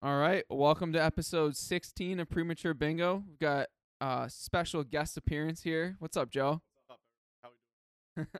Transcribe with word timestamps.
All 0.00 0.16
right, 0.16 0.44
welcome 0.48 0.92
to 0.92 1.02
episode 1.02 1.56
16 1.56 2.20
of 2.20 2.30
Premature 2.30 2.72
Bingo. 2.72 3.24
We've 3.26 3.38
got 3.40 3.66
a 4.00 4.26
special 4.28 4.84
guest 4.84 5.16
appearance 5.16 5.64
here. 5.64 5.96
What's 5.98 6.16
up, 6.16 6.30
Joe? 6.30 6.62
How 7.42 7.50
we 8.16 8.22
doing? 8.22 8.28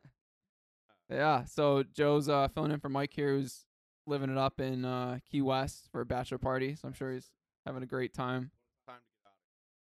Yeah, 1.10 1.46
so 1.46 1.84
Joe's 1.94 2.28
uh, 2.28 2.48
filling 2.48 2.70
in 2.70 2.80
for 2.80 2.90
Mike 2.90 3.14
here, 3.14 3.30
who's 3.30 3.64
living 4.06 4.28
it 4.28 4.36
up 4.36 4.60
in 4.60 4.84
uh, 4.84 5.20
Key 5.28 5.40
West 5.40 5.88
for 5.90 6.02
a 6.02 6.06
bachelor 6.06 6.36
party. 6.36 6.76
So 6.76 6.86
I'm 6.86 6.92
sure 6.92 7.12
he's 7.12 7.30
having 7.64 7.82
a 7.82 7.86
great 7.86 8.12
time. 8.12 8.50
Time 8.86 8.98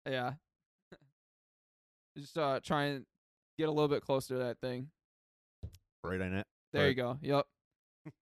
to 0.06 0.12
get 0.12 0.16
out. 0.16 0.38
Yeah. 0.92 0.98
Just 2.22 2.38
uh, 2.38 2.60
try 2.62 2.84
and 2.84 3.04
get 3.58 3.68
a 3.68 3.72
little 3.72 3.88
bit 3.88 4.00
closer 4.00 4.34
to 4.34 4.38
that 4.44 4.60
thing. 4.60 4.90
Right 6.04 6.20
on 6.20 6.34
it. 6.34 6.46
There 6.72 6.88
you 6.88 6.94
go. 6.94 7.18
Yep. 7.20 7.46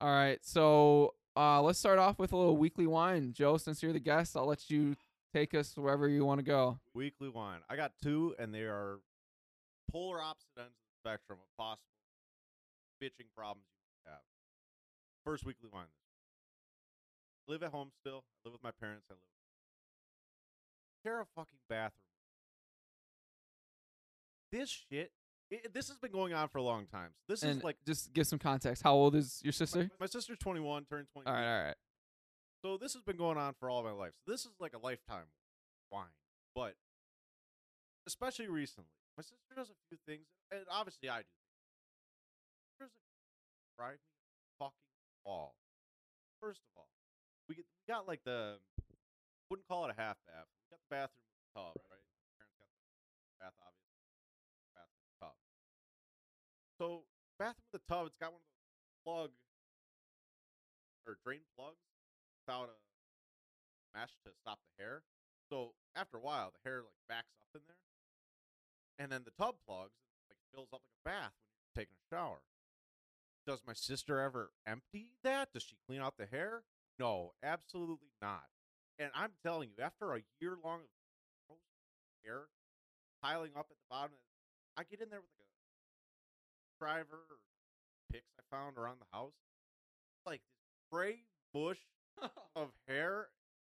All 0.00 0.08
right. 0.08 0.38
So 0.42 1.14
uh, 1.36 1.60
let's 1.62 1.78
start 1.78 1.98
off 1.98 2.18
with 2.18 2.32
a 2.32 2.36
little 2.36 2.56
weekly 2.56 2.86
whine. 2.86 3.32
Joe, 3.32 3.56
since 3.56 3.82
you're 3.82 3.92
the 3.92 4.00
guest, 4.00 4.36
I'll 4.36 4.46
let 4.46 4.70
you 4.70 4.96
take 5.34 5.54
us 5.54 5.76
wherever 5.76 6.08
you 6.08 6.24
want 6.24 6.38
to 6.38 6.44
go. 6.44 6.78
Weekly 6.94 7.28
whine. 7.28 7.60
I 7.68 7.76
got 7.76 7.92
two, 8.02 8.34
and 8.38 8.54
they 8.54 8.62
are 8.62 9.00
polar 9.90 10.20
opposite 10.20 10.48
ends 10.58 10.72
of 10.72 11.04
the 11.04 11.10
spectrum 11.10 11.38
of 11.42 11.56
possible 11.56 11.82
bitching 13.02 13.28
problems 13.36 13.66
you 14.04 14.10
have. 14.10 14.20
First 15.24 15.44
weekly 15.44 15.68
whine. 15.70 15.84
This 17.46 17.52
live 17.52 17.62
at 17.62 17.70
home 17.70 17.90
still. 18.00 18.24
I 18.44 18.48
live 18.48 18.52
with 18.54 18.62
my 18.62 18.70
parents. 18.70 19.06
I 19.10 19.14
live. 19.14 19.20
Share 21.04 21.20
a 21.20 21.26
fucking 21.36 21.58
bathroom. 21.68 22.00
This 24.50 24.70
shit. 24.90 25.12
It, 25.50 25.72
this 25.72 25.88
has 25.88 25.98
been 25.98 26.10
going 26.10 26.34
on 26.34 26.48
for 26.48 26.58
a 26.58 26.62
long 26.62 26.86
time. 26.86 27.10
So 27.26 27.32
this 27.32 27.42
and 27.42 27.58
is 27.58 27.64
like 27.64 27.76
just 27.86 28.12
give 28.12 28.26
some 28.26 28.38
context. 28.38 28.82
How 28.82 28.94
old 28.94 29.14
is 29.14 29.40
your 29.44 29.52
sister? 29.52 29.78
my, 29.78 29.90
my 30.00 30.06
sister's 30.06 30.38
21, 30.38 30.86
turned 30.86 31.06
20. 31.12 31.26
All 31.26 31.32
right. 31.34 31.58
All 31.58 31.64
right. 31.66 31.76
So 32.64 32.76
this 32.76 32.94
has 32.94 33.02
been 33.02 33.16
going 33.16 33.38
on 33.38 33.54
for 33.60 33.70
all 33.70 33.82
my 33.84 33.92
life. 33.92 34.12
So 34.24 34.32
this 34.32 34.44
is 34.44 34.52
like 34.58 34.74
a 34.74 34.78
lifetime 34.78 35.30
whine. 35.90 36.10
But 36.54 36.74
especially 38.06 38.48
recently, 38.48 38.90
my 39.16 39.22
sister 39.22 39.54
does 39.54 39.70
a 39.70 39.78
few 39.88 39.98
things, 40.06 40.26
and 40.50 40.62
obviously 40.70 41.08
I 41.08 41.18
do. 41.20 41.36
There's 42.80 42.90
a 42.90 43.02
drive 43.78 44.00
me 44.02 44.16
fucking 44.58 44.90
wall. 45.24 45.54
First 46.40 46.60
of 46.64 46.80
all, 46.80 46.88
we 47.48 47.54
get 47.54 47.66
we 47.86 47.92
got 47.92 48.08
like 48.08 48.20
the 48.24 48.58
wouldn't 49.50 49.68
call 49.68 49.86
it 49.86 49.94
a 49.96 50.00
half 50.00 50.16
bath. 50.26 50.48
We 50.66 50.74
got 50.74 50.80
the 50.82 50.90
bathroom 50.90 51.26
tub, 51.54 51.74
right? 51.86 52.02
Parents 52.34 52.56
got 52.58 52.66
the 52.66 53.38
bath, 53.38 53.54
obviously. 53.62 53.75
So 56.78 57.04
bathroom 57.38 57.64
with 57.72 57.82
a 57.82 57.92
tub, 57.92 58.06
it's 58.06 58.16
got 58.20 58.32
one 58.32 58.40
of 58.40 58.48
those 58.48 59.04
plug 59.04 59.30
or 61.06 61.16
drain 61.24 61.40
plugs 61.56 61.80
without 62.44 62.68
a 62.68 62.76
mesh 63.96 64.12
to 64.24 64.32
stop 64.42 64.58
the 64.60 64.82
hair. 64.82 65.02
So 65.48 65.72
after 65.94 66.18
a 66.18 66.20
while, 66.20 66.52
the 66.52 66.68
hair 66.68 66.82
like 66.82 67.00
backs 67.08 67.32
up 67.40 67.60
in 67.60 67.64
there, 67.66 67.76
and 68.98 69.12
then 69.12 69.22
the 69.24 69.32
tub 69.42 69.56
plugs 69.66 69.96
like 70.28 70.38
fills 70.52 70.68
up 70.74 70.82
like 70.84 71.00
a 71.00 71.08
bath 71.08 71.32
when 71.48 71.56
you're 71.62 71.84
taking 71.84 71.96
a 71.96 72.14
shower. 72.14 72.42
Does 73.46 73.62
my 73.64 73.74
sister 73.74 74.20
ever 74.20 74.50
empty 74.66 75.14
that? 75.22 75.52
Does 75.52 75.62
she 75.62 75.76
clean 75.86 76.00
out 76.00 76.18
the 76.18 76.26
hair? 76.26 76.64
No, 76.98 77.32
absolutely 77.44 78.10
not. 78.20 78.50
And 78.98 79.10
I'm 79.14 79.32
telling 79.44 79.70
you, 79.70 79.84
after 79.84 80.12
a 80.14 80.22
year 80.40 80.56
long 80.64 80.80
of 81.48 81.56
hair 82.24 82.48
piling 83.22 83.52
up 83.56 83.68
at 83.70 83.76
the 83.76 83.88
bottom, 83.88 84.16
I 84.76 84.82
get 84.82 85.00
in 85.00 85.10
there 85.10 85.20
with 85.20 85.30
like 85.38 85.45
a 85.45 85.45
driver 86.80 87.24
or 87.30 87.38
picks 88.12 88.30
I 88.38 88.42
found 88.54 88.76
around 88.78 88.98
the 89.00 89.10
house, 89.16 89.34
like 90.26 90.40
this 90.40 90.78
gray 90.92 91.22
bush 91.52 91.78
of 92.56 92.70
hair. 92.88 93.28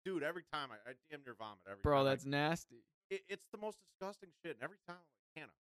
Dude, 0.05 0.23
every 0.23 0.43
time 0.53 0.69
I, 0.71 0.77
I 0.89 0.93
damn 1.11 1.21
near 1.25 1.35
vomit 1.37 1.59
every 1.69 1.81
Bro, 1.83 1.97
time. 1.99 2.07
I- 2.07 2.09
that's 2.11 2.25
nasty. 2.25 2.83
it, 3.09 3.23
it's 3.27 3.45
the 3.51 3.57
most 3.57 3.77
disgusting 3.83 4.29
shit. 4.43 4.55
And 4.55 4.63
every 4.63 4.77
time 4.87 4.95
I'm 4.99 5.11
like, 5.11 5.31
Hannah, 5.43 5.57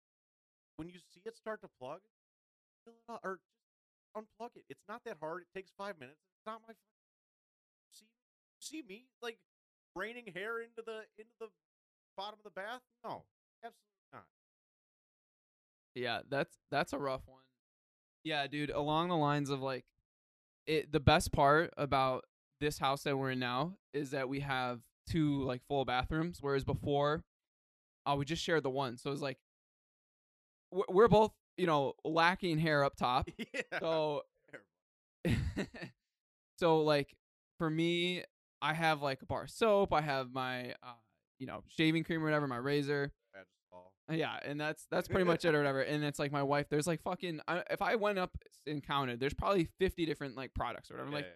when 0.77 0.89
you 0.89 0.98
see 1.12 1.23
it 1.24 1.36
start 1.36 1.61
to 1.62 1.68
plug, 1.80 2.00
fill 2.84 2.94
it 2.94 3.12
up 3.12 3.20
or 3.24 3.39
just 3.40 3.56
unplug 4.17 4.50
it. 4.56 4.64
It's 4.68 4.84
not 4.89 5.00
that 5.05 5.17
hard. 5.20 5.42
It 5.42 5.56
takes 5.56 5.70
five 5.78 5.98
minutes. 5.98 6.20
It's 6.36 6.46
not 6.46 6.61
my 6.68 6.74
fucking 6.74 6.92
see 7.92 8.06
see 8.61 8.83
me 8.86 9.06
like 9.23 9.39
raining 9.96 10.27
hair 10.34 10.61
into 10.61 10.83
the 10.84 11.06
into 11.17 11.33
the 11.40 11.48
bottom 12.17 12.39
of 12.39 12.44
the 12.44 12.50
bath. 12.55 12.83
No, 13.05 13.24
absolutely 13.64 14.12
not. 14.12 14.27
Yeah, 15.94 16.20
that's 16.28 16.56
that's 16.70 16.92
a 16.92 16.98
rough 16.98 17.22
one. 17.27 17.42
Yeah, 18.24 18.46
dude, 18.46 18.70
along 18.70 19.08
the 19.08 19.16
lines 19.16 19.50
of 19.50 19.62
like 19.62 19.84
it 20.66 20.92
the 20.92 21.00
best 21.00 21.32
part 21.32 21.72
about 21.77 22.24
this 22.60 22.78
house 22.78 23.05
that 23.05 23.18
we're 23.18 23.32
in 23.32 23.38
now 23.40 23.74
is 23.94 24.10
that 24.12 24.28
we 24.28 24.40
have 24.40 24.80
two 25.08 25.42
like 25.44 25.62
full 25.68 25.84
bathrooms 25.84 26.38
whereas 26.40 26.64
before 26.64 27.24
uh 28.06 28.14
we 28.18 28.24
just 28.24 28.42
shared 28.42 28.62
the 28.64 28.70
one. 28.70 28.96
So 28.98 29.12
it's 29.12 29.22
like 29.22 29.38
we're, 30.70 30.84
we're 30.88 31.08
both, 31.08 31.32
you 31.56 31.66
know, 31.66 31.94
lacking 32.05 32.58
hair 32.58 32.84
up 32.84 32.96
top. 32.96 33.28
yeah. 33.55 33.61
So 33.80 34.22
so 36.58 36.82
like 36.82 37.14
for 37.58 37.70
me, 37.70 38.24
I 38.62 38.74
have 38.74 39.02
like 39.02 39.22
a 39.22 39.26
bar 39.26 39.44
of 39.44 39.50
soap, 39.50 39.92
I 39.92 40.00
have 40.00 40.32
my 40.32 40.72
uh 40.82 40.94
you 41.38 41.46
know, 41.46 41.62
shaving 41.68 42.05
cream 42.05 42.22
or 42.22 42.24
whatever, 42.24 42.46
my 42.46 42.56
razor. 42.56 43.12
Yeah, 44.11 44.39
and 44.45 44.61
that's 44.61 44.87
that's 44.91 45.09
pretty 45.09 45.25
much 45.25 45.45
it 45.45 45.55
or 45.55 45.59
whatever. 45.59 45.81
And 45.81 46.05
it's 46.05 46.19
like 46.19 46.33
my 46.33 46.42
wife. 46.42 46.67
There's 46.69 46.87
like 46.87 47.03
fucking. 47.03 47.41
I, 47.48 47.63
if 47.70 47.81
I 47.81 47.95
went 47.97 48.19
up 48.19 48.37
and 48.67 48.83
counted, 48.83 49.19
there's 49.19 49.35
probably 49.35 49.69
50 49.79 50.05
different 50.05 50.37
like 50.37 50.53
products 50.55 50.91
or 50.91 50.95
whatever. 50.95 51.11
Yeah, 51.11 51.17
like, 51.17 51.25
yeah, 51.27 51.33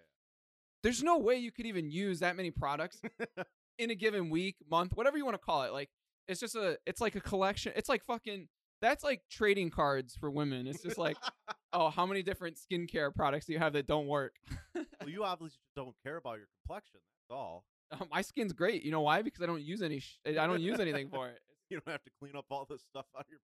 there's 0.82 1.02
no 1.02 1.18
way 1.18 1.36
you 1.36 1.50
could 1.50 1.66
even 1.66 1.90
use 1.90 2.20
that 2.20 2.36
many 2.36 2.50
products 2.50 3.00
in 3.78 3.90
a 3.90 3.94
given 3.94 4.28
week, 4.28 4.56
month, 4.70 4.92
whatever 4.94 5.16
you 5.16 5.24
want 5.24 5.34
to 5.34 5.44
call 5.44 5.62
it. 5.62 5.72
Like, 5.72 5.88
it's 6.28 6.40
just 6.40 6.56
a. 6.56 6.78
It's 6.86 7.00
like 7.00 7.16
a 7.16 7.20
collection. 7.20 7.72
It's 7.74 7.88
like 7.88 8.04
fucking. 8.04 8.48
That's 8.80 9.02
like 9.02 9.22
trading 9.30 9.70
cards 9.70 10.14
for 10.14 10.30
women. 10.30 10.68
It's 10.68 10.82
just 10.82 10.98
like, 10.98 11.16
oh, 11.72 11.90
how 11.90 12.06
many 12.06 12.22
different 12.22 12.58
skincare 12.58 13.12
products 13.12 13.46
do 13.46 13.52
you 13.52 13.58
have 13.58 13.72
that 13.72 13.88
don't 13.88 14.06
work? 14.06 14.36
well, 14.74 14.84
you 15.08 15.24
obviously 15.24 15.58
don't 15.74 15.96
care 16.04 16.16
about 16.16 16.36
your 16.36 16.46
complexion. 16.62 17.00
That's 17.28 17.36
all. 17.36 17.64
Uh, 17.90 18.04
my 18.10 18.22
skin's 18.22 18.52
great. 18.52 18.84
You 18.84 18.92
know 18.92 19.00
why? 19.00 19.22
Because 19.22 19.42
I 19.42 19.46
don't 19.46 19.62
use 19.62 19.82
any. 19.82 20.00
Sh- 20.00 20.18
I 20.26 20.32
don't 20.32 20.60
use 20.60 20.78
anything 20.78 21.08
for 21.08 21.28
it. 21.28 21.40
You 21.70 21.80
don't 21.84 21.92
have 21.92 22.04
to 22.04 22.10
clean 22.18 22.34
up 22.36 22.46
all 22.50 22.66
this 22.68 22.82
stuff 22.88 23.06
out 23.16 23.26
of 23.26 23.30
your 23.30 23.40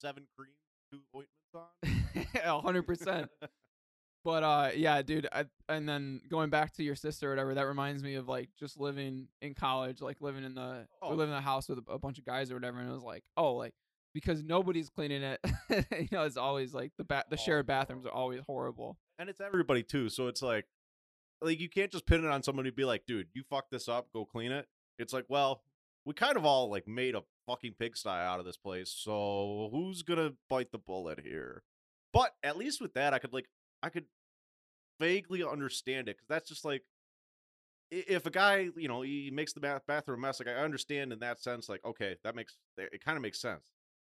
seven 0.00 0.24
creams, 0.36 0.54
two 0.92 1.00
ointments 1.14 1.54
on. 1.54 2.42
A 2.44 2.60
hundred 2.60 2.82
percent. 2.86 3.28
But 4.24 4.42
uh, 4.44 4.70
yeah, 4.76 5.02
dude. 5.02 5.26
I, 5.32 5.46
and 5.68 5.88
then 5.88 6.20
going 6.30 6.48
back 6.50 6.72
to 6.74 6.84
your 6.84 6.94
sister 6.94 7.26
or 7.28 7.30
whatever, 7.30 7.54
that 7.54 7.66
reminds 7.66 8.02
me 8.04 8.14
of 8.14 8.28
like 8.28 8.50
just 8.58 8.78
living 8.78 9.26
in 9.40 9.54
college, 9.54 10.00
like 10.00 10.20
living 10.20 10.44
in 10.44 10.54
the 10.54 10.86
Oh. 11.02 11.10
we 11.10 11.16
live 11.16 11.28
in 11.28 11.34
a 11.34 11.40
house 11.40 11.68
with 11.68 11.78
a, 11.78 11.92
a 11.92 11.98
bunch 11.98 12.18
of 12.18 12.24
guys 12.24 12.50
or 12.50 12.54
whatever, 12.54 12.78
and 12.78 12.88
it 12.88 12.92
was 12.92 13.02
like, 13.02 13.24
oh, 13.36 13.54
like 13.54 13.74
because 14.14 14.44
nobody's 14.44 14.90
cleaning 14.90 15.22
it, 15.22 15.40
you 15.70 16.08
know, 16.12 16.22
it's 16.24 16.36
always 16.36 16.72
like 16.74 16.92
the 16.98 17.04
ba- 17.04 17.24
the 17.30 17.36
Oh, 17.36 17.42
shared 17.42 17.66
bathrooms 17.66 18.04
are 18.06 18.12
always 18.12 18.42
horrible. 18.46 18.96
and 19.18 19.28
it's 19.28 19.40
everybody 19.40 19.82
too. 19.82 20.08
So 20.10 20.28
it's 20.28 20.42
like, 20.42 20.66
like 21.40 21.58
you 21.58 21.68
can't 21.68 21.90
just 21.90 22.06
pin 22.06 22.24
it 22.24 22.28
on 22.30 22.42
somebody. 22.44 22.68
and 22.68 22.76
Be 22.76 22.84
like, 22.84 23.06
dude, 23.06 23.26
you 23.34 23.42
fucked 23.50 23.70
this 23.72 23.88
up. 23.88 24.06
Go 24.12 24.24
clean 24.26 24.52
it. 24.52 24.66
It's 24.98 25.12
like, 25.14 25.24
well, 25.28 25.62
we 26.04 26.14
kind 26.14 26.36
of 26.36 26.44
all 26.44 26.70
like 26.70 26.88
made 26.88 27.14
a 27.14 27.22
fucking 27.46 27.74
pigsty 27.78 28.08
out 28.08 28.40
of 28.40 28.46
this 28.46 28.56
place. 28.56 28.94
So 28.96 29.68
who's 29.72 30.02
gonna 30.02 30.32
bite 30.48 30.72
the 30.72 30.78
bullet 30.78 31.20
here? 31.24 31.62
But 32.12 32.32
at 32.42 32.56
least 32.56 32.80
with 32.80 32.94
that, 32.94 33.14
I 33.14 33.18
could 33.18 33.32
like, 33.32 33.48
I 33.82 33.88
could 33.88 34.06
vaguely 35.00 35.42
understand 35.42 36.08
it 36.08 36.16
because 36.16 36.28
that's 36.28 36.48
just 36.48 36.64
like, 36.64 36.82
if 37.90 38.24
a 38.26 38.30
guy, 38.30 38.68
you 38.76 38.88
know, 38.88 39.02
he 39.02 39.30
makes 39.32 39.52
the 39.52 39.60
bath- 39.60 39.86
bathroom 39.86 40.22
mess, 40.22 40.40
like 40.40 40.48
I 40.48 40.60
understand 40.60 41.12
in 41.12 41.18
that 41.20 41.40
sense. 41.40 41.68
Like, 41.68 41.84
okay, 41.84 42.16
that 42.24 42.34
makes 42.34 42.56
eh, 42.78 42.86
it 42.92 43.04
kind 43.04 43.16
of 43.16 43.22
makes 43.22 43.40
sense. 43.40 43.70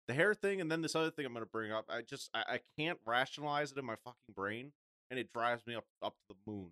The 0.09 0.15
hair 0.15 0.34
thing, 0.34 0.60
and 0.60 0.70
then 0.70 0.82
this 0.82 0.97
other 0.97 1.10
thing 1.10 1.26
I'm 1.26 1.32
gonna 1.32 1.47
bring 1.47 1.72
up. 1.72 1.84
I 1.88 2.03
just 2.03 2.31
I, 2.34 2.43
I 2.55 2.60
can't 2.78 2.99
rationalize 3.06 3.72
it 3.72 3.78
in 3.78 3.84
my 3.84 3.97
fucking 4.05 4.34
brain 4.34 4.72
and 5.10 5.19
it 5.19 5.32
drives 5.32 5.66
me 5.66 5.75
up 5.75 5.84
up 6.03 6.15
to 6.28 6.34
the 6.34 6.50
moon. 6.50 6.70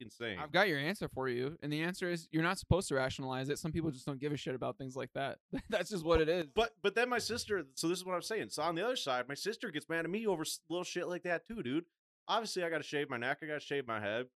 Insane. 0.00 0.38
I've 0.38 0.52
got 0.52 0.68
your 0.68 0.78
answer 0.78 1.08
for 1.08 1.28
you, 1.28 1.56
and 1.62 1.72
the 1.72 1.82
answer 1.82 2.10
is 2.10 2.28
you're 2.30 2.42
not 2.42 2.58
supposed 2.58 2.88
to 2.88 2.94
rationalize 2.94 3.48
it. 3.48 3.58
Some 3.58 3.72
people 3.72 3.90
just 3.90 4.04
don't 4.04 4.20
give 4.20 4.32
a 4.32 4.36
shit 4.36 4.54
about 4.54 4.76
things 4.76 4.94
like 4.94 5.10
that. 5.14 5.38
That's 5.70 5.90
just 5.90 6.04
what 6.04 6.20
it 6.20 6.28
is. 6.28 6.46
but 6.54 6.74
but 6.82 6.94
then 6.94 7.08
my 7.08 7.18
sister. 7.18 7.64
So 7.74 7.88
this 7.88 7.98
is 7.98 8.04
what 8.04 8.14
I'm 8.14 8.22
saying. 8.22 8.48
So 8.50 8.62
on 8.62 8.74
the 8.74 8.84
other 8.84 8.96
side, 8.96 9.26
my 9.28 9.34
sister 9.34 9.70
gets 9.70 9.88
mad 9.88 10.04
at 10.04 10.10
me 10.10 10.26
over 10.26 10.44
little 10.68 10.84
shit 10.84 11.08
like 11.08 11.22
that 11.22 11.46
too, 11.48 11.62
dude. 11.62 11.84
Obviously, 12.28 12.62
I 12.64 12.70
got 12.70 12.78
to 12.78 12.84
shave 12.84 13.08
my 13.08 13.16
neck. 13.16 13.38
I 13.42 13.46
got 13.46 13.60
to 13.60 13.66
shave 13.66 13.86
my 13.86 14.00
head. 14.00 14.26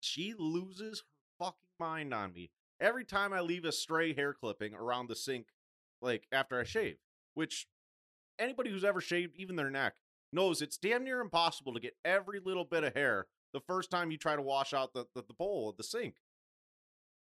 She 0.00 0.34
loses 0.38 1.00
her 1.38 1.46
fucking 1.46 1.56
mind 1.80 2.14
on 2.14 2.32
me 2.32 2.50
every 2.80 3.04
time 3.04 3.32
I 3.32 3.40
leave 3.40 3.64
a 3.64 3.72
stray 3.72 4.12
hair 4.12 4.34
clipping 4.34 4.74
around 4.74 5.08
the 5.08 5.16
sink, 5.16 5.46
like 6.02 6.26
after 6.32 6.60
I 6.60 6.64
shave. 6.64 6.96
Which 7.34 7.66
anybody 8.38 8.70
who's 8.70 8.84
ever 8.84 9.00
shaved 9.00 9.36
even 9.36 9.56
their 9.56 9.70
neck 9.70 9.94
knows 10.32 10.60
it's 10.60 10.76
damn 10.76 11.04
near 11.04 11.20
impossible 11.20 11.72
to 11.74 11.80
get 11.80 11.96
every 12.04 12.40
little 12.40 12.64
bit 12.64 12.84
of 12.84 12.94
hair 12.94 13.26
the 13.52 13.60
first 13.60 13.90
time 13.90 14.10
you 14.10 14.18
try 14.18 14.36
to 14.36 14.42
wash 14.42 14.72
out 14.72 14.92
the, 14.94 15.04
the, 15.14 15.22
the 15.26 15.34
bowl 15.34 15.68
of 15.68 15.76
the 15.76 15.82
sink. 15.84 16.16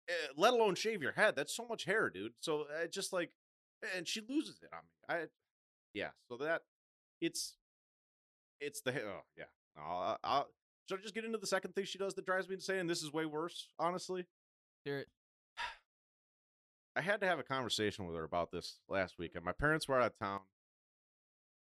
Eh, 0.08 0.12
let 0.36 0.52
alone 0.52 0.74
shave 0.74 1.02
your 1.02 1.12
head. 1.12 1.34
That's 1.36 1.54
so 1.54 1.66
much 1.68 1.84
hair, 1.84 2.10
dude. 2.10 2.32
So 2.40 2.62
uh, 2.62 2.86
just 2.86 3.12
like, 3.12 3.30
and 3.96 4.06
she 4.06 4.20
loses 4.28 4.60
it 4.62 4.68
on 4.72 4.80
me. 4.82 5.14
I, 5.22 5.26
yeah. 5.94 6.10
So 6.28 6.36
that 6.38 6.62
it's, 7.20 7.56
it's 8.60 8.80
the 8.80 8.92
hair. 8.92 9.04
Oh 9.08 9.20
yeah. 9.36 9.44
No, 9.76 9.82
I, 9.82 10.16
I, 10.24 10.42
Should 10.88 10.98
I 10.98 11.02
just 11.02 11.14
get 11.14 11.24
into 11.24 11.38
the 11.38 11.46
second 11.46 11.74
thing 11.74 11.84
she 11.84 11.98
does 11.98 12.14
that 12.14 12.26
drives 12.26 12.48
me 12.48 12.54
insane? 12.56 12.86
This 12.86 13.02
is 13.02 13.12
way 13.12 13.24
worse, 13.26 13.68
honestly. 13.78 14.26
Hear 14.84 14.98
it. 14.98 15.08
I 16.96 17.00
had 17.02 17.20
to 17.20 17.26
have 17.26 17.38
a 17.38 17.42
conversation 17.44 18.06
with 18.06 18.16
her 18.16 18.24
about 18.24 18.50
this 18.50 18.78
last 18.88 19.14
weekend. 19.18 19.44
my 19.44 19.52
parents 19.52 19.86
were 19.88 20.00
out 20.00 20.06
of 20.06 20.18
town. 20.18 20.40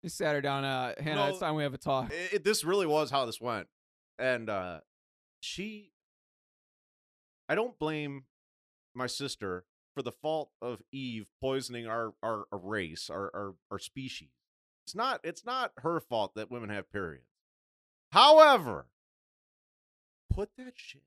You 0.02 0.08
sat 0.08 0.34
her 0.36 0.40
down. 0.40 0.64
Uh, 0.64 0.94
Hannah, 1.02 1.24
No. 1.26 1.28
it's 1.30 1.40
time 1.40 1.56
we 1.56 1.64
have 1.64 1.74
a 1.74 1.78
talk. 1.78 2.12
It, 2.12 2.34
it- 2.34 2.44
this 2.44 2.62
really 2.64 2.86
was 2.86 3.10
how 3.10 3.26
this 3.26 3.40
went, 3.40 3.66
and 4.18 4.48
uh, 4.50 4.80
she. 5.40 5.92
I 7.48 7.54
don't 7.54 7.78
blame 7.78 8.24
my 8.94 9.06
sister 9.06 9.64
for 9.94 10.02
the 10.02 10.12
fault 10.12 10.50
of 10.60 10.82
Eve 10.92 11.26
poisoning 11.40 11.86
our 11.86 12.12
our, 12.22 12.44
our 12.52 12.58
race, 12.58 13.08
our, 13.10 13.30
our 13.34 13.54
our 13.70 13.78
species. 13.78 14.30
It's 14.86 14.94
not 14.94 15.20
it's 15.24 15.44
not 15.44 15.72
her 15.78 16.00
fault 16.00 16.34
that 16.34 16.50
women 16.50 16.70
have 16.70 16.92
periods. 16.92 17.26
However, 18.12 18.86
put 20.30 20.50
that 20.56 20.74
shit 20.76 21.02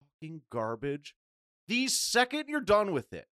fucking 0.00 0.42
garbage 0.50 1.14
the 1.70 1.86
second 1.86 2.48
you're 2.48 2.60
done 2.60 2.90
with 2.90 3.12
it. 3.12 3.28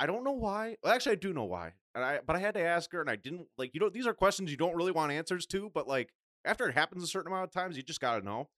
I 0.00 0.06
don't 0.06 0.24
know 0.24 0.32
why. 0.32 0.76
Well, 0.82 0.94
actually, 0.94 1.12
I 1.12 1.16
do 1.16 1.34
know 1.34 1.44
why. 1.44 1.72
And 1.94 2.02
I 2.02 2.20
but 2.26 2.34
I 2.34 2.38
had 2.38 2.54
to 2.54 2.60
ask 2.62 2.90
her, 2.92 3.02
and 3.02 3.10
I 3.10 3.16
didn't 3.16 3.48
like. 3.58 3.74
You 3.74 3.80
know, 3.80 3.90
these 3.90 4.06
are 4.06 4.14
questions 4.14 4.50
you 4.50 4.56
don't 4.56 4.74
really 4.74 4.92
want 4.92 5.12
answers 5.12 5.44
to, 5.48 5.70
but 5.74 5.86
like 5.86 6.10
after 6.46 6.68
it 6.68 6.74
happens 6.74 7.02
a 7.02 7.06
certain 7.06 7.30
amount 7.32 7.44
of 7.44 7.50
times, 7.52 7.76
you 7.76 7.82
just 7.82 8.00
gotta 8.00 8.24
know. 8.24 8.48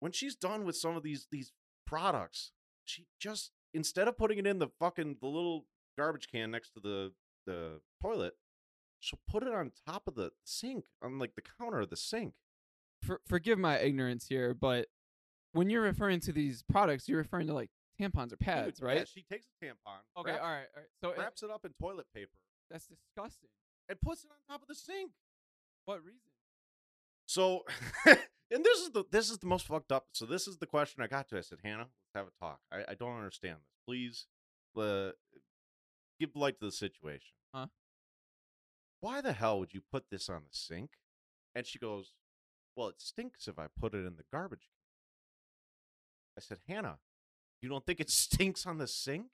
When 0.00 0.12
she's 0.12 0.34
done 0.36 0.64
with 0.64 0.76
some 0.76 0.96
of 0.96 1.02
these 1.02 1.26
these 1.30 1.52
products, 1.86 2.52
she 2.84 3.06
just 3.18 3.50
instead 3.74 4.08
of 4.08 4.16
putting 4.18 4.38
it 4.38 4.46
in 4.46 4.58
the 4.58 4.68
fucking 4.78 5.16
the 5.20 5.26
little 5.28 5.66
garbage 5.96 6.28
can 6.30 6.50
next 6.50 6.70
to 6.74 6.80
the 6.80 7.12
the 7.46 7.80
toilet, 8.00 8.34
she'll 9.00 9.20
put 9.28 9.42
it 9.42 9.52
on 9.52 9.72
top 9.86 10.06
of 10.06 10.14
the 10.14 10.30
sink 10.44 10.84
on 11.02 11.18
like 11.18 11.34
the 11.34 11.42
counter 11.58 11.80
of 11.80 11.90
the 11.90 11.96
sink. 11.96 12.34
For, 13.02 13.20
forgive 13.26 13.58
my 13.58 13.78
ignorance 13.80 14.28
here, 14.28 14.54
but 14.54 14.86
when 15.52 15.70
you're 15.70 15.82
referring 15.82 16.20
to 16.20 16.32
these 16.32 16.62
products, 16.62 17.08
you're 17.08 17.18
referring 17.18 17.48
to 17.48 17.52
like 17.54 17.70
tampons 18.00 18.32
or 18.32 18.36
pads, 18.36 18.78
Dude, 18.78 18.86
right? 18.86 18.98
yeah, 18.98 19.04
she 19.12 19.22
takes 19.22 19.46
a 19.60 19.64
tampon, 19.64 19.98
okay, 20.16 20.30
wraps, 20.30 20.42
all 20.44 20.48
right, 20.50 20.66
all 20.76 20.80
right. 20.82 20.86
So 21.02 21.10
it- 21.10 21.18
wraps 21.18 21.42
it 21.42 21.50
up 21.50 21.64
in 21.64 21.72
toilet 21.80 22.06
paper, 22.14 22.30
that's 22.70 22.86
disgusting. 22.86 23.50
and 23.88 24.00
puts 24.00 24.22
it 24.24 24.30
on 24.30 24.36
top 24.48 24.62
of 24.62 24.68
the 24.68 24.74
sink. 24.76 25.10
What 25.84 26.02
reason? 26.04 26.30
So, 27.26 27.64
and 28.06 28.18
this 28.50 28.80
is 28.80 28.90
the 28.90 29.04
this 29.10 29.30
is 29.30 29.38
the 29.38 29.46
most 29.46 29.66
fucked 29.66 29.92
up. 29.92 30.06
So 30.12 30.26
this 30.26 30.46
is 30.46 30.58
the 30.58 30.66
question 30.66 31.02
I 31.02 31.06
got 31.06 31.28
to. 31.28 31.38
I 31.38 31.42
said, 31.42 31.58
Hannah, 31.62 31.88
let's 31.88 32.14
have 32.14 32.26
a 32.26 32.44
talk. 32.44 32.60
I, 32.72 32.92
I 32.92 32.94
don't 32.94 33.16
understand 33.16 33.56
this. 33.56 33.74
Please, 33.86 34.26
uh, 34.80 35.10
give 36.20 36.34
light 36.34 36.58
to 36.60 36.66
the 36.66 36.72
situation. 36.72 37.34
Huh? 37.54 37.66
Why 39.00 39.20
the 39.20 39.32
hell 39.32 39.58
would 39.58 39.74
you 39.74 39.80
put 39.90 40.04
this 40.10 40.28
on 40.28 40.42
the 40.42 40.56
sink? 40.56 40.90
And 41.54 41.66
she 41.66 41.78
goes, 41.78 42.12
Well, 42.76 42.88
it 42.88 43.00
stinks 43.00 43.48
if 43.48 43.58
I 43.58 43.66
put 43.78 43.94
it 43.94 44.06
in 44.06 44.16
the 44.16 44.24
garbage. 44.32 44.70
I 46.36 46.40
said, 46.40 46.58
Hannah, 46.68 46.98
you 47.60 47.68
don't 47.68 47.84
think 47.84 48.00
it 48.00 48.10
stinks 48.10 48.66
on 48.66 48.78
the 48.78 48.86
sink? 48.86 49.26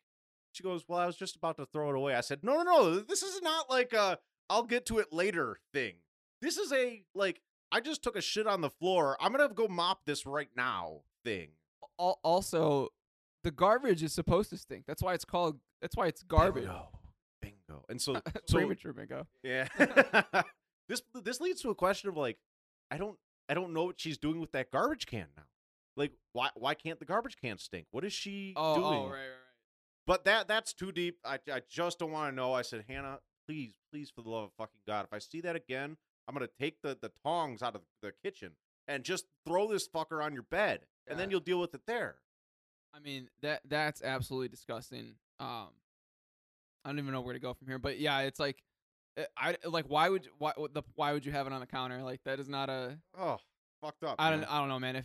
She 0.52 0.62
goes, 0.62 0.84
Well, 0.88 0.98
I 0.98 1.06
was 1.06 1.16
just 1.16 1.36
about 1.36 1.56
to 1.58 1.66
throw 1.66 1.90
it 1.90 1.96
away. 1.96 2.14
I 2.14 2.22
said, 2.22 2.40
No, 2.42 2.62
no, 2.62 2.62
no. 2.62 3.00
This 3.00 3.22
is 3.22 3.42
not 3.42 3.68
like 3.68 3.92
a 3.92 4.18
I'll 4.50 4.64
get 4.64 4.86
to 4.86 4.98
it 4.98 5.12
later 5.12 5.58
thing. 5.72 5.96
This 6.40 6.56
is 6.56 6.72
a 6.72 7.02
like 7.14 7.42
I 7.70 7.80
just 7.80 8.02
took 8.02 8.16
a 8.16 8.20
shit 8.20 8.46
on 8.46 8.60
the 8.60 8.70
floor. 8.70 9.16
I'm 9.20 9.32
gonna 9.32 9.48
go 9.48 9.68
mop 9.68 10.04
this 10.06 10.26
right 10.26 10.48
now 10.56 11.02
thing. 11.24 11.50
Also, 11.98 12.88
the 13.44 13.50
garbage 13.50 14.02
is 14.02 14.12
supposed 14.12 14.50
to 14.50 14.56
stink. 14.56 14.84
That's 14.86 15.02
why 15.02 15.14
it's 15.14 15.24
called. 15.24 15.58
That's 15.80 15.96
why 15.96 16.06
it's 16.06 16.22
garbage. 16.22 16.64
Bingo. 16.64 16.88
Bingo. 17.42 17.84
And 17.88 18.00
so, 18.00 18.14
so 18.46 18.56
Premature 18.58 18.92
bingo. 18.92 19.26
yeah. 19.42 19.68
this 20.88 21.02
this 21.22 21.40
leads 21.40 21.60
to 21.62 21.70
a 21.70 21.74
question 21.74 22.08
of 22.08 22.16
like, 22.16 22.38
I 22.90 22.96
don't 22.98 23.18
I 23.48 23.54
don't 23.54 23.72
know 23.72 23.84
what 23.84 24.00
she's 24.00 24.18
doing 24.18 24.40
with 24.40 24.52
that 24.52 24.70
garbage 24.70 25.06
can 25.06 25.26
now. 25.36 25.44
Like, 25.96 26.12
why 26.32 26.50
why 26.54 26.74
can't 26.74 26.98
the 26.98 27.04
garbage 27.04 27.36
can 27.36 27.58
stink? 27.58 27.86
What 27.90 28.04
is 28.04 28.12
she 28.12 28.54
Oh, 28.56 28.72
oh 28.72 28.74
doing? 28.76 28.86
oh, 28.86 29.02
right, 29.04 29.10
right, 29.10 29.18
right. 29.18 29.34
But 30.06 30.24
that 30.24 30.48
that's 30.48 30.72
too 30.72 30.92
deep. 30.92 31.18
I 31.24 31.38
I 31.52 31.62
just 31.68 31.98
don't 31.98 32.12
want 32.12 32.30
to 32.32 32.36
know. 32.36 32.52
I 32.54 32.62
said, 32.62 32.84
Hannah, 32.88 33.18
please, 33.46 33.74
please, 33.92 34.10
for 34.10 34.22
the 34.22 34.30
love 34.30 34.44
of 34.44 34.50
fucking 34.56 34.80
God, 34.86 35.04
if 35.04 35.12
I 35.12 35.18
see 35.18 35.40
that 35.42 35.56
again, 35.56 35.96
I'm 36.28 36.34
gonna 36.34 36.48
take 36.60 36.82
the 36.82 36.96
the 37.00 37.10
tongs 37.24 37.62
out 37.62 37.74
of 37.74 37.80
the 38.02 38.12
kitchen 38.22 38.52
and 38.86 39.02
just 39.02 39.24
throw 39.46 39.66
this 39.66 39.88
fucker 39.88 40.22
on 40.22 40.34
your 40.34 40.42
bed, 40.42 40.80
and 41.06 41.18
then 41.18 41.30
you'll 41.30 41.40
deal 41.40 41.58
with 41.60 41.74
it 41.74 41.80
there. 41.86 42.16
I 42.94 43.00
mean 43.00 43.28
that 43.42 43.62
that's 43.66 44.02
absolutely 44.02 44.48
disgusting. 44.48 45.14
Um, 45.40 45.68
I 46.84 46.90
don't 46.90 46.98
even 46.98 47.12
know 47.12 47.20
where 47.22 47.34
to 47.34 47.40
go 47.40 47.54
from 47.54 47.68
here, 47.68 47.78
but 47.78 47.98
yeah, 47.98 48.20
it's 48.20 48.40
like, 48.40 48.62
uh, 49.18 49.24
I 49.36 49.56
like 49.64 49.86
why 49.88 50.08
would 50.08 50.28
why 50.38 50.52
the 50.72 50.82
why 50.94 51.12
would 51.12 51.24
you 51.24 51.32
have 51.32 51.46
it 51.46 51.52
on 51.52 51.60
the 51.60 51.66
counter? 51.66 52.02
Like 52.02 52.20
that 52.24 52.40
is 52.40 52.48
not 52.48 52.68
a 52.68 52.98
Oh, 53.18 53.38
fucked 53.82 54.04
up. 54.04 54.16
I 54.18 54.30
don't. 54.30 54.44
I 54.44 54.58
don't 54.58 54.68
know, 54.68 54.78
man. 54.78 54.96
If 54.96 55.04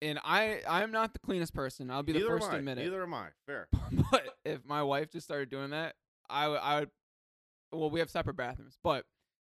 and 0.00 0.18
I 0.24 0.60
I'm 0.68 0.90
not 0.92 1.12
the 1.12 1.20
cleanest 1.20 1.54
person. 1.54 1.90
I'll 1.90 2.02
be 2.02 2.12
the 2.12 2.20
first 2.20 2.50
to 2.50 2.56
admit 2.56 2.78
it. 2.78 2.84
Neither 2.84 3.02
am 3.02 3.14
I. 3.14 3.28
Fair. 3.46 3.68
but 4.10 4.36
if 4.44 4.64
my 4.64 4.82
wife 4.82 5.10
just 5.10 5.26
started 5.26 5.48
doing 5.48 5.70
that, 5.70 5.94
I 6.28 6.48
would 6.48 6.58
I 6.58 6.80
would. 6.80 6.90
Well, 7.72 7.90
we 7.90 8.00
have 8.00 8.10
separate 8.10 8.36
bathrooms, 8.36 8.76
but 8.82 9.06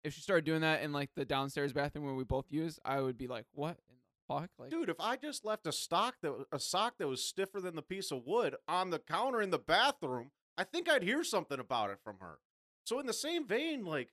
if 0.04 0.14
she 0.14 0.22
started 0.22 0.46
doing 0.46 0.62
that 0.62 0.82
in 0.82 0.92
like 0.92 1.10
the 1.16 1.26
downstairs 1.26 1.74
bathroom 1.74 2.06
where 2.06 2.14
we 2.14 2.24
both 2.24 2.46
use, 2.52 2.80
I 2.86 3.02
would 3.02 3.18
be 3.18 3.28
like, 3.28 3.46
"What 3.54 3.78
in 3.90 3.96
the 3.98 4.34
fuck?" 4.34 4.50
Like, 4.58 4.70
Dude, 4.70 4.90
if 4.90 5.00
I 5.00 5.16
just 5.18 5.46
left 5.46 5.68
a 5.68 5.72
stock 5.72 6.16
that 6.22 6.46
a 6.52 6.60
sock 6.60 6.98
that 7.00 7.08
was 7.08 7.24
stiffer 7.24 7.60
than 7.60 7.76
the 7.76 7.82
piece 7.82 8.12
of 8.12 8.26
wood 8.26 8.56
on 8.68 8.90
the 8.90 9.00
counter 9.00 9.42
in 9.42 9.50
the 9.50 9.60
bathroom, 9.60 10.32
I 10.58 10.64
think 10.64 10.90
I'd 10.90 11.04
hear 11.04 11.24
something 11.24 11.60
about 11.60 11.90
it 11.90 12.00
from 12.04 12.18
her. 12.20 12.40
So 12.86 13.00
in 13.00 13.06
the 13.06 13.14
same 13.14 13.46
vein, 13.48 13.86
like, 13.86 14.10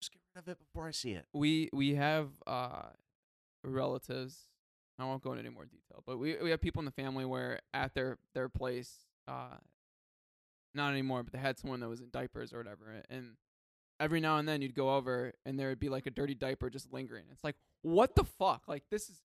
just 0.00 0.12
get 0.12 0.20
rid 0.34 0.42
of 0.42 0.48
it 0.48 0.58
before 0.58 0.86
I 0.86 0.90
see 0.90 1.12
it. 1.12 1.26
we 1.32 1.70
we 1.72 1.94
have 1.94 2.30
uh 2.46 2.90
relatives. 3.64 4.48
I 4.98 5.04
won't 5.04 5.22
go 5.22 5.30
into 5.32 5.44
any 5.44 5.54
more 5.54 5.64
detail, 5.64 6.02
but 6.06 6.18
we 6.18 6.36
we 6.42 6.50
have 6.50 6.60
people 6.60 6.80
in 6.80 6.86
the 6.86 6.90
family 6.90 7.24
where 7.24 7.60
at 7.72 7.94
their 7.94 8.18
their 8.34 8.48
place, 8.48 9.06
uh, 9.28 9.56
not 10.74 10.90
anymore, 10.90 11.22
but 11.22 11.32
they 11.32 11.38
had 11.38 11.58
someone 11.58 11.80
that 11.80 11.88
was 11.88 12.00
in 12.00 12.10
diapers 12.10 12.52
or 12.52 12.58
whatever, 12.58 13.02
and 13.08 13.36
every 14.00 14.20
now 14.20 14.38
and 14.38 14.48
then 14.48 14.62
you'd 14.62 14.74
go 14.74 14.94
over 14.94 15.32
and 15.46 15.58
there 15.58 15.68
would 15.68 15.80
be 15.80 15.88
like 15.88 16.06
a 16.06 16.10
dirty 16.10 16.34
diaper 16.34 16.70
just 16.70 16.92
lingering. 16.92 17.24
It's 17.32 17.44
like, 17.44 17.56
what 17.82 18.14
the 18.14 18.24
fuck? 18.24 18.62
Like 18.68 18.84
this 18.90 19.08
is 19.08 19.16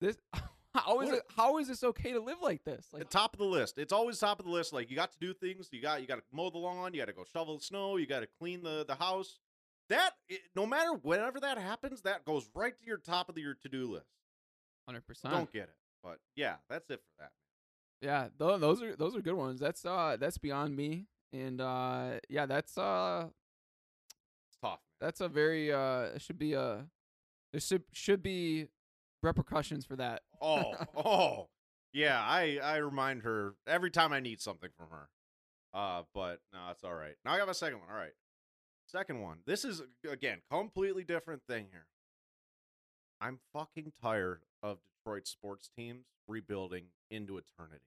this. 0.00 0.16
How 0.74 1.00
is 1.00 1.08
What- 1.08 1.18
it? 1.18 1.24
How 1.34 1.56
is 1.58 1.68
this 1.68 1.82
okay 1.82 2.12
to 2.12 2.20
live 2.20 2.36
like 2.42 2.62
this? 2.64 2.86
Like 2.92 3.00
At 3.02 3.10
top 3.10 3.32
of 3.32 3.38
the 3.38 3.46
list. 3.46 3.78
It's 3.78 3.94
always 3.94 4.18
top 4.18 4.38
of 4.40 4.44
the 4.44 4.52
list. 4.52 4.74
Like 4.74 4.90
you 4.90 4.96
got 4.96 5.10
to 5.12 5.18
do 5.18 5.32
things. 5.32 5.68
You 5.72 5.80
got 5.80 6.02
you 6.02 6.06
got 6.06 6.16
to 6.16 6.22
mow 6.32 6.50
the 6.50 6.58
lawn. 6.58 6.92
You 6.92 7.00
got 7.00 7.06
to 7.06 7.14
go 7.14 7.24
shovel 7.32 7.56
the 7.56 7.64
snow. 7.64 7.96
You 7.96 8.06
got 8.06 8.20
to 8.20 8.28
clean 8.38 8.62
the 8.62 8.84
the 8.86 8.94
house. 8.96 9.38
That 9.88 10.10
i- 10.30 10.38
no 10.54 10.66
matter 10.66 10.90
whenever 10.92 11.40
that 11.40 11.56
happens, 11.56 12.02
that 12.02 12.24
goes 12.26 12.46
right 12.54 12.78
to 12.78 12.86
your 12.86 12.98
top 12.98 13.28
of 13.30 13.34
the, 13.36 13.40
your 13.40 13.54
to 13.54 13.68
do 13.70 13.90
list. 13.90 14.10
hundred 14.86 15.06
percent. 15.06 15.32
Don't 15.32 15.50
get 15.52 15.62
it, 15.64 15.76
but 16.02 16.18
yeah, 16.34 16.56
that's 16.68 16.90
it 16.90 17.00
for 17.00 17.22
that. 17.22 17.30
Yeah, 18.02 18.28
tho- 18.36 18.58
those 18.58 18.82
are 18.82 18.94
those 18.96 19.16
are 19.16 19.22
good 19.22 19.32
ones. 19.34 19.58
That's 19.60 19.86
uh 19.86 20.18
that's 20.20 20.36
beyond 20.36 20.76
me, 20.76 21.06
and 21.32 21.58
uh 21.60 22.18
yeah, 22.28 22.44
that's 22.44 22.76
uh. 22.76 23.28
That's 25.00 25.20
a 25.20 25.28
very 25.28 25.72
uh 25.72 26.14
it 26.14 26.22
should 26.22 26.38
be 26.38 26.54
a 26.54 26.86
there 27.52 27.60
should 27.60 27.84
should 27.92 28.22
be 28.22 28.68
repercussions 29.22 29.84
for 29.84 29.96
that. 29.96 30.22
Oh, 30.40 30.74
oh, 30.96 31.48
yeah. 31.92 32.20
I 32.20 32.58
I 32.62 32.76
remind 32.76 33.22
her 33.22 33.54
every 33.66 33.90
time 33.90 34.12
I 34.12 34.20
need 34.20 34.40
something 34.40 34.70
from 34.76 34.88
her. 34.90 35.08
Uh, 35.74 36.02
but 36.14 36.40
no, 36.52 36.60
it's 36.70 36.84
all 36.84 36.94
right. 36.94 37.14
Now 37.24 37.32
I 37.32 37.38
got 37.38 37.46
my 37.46 37.52
second 37.52 37.80
one. 37.80 37.88
All 37.90 37.96
right, 37.96 38.14
second 38.86 39.20
one. 39.20 39.38
This 39.46 39.64
is 39.64 39.82
again 40.10 40.38
completely 40.50 41.04
different 41.04 41.42
thing 41.48 41.66
here. 41.70 41.86
I'm 43.20 43.38
fucking 43.52 43.92
tired 44.02 44.42
of 44.62 44.78
Detroit 45.04 45.26
sports 45.26 45.70
teams 45.74 46.06
rebuilding 46.28 46.86
into 47.10 47.38
eternity. 47.38 47.84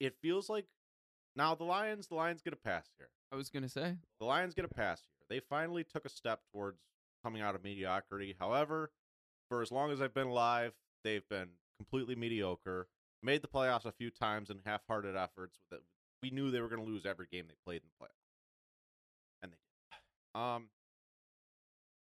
It 0.00 0.14
feels 0.20 0.48
like 0.48 0.66
now 1.36 1.54
the 1.54 1.64
Lions. 1.64 2.08
The 2.08 2.14
Lions 2.14 2.42
get 2.42 2.52
a 2.52 2.56
pass 2.56 2.86
here. 2.98 3.10
I 3.32 3.36
was 3.36 3.48
gonna 3.48 3.68
say 3.68 3.96
The 4.18 4.26
Lions 4.26 4.54
get 4.54 4.64
a 4.64 4.68
pass 4.68 5.02
here. 5.02 5.21
They 5.32 5.40
finally 5.40 5.82
took 5.82 6.04
a 6.04 6.10
step 6.10 6.40
towards 6.52 6.82
coming 7.24 7.40
out 7.40 7.54
of 7.54 7.64
mediocrity. 7.64 8.36
However, 8.38 8.90
for 9.48 9.62
as 9.62 9.72
long 9.72 9.90
as 9.90 10.02
I've 10.02 10.12
been 10.12 10.26
alive, 10.26 10.74
they've 11.04 11.26
been 11.30 11.48
completely 11.78 12.14
mediocre. 12.14 12.86
Made 13.22 13.40
the 13.40 13.48
playoffs 13.48 13.86
a 13.86 13.92
few 13.92 14.10
times 14.10 14.50
in 14.50 14.58
half-hearted 14.66 15.16
efforts. 15.16 15.60
That 15.70 15.80
we 16.22 16.28
knew 16.28 16.50
they 16.50 16.60
were 16.60 16.68
going 16.68 16.84
to 16.84 16.90
lose 16.90 17.06
every 17.06 17.28
game 17.32 17.46
they 17.48 17.54
played 17.64 17.80
in 17.80 17.88
the 17.88 18.04
playoffs, 18.04 18.28
and 19.42 19.52
they 19.52 19.56
did. 20.36 20.38
Um, 20.38 20.68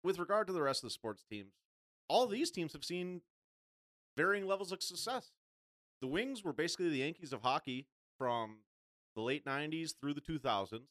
with 0.03 0.19
regard 0.19 0.47
to 0.47 0.53
the 0.53 0.61
rest 0.61 0.83
of 0.83 0.89
the 0.89 0.93
sports 0.93 1.23
teams, 1.23 1.53
all 2.09 2.27
these 2.27 2.51
teams 2.51 2.73
have 2.73 2.83
seen 2.83 3.21
varying 4.17 4.45
levels 4.45 4.73
of 4.73 4.83
success. 4.83 5.31
The 6.01 6.07
Wings 6.07 6.43
were 6.43 6.51
basically 6.51 6.89
the 6.89 6.97
Yankees 6.97 7.31
of 7.31 7.43
hockey 7.43 7.87
from 8.17 8.57
the 9.15 9.21
late 9.21 9.45
'90s 9.45 9.93
through 9.97 10.15
the 10.15 10.21
2000s 10.21 10.81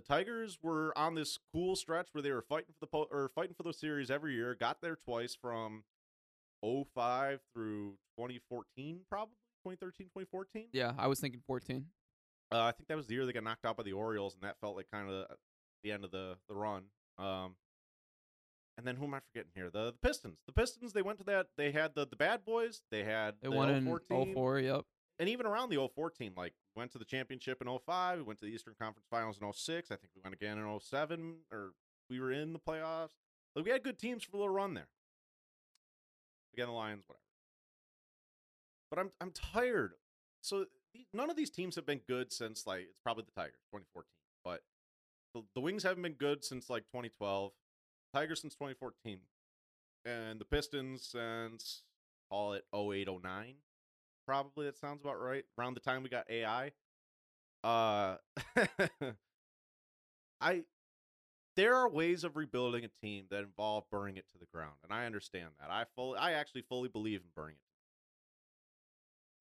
the 0.00 0.06
Tigers 0.14 0.58
were 0.62 0.96
on 0.96 1.14
this 1.14 1.38
cool 1.52 1.76
stretch 1.76 2.08
where 2.12 2.22
they 2.22 2.30
were 2.30 2.42
fighting 2.42 2.72
for 2.72 2.80
the 2.80 2.86
po- 2.86 3.08
or 3.10 3.30
fighting 3.34 3.54
for 3.54 3.62
the 3.62 3.72
series 3.72 4.10
every 4.10 4.34
year. 4.34 4.54
Got 4.58 4.80
there 4.80 4.96
twice 4.96 5.36
from 5.40 5.84
05 6.64 7.40
through 7.54 7.96
2014, 8.18 9.00
probably 9.10 9.34
2013, 9.64 10.06
2014. 10.08 10.68
yeah, 10.72 10.92
I 10.98 11.06
was 11.06 11.20
thinking 11.20 11.42
fourteen. 11.46 11.86
Uh, 12.52 12.62
I 12.62 12.72
think 12.72 12.88
that 12.88 12.96
was 12.96 13.06
the 13.06 13.14
year 13.14 13.26
they 13.26 13.32
got 13.32 13.44
knocked 13.44 13.64
out 13.64 13.76
by 13.76 13.82
the 13.82 13.92
Orioles, 13.92 14.34
and 14.34 14.42
that 14.42 14.56
felt 14.60 14.74
like 14.76 14.86
kind 14.92 15.08
of 15.08 15.26
the 15.84 15.92
end 15.92 16.04
of 16.04 16.10
the 16.10 16.36
the 16.48 16.54
run. 16.54 16.84
Um, 17.18 17.54
and 18.78 18.86
then 18.86 18.96
who 18.96 19.04
am 19.04 19.12
I 19.14 19.20
forgetting 19.30 19.50
here? 19.54 19.68
The, 19.70 19.92
the 19.92 19.98
Pistons. 20.08 20.38
The 20.46 20.52
Pistons. 20.54 20.92
They 20.94 21.02
went 21.02 21.18
to 21.18 21.24
that. 21.24 21.48
They 21.58 21.70
had 21.72 21.94
the 21.94 22.06
the 22.06 22.16
Bad 22.16 22.44
Boys. 22.46 22.82
They 22.90 23.04
had 23.04 23.34
They 23.42 23.48
the 23.50 23.54
won 23.56 23.70
in 23.70 23.84
04 23.84 24.00
team, 24.00 24.34
04, 24.34 24.58
Yep. 24.60 24.84
And 25.20 25.28
even 25.28 25.44
around 25.46 25.68
the 25.68 25.88
04 25.94 26.10
team, 26.10 26.32
like 26.34 26.54
went 26.74 26.90
to 26.92 26.98
the 26.98 27.04
championship 27.04 27.60
in 27.60 27.68
05. 27.86 28.18
We 28.18 28.24
went 28.24 28.40
to 28.40 28.46
the 28.46 28.52
Eastern 28.52 28.74
Conference 28.80 29.06
Finals 29.10 29.38
in 29.40 29.52
06. 29.52 29.90
I 29.90 29.96
think 29.96 30.10
we 30.16 30.22
went 30.24 30.34
again 30.34 30.58
in 30.58 30.80
07, 30.80 31.34
or 31.52 31.74
we 32.08 32.18
were 32.18 32.32
in 32.32 32.54
the 32.54 32.58
playoffs. 32.58 33.10
Like 33.54 33.66
we 33.66 33.70
had 33.70 33.84
good 33.84 33.98
teams 33.98 34.24
for 34.24 34.38
a 34.38 34.40
little 34.40 34.54
run 34.54 34.72
there. 34.72 34.88
Again, 36.54 36.68
the 36.68 36.72
Lions, 36.72 37.04
whatever. 37.06 37.20
But 38.90 38.98
I'm 38.98 39.10
I'm 39.20 39.30
tired. 39.30 39.92
So 40.40 40.64
none 41.12 41.28
of 41.28 41.36
these 41.36 41.50
teams 41.50 41.76
have 41.76 41.84
been 41.84 42.00
good 42.08 42.32
since 42.32 42.66
like 42.66 42.86
it's 42.88 43.00
probably 43.04 43.24
the 43.24 43.38
Tigers 43.38 43.60
2014, 43.72 44.06
but 44.42 44.62
the, 45.34 45.42
the 45.54 45.60
Wings 45.60 45.82
haven't 45.82 46.02
been 46.02 46.14
good 46.14 46.44
since 46.44 46.70
like 46.70 46.84
2012. 46.84 47.52
Tigers 48.14 48.40
since 48.40 48.54
2014, 48.54 49.18
and 50.06 50.40
the 50.40 50.44
Pistons 50.46 51.06
since 51.12 51.82
call 52.30 52.54
it 52.54 52.64
08 52.74 53.06
09 53.22 53.54
probably 54.30 54.66
that 54.66 54.78
sounds 54.78 55.00
about 55.02 55.20
right 55.20 55.44
around 55.58 55.74
the 55.74 55.80
time 55.80 56.04
we 56.04 56.08
got 56.08 56.24
ai 56.30 56.70
uh 57.64 58.14
i 60.40 60.62
there 61.56 61.74
are 61.74 61.88
ways 61.88 62.22
of 62.22 62.36
rebuilding 62.36 62.84
a 62.84 62.88
team 63.04 63.24
that 63.28 63.42
involve 63.42 63.82
burning 63.90 64.16
it 64.16 64.24
to 64.30 64.38
the 64.38 64.46
ground 64.54 64.76
and 64.84 64.92
i 64.92 65.04
understand 65.04 65.48
that 65.58 65.68
i 65.68 65.84
fully 65.96 66.16
i 66.16 66.30
actually 66.30 66.62
fully 66.62 66.88
believe 66.88 67.22
in 67.22 67.26
burning 67.34 67.56
it. 67.56 67.62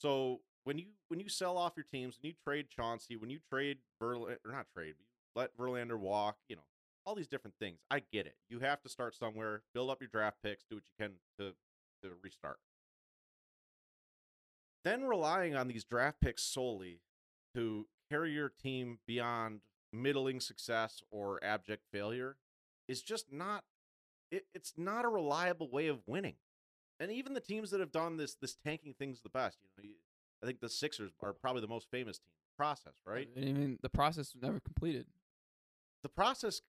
So 0.02 0.40
when 0.64 0.80
you 0.80 0.88
when 1.08 1.20
you 1.20 1.30
sell 1.30 1.56
off 1.56 1.74
your 1.78 1.86
teams 1.92 2.18
when 2.20 2.30
you 2.30 2.36
trade 2.44 2.66
chauncey 2.76 3.16
when 3.16 3.30
you 3.30 3.38
trade 3.48 3.78
Verlander, 4.02 4.38
or 4.44 4.52
not 4.52 4.66
trade 4.76 4.96
let 5.36 5.56
verlander 5.56 6.00
walk 6.00 6.38
you 6.48 6.56
know 6.56 6.64
all 7.06 7.14
these 7.14 7.28
different 7.28 7.56
things 7.60 7.80
i 7.92 8.02
get 8.12 8.26
it 8.26 8.36
you 8.50 8.60
have 8.60 8.82
to 8.82 8.90
start 8.90 9.16
somewhere 9.16 9.62
build 9.72 9.92
up 9.92 10.02
your 10.02 10.10
draft 10.12 10.38
picks 10.44 10.64
do 10.68 10.76
what 10.76 10.84
you 10.86 11.06
can 11.06 11.14
to 11.38 11.54
to 12.02 12.16
restart 12.24 12.58
then 14.84 15.04
relying 15.04 15.56
on 15.56 15.68
these 15.68 15.84
draft 15.84 16.22
picks 16.22 16.44
solely 16.44 17.02
to 17.56 17.88
carry 18.10 18.32
your 18.32 18.50
team 18.50 19.00
beyond 19.06 19.62
middling 19.92 20.40
success 20.40 21.02
or 21.12 21.44
abject 21.44 21.84
failure 21.92 22.38
is 22.88 23.02
just 23.02 23.32
not 23.32 23.64
it, 24.32 24.46
it's 24.54 24.74
not 24.78 25.06
a 25.06 25.10
reliable 25.10 25.70
way 25.70 25.88
of 25.88 26.00
winning 26.06 26.36
and 27.00 27.12
even 27.12 27.34
the 27.34 27.40
teams 27.40 27.72
that 27.72 27.80
have 27.80 27.92
done 27.92 28.18
this 28.18 28.36
this 28.36 28.56
tanking 28.56 28.94
things 28.94 29.22
the 29.22 29.30
best 29.30 29.58
you 29.62 29.68
know 29.78 29.88
you, 29.90 29.96
i 30.44 30.46
think 30.46 30.60
the 30.60 30.70
sixers 30.70 31.12
are 31.24 31.34
probably 31.34 31.62
the 31.62 31.68
most 31.68 31.88
famous 31.90 32.20
team 32.20 32.26
process 32.56 32.94
right 33.06 33.30
i 33.36 33.40
mean 33.40 33.80
the 33.82 33.90
process 33.90 34.34
was 34.34 34.44
never 34.44 34.60
completed. 34.60 35.08
the 36.04 36.10
process 36.10 36.62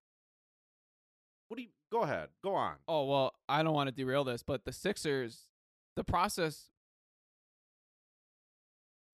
what 1.50 1.56
do 1.56 1.64
you 1.64 1.70
go 1.90 2.02
ahead 2.02 2.28
go 2.44 2.54
on 2.54 2.76
Oh 2.86 3.04
well, 3.06 3.34
I 3.48 3.64
don't 3.64 3.74
want 3.74 3.88
to 3.88 3.94
derail 3.94 4.22
this, 4.22 4.42
but 4.42 4.64
the 4.64 4.72
Sixers, 4.72 5.48
the 5.96 6.04
process. 6.04 6.69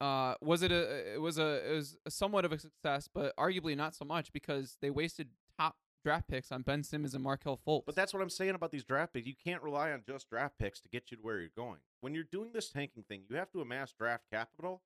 Uh, 0.00 0.35
was 0.43 0.62
it 0.62 0.73
a? 0.73 1.15
It 1.15 1.21
was 1.21 1.38
a. 1.38 1.73
It 1.73 1.75
was 1.75 1.97
a 2.05 2.11
somewhat 2.11 2.45
of 2.45 2.53
a 2.53 2.59
success, 2.59 3.09
but 3.12 3.35
arguably 3.37 3.76
not 3.76 3.95
so 3.95 4.05
much 4.05 4.33
because 4.33 4.76
they 4.83 4.91
wasted 4.91 5.29
top 5.59 5.76
draft 6.05 6.29
picks 6.29 6.53
on 6.53 6.62
Ben 6.62 6.85
Simmons 6.85 7.15
and 7.15 7.25
Markelle 7.25 7.59
Fultz. 7.67 7.87
But 7.87 7.97
that's 7.97 8.15
what 8.15 8.23
I'm 8.23 8.31
saying 8.31 8.55
about 8.55 8.71
these 8.71 8.85
draft 8.85 9.12
picks. 9.12 9.26
You 9.26 9.35
can't 9.43 9.62
rely 9.62 9.91
on 9.91 10.03
just 10.07 10.29
draft 10.31 10.59
picks 10.59 10.81
to 10.83 10.88
get 10.88 11.11
you 11.11 11.17
to 11.17 11.23
where 11.23 11.41
you're 11.41 11.49
going. 11.57 11.79
When 12.00 12.15
you're 12.15 12.25
doing 12.31 12.50
this 12.53 12.69
tanking 12.69 13.05
thing, 13.09 13.23
you 13.29 13.37
have 13.37 13.50
to 13.53 13.61
amass 13.61 13.93
draft 13.99 14.25
capital 14.33 14.83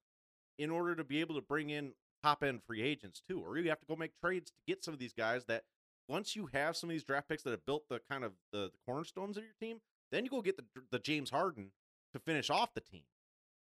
in 0.59 0.71
order 0.71 0.95
to 0.95 1.05
be 1.05 1.21
able 1.21 1.35
to 1.35 1.43
bring 1.43 1.71
in 1.71 1.93
top 2.23 2.43
end 2.43 2.61
free 2.67 2.81
agents 2.83 3.21
too. 3.29 3.43
Or 3.45 3.59
you 3.59 3.69
have 3.69 3.81
to 3.81 3.87
go 3.87 3.97
make 3.97 4.13
trades 4.19 4.51
to 4.51 4.57
get 4.67 4.83
some 4.83 4.95
of 4.95 5.01
these 5.01 5.13
guys 5.13 5.45
that 5.47 5.65
once 6.09 6.35
you 6.35 6.49
have 6.53 6.77
some 6.77 6.89
of 6.89 6.93
these 6.93 7.05
draft 7.05 7.29
picks 7.29 7.43
that 7.43 7.51
have 7.51 7.67
built 7.67 7.85
the 7.91 8.01
kind 8.11 8.25
of 8.25 8.33
the, 8.53 8.71
the 8.73 8.79
cornerstones 8.87 9.37
of 9.37 9.45
your 9.45 9.53
team, 9.61 9.81
then 10.11 10.25
you 10.25 10.31
go 10.31 10.41
get 10.41 10.57
the 10.57 10.65
the 10.91 10.99
James 10.99 11.31
Harden 11.31 11.73
to 12.15 12.19
finish 12.19 12.49
off 12.49 12.73
the 12.75 12.81
team. 12.81 13.03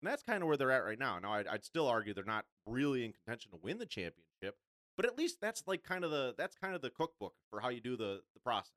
And 0.01 0.09
that's 0.09 0.23
kind 0.23 0.41
of 0.41 0.47
where 0.47 0.57
they're 0.57 0.71
at 0.71 0.85
right 0.85 0.99
now. 0.99 1.19
Now, 1.19 1.33
I'd, 1.33 1.47
I'd 1.47 1.65
still 1.65 1.87
argue 1.87 2.13
they're 2.13 2.23
not 2.23 2.45
really 2.65 3.03
in 3.03 3.11
contention 3.11 3.51
to 3.51 3.57
win 3.61 3.77
the 3.77 3.85
championship, 3.85 4.57
but 4.95 5.05
at 5.05 5.17
least 5.17 5.39
that's 5.41 5.63
like 5.67 5.83
kind 5.83 6.03
of 6.03 6.11
the 6.11 6.33
that's 6.37 6.55
kind 6.55 6.73
of 6.73 6.81
the 6.81 6.89
cookbook 6.89 7.33
for 7.49 7.59
how 7.59 7.69
you 7.69 7.81
do 7.81 7.97
the 7.97 8.21
the 8.33 8.39
process. 8.43 8.71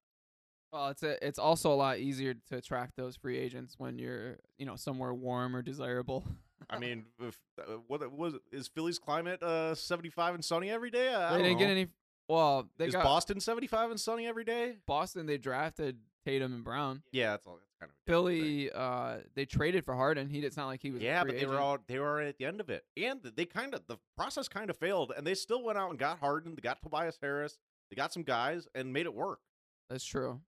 Well, 0.72 0.88
it's 0.88 1.02
a, 1.02 1.24
it's 1.24 1.38
also 1.38 1.70
a 1.72 1.76
lot 1.76 1.98
easier 1.98 2.34
to 2.48 2.56
attract 2.56 2.96
those 2.96 3.14
free 3.14 3.38
agents 3.38 3.74
when 3.78 3.98
you're 3.98 4.38
you 4.58 4.66
know 4.66 4.76
somewhere 4.76 5.14
warm 5.14 5.54
or 5.54 5.62
desirable. 5.62 6.24
I 6.70 6.78
mean, 6.80 7.04
if, 7.20 7.38
uh, 7.58 7.74
what 7.86 8.10
was 8.10 8.34
is 8.50 8.68
Philly's 8.68 8.98
climate 8.98 9.42
uh 9.42 9.74
75 9.74 10.34
and 10.34 10.44
sunny 10.44 10.70
every 10.70 10.90
day? 10.90 11.14
I 11.14 11.32
they 11.32 11.38
don't 11.38 11.44
didn't 11.44 11.58
get 11.58 11.70
any. 11.70 11.88
Well, 12.28 12.68
they 12.78 12.86
is 12.86 12.94
got 12.94 13.04
Boston 13.04 13.40
75 13.40 13.90
and 13.90 14.00
sunny 14.00 14.26
every 14.26 14.44
day? 14.44 14.76
Boston. 14.86 15.26
They 15.26 15.38
drafted 15.38 15.98
Tatum 16.24 16.52
and 16.52 16.64
Brown. 16.64 17.02
Yeah, 17.12 17.30
that's 17.30 17.46
all. 17.46 17.54
That's 17.54 17.72
kind 17.80 17.90
of 17.90 17.96
thing. 17.96 18.12
Philly, 18.12 18.70
uh, 18.72 19.16
they 19.34 19.44
traded 19.44 19.84
for 19.84 19.94
Harden. 19.94 20.28
He 20.28 20.40
it's 20.40 20.56
not 20.56 20.66
like 20.66 20.80
he 20.80 20.90
was. 20.90 21.02
Yeah, 21.02 21.24
but 21.24 21.38
they 21.38 21.46
were 21.46 21.58
all 21.58 21.78
they 21.86 21.98
were 21.98 22.20
at 22.20 22.38
the 22.38 22.44
end 22.46 22.60
of 22.60 22.70
it, 22.70 22.84
and 22.96 23.20
they 23.36 23.44
kind 23.44 23.74
of 23.74 23.86
the 23.86 23.96
process 24.16 24.48
kind 24.48 24.70
of 24.70 24.76
failed, 24.76 25.12
and 25.16 25.26
they 25.26 25.34
still 25.34 25.62
went 25.62 25.78
out 25.78 25.90
and 25.90 25.98
got 25.98 26.18
Harden, 26.18 26.54
they 26.54 26.60
got 26.60 26.80
Tobias 26.82 27.18
Harris, 27.20 27.58
they 27.90 27.96
got 27.96 28.12
some 28.12 28.22
guys, 28.22 28.68
and 28.74 28.92
made 28.92 29.06
it 29.06 29.14
work. 29.14 29.40
That's 29.90 30.04
true. 30.04 30.40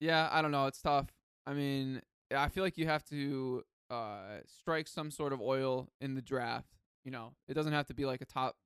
Yeah, 0.00 0.28
I 0.30 0.42
don't 0.42 0.50
know. 0.50 0.66
It's 0.66 0.82
tough. 0.82 1.06
I 1.46 1.54
mean, 1.54 2.02
I 2.34 2.48
feel 2.48 2.64
like 2.64 2.76
you 2.76 2.86
have 2.86 3.04
to 3.06 3.62
uh 3.90 4.40
strike 4.46 4.88
some 4.88 5.10
sort 5.10 5.32
of 5.32 5.40
oil 5.40 5.88
in 6.00 6.14
the 6.14 6.22
draft. 6.22 6.68
You 7.04 7.12
know, 7.12 7.34
it 7.48 7.54
doesn't 7.54 7.72
have 7.72 7.86
to 7.86 7.94
be 7.94 8.04
like 8.04 8.20
a 8.20 8.26
top. 8.26 8.56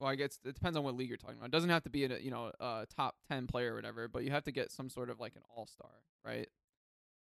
Well, 0.00 0.10
I 0.10 0.14
guess 0.14 0.38
it 0.44 0.54
depends 0.54 0.76
on 0.76 0.84
what 0.84 0.94
league 0.94 1.08
you're 1.08 1.18
talking 1.18 1.36
about. 1.36 1.46
It 1.46 1.52
doesn't 1.52 1.70
have 1.70 1.82
to 1.84 1.90
be 1.90 2.04
a 2.04 2.18
you 2.18 2.30
know 2.30 2.52
a 2.60 2.86
top 2.94 3.16
ten 3.28 3.46
player 3.46 3.72
or 3.72 3.76
whatever, 3.76 4.08
but 4.08 4.24
you 4.24 4.30
have 4.30 4.44
to 4.44 4.52
get 4.52 4.70
some 4.70 4.88
sort 4.88 5.10
of 5.10 5.18
like 5.20 5.34
an 5.36 5.42
all 5.54 5.66
star, 5.66 5.90
right? 6.24 6.48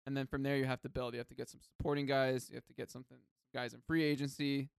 And 0.07 0.15
then 0.15 0.27
from 0.27 0.43
there 0.43 0.57
you 0.57 0.65
have 0.65 0.81
to 0.81 0.89
build. 0.89 1.13
You 1.13 1.19
have 1.19 1.27
to 1.29 1.35
get 1.35 1.49
some 1.49 1.59
supporting 1.61 2.05
guys. 2.05 2.49
You 2.49 2.55
have 2.55 2.65
to 2.65 2.73
get 2.73 2.91
something 2.91 3.17
guys 3.53 3.73
in 3.73 3.81
free 3.87 4.03
agency. 4.03 4.69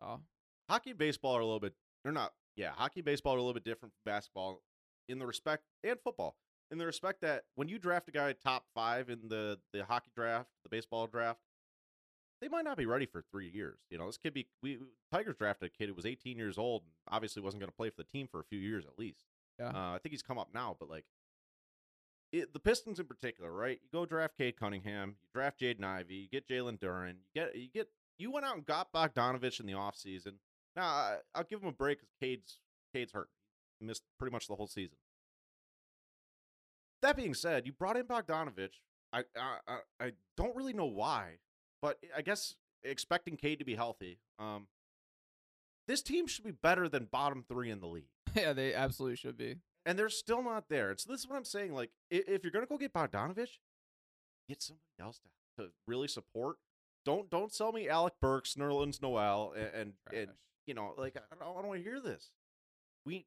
So 0.00 0.20
Hockey 0.68 0.90
and 0.90 0.98
baseball 0.98 1.36
are 1.36 1.40
a 1.40 1.44
little 1.44 1.60
bit 1.60 1.74
they're 2.02 2.12
not 2.12 2.32
yeah, 2.56 2.70
hockey 2.70 3.00
and 3.00 3.04
baseball 3.04 3.34
are 3.34 3.38
a 3.38 3.40
little 3.40 3.54
bit 3.54 3.64
different 3.64 3.92
from 3.94 4.12
basketball 4.12 4.62
in 5.08 5.18
the 5.18 5.26
respect 5.26 5.64
and 5.82 5.98
football. 6.02 6.36
In 6.70 6.78
the 6.78 6.86
respect 6.86 7.20
that 7.22 7.44
when 7.56 7.68
you 7.68 7.78
draft 7.78 8.08
a 8.08 8.12
guy 8.12 8.32
top 8.32 8.64
five 8.74 9.10
in 9.10 9.28
the, 9.28 9.58
the 9.72 9.84
hockey 9.84 10.10
draft, 10.14 10.48
the 10.62 10.68
baseball 10.68 11.06
draft, 11.06 11.40
they 12.40 12.48
might 12.48 12.64
not 12.64 12.76
be 12.76 12.86
ready 12.86 13.06
for 13.06 13.22
three 13.22 13.48
years. 13.48 13.78
You 13.90 13.98
know, 13.98 14.06
this 14.06 14.16
kid 14.16 14.34
be 14.34 14.46
we 14.62 14.78
Tigers 15.12 15.36
drafted 15.36 15.70
a 15.70 15.76
kid 15.76 15.88
who 15.88 15.94
was 15.94 16.06
18 16.06 16.36
years 16.36 16.58
old 16.58 16.82
and 16.82 16.92
obviously 17.08 17.42
wasn't 17.42 17.60
going 17.60 17.70
to 17.70 17.76
play 17.76 17.90
for 17.90 18.02
the 18.02 18.04
team 18.04 18.28
for 18.30 18.40
a 18.40 18.44
few 18.44 18.58
years 18.58 18.84
at 18.86 18.98
least. 18.98 19.24
Yeah. 19.58 19.68
Uh, 19.68 19.94
I 19.94 19.98
think 20.02 20.12
he's 20.12 20.22
come 20.22 20.38
up 20.38 20.48
now, 20.52 20.76
but 20.78 20.90
like 20.90 21.04
it, 22.32 22.52
the 22.52 22.58
Pistons 22.58 22.98
in 22.98 23.06
particular, 23.06 23.52
right? 23.52 23.78
You 23.82 23.88
go 23.92 24.06
draft 24.06 24.36
Cade 24.36 24.56
Cunningham, 24.58 25.16
you 25.22 25.28
draft 25.32 25.60
Jaden 25.60 25.84
Ivey, 25.84 26.14
you 26.14 26.28
get 26.28 26.48
Jalen 26.48 26.78
Duren, 26.78 27.14
you 27.14 27.42
get 27.42 27.54
you 27.54 27.68
get 27.72 27.88
you 28.18 28.30
went 28.30 28.46
out 28.46 28.56
and 28.56 28.66
got 28.66 28.92
Bogdanovich 28.92 29.60
in 29.60 29.66
the 29.66 29.72
offseason. 29.72 30.34
Now 30.76 30.84
I, 30.84 31.16
I'll 31.34 31.44
give 31.44 31.62
him 31.62 31.68
a 31.68 31.72
break 31.72 31.98
because 31.98 32.12
Cade's 32.20 32.58
Cade's 32.92 33.12
hurt. 33.12 33.28
He 33.78 33.86
missed 33.86 34.02
pretty 34.18 34.32
much 34.32 34.48
the 34.48 34.56
whole 34.56 34.66
season. 34.66 34.96
That 37.02 37.16
being 37.16 37.34
said, 37.34 37.66
you 37.66 37.72
brought 37.72 37.96
in 37.96 38.04
Bogdanovich. 38.04 38.80
I 39.12 39.24
I 39.36 39.58
I, 39.68 39.78
I 40.00 40.12
don't 40.36 40.56
really 40.56 40.72
know 40.72 40.86
why, 40.86 41.38
but 41.84 41.98
I 42.16 42.22
guess 42.22 42.54
expecting 42.82 43.36
Cade 43.36 43.58
to 43.58 43.64
be 43.66 43.74
healthy. 43.74 44.18
Um, 44.38 44.68
this 45.86 46.00
team 46.00 46.26
should 46.26 46.44
be 46.44 46.50
better 46.50 46.88
than 46.88 47.08
bottom 47.12 47.44
three 47.46 47.70
in 47.70 47.80
the 47.80 47.86
league 47.86 48.08
yeah, 48.34 48.54
they 48.54 48.72
absolutely 48.72 49.16
should 49.16 49.36
be. 49.36 49.56
and 49.84 49.98
they're 49.98 50.08
still 50.08 50.42
not 50.42 50.70
there. 50.70 50.94
So 50.96 51.12
this 51.12 51.20
is 51.20 51.28
what 51.28 51.36
I'm 51.36 51.44
saying. 51.44 51.74
Like, 51.74 51.90
if 52.10 52.42
you're 52.42 52.52
gonna 52.52 52.64
go 52.64 52.78
get 52.78 52.94
Bogdanovich, 52.94 53.58
get 54.48 54.62
somebody 54.62 54.80
else 54.98 55.20
to, 55.58 55.64
to 55.64 55.70
really 55.86 56.08
support. 56.08 56.56
Don't 57.04 57.28
don't 57.28 57.52
sell 57.52 57.70
me 57.70 57.86
Alec 57.86 58.14
Burks, 58.18 58.54
Nerlens 58.54 59.02
Noel, 59.02 59.52
and 59.54 59.68
and, 59.74 59.92
and 60.10 60.28
you 60.66 60.72
know, 60.72 60.94
like 60.96 61.18
I 61.18 61.34
don't, 61.38 61.50
I 61.50 61.60
don't 61.60 61.68
want 61.68 61.80
to 61.80 61.84
hear 61.84 62.00
this. 62.00 62.30
We 63.04 63.26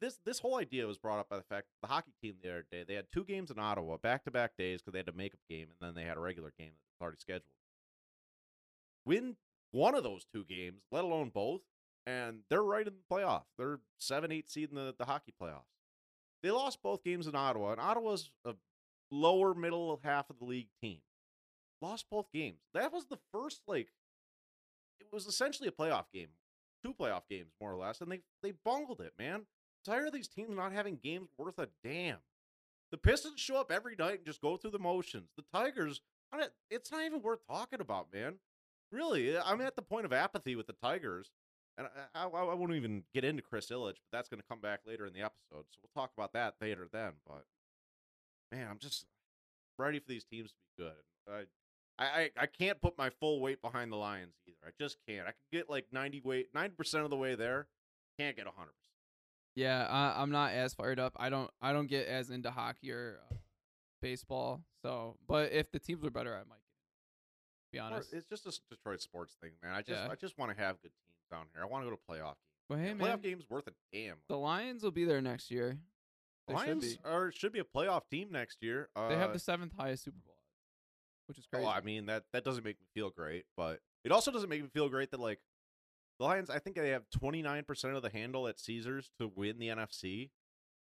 this 0.00 0.18
this 0.24 0.38
whole 0.38 0.58
idea 0.58 0.86
was 0.86 0.98
brought 0.98 1.18
up 1.18 1.28
by 1.28 1.36
the 1.36 1.42
fact 1.42 1.66
the 1.82 1.88
hockey 1.88 2.12
team 2.22 2.34
the 2.42 2.50
other 2.50 2.66
day 2.70 2.84
they 2.86 2.94
had 2.94 3.06
two 3.12 3.24
games 3.24 3.50
in 3.50 3.58
Ottawa 3.58 3.96
back 3.96 4.24
to 4.24 4.30
back 4.30 4.52
days 4.58 4.80
because 4.80 4.92
they 4.92 4.98
had 4.98 5.08
a 5.08 5.12
makeup 5.12 5.40
game 5.48 5.68
and 5.70 5.88
then 5.88 5.94
they 5.94 6.06
had 6.06 6.16
a 6.16 6.20
regular 6.20 6.52
game 6.58 6.68
that 6.68 6.98
was 6.98 7.02
already 7.02 7.18
scheduled. 7.18 7.44
Win 9.06 9.36
one 9.72 9.94
of 9.94 10.02
those 10.02 10.26
two 10.32 10.44
games, 10.44 10.82
let 10.90 11.04
alone 11.04 11.30
both, 11.32 11.62
and 12.06 12.40
they're 12.50 12.62
right 12.62 12.86
in 12.86 12.92
the 12.94 13.14
playoff. 13.14 13.44
They're 13.56 13.80
seven 13.98 14.32
eight 14.32 14.50
seed 14.50 14.70
in 14.70 14.76
the, 14.76 14.94
the 14.98 15.06
hockey 15.06 15.32
playoffs. 15.40 15.64
They 16.42 16.50
lost 16.50 16.82
both 16.82 17.04
games 17.04 17.26
in 17.26 17.34
Ottawa, 17.34 17.72
and 17.72 17.80
Ottawa's 17.80 18.30
a 18.44 18.54
lower 19.10 19.54
middle 19.54 19.98
half 20.02 20.30
of 20.30 20.38
the 20.38 20.44
league 20.44 20.68
team. 20.80 20.98
Lost 21.82 22.06
both 22.10 22.26
games. 22.32 22.58
That 22.74 22.92
was 22.92 23.06
the 23.06 23.18
first 23.32 23.62
like 23.66 23.88
it 25.00 25.06
was 25.12 25.26
essentially 25.26 25.68
a 25.68 25.72
playoff 25.72 26.06
game, 26.12 26.28
two 26.84 26.92
playoff 26.92 27.22
games 27.30 27.52
more 27.60 27.72
or 27.72 27.76
less, 27.76 28.00
and 28.00 28.10
they 28.10 28.20
they 28.42 28.52
bungled 28.64 29.00
it, 29.00 29.12
man. 29.18 29.46
Tired 29.84 30.06
of 30.08 30.12
these 30.12 30.28
teams 30.28 30.56
not 30.56 30.72
having 30.72 30.96
games 31.02 31.28
worth 31.38 31.58
a 31.58 31.68
damn. 31.82 32.18
The 32.90 32.98
Pistons 32.98 33.40
show 33.40 33.56
up 33.56 33.70
every 33.70 33.94
night 33.96 34.18
and 34.18 34.26
just 34.26 34.40
go 34.40 34.56
through 34.56 34.72
the 34.72 34.78
motions. 34.78 35.30
The 35.36 35.44
Tigers, 35.52 36.00
it's 36.70 36.90
not 36.90 37.04
even 37.04 37.22
worth 37.22 37.40
talking 37.48 37.80
about, 37.80 38.08
man. 38.12 38.34
Really, 38.92 39.38
I'm 39.38 39.60
at 39.60 39.76
the 39.76 39.82
point 39.82 40.04
of 40.06 40.12
apathy 40.12 40.56
with 40.56 40.66
the 40.66 40.72
Tigers, 40.72 41.30
and 41.78 41.86
I, 42.14 42.24
I, 42.24 42.26
I 42.26 42.54
won't 42.54 42.74
even 42.74 43.04
get 43.14 43.24
into 43.24 43.42
Chris 43.42 43.70
Ilitch, 43.70 43.94
but 44.02 44.10
that's 44.12 44.28
going 44.28 44.40
to 44.40 44.46
come 44.48 44.60
back 44.60 44.80
later 44.86 45.06
in 45.06 45.12
the 45.12 45.20
episode, 45.20 45.66
so 45.70 45.78
we'll 45.82 46.02
talk 46.02 46.10
about 46.16 46.32
that 46.32 46.56
later 46.60 46.88
then. 46.92 47.12
But 47.26 47.44
man, 48.50 48.66
I'm 48.68 48.78
just 48.78 49.06
ready 49.78 50.00
for 50.00 50.08
these 50.08 50.24
teams 50.24 50.50
to 50.50 50.56
be 50.76 50.84
good. 50.84 51.46
I, 51.98 52.04
I, 52.04 52.30
I- 52.36 52.46
can't 52.46 52.80
put 52.80 52.98
my 52.98 53.10
full 53.10 53.40
weight 53.40 53.62
behind 53.62 53.92
the 53.92 53.96
Lions 53.96 54.34
either. 54.48 54.56
I 54.66 54.70
just 54.82 54.96
can't. 55.08 55.22
I 55.28 55.30
can 55.30 55.34
get 55.52 55.70
like 55.70 55.86
90 55.92 56.22
weight, 56.24 56.48
90 56.54 56.74
percent 56.74 57.04
of 57.04 57.10
the 57.10 57.16
way 57.16 57.36
there. 57.36 57.68
Can't 58.18 58.34
get 58.36 58.46
100. 58.46 58.70
Yeah, 59.56 59.86
I, 59.88 60.22
I'm 60.22 60.30
not 60.30 60.52
as 60.52 60.74
fired 60.74 60.98
up. 61.00 61.14
I 61.16 61.28
don't 61.28 61.50
I 61.60 61.72
don't 61.72 61.86
get 61.88 62.06
as 62.06 62.30
into 62.30 62.50
hockey 62.50 62.92
or 62.92 63.18
uh, 63.30 63.34
baseball. 64.00 64.62
So, 64.82 65.16
but 65.26 65.52
if 65.52 65.70
the 65.72 65.78
teams 65.78 66.02
were 66.02 66.10
better, 66.10 66.34
I 66.34 66.38
might. 66.48 66.56
Be 67.72 67.78
honest. 67.78 68.12
It's 68.12 68.26
just 68.28 68.46
a 68.46 68.58
Detroit 68.74 69.00
sports 69.00 69.36
thing, 69.40 69.50
man. 69.62 69.72
I 69.72 69.82
just 69.82 69.90
Yeah. 69.90 70.08
I 70.10 70.14
just 70.14 70.38
want 70.38 70.56
to 70.56 70.60
have 70.62 70.80
good 70.82 70.90
teams 71.06 71.24
down 71.30 71.46
here. 71.54 71.62
I 71.62 71.66
want 71.66 71.84
to 71.84 71.90
go 71.90 71.96
to 71.96 72.02
playoff 72.10 72.34
games. 72.34 72.36
But 72.68 72.78
hey, 72.78 72.90
A 72.90 72.94
man, 72.94 73.06
playoff 73.18 73.22
games 73.22 73.44
worth 73.48 73.66
a 73.68 73.72
damn. 73.92 74.16
the 74.28 74.36
Lions 74.38 74.82
will 74.82 74.90
be 74.90 75.04
there 75.04 75.20
next 75.20 75.50
year. 75.50 75.78
They 76.48 76.54
Lions 76.54 76.94
be. 76.94 77.00
are 77.04 77.30
should 77.30 77.52
be 77.52 77.60
a 77.60 77.64
playoff 77.64 78.02
team 78.10 78.28
next 78.32 78.58
year. 78.62 78.88
Uh, 78.96 79.08
They 79.08 79.16
have 79.16 79.32
the 79.32 79.38
seventh 79.38 79.72
highest 79.76 80.04
Super 80.04 80.18
Bowl, 80.24 80.36
which 81.26 81.38
is 81.38 81.46
crazy. 81.46 81.64
Oh, 81.64 81.68
I 81.68 81.80
mean 81.80 82.06
that 82.06 82.24
that 82.32 82.42
doesn't 82.44 82.64
make 82.64 82.80
me 82.80 82.86
feel 82.94 83.10
great, 83.10 83.44
but 83.56 83.80
it 84.04 84.10
also 84.10 84.32
doesn't 84.32 84.48
make 84.48 84.62
me 84.62 84.68
feel 84.72 84.88
great 84.88 85.10
that 85.12 85.20
like 85.20 85.38
the 86.20 86.24
Lions. 86.26 86.50
I 86.50 86.60
think 86.60 86.76
they 86.76 86.90
have 86.90 87.02
twenty 87.10 87.42
nine 87.42 87.64
percent 87.64 87.96
of 87.96 88.02
the 88.02 88.10
handle 88.10 88.46
at 88.46 88.60
Caesars 88.60 89.10
to 89.18 89.32
win 89.34 89.58
the 89.58 89.68
NFC. 89.68 90.30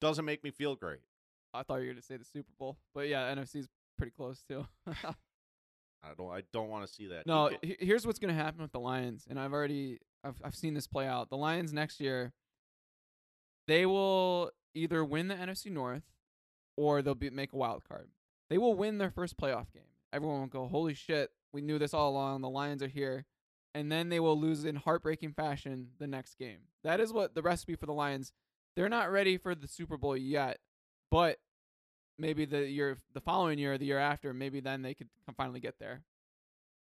Doesn't 0.00 0.24
make 0.24 0.44
me 0.44 0.50
feel 0.52 0.76
great. 0.76 1.00
I 1.54 1.62
thought 1.64 1.76
you 1.80 1.86
were 1.88 1.92
gonna 1.94 2.02
say 2.02 2.16
the 2.16 2.24
Super 2.24 2.52
Bowl, 2.58 2.78
but 2.94 3.08
yeah, 3.08 3.34
NFC's 3.34 3.68
pretty 3.98 4.12
close 4.12 4.42
too. 4.48 4.66
I 6.04 6.14
don't. 6.16 6.30
I 6.32 6.42
don't 6.52 6.68
want 6.68 6.86
to 6.86 6.92
see 6.92 7.06
that. 7.08 7.26
no, 7.26 7.50
he- 7.62 7.76
here's 7.80 8.06
what's 8.06 8.18
gonna 8.18 8.34
happen 8.34 8.60
with 8.62 8.72
the 8.72 8.80
Lions, 8.80 9.26
and 9.28 9.38
I've 9.38 9.52
already 9.52 9.98
I've 10.24 10.40
I've 10.44 10.54
seen 10.54 10.74
this 10.74 10.86
play 10.86 11.06
out. 11.06 11.30
The 11.30 11.36
Lions 11.36 11.72
next 11.72 12.00
year, 12.00 12.32
they 13.68 13.86
will 13.86 14.50
either 14.74 15.04
win 15.04 15.28
the 15.28 15.34
NFC 15.34 15.70
North, 15.70 16.02
or 16.76 17.02
they'll 17.02 17.14
be 17.14 17.30
make 17.30 17.52
a 17.52 17.56
wild 17.56 17.84
card. 17.88 18.08
They 18.50 18.58
will 18.58 18.74
win 18.74 18.98
their 18.98 19.10
first 19.10 19.36
playoff 19.36 19.72
game. 19.72 19.82
Everyone 20.12 20.40
will 20.40 20.46
go, 20.48 20.66
"Holy 20.66 20.94
shit, 20.94 21.30
we 21.52 21.60
knew 21.62 21.78
this 21.78 21.94
all 21.94 22.10
along. 22.10 22.40
The 22.42 22.48
Lions 22.50 22.82
are 22.82 22.88
here." 22.88 23.24
And 23.74 23.90
then 23.90 24.10
they 24.10 24.20
will 24.20 24.38
lose 24.38 24.64
in 24.64 24.76
heartbreaking 24.76 25.32
fashion 25.32 25.88
the 25.98 26.06
next 26.06 26.38
game. 26.38 26.58
That 26.84 27.00
is 27.00 27.12
what 27.12 27.34
the 27.34 27.42
recipe 27.42 27.74
for 27.74 27.86
the 27.86 27.92
Lions. 27.94 28.32
They're 28.76 28.88
not 28.88 29.10
ready 29.10 29.38
for 29.38 29.54
the 29.54 29.68
Super 29.68 29.96
Bowl 29.96 30.16
yet, 30.16 30.58
but 31.10 31.38
maybe 32.18 32.44
the 32.44 32.68
year 32.68 32.98
the 33.14 33.20
following 33.20 33.58
year, 33.58 33.78
the 33.78 33.86
year 33.86 33.98
after, 33.98 34.34
maybe 34.34 34.60
then 34.60 34.82
they 34.82 34.94
could 34.94 35.08
finally 35.36 35.60
get 35.60 35.78
there. 35.78 36.02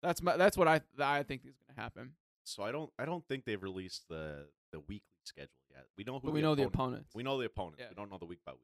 That's 0.02 0.22
my, 0.22 0.37
that's 0.37 0.56
what 0.56 0.68
I 0.68 0.80
I 0.99 1.22
think 1.22 1.42
is 1.44 1.54
going 1.54 1.75
to 1.75 1.80
happen. 1.80 2.12
so 2.44 2.62
I 2.62 2.72
don't. 2.72 2.90
I 2.99 3.04
don't 3.04 3.26
think 3.28 3.44
they've 3.44 3.62
released 3.62 4.08
the 4.08 4.46
the 4.72 4.80
weekly 4.80 5.04
schedule 5.25 5.50
yet. 5.70 5.84
We 5.99 6.04
know 6.04 6.14
who. 6.18 6.28
But 6.28 6.32
we 6.32 6.40
the 6.40 6.46
know 6.46 6.54
the 6.54 6.64
opponents. 6.64 7.14
We 7.14 7.22
know 7.22 7.38
the 7.38 7.46
opponents. 7.46 7.80
Yeah. 7.80 7.88
We 7.90 7.94
don't 7.94 8.10
know 8.10 8.18
the 8.18 8.25
week 8.26 8.40
by 8.44 8.52
week. 8.52 8.60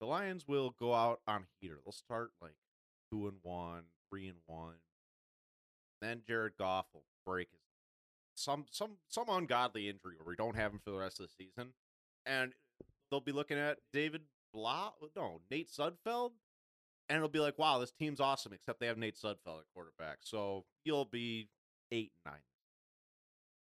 The 0.00 0.06
Lions 0.06 0.46
will 0.46 0.74
go 0.78 0.92
out 0.92 1.20
on 1.26 1.46
heater. 1.58 1.78
They'll 1.84 1.92
start 1.92 2.32
like 2.42 2.56
two 3.10 3.28
and 3.28 3.38
one, 3.42 3.84
three 4.10 4.28
and 4.28 4.38
one. 4.46 4.74
Then 6.00 6.22
Jared 6.26 6.54
Goff 6.58 6.86
will 6.92 7.04
break 7.24 7.48
his 7.50 7.60
some 8.36 8.66
some 8.70 8.98
some 9.08 9.28
ungodly 9.28 9.88
injury 9.88 10.14
where 10.18 10.28
we 10.32 10.36
don't 10.36 10.56
have 10.56 10.72
him 10.72 10.80
for 10.84 10.90
the 10.90 10.98
rest 10.98 11.20
of 11.20 11.26
the 11.26 11.44
season, 11.44 11.72
and 12.24 12.52
they'll 13.10 13.20
be 13.20 13.32
looking 13.32 13.58
at 13.58 13.78
David 13.92 14.22
Blah, 14.52 14.92
uh, 15.02 15.06
no 15.16 15.40
Nate 15.50 15.70
Sudfeld, 15.70 16.32
and 17.08 17.16
it'll 17.16 17.28
be 17.28 17.40
like, 17.40 17.58
wow, 17.58 17.78
this 17.78 17.92
team's 17.92 18.20
awesome, 18.20 18.52
except 18.52 18.80
they 18.80 18.86
have 18.86 18.98
Nate 18.98 19.16
Sudfeld 19.16 19.60
at 19.60 19.74
quarterback, 19.74 20.18
so 20.20 20.64
you'll 20.84 21.04
be 21.04 21.48
eight 21.90 22.12
nine. 22.24 22.40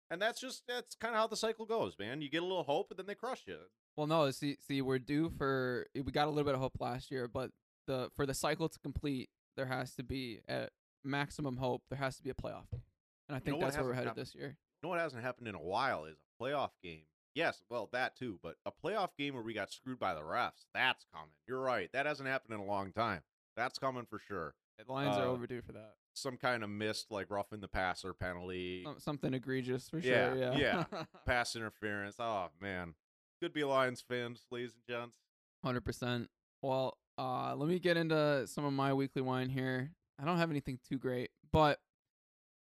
And 0.09 0.21
that's 0.21 0.39
just 0.39 0.63
that's 0.67 0.95
kind 0.95 1.13
of 1.13 1.19
how 1.19 1.27
the 1.27 1.37
cycle 1.37 1.65
goes, 1.65 1.95
man. 1.99 2.21
You 2.21 2.29
get 2.29 2.41
a 2.41 2.45
little 2.45 2.63
hope, 2.63 2.87
and 2.89 2.99
then 2.99 3.05
they 3.05 3.15
crush 3.15 3.43
you. 3.45 3.57
Well, 3.95 4.07
no, 4.07 4.29
see, 4.31 4.57
see, 4.65 4.81
we're 4.81 4.99
due 4.99 5.31
for 5.37 5.87
we 5.93 6.03
got 6.11 6.25
a 6.25 6.29
little 6.29 6.43
bit 6.43 6.53
of 6.53 6.61
hope 6.61 6.77
last 6.79 7.11
year, 7.11 7.27
but 7.27 7.51
the 7.87 8.09
for 8.15 8.25
the 8.25 8.33
cycle 8.33 8.69
to 8.69 8.79
complete, 8.79 9.29
there 9.55 9.65
has 9.65 9.93
to 9.95 10.03
be 10.03 10.41
at 10.47 10.71
maximum 11.07 11.57
hope. 11.57 11.83
There 11.89 11.97
has 11.97 12.17
to 12.17 12.23
be 12.23 12.29
a 12.29 12.33
playoff 12.33 12.69
game, 12.71 12.83
and 13.29 13.35
I 13.35 13.39
think 13.39 13.57
know 13.59 13.65
that's 13.65 13.77
where 13.77 13.85
we're 13.85 13.93
headed 13.93 14.09
happened? 14.09 14.25
this 14.25 14.35
year. 14.35 14.47
You 14.49 14.83
know 14.83 14.89
what 14.89 14.99
hasn't 14.99 15.23
happened 15.23 15.47
in 15.47 15.55
a 15.55 15.61
while 15.61 16.05
is 16.05 16.17
a 16.39 16.43
playoff 16.43 16.71
game. 16.83 17.03
Yes, 17.35 17.61
well 17.69 17.89
that 17.93 18.15
too, 18.15 18.39
but 18.41 18.55
a 18.65 18.71
playoff 18.71 19.09
game 19.17 19.33
where 19.33 19.43
we 19.43 19.53
got 19.53 19.71
screwed 19.71 19.99
by 19.99 20.13
the 20.13 20.21
refs. 20.21 20.65
That's 20.73 21.05
coming. 21.13 21.29
You're 21.47 21.59
right. 21.61 21.89
That 21.93 22.05
hasn't 22.05 22.27
happened 22.29 22.53
in 22.55 22.59
a 22.59 22.65
long 22.65 22.91
time. 22.91 23.21
That's 23.55 23.77
coming 23.79 24.05
for 24.09 24.19
sure. 24.19 24.55
The 24.83 24.91
Lions 24.91 25.17
are 25.17 25.23
Uh, 25.27 25.31
overdue 25.31 25.61
for 25.61 25.71
that. 25.73 25.95
Some 26.13 26.37
kind 26.37 26.63
of 26.63 26.69
missed 26.69 27.11
like 27.11 27.29
roughing 27.29 27.59
the 27.59 27.67
passer 27.67 28.13
penalty, 28.13 28.85
something 28.97 29.33
egregious 29.35 29.87
for 29.89 29.99
Yeah, 29.99 30.33
sure. 30.33 30.37
Yeah, 30.37 30.57
yeah. 30.57 31.03
pass 31.27 31.55
interference. 31.55 32.15
Oh 32.19 32.47
man, 32.59 32.95
good 33.41 33.53
be 33.53 33.63
Lions 33.63 34.01
fans, 34.01 34.45
ladies 34.51 34.73
and 34.73 34.83
gents. 34.87 35.17
hundred 35.63 35.81
percent. 35.85 36.29
Well, 36.63 36.97
uh, 37.19 37.55
let 37.55 37.69
me 37.69 37.77
get 37.77 37.97
into 37.97 38.45
some 38.47 38.65
of 38.65 38.73
my 38.73 38.93
weekly 38.93 39.21
whine 39.21 39.49
here. 39.49 39.91
I 40.19 40.25
don't 40.25 40.37
have 40.37 40.49
anything 40.51 40.79
too 40.87 40.97
great, 40.97 41.29
but 41.51 41.79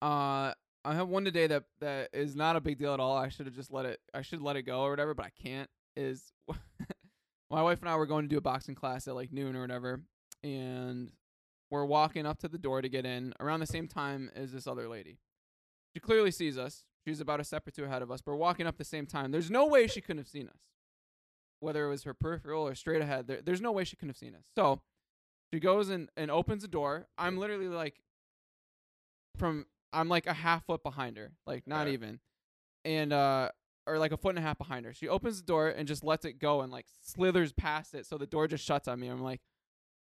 uh, 0.02 0.54
I 0.84 0.94
have 0.94 1.08
one 1.08 1.26
today 1.26 1.48
that 1.48 1.64
that 1.80 2.10
is 2.14 2.36
not 2.36 2.56
a 2.56 2.62
big 2.62 2.78
deal 2.78 2.94
at 2.94 3.00
all. 3.00 3.18
I 3.18 3.30
should 3.30 3.46
have 3.46 3.56
just 3.56 3.72
let 3.72 3.86
it. 3.86 4.00
I 4.14 4.22
should 4.22 4.42
let 4.42 4.56
it 4.56 4.64
go 4.64 4.82
or 4.82 4.92
whatever, 4.92 5.14
but 5.14 5.26
I 5.26 5.32
can't. 5.42 5.70
Is 5.96 6.32
my 7.50 7.62
wife 7.62 7.80
and 7.82 7.90
I 7.90 7.96
were 7.96 8.06
going 8.06 8.26
to 8.26 8.30
do 8.30 8.38
a 8.38 8.42
boxing 8.42 8.76
class 8.76 9.08
at 9.08 9.16
like 9.16 9.32
noon 9.32 9.56
or 9.56 9.62
whatever, 9.62 10.02
and 10.44 11.12
we're 11.70 11.86
walking 11.86 12.26
up 12.26 12.40
to 12.40 12.48
the 12.48 12.58
door 12.58 12.82
to 12.82 12.90
get 12.90 13.06
in 13.06 13.34
around 13.40 13.60
the 13.60 13.68
same 13.68 13.88
time 13.88 14.32
as 14.36 14.52
this 14.52 14.68
other 14.68 14.88
lady. 14.88 15.18
She 15.94 16.00
clearly 16.00 16.32
sees 16.32 16.58
us. 16.58 16.86
She's 17.06 17.20
about 17.20 17.40
a 17.40 17.44
step 17.44 17.68
or 17.68 17.72
two 17.72 17.86
ahead 17.86 18.04
of 18.04 18.12
us, 18.12 18.22
but 18.22 18.32
we're 18.32 18.38
walking 18.38 18.68
up 18.68 18.78
the 18.78 18.84
same 18.84 19.08
time. 19.08 19.32
There's 19.32 19.50
no 19.50 19.66
way 19.66 19.88
she 19.88 20.02
couldn't 20.02 20.20
have 20.20 20.28
seen 20.28 20.48
us 20.48 20.60
whether 21.62 21.86
it 21.86 21.90
was 21.90 22.04
her 22.04 22.14
peripheral 22.14 22.68
or 22.68 22.76
straight 22.76 23.02
ahead. 23.02 23.28
There, 23.28 23.40
there's 23.42 23.62
no 23.62 23.72
way 23.72 23.86
she 23.86 23.96
couldn't 23.96 24.10
have 24.10 24.18
seen 24.18 24.36
us. 24.36 24.44
So 24.56 24.82
she 25.54 25.60
goes 25.60 25.90
and, 25.90 26.10
and 26.18 26.32
opens 26.32 26.62
the 26.62 26.68
door. 26.68 27.08
I'm 27.18 27.38
literally 27.38 27.68
like 27.68 27.96
from 29.38 29.66
I'm 29.94 30.10
like 30.10 30.28
a 30.28 30.34
half 30.34 30.66
foot 30.66 30.84
behind 30.84 31.18
her, 31.18 31.32
like 31.46 31.68
not 31.68 31.84
Okay. 31.88 31.94
even, 31.94 32.20
and 32.86 33.12
uh 33.14 33.50
or 33.88 33.98
like 33.98 34.12
a 34.12 34.18
foot 34.18 34.30
and 34.30 34.40
a 34.40 34.42
half 34.42 34.58
behind 34.58 34.86
her. 34.86 34.94
She 34.94 35.08
opens 35.08 35.38
the 35.42 35.46
door 35.46 35.68
and 35.70 35.88
just 35.88 36.04
lets 36.04 36.24
it 36.26 36.34
go 36.40 36.62
and 36.62 36.72
like 36.72 36.86
slithers 37.04 37.52
past 37.54 37.94
it, 37.94 38.06
so 38.06 38.18
the 38.18 38.28
door 38.28 38.48
just 38.48 38.64
shuts 38.64 38.88
on 38.88 39.00
me. 39.00 39.08
I'm 39.08 39.22
like, 39.22 39.42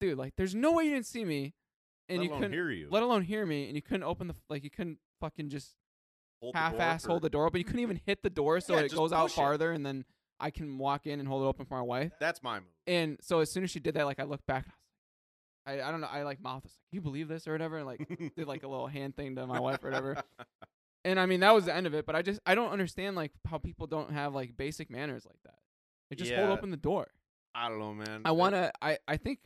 dude, 0.00 0.18
like 0.18 0.34
there's 0.36 0.54
no 0.54 0.72
way 0.72 0.84
you 0.84 0.90
didn't 0.94 1.06
see 1.06 1.24
me, 1.24 1.54
and 2.08 2.18
Let 2.18 2.24
you 2.24 2.36
couldn't 2.36 2.52
hear 2.52 2.70
you. 2.70 2.88
let 2.90 3.02
alone 3.02 3.22
hear 3.22 3.44
me, 3.46 3.66
and 3.66 3.76
you 3.76 3.82
couldn't 3.82 4.04
open 4.04 4.28
the 4.28 4.34
like 4.48 4.64
you 4.64 4.70
couldn't 4.70 4.98
fucking 5.20 5.50
just 5.50 5.74
door 6.42 6.52
half-ass 6.54 7.04
hold 7.04 7.22
the 7.22 7.30
door, 7.30 7.50
but 7.50 7.58
you 7.58 7.64
couldn't 7.64 7.80
even 7.80 8.00
hit 8.06 8.22
the 8.22 8.30
door 8.30 8.60
so 8.60 8.74
Yeah, 8.74 8.80
it 8.82 8.94
goes 8.94 9.12
out 9.12 9.24
push 9.24 9.32
it. 9.32 9.36
farther, 9.36 9.72
and 9.72 9.84
then 9.84 10.04
I 10.40 10.50
can 10.50 10.78
walk 10.78 11.06
in 11.06 11.20
and 11.20 11.28
hold 11.28 11.42
it 11.44 11.46
open 11.46 11.64
for 11.66 11.74
my 11.76 11.82
wife. 11.82 12.12
That's 12.20 12.42
my 12.42 12.60
move. 12.60 12.68
And 12.86 13.18
so 13.20 13.40
as 13.40 13.50
soon 13.50 13.64
as 13.64 13.70
she 13.70 13.80
did 13.80 13.94
that, 13.94 14.04
like 14.06 14.20
I 14.20 14.24
looked 14.24 14.46
back, 14.46 14.64
and 14.64 14.72
I 15.66 15.82
I, 15.82 15.90
don't 15.90 16.00
know, 16.00 16.08
I 16.10 16.22
like 16.22 16.40
mouth 16.40 16.64
like, 16.64 16.72
"Can 16.90 16.96
you 16.96 17.00
believe 17.00 17.28
this?" 17.28 17.46
or 17.46 17.52
whatever, 17.52 17.78
and 17.78 17.86
like 17.86 18.06
did 18.36 18.46
like 18.46 18.62
a 18.62 18.68
little 18.68 18.86
hand 18.86 19.16
thing 19.16 19.34
to 19.36 19.46
my 19.46 19.60
wife 19.60 19.82
or 19.82 19.88
whatever. 19.88 20.22
And 21.04 21.20
I 21.20 21.26
mean 21.26 21.38
that 21.38 21.54
was 21.54 21.66
the 21.66 21.72
end 21.72 21.86
of 21.86 21.94
it. 21.94 22.04
But 22.04 22.16
I 22.16 22.22
just 22.22 22.40
I 22.44 22.56
don't 22.56 22.72
understand 22.72 23.14
like 23.14 23.30
how 23.48 23.58
people 23.58 23.86
don't 23.86 24.10
have 24.10 24.34
like 24.34 24.56
basic 24.56 24.90
manners 24.90 25.24
like 25.24 25.38
that. 25.44 25.54
They 26.10 26.16
just 26.16 26.32
hold 26.32 26.50
open 26.50 26.72
the 26.72 26.76
door. 26.76 27.06
I 27.54 27.68
don't 27.68 27.78
know, 27.78 27.94
man. 27.94 28.22
I 28.24 28.32
want 28.32 28.54
to. 28.54 28.72
I 28.82 28.98
I 29.06 29.16
think. 29.16 29.38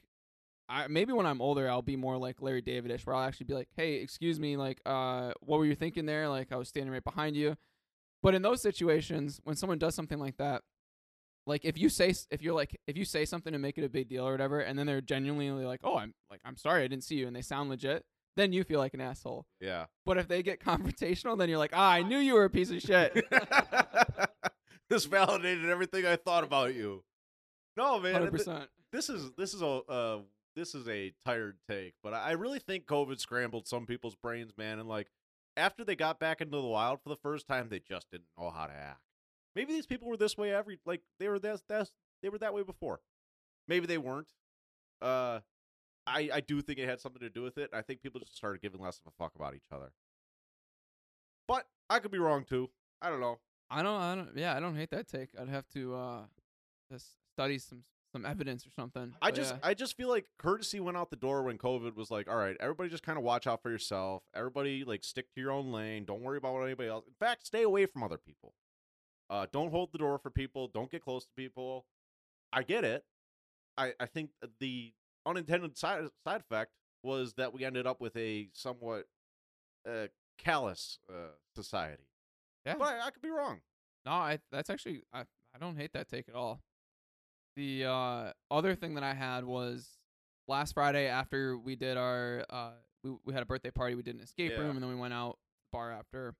I, 0.70 0.87
maybe 0.87 1.12
when 1.12 1.26
I'm 1.26 1.42
older, 1.42 1.68
I'll 1.68 1.83
be 1.83 1.96
more 1.96 2.16
like 2.16 2.40
Larry 2.40 2.62
Davidish, 2.62 3.04
where 3.04 3.16
I'll 3.16 3.24
actually 3.24 3.46
be 3.46 3.54
like, 3.54 3.68
"Hey, 3.76 3.94
excuse 3.94 4.38
me, 4.38 4.56
like, 4.56 4.80
uh, 4.87 5.33
what 5.40 5.59
were 5.59 5.66
you 5.66 5.74
thinking 5.74 6.06
there? 6.06 6.28
Like, 6.28 6.52
I 6.52 6.56
was 6.56 6.68
standing 6.68 6.92
right 6.92 7.02
behind 7.02 7.37
you." 7.37 7.56
But 8.22 8.35
in 8.35 8.42
those 8.42 8.62
situations, 8.62 9.40
when 9.42 9.56
someone 9.56 9.78
does 9.78 9.96
something 9.96 10.18
like 10.18 10.37
that, 10.37 10.62
like 11.46 11.64
if 11.64 11.79
you 11.79 11.88
say 11.88 12.11
s- 12.11 12.26
if 12.31 12.42
you're 12.42 12.55
like 12.55 12.79
if 12.87 12.96
you 12.96 13.05
say 13.05 13.24
something 13.24 13.53
and 13.55 13.62
make 13.62 13.79
it 13.79 13.85
a 13.85 13.88
big 13.88 14.09
deal 14.09 14.26
or 14.26 14.33
whatever, 14.33 14.61
and 14.61 14.79
then 14.79 14.87
they're 14.87 15.00
genuinely 15.00 15.64
like, 15.64 15.81
"Oh, 15.85 15.96
I'm 15.96 16.14
like 16.31 16.40
I'm 16.44 16.57
sorry, 16.57 16.85
I 16.85 16.88
didn't 16.88 17.05
see 17.05 17.16
you," 17.16 17.26
and 17.26 17.35
they 17.35 17.42
sound 17.42 17.70
legit, 17.70 18.05
then 18.37 18.53
you 18.53 18.64
feel 18.64 18.79
like 18.79 18.94
an 18.94 19.00
asshole. 19.00 19.46
Yeah. 19.61 19.87
But 20.05 20.18
if 20.18 20.29
they 20.29 20.42
get 20.42 20.61
confrontational, 20.61 21.38
then 21.38 21.48
you're 21.48 21.59
like, 21.59 21.72
"Ah, 21.74 21.90
I 21.92 22.03
knew 22.03 22.18
you 22.18 22.35
were 22.35 22.44
a 22.44 22.50
piece 22.50 22.70
of 22.70 22.81
shit." 22.81 23.12
this 24.90 25.05
validated 25.05 25.68
everything 25.70 26.07
I 26.07 26.16
thought 26.16 26.44
about 26.44 26.74
you. 26.74 27.05
No, 27.76 28.00
man. 28.00 28.14
Hundred 28.14 28.44
th- 28.44 28.68
this 28.92 29.09
is 29.09 29.31
this 29.38 29.55
is 29.55 29.62
a 29.62 29.66
uh, 29.66 30.18
this 30.57 30.74
is 30.74 30.88
a 30.88 31.12
tired 31.24 31.57
take, 31.68 31.94
but 32.03 32.12
I 32.12 32.33
really 32.33 32.59
think 32.59 32.87
COVID 32.87 33.20
scrambled 33.20 33.66
some 33.68 33.87
people's 33.87 34.16
brains, 34.16 34.53
man. 34.59 34.79
And 34.79 34.88
like 34.88 35.09
after 35.57 35.85
they 35.85 35.96
got 35.96 36.18
back 36.18 36.40
into 36.40 36.57
the 36.57 36.62
wild 36.66 37.00
for 37.03 37.09
the 37.09 37.16
first 37.16 37.46
time, 37.46 37.68
they 37.68 37.81
just 37.81 38.11
didn't 38.11 38.26
know 38.38 38.50
how 38.50 38.66
to 38.66 38.72
act. 38.72 39.00
Maybe 39.54 39.72
these 39.72 39.86
people 39.86 40.08
were 40.08 40.16
this 40.16 40.36
way 40.36 40.52
every 40.52 40.78
like 40.86 41.02
they 41.18 41.28
were 41.28 41.38
that 41.40 41.62
that's 41.68 41.92
they 42.22 42.28
were 42.28 42.38
that 42.38 42.54
way 42.54 42.62
before. 42.62 43.00
Maybe 43.68 43.86
they 43.86 43.98
weren't. 43.98 44.32
Uh, 45.02 45.40
I 46.06 46.30
I 46.34 46.40
do 46.40 46.60
think 46.62 46.78
it 46.78 46.88
had 46.88 47.00
something 47.00 47.20
to 47.20 47.30
do 47.30 47.42
with 47.42 47.58
it. 47.58 47.70
I 47.72 47.82
think 47.82 48.02
people 48.02 48.20
just 48.20 48.36
started 48.36 48.62
giving 48.62 48.80
less 48.80 49.00
of 49.00 49.12
a 49.12 49.22
fuck 49.22 49.32
about 49.34 49.54
each 49.54 49.68
other. 49.72 49.92
But 51.48 51.66
I 51.88 51.98
could 51.98 52.10
be 52.12 52.18
wrong 52.18 52.44
too. 52.44 52.70
I 53.02 53.10
don't 53.10 53.20
know. 53.20 53.38
I 53.70 53.82
don't. 53.82 54.00
I 54.00 54.14
don't. 54.14 54.30
Yeah, 54.36 54.56
I 54.56 54.60
don't 54.60 54.76
hate 54.76 54.90
that 54.90 55.08
take. 55.08 55.30
I'd 55.40 55.48
have 55.48 55.68
to 55.74 55.94
uh, 55.94 56.20
just 56.90 57.06
study 57.34 57.58
some 57.58 57.82
some 58.12 58.26
evidence 58.26 58.66
or 58.66 58.70
something. 58.70 59.14
I 59.22 59.30
But 59.30 59.34
just 59.36 59.54
yeah. 59.54 59.68
I 59.68 59.74
just 59.74 59.96
feel 59.96 60.08
like 60.08 60.26
courtesy 60.38 60.80
went 60.80 60.96
out 60.96 61.10
the 61.10 61.16
door 61.16 61.42
when 61.42 61.58
COVID 61.58 61.94
was 61.94 62.10
like, 62.10 62.28
all 62.28 62.36
right, 62.36 62.56
everybody 62.60 62.88
just 62.88 63.02
kind 63.02 63.18
of 63.18 63.24
watch 63.24 63.46
out 63.46 63.62
for 63.62 63.70
yourself. 63.70 64.22
Everybody 64.34 64.84
like 64.84 65.04
stick 65.04 65.32
to 65.34 65.40
your 65.40 65.52
own 65.52 65.72
lane. 65.72 66.04
Don't 66.04 66.22
worry 66.22 66.38
about 66.38 66.54
what 66.54 66.64
anybody 66.64 66.88
else. 66.88 67.04
In 67.06 67.14
fact, 67.14 67.46
stay 67.46 67.62
away 67.62 67.86
from 67.86 68.02
other 68.02 68.18
people. 68.18 68.54
Uh, 69.30 69.46
don't 69.52 69.70
hold 69.70 69.92
the 69.92 69.98
door 69.98 70.18
for 70.18 70.28
people. 70.30 70.68
Don't 70.68 70.90
get 70.90 71.02
close 71.02 71.24
to 71.24 71.30
people. 71.36 71.86
I 72.52 72.62
get 72.64 72.84
it. 72.84 73.04
I 73.78 73.92
I 74.00 74.06
think 74.06 74.30
the 74.58 74.92
unintended 75.24 75.78
side 75.78 76.08
side 76.24 76.40
effect 76.40 76.72
was 77.02 77.34
that 77.34 77.54
we 77.54 77.64
ended 77.64 77.86
up 77.86 78.00
with 78.00 78.16
a 78.16 78.48
somewhat 78.52 79.06
uh, 79.88 80.08
callous 80.36 80.98
uh, 81.08 81.30
society. 81.54 82.02
Yeah. 82.66 82.74
but 82.78 82.88
I, 82.88 83.06
I 83.06 83.10
could 83.10 83.22
be 83.22 83.30
wrong. 83.30 83.60
No, 84.04 84.12
I 84.12 84.40
that's 84.50 84.68
actually 84.68 85.02
I, 85.12 85.20
I 85.20 85.58
don't 85.60 85.76
hate 85.76 85.92
that 85.94 86.08
take 86.08 86.28
at 86.28 86.34
all. 86.34 86.60
The 87.56 87.84
uh, 87.84 88.32
other 88.50 88.74
thing 88.74 88.94
that 88.94 89.04
I 89.04 89.14
had 89.14 89.44
was 89.44 89.88
last 90.48 90.72
Friday 90.74 91.06
after 91.06 91.56
we 91.56 91.76
did 91.76 91.96
our 91.96 92.44
uh, 92.50 92.70
we 93.04 93.12
we 93.24 93.32
had 93.32 93.42
a 93.42 93.46
birthday 93.46 93.70
party, 93.70 93.94
we 93.94 94.02
did 94.02 94.16
an 94.16 94.22
escape 94.22 94.52
Yeah. 94.52 94.60
room, 94.60 94.76
and 94.76 94.82
then 94.82 94.90
we 94.90 94.96
went 94.96 95.14
out 95.14 95.38
bar 95.72 95.92
after. 95.92 96.34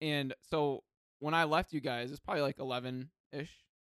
And 0.00 0.34
so 0.50 0.82
when 1.24 1.34
I 1.34 1.44
left 1.44 1.72
you 1.72 1.80
guys, 1.80 2.10
it's 2.10 2.20
probably 2.20 2.42
like 2.42 2.58
eleven 2.58 3.10
ish, 3.32 3.50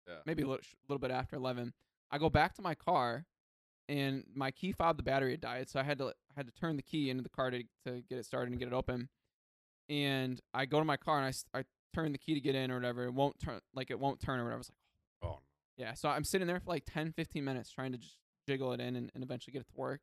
Yeah. 0.09 0.17
maybe 0.27 0.43
a 0.43 0.47
little, 0.49 0.65
little 0.89 0.99
bit 0.99 1.11
after 1.11 1.37
eleven. 1.37 1.73
I 2.11 2.19
go 2.19 2.29
back 2.29 2.55
to 2.55 2.63
my 2.63 2.75
car, 2.75 3.25
and 3.89 4.25
my 4.35 4.51
key 4.51 4.73
fob 4.73 4.97
the 4.97 5.03
battery 5.03 5.31
had 5.33 5.41
died, 5.41 5.69
so 5.71 5.79
I 5.81 5.85
had 5.85 5.99
to 5.99 6.09
I 6.09 6.33
had 6.37 6.47
to 6.47 6.53
turn 6.53 6.77
the 6.77 6.83
key 6.83 7.09
into 7.11 7.23
the 7.23 7.29
car 7.29 7.51
to 7.51 7.63
to 7.87 8.03
get 8.09 8.19
it 8.19 8.27
started 8.27 8.51
and 8.51 8.59
get 8.59 8.69
it 8.69 8.75
open. 8.75 9.09
And 9.89 10.41
I 10.55 10.67
go 10.67 10.79
to 10.79 10.85
my 10.85 10.97
car 10.97 11.21
and 11.21 11.35
I, 11.55 11.59
I 11.59 11.65
turn 11.95 12.13
the 12.13 12.19
key 12.19 12.35
to 12.35 12.41
get 12.41 12.55
in 12.55 12.71
or 12.71 12.75
whatever. 12.77 13.05
It 13.05 13.15
won't 13.15 13.39
turn 13.41 13.61
like 13.75 13.91
it 13.91 13.99
won't 13.99 14.21
turn 14.21 14.39
or 14.39 14.45
whatever. 14.45 14.57
I 14.57 14.59
was 14.59 14.71
like, 14.71 15.31
Oh, 15.33 15.39
yeah. 15.77 15.95
So 15.95 16.09
I'm 16.09 16.25
sitting 16.25 16.47
there 16.47 16.61
for 16.61 16.71
like 16.71 16.85
10, 16.87 17.13
15 17.13 17.45
minutes 17.45 17.71
trying 17.71 17.93
to 17.93 17.99
just 17.99 18.17
jiggle 18.49 18.73
it 18.73 18.81
in 18.81 18.97
and, 18.97 19.11
and 19.15 19.23
eventually 19.25 19.53
get 19.53 19.63
it 19.63 19.69
to 19.69 19.77
work. 19.77 20.01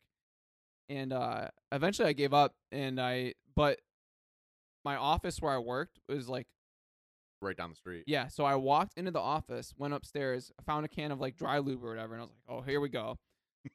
And 0.89 1.11
uh, 1.13 1.49
eventually 1.71 2.07
I 2.09 2.13
gave 2.13 2.33
up 2.33 2.55
and 2.71 2.99
I 2.99 3.33
but 3.55 3.79
my 4.85 4.95
office 4.95 5.41
where 5.41 5.53
I 5.53 5.57
worked 5.57 5.99
was 6.09 6.27
like 6.29 6.47
right 7.41 7.55
down 7.57 7.69
the 7.69 7.75
street. 7.75 8.03
yeah. 8.07 8.27
So 8.27 8.43
I 8.45 8.55
walked 8.55 8.97
into 8.97 9.11
the 9.11 9.19
office, 9.19 9.73
went 9.77 9.93
upstairs, 9.93 10.51
found 10.65 10.85
a 10.85 10.89
can 10.89 11.11
of 11.11 11.19
like 11.19 11.35
dry 11.37 11.59
lube 11.59 11.83
or 11.83 11.89
whatever, 11.89 12.13
and 12.13 12.21
I 12.21 12.25
was 12.25 12.31
like, 12.31 12.57
oh, 12.57 12.61
here 12.61 12.79
we 12.79 12.89
go. 12.89 13.17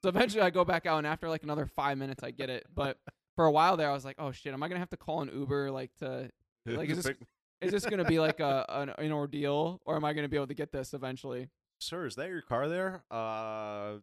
So 0.03 0.09
eventually 0.09 0.43
I 0.43 0.51
go 0.51 0.65
back 0.65 0.87
out 0.87 0.99
and 0.99 1.07
after 1.07 1.29
like 1.29 1.43
another 1.43 1.67
five 1.67 1.99
minutes 1.99 2.23
I 2.23 2.31
get 2.31 2.49
it. 2.51 2.67
But 2.75 2.99
for 3.37 3.45
a 3.47 3.51
while 3.53 3.77
there 3.77 3.91
I 3.91 3.93
was 3.93 4.05
like, 4.05 4.17
oh 4.19 4.33
shit, 4.33 4.53
am 4.53 4.63
I 4.63 4.69
gonna 4.69 4.81
have 4.81 4.91
to 4.91 4.97
call 4.97 5.23
an 5.23 5.31
Uber 5.33 5.71
like 5.71 5.95
to 6.01 6.31
Like, 6.67 6.89
is 6.91 7.03
this- 7.03 7.17
is 7.61 7.71
this 7.71 7.85
gonna 7.87 8.05
be 8.05 8.19
like 8.19 8.41
a 8.41 8.65
an, 8.69 8.89
an 8.99 9.13
ordeal 9.13 9.81
or 9.85 9.95
am 9.97 10.05
I 10.05 10.13
gonna 10.15 10.29
be 10.29 10.37
able 10.37 10.49
to 10.49 10.55
get 10.55 10.73
this 10.73 10.95
eventually? 10.95 11.49
Sir, 11.81 12.07
is 12.07 12.15
that 12.17 12.29
your 12.29 12.43
car 12.43 12.69
there? 12.69 13.05
Uh, 13.11 13.99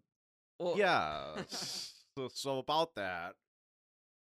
Well, 0.59 0.75
yeah. 0.77 1.35
so, 1.49 2.29
so 2.33 2.57
about 2.59 2.95
that. 2.95 3.33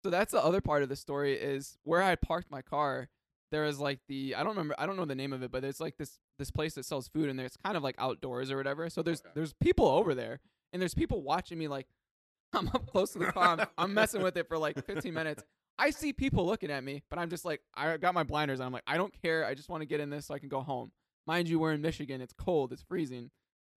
So 0.03 0.09
that's 0.09 0.31
the 0.33 0.43
other 0.43 0.59
part 0.61 0.83
of 0.83 0.89
the 0.89 0.95
story 0.97 1.33
is 1.35 1.77
where 1.83 2.01
I 2.01 2.15
parked 2.15 2.51
my 2.51 2.61
car. 2.61 3.09
There 3.53 3.65
is 3.65 3.79
like 3.79 3.99
the 4.09 4.33
I 4.35 4.39
don't 4.39 4.49
remember 4.49 4.75
I 4.77 4.85
don't 4.85 4.97
know 4.97 5.05
the 5.05 5.15
name 5.15 5.31
of 5.31 5.43
it, 5.43 5.51
but 5.51 5.63
it's 5.63 5.79
like 5.79 5.95
this 5.97 6.19
this 6.39 6.49
place 6.51 6.73
that 6.73 6.85
sells 6.85 7.07
food 7.07 7.29
and 7.29 7.37
there. 7.37 7.45
It's 7.45 7.55
kind 7.55 7.77
of 7.77 7.83
like 7.83 7.95
outdoors 7.99 8.49
or 8.51 8.57
whatever. 8.57 8.89
So 8.89 9.01
there's 9.03 9.21
Okay. 9.21 9.29
there's 9.35 9.53
people 9.53 9.85
over 9.87 10.13
there 10.15 10.39
and 10.73 10.81
there's 10.81 10.95
people 10.95 11.21
watching 11.21 11.57
me 11.59 11.67
like 11.67 11.87
I'm 12.53 12.67
up 12.69 12.85
close 12.87 13.13
to 13.13 13.19
the. 13.19 13.31
I'm, 13.39 13.65
I'm 13.77 13.93
messing 13.93 14.21
with 14.21 14.35
it 14.37 14.47
for 14.47 14.57
like 14.57 14.83
15 14.85 15.13
minutes. 15.13 15.43
I 15.79 15.89
see 15.91 16.13
people 16.13 16.45
looking 16.45 16.69
at 16.71 16.83
me, 16.83 17.03
but 17.09 17.17
I'm 17.19 17.29
just 17.29 17.45
like 17.45 17.61
I 17.75 17.97
got 17.97 18.13
my 18.13 18.23
blinders 18.23 18.59
on. 18.59 18.65
I'm 18.67 18.73
like 18.73 18.83
I 18.87 18.97
don't 18.97 19.13
care. 19.21 19.45
I 19.45 19.53
just 19.53 19.69
want 19.69 19.81
to 19.81 19.85
get 19.85 19.99
in 19.99 20.09
this 20.09 20.25
so 20.25 20.33
I 20.33 20.39
can 20.39 20.49
go 20.49 20.61
home. 20.61 20.91
Mind 21.25 21.47
you, 21.47 21.59
we're 21.59 21.73
in 21.73 21.81
Michigan. 21.81 22.19
It's 22.21 22.33
cold. 22.33 22.73
It's 22.73 22.83
freezing. 22.83 23.29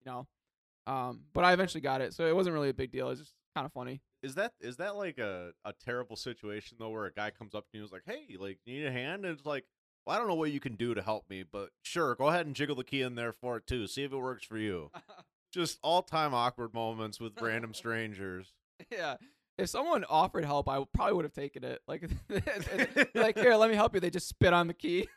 You 0.04 0.10
know. 0.10 0.26
Um, 0.86 1.20
but 1.32 1.44
I 1.44 1.52
eventually 1.52 1.80
got 1.80 2.00
it, 2.00 2.14
so 2.14 2.26
it 2.26 2.34
wasn't 2.34 2.54
really 2.54 2.68
a 2.70 2.74
big 2.74 2.92
deal. 2.92 3.10
It's 3.10 3.20
just 3.20 3.34
kind 3.56 3.66
of 3.66 3.72
funny. 3.72 4.02
Is 4.22 4.34
that 4.34 4.52
is 4.60 4.76
that 4.76 4.96
like 4.96 5.18
a, 5.18 5.52
a 5.64 5.72
terrible 5.72 6.16
situation 6.16 6.76
though, 6.78 6.90
where 6.90 7.06
a 7.06 7.12
guy 7.12 7.30
comes 7.30 7.54
up 7.54 7.64
to 7.70 7.78
you 7.78 7.80
and 7.80 7.88
is 7.88 7.92
like, 7.92 8.02
"Hey, 8.04 8.36
like, 8.38 8.58
you 8.64 8.78
need 8.78 8.86
a 8.86 8.92
hand?" 8.92 9.24
And 9.24 9.36
it's 9.36 9.46
like, 9.46 9.64
"Well, 10.04 10.14
I 10.14 10.18
don't 10.18 10.28
know 10.28 10.34
what 10.34 10.52
you 10.52 10.60
can 10.60 10.76
do 10.76 10.94
to 10.94 11.02
help 11.02 11.24
me, 11.30 11.42
but 11.50 11.70
sure, 11.82 12.14
go 12.14 12.28
ahead 12.28 12.46
and 12.46 12.54
jiggle 12.54 12.76
the 12.76 12.84
key 12.84 13.02
in 13.02 13.14
there 13.14 13.32
for 13.32 13.56
it 13.56 13.66
too. 13.66 13.86
See 13.86 14.04
if 14.04 14.12
it 14.12 14.18
works 14.18 14.44
for 14.44 14.58
you." 14.58 14.90
Just 15.52 15.78
all 15.82 16.02
time 16.02 16.34
awkward 16.34 16.74
moments 16.74 17.18
with 17.18 17.40
random 17.40 17.72
strangers. 17.74 18.52
Yeah. 18.90 19.16
If 19.56 19.70
someone 19.70 20.04
offered 20.04 20.44
help, 20.44 20.68
I 20.68 20.84
probably 20.92 21.14
would 21.14 21.24
have 21.24 21.32
taken 21.32 21.64
it. 21.64 21.80
Like, 21.88 22.10
like 23.14 23.38
here, 23.38 23.54
let 23.54 23.70
me 23.70 23.76
help 23.76 23.94
you. 23.94 24.00
They 24.00 24.10
just 24.10 24.28
spit 24.28 24.52
on 24.52 24.66
the 24.66 24.74
key. 24.74 25.08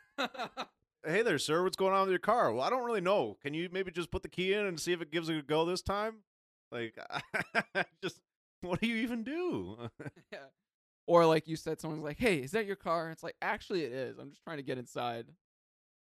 Hey 1.04 1.20
there, 1.20 1.38
sir. 1.38 1.62
What's 1.62 1.76
going 1.76 1.92
on 1.92 2.02
with 2.02 2.10
your 2.10 2.20
car? 2.20 2.52
Well, 2.52 2.62
I 2.62 2.70
don't 2.70 2.84
really 2.84 3.02
know. 3.02 3.36
Can 3.42 3.52
you 3.52 3.68
maybe 3.70 3.90
just 3.90 4.10
put 4.10 4.22
the 4.22 4.30
key 4.30 4.54
in 4.54 4.64
and 4.64 4.80
see 4.80 4.92
if 4.92 5.02
it 5.02 5.12
gives 5.12 5.28
it 5.28 5.36
a 5.36 5.42
go 5.42 5.66
this 5.66 5.82
time? 5.82 6.20
Like, 6.72 6.96
just 8.02 8.20
what 8.68 8.80
do 8.80 8.86
you 8.86 8.96
even 8.96 9.22
do? 9.24 9.76
yeah. 10.32 10.38
Or 11.06 11.26
like 11.26 11.48
you 11.48 11.56
said, 11.56 11.80
someone's 11.80 12.04
like, 12.04 12.18
"Hey, 12.18 12.36
is 12.38 12.52
that 12.52 12.66
your 12.66 12.76
car?" 12.76 13.10
It's 13.10 13.22
like, 13.22 13.36
actually, 13.42 13.82
it 13.84 13.92
is. 13.92 14.18
I'm 14.18 14.30
just 14.30 14.42
trying 14.44 14.58
to 14.58 14.62
get 14.62 14.78
inside. 14.78 15.26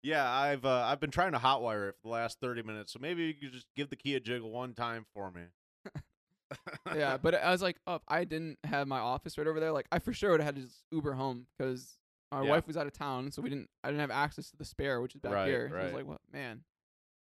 yeah, 0.04 0.30
I've 0.30 0.66
uh, 0.66 0.84
I've 0.86 1.00
been 1.00 1.10
trying 1.12 1.32
to 1.32 1.40
hotwire 1.40 1.90
it 1.90 1.96
for 2.02 2.08
the 2.10 2.14
last 2.14 2.40
thirty 2.40 2.62
minutes, 2.62 2.94
so 2.94 3.00
maybe 3.02 3.24
you 3.24 3.34
could 3.34 3.54
just 3.54 3.68
give 3.76 3.90
the 3.90 3.96
key 3.96 4.16
a 4.16 4.20
jiggle 4.20 4.52
one 4.52 4.74
time 4.74 5.06
for 5.14 5.32
me. 5.32 5.42
yeah, 6.96 7.18
but 7.18 7.36
I 7.36 7.52
was 7.52 7.62
like, 7.62 7.78
oh, 7.88 7.96
if 7.96 8.02
I 8.08 8.24
didn't 8.24 8.58
have 8.64 8.88
my 8.88 9.00
office 9.00 9.38
right 9.38 9.48
over 9.48 9.60
there, 9.60 9.72
like 9.72 9.88
I 9.92 10.00
for 10.00 10.14
sure 10.14 10.32
would 10.32 10.42
have 10.42 10.48
had 10.48 10.56
to 10.58 10.62
just 10.68 10.84
Uber 10.92 11.14
home 11.14 11.48
because 11.58 11.98
my 12.32 12.44
Yeah. 12.44 12.50
wife 12.52 12.68
was 12.68 12.78
out 12.78 12.86
of 12.88 12.94
town, 12.94 13.32
so 13.32 13.42
we 13.42 13.50
didn't. 13.50 13.70
I 13.84 13.88
didn't 13.90 14.02
have 14.02 14.12
access 14.12 14.52
to 14.52 14.58
the 14.58 14.66
spare, 14.66 15.02
which 15.02 15.16
is 15.16 15.22
back 15.22 15.34
Right, 15.34 15.48
here. 15.48 15.70
So 15.72 15.78
I 15.80 15.84
was 15.86 15.94
like, 15.94 16.08
what, 16.08 16.22
man? 16.32 16.62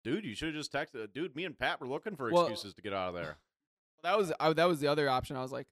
Dude, 0.04 0.24
you 0.24 0.34
should 0.34 0.54
have 0.54 0.56
just 0.56 0.72
texted. 0.72 1.12
Dude, 1.12 1.36
me 1.36 1.44
and 1.44 1.58
Pat 1.58 1.80
were 1.80 1.86
looking 1.88 2.16
for 2.16 2.30
Well- 2.30 2.46
excuses 2.46 2.74
to 2.74 2.82
get 2.82 2.92
out 2.92 3.08
of 3.08 3.14
there. 3.14 3.36
That 4.02 4.16
was 4.16 4.32
I, 4.38 4.52
that 4.52 4.68
was 4.68 4.80
the 4.80 4.88
other 4.88 5.08
option. 5.08 5.36
I 5.36 5.42
was 5.42 5.52
like, 5.52 5.66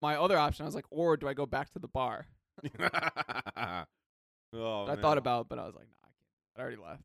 my 0.00 0.16
other 0.16 0.36
option. 0.38 0.64
I 0.64 0.66
was 0.66 0.74
like, 0.74 0.86
or 0.90 1.16
do 1.16 1.28
I 1.28 1.34
go 1.34 1.46
back 1.46 1.72
to 1.72 1.78
the 1.78 1.88
bar? 1.88 2.26
oh, 2.80 2.84
I 2.84 3.84
man. 4.86 5.00
thought 5.00 5.18
about, 5.18 5.42
it, 5.42 5.48
but 5.48 5.58
I 5.58 5.66
was 5.66 5.74
like, 5.74 5.86
nah, 5.86 6.08
I 6.08 6.12
can't. 6.18 6.56
I 6.56 6.60
already 6.60 6.76
left. 6.76 7.02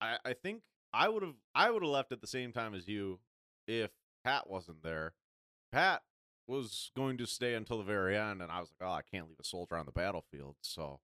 I, 0.00 0.30
I 0.30 0.32
think 0.34 0.62
I 0.92 1.08
would 1.08 1.22
have 1.22 1.34
I 1.54 1.70
would 1.70 1.82
have 1.82 1.90
left 1.90 2.12
at 2.12 2.20
the 2.20 2.26
same 2.26 2.52
time 2.52 2.74
as 2.74 2.88
you 2.88 3.18
if 3.66 3.90
Pat 4.24 4.48
wasn't 4.48 4.82
there. 4.82 5.14
Pat 5.72 6.02
was 6.46 6.90
going 6.96 7.16
to 7.18 7.26
stay 7.26 7.54
until 7.54 7.78
the 7.78 7.84
very 7.84 8.16
end, 8.16 8.42
and 8.42 8.50
I 8.50 8.60
was 8.60 8.70
like, 8.78 8.88
oh, 8.88 8.92
I 8.92 9.02
can't 9.02 9.28
leave 9.28 9.38
a 9.40 9.44
soldier 9.44 9.76
on 9.76 9.86
the 9.86 9.92
battlefield. 9.92 10.56
So, 10.60 11.00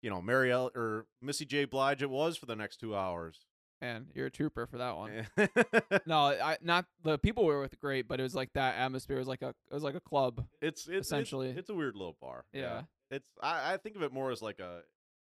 you 0.00 0.08
know, 0.10 0.22
Mary 0.22 0.50
El- 0.50 0.70
or 0.74 1.06
Missy 1.20 1.44
J. 1.44 1.64
Blige, 1.66 2.02
it 2.02 2.10
was 2.10 2.36
for 2.36 2.46
the 2.46 2.56
next 2.56 2.78
two 2.78 2.96
hours. 2.96 3.40
Man, 3.80 4.06
you're 4.14 4.26
a 4.26 4.30
trooper 4.30 4.66
for 4.66 4.78
that 4.78 4.96
one. 4.96 5.26
No, 6.06 6.18
I 6.26 6.58
not 6.62 6.86
the 7.02 7.18
people 7.18 7.46
we 7.46 7.54
were 7.54 7.60
with 7.60 7.78
great, 7.80 8.08
but 8.08 8.20
it 8.20 8.22
was 8.22 8.34
like 8.34 8.52
that 8.54 8.76
atmosphere 8.76 9.18
was 9.18 9.28
like 9.28 9.42
a 9.42 9.48
it 9.48 9.74
was 9.74 9.82
like 9.82 9.94
a 9.94 10.00
club. 10.00 10.44
it's, 10.60 10.86
it's 10.86 11.06
Essentially. 11.06 11.50
it's, 11.50 11.60
it's 11.60 11.70
a 11.70 11.74
weird 11.74 11.96
little 11.96 12.16
bar. 12.20 12.44
Yeah. 12.52 12.82
it's 13.10 13.30
I, 13.42 13.74
I 13.74 13.76
think 13.78 13.96
of 13.96 14.02
it 14.02 14.12
more 14.12 14.30
as 14.30 14.42
like 14.42 14.58
a. 14.58 14.80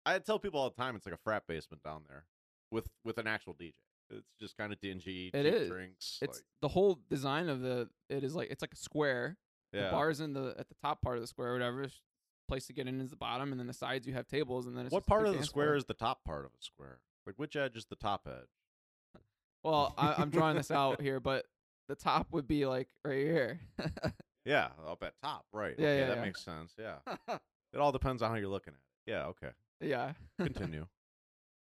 I 0.05 0.17
tell 0.19 0.39
people 0.39 0.59
all 0.59 0.69
the 0.69 0.75
time 0.75 0.95
it's 0.95 1.05
like 1.05 1.13
a 1.13 1.19
frat 1.23 1.43
basement 1.47 1.83
down 1.83 2.03
there 2.07 2.25
with 2.71 2.87
with 3.03 3.17
an 3.17 3.27
actual 3.27 3.53
DJ. 3.53 3.73
It's 4.09 4.27
just 4.39 4.57
kind 4.57 4.73
of 4.73 4.81
dingy. 4.81 5.31
It 5.33 5.45
is. 5.45 5.69
drinks. 5.69 6.19
It's 6.21 6.41
the 6.61 6.67
whole 6.67 6.99
design 7.09 7.47
of 7.47 7.61
the 7.61 7.89
it 8.09 8.23
is 8.23 8.35
like 8.35 8.49
it's 8.49 8.61
like 8.61 8.73
a 8.73 8.77
square. 8.77 9.37
like, 9.71 9.81
yeah. 9.81 9.85
The 9.87 9.91
bar's 9.91 10.19
in 10.19 10.33
the 10.33 10.55
at 10.57 10.67
the 10.67 10.75
top 10.81 11.01
part 11.01 11.17
of 11.17 11.21
the 11.21 11.27
square, 11.27 11.49
or 11.49 11.53
whatever. 11.53 11.85
Place 12.47 12.65
to 12.67 12.73
get 12.73 12.87
in 12.87 12.99
is 12.99 13.11
the 13.11 13.15
bottom, 13.15 13.51
and 13.51 13.59
then 13.59 13.67
the 13.67 13.73
sides 13.73 14.05
you 14.05 14.13
have 14.13 14.27
tables, 14.27 14.65
and 14.65 14.75
then 14.75 14.85
it's 14.85 14.91
What 14.91 15.05
part 15.05 15.25
of 15.25 15.31
the 15.31 15.37
dance 15.37 15.47
square 15.47 15.75
is 15.75 15.85
the 15.85 15.93
top 15.93 16.25
part 16.25 16.43
of 16.43 16.51
a 16.51 16.61
square? 16.61 16.99
Like 17.25 17.35
which 17.37 17.55
edge 17.55 17.75
is 17.77 17.85
the 17.85 17.95
top 17.95 18.27
edge? 18.27 19.21
Well, 19.63 19.93
I, 19.97 20.15
I'm 20.17 20.29
drawing 20.31 20.57
this 20.57 20.71
out 20.71 21.01
here, 21.01 21.19
but 21.19 21.45
the 21.87 21.95
top 21.95 22.27
would 22.31 22.47
be 22.47 22.65
like 22.65 22.89
right 23.05 23.17
here. 23.25 23.59
Yeah, 24.43 24.69
up 24.87 25.03
at 25.03 25.13
top, 25.21 25.45
right? 25.53 25.75
Yeah, 25.77 25.87
okay, 25.87 25.99
yeah, 25.99 26.07
that 26.07 26.17
yeah. 26.17 26.23
makes 26.23 26.43
sense. 26.43 26.73
Yeah, 26.79 26.95
it 27.73 27.79
all 27.79 27.91
depends 27.91 28.23
on 28.23 28.31
how 28.31 28.37
you're 28.37 28.49
looking 28.49 28.73
at 28.73 28.79
it. 28.79 29.11
Yeah, 29.11 29.25
okay. 29.27 29.49
yeah. 29.79 30.13
Continue. 30.39 30.87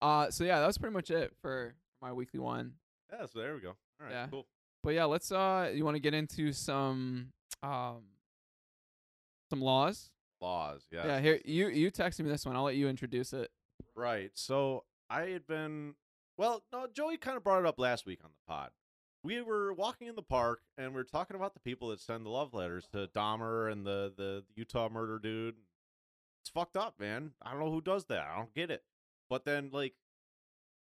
uh, 0.02 0.30
so 0.30 0.44
yeah, 0.44 0.60
that 0.60 0.68
was 0.68 0.78
pretty 0.78 0.94
much 0.94 1.10
it 1.10 1.34
for 1.42 1.74
my 2.02 2.12
weekly 2.12 2.40
one. 2.42 2.74
yeah, 3.12 3.26
so 3.28 3.40
there 3.40 3.54
we 3.54 3.62
go. 3.62 3.70
All 3.70 4.08
right, 4.08 4.12
Yeah. 4.12 4.28
cool. 4.30 4.46
But 4.84 4.94
yeah, 4.94 5.06
let's 5.06 5.32
uh, 5.32 5.72
you 5.74 5.86
want 5.86 5.96
to 5.96 6.02
get 6.02 6.14
into 6.14 6.52
some 6.52 7.30
um, 7.64 8.04
some 9.50 9.62
laws? 9.62 10.12
Laws, 10.42 10.86
yeah. 10.92 11.06
Yeah, 11.08 11.20
here 11.22 11.40
you 11.46 11.70
you 11.70 11.92
texted 11.92 12.26
me 12.26 12.30
this 12.30 12.46
one. 12.46 12.58
I'll 12.58 12.64
let 12.64 12.76
you 12.76 12.90
introduce 12.90 13.32
it. 13.32 13.52
Right. 13.96 14.32
So 14.34 14.84
I 15.10 15.28
had 15.28 15.48
been 15.48 15.96
well, 16.38 16.64
no, 16.74 16.88
Joey 16.94 17.18
kind 17.18 17.38
of 17.38 17.44
brought 17.44 17.60
it 17.60 17.66
up 17.66 17.80
last 17.80 18.06
week 18.06 18.20
on 18.24 18.32
the 18.32 18.52
pod. 18.52 18.72
We 19.24 19.42
were 19.42 19.74
walking 19.74 20.08
in 20.08 20.16
the 20.16 20.22
park 20.22 20.62
and 20.78 20.94
we 20.94 21.02
are 21.02 21.06
talking 21.06 21.36
about 21.36 21.54
the 21.54 21.60
people 21.60 21.90
that 21.90 22.00
send 22.00 22.26
the 22.26 22.30
love 22.30 22.54
letters 22.54 22.88
to 22.92 23.10
Dahmer 23.16 23.72
and 23.72 23.86
the, 23.86 24.14
the 24.16 24.44
Utah 24.56 24.90
murder 24.90 25.18
dude. 25.18 25.56
It's 26.42 26.50
fucked 26.50 26.78
up, 26.78 27.00
man. 27.00 27.32
I 27.42 27.52
don't 27.52 27.60
know 27.60 27.72
who 27.72 27.82
does 27.82 28.06
that. 28.06 28.28
I 28.32 28.38
don't 28.38 28.54
get 28.54 28.70
it. 28.70 28.84
But 29.30 29.46
then 29.46 29.70
like 29.72 29.94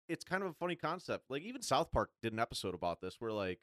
it's 0.10 0.26
kind 0.26 0.44
of 0.44 0.50
a 0.50 0.54
funny 0.54 0.76
concept. 0.76 1.26
Like 1.30 1.44
even 1.44 1.62
South 1.62 1.92
Park 1.92 2.10
did 2.22 2.34
an 2.34 2.40
episode 2.40 2.74
about 2.74 3.00
this 3.00 3.16
where 3.20 3.32
like 3.32 3.60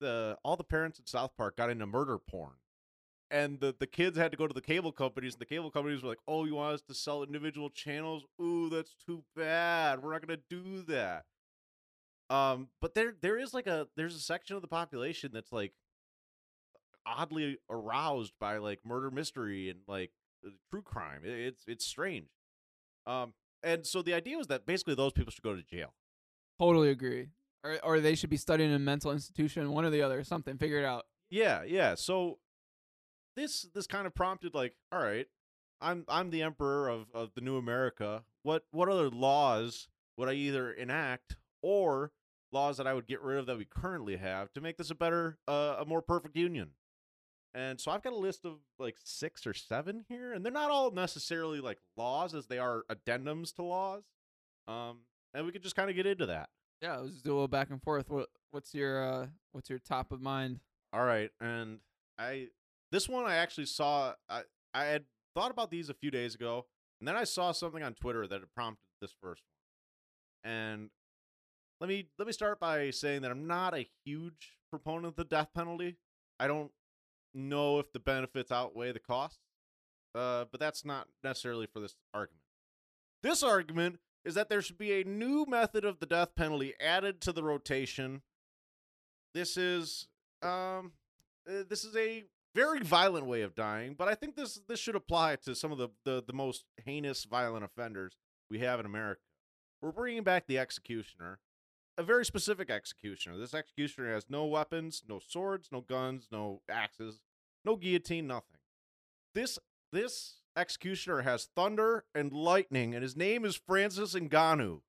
the 0.00 0.38
all 0.44 0.56
the 0.56 0.64
parents 0.64 0.98
in 0.98 1.06
South 1.06 1.36
Park 1.36 1.56
got 1.56 1.70
into 1.70 1.86
murder 1.86 2.18
porn. 2.18 2.54
And 3.30 3.58
the, 3.58 3.74
the 3.78 3.86
kids 3.88 4.16
had 4.16 4.30
to 4.30 4.36
go 4.36 4.46
to 4.46 4.54
the 4.54 4.60
cable 4.60 4.92
companies, 4.92 5.34
and 5.34 5.40
the 5.40 5.46
cable 5.46 5.70
companies 5.70 6.02
were 6.02 6.08
like, 6.10 6.20
"Oh, 6.28 6.44
you 6.44 6.54
want 6.54 6.74
us 6.74 6.82
to 6.82 6.94
sell 6.94 7.22
individual 7.24 7.70
channels? 7.70 8.24
Ooh, 8.40 8.68
that's 8.70 8.94
too 9.04 9.24
bad. 9.34 10.02
We're 10.02 10.12
not 10.12 10.26
gonna 10.26 10.40
do 10.48 10.82
that." 10.82 11.24
Um, 12.28 12.68
but 12.80 12.94
there 12.94 13.14
there 13.20 13.38
is 13.38 13.54
like 13.54 13.66
a 13.66 13.88
there's 13.96 14.14
a 14.16 14.20
section 14.20 14.56
of 14.56 14.62
the 14.62 14.68
population 14.68 15.30
that's 15.32 15.52
like 15.52 15.72
oddly 17.04 17.58
aroused 17.70 18.32
by 18.40 18.58
like 18.58 18.80
murder 18.84 19.10
mystery 19.10 19.70
and 19.70 19.80
like 19.86 20.10
uh, 20.44 20.50
true 20.70 20.82
crime. 20.82 21.22
It, 21.24 21.30
it's 21.38 21.64
it's 21.66 21.86
strange. 21.86 22.28
Um, 23.06 23.34
and 23.62 23.86
so 23.86 24.02
the 24.02 24.14
idea 24.14 24.36
was 24.38 24.48
that 24.48 24.66
basically 24.66 24.94
those 24.94 25.12
people 25.12 25.30
should 25.32 25.44
go 25.44 25.54
to 25.54 25.62
jail. 25.62 25.94
Totally 26.58 26.90
agree. 26.90 27.28
or 27.64 27.78
or 27.82 28.00
they 28.00 28.14
should 28.14 28.30
be 28.30 28.36
studying 28.36 28.70
in 28.70 28.76
a 28.76 28.80
mental 28.80 29.12
institution, 29.12 29.72
one 29.72 29.84
or 29.84 29.90
the 29.90 30.02
other, 30.02 30.24
something. 30.24 30.58
Figure 30.58 30.78
it 30.78 30.84
out. 30.84 31.04
Yeah, 31.30 31.62
yeah. 31.64 31.94
So 31.94 32.38
this 33.36 33.66
this 33.74 33.86
kind 33.86 34.06
of 34.06 34.14
prompted 34.14 34.54
like, 34.54 34.74
all 34.90 35.02
right, 35.02 35.26
I'm 35.80 36.04
I'm 36.08 36.30
the 36.30 36.42
emperor 36.42 36.88
of 36.88 37.06
of 37.14 37.34
the 37.34 37.40
new 37.40 37.56
America. 37.56 38.24
What 38.42 38.64
what 38.70 38.88
other 38.88 39.10
laws 39.10 39.88
would 40.16 40.28
I 40.28 40.32
either 40.32 40.72
enact 40.72 41.36
or 41.62 42.12
laws 42.52 42.78
that 42.78 42.86
I 42.86 42.94
would 42.94 43.06
get 43.06 43.20
rid 43.20 43.38
of 43.38 43.46
that 43.46 43.58
we 43.58 43.66
currently 43.66 44.16
have 44.16 44.52
to 44.54 44.60
make 44.60 44.78
this 44.78 44.90
a 44.90 44.94
better 44.94 45.38
uh, 45.46 45.76
a 45.80 45.84
more 45.84 46.02
perfect 46.02 46.36
union? 46.36 46.70
And 47.54 47.80
so 47.80 47.90
I've 47.90 48.02
got 48.02 48.12
a 48.12 48.16
list 48.16 48.44
of 48.44 48.58
like 48.78 48.96
six 49.02 49.46
or 49.46 49.54
seven 49.54 50.04
here, 50.08 50.32
and 50.32 50.44
they're 50.44 50.52
not 50.52 50.70
all 50.70 50.90
necessarily 50.90 51.60
like 51.60 51.78
laws 51.96 52.34
as 52.34 52.46
they 52.46 52.58
are 52.58 52.84
addendums 52.90 53.54
to 53.54 53.62
laws. 53.62 54.04
Um, 54.68 55.00
and 55.32 55.46
we 55.46 55.52
could 55.52 55.62
just 55.62 55.76
kind 55.76 55.88
of 55.88 55.96
get 55.96 56.06
into 56.06 56.26
that. 56.26 56.50
Yeah, 56.82 56.96
let's 56.98 57.22
do 57.22 57.30
a 57.30 57.34
little 57.34 57.48
back 57.48 57.70
and 57.70 57.82
forth. 57.82 58.10
What 58.10 58.28
what's 58.50 58.74
your 58.74 59.02
uh 59.02 59.26
what's 59.52 59.70
your 59.70 59.78
top 59.78 60.12
of 60.12 60.20
mind? 60.20 60.60
All 60.92 61.04
right, 61.04 61.30
and 61.40 61.78
I 62.18 62.48
this 62.92 63.08
one 63.08 63.24
I 63.24 63.36
actually 63.36 63.66
saw. 63.66 64.14
I 64.28 64.42
I 64.74 64.84
had 64.84 65.04
thought 65.34 65.50
about 65.50 65.70
these 65.70 65.88
a 65.88 65.94
few 65.94 66.10
days 66.10 66.34
ago, 66.34 66.66
and 67.00 67.08
then 67.08 67.16
I 67.16 67.24
saw 67.24 67.52
something 67.52 67.82
on 67.82 67.94
Twitter 67.94 68.26
that 68.26 68.40
had 68.40 68.54
prompted 68.54 68.82
this 69.00 69.14
first 69.22 69.42
one. 70.44 70.52
And 70.52 70.90
let 71.80 71.88
me 71.88 72.08
let 72.18 72.26
me 72.26 72.32
start 72.32 72.60
by 72.60 72.90
saying 72.90 73.22
that 73.22 73.30
I'm 73.30 73.46
not 73.46 73.74
a 73.74 73.88
huge 74.04 74.56
proponent 74.70 75.06
of 75.06 75.16
the 75.16 75.24
death 75.24 75.48
penalty. 75.54 75.96
I 76.38 76.46
don't 76.46 76.70
know 77.34 77.78
if 77.78 77.92
the 77.92 78.00
benefits 78.00 78.50
outweigh 78.50 78.92
the 78.92 78.98
costs, 78.98 79.40
uh, 80.14 80.44
but 80.50 80.60
that's 80.60 80.84
not 80.84 81.08
necessarily 81.22 81.66
for 81.66 81.80
this 81.80 81.96
argument. 82.14 82.42
This 83.22 83.42
argument 83.42 83.98
is 84.24 84.34
that 84.34 84.48
there 84.48 84.62
should 84.62 84.78
be 84.78 85.00
a 85.00 85.04
new 85.04 85.46
method 85.46 85.84
of 85.84 86.00
the 86.00 86.06
death 86.06 86.34
penalty 86.34 86.74
added 86.80 87.20
to 87.22 87.32
the 87.32 87.42
rotation. 87.42 88.22
This 89.34 89.56
is 89.56 90.08
um, 90.42 90.92
uh, 91.48 91.64
this 91.68 91.84
is 91.84 91.94
a 91.96 92.24
very 92.56 92.80
violent 92.80 93.26
way 93.26 93.42
of 93.42 93.54
dying, 93.54 93.94
but 93.96 94.08
I 94.08 94.14
think 94.14 94.34
this 94.34 94.58
this 94.66 94.80
should 94.80 94.96
apply 94.96 95.36
to 95.44 95.54
some 95.54 95.72
of 95.72 95.78
the, 95.78 95.88
the, 96.04 96.24
the 96.26 96.32
most 96.32 96.64
heinous 96.84 97.24
violent 97.24 97.64
offenders 97.64 98.16
we 98.50 98.60
have 98.60 98.80
in 98.80 98.86
America. 98.86 99.20
We're 99.82 99.92
bringing 99.92 100.22
back 100.22 100.46
the 100.46 100.58
executioner, 100.58 101.38
a 101.98 102.02
very 102.02 102.24
specific 102.24 102.70
executioner. 102.70 103.36
This 103.36 103.52
executioner 103.52 104.10
has 104.14 104.24
no 104.30 104.46
weapons, 104.46 105.02
no 105.06 105.18
swords, 105.18 105.68
no 105.70 105.82
guns, 105.82 106.28
no 106.32 106.62
axes, 106.70 107.20
no 107.62 107.76
guillotine, 107.76 108.26
nothing. 108.26 108.60
This 109.34 109.58
this 109.92 110.36
executioner 110.56 111.20
has 111.22 111.50
thunder 111.54 112.04
and 112.14 112.32
lightning, 112.32 112.94
and 112.94 113.02
his 113.02 113.16
name 113.16 113.44
is 113.44 113.60
Francis 113.66 114.14
Ngannou. 114.14 114.80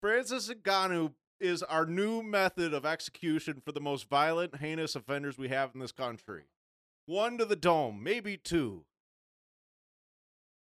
Francis 0.00 0.48
Ngannou 0.48 1.12
is 1.38 1.62
our 1.64 1.84
new 1.84 2.22
method 2.22 2.72
of 2.72 2.86
execution 2.86 3.60
for 3.62 3.72
the 3.72 3.80
most 3.80 4.08
violent, 4.08 4.56
heinous 4.56 4.96
offenders 4.96 5.36
we 5.36 5.48
have 5.48 5.72
in 5.74 5.80
this 5.80 5.92
country. 5.92 6.44
One 7.06 7.38
to 7.38 7.44
the 7.44 7.56
dome, 7.56 8.02
maybe 8.02 8.36
two. 8.36 8.84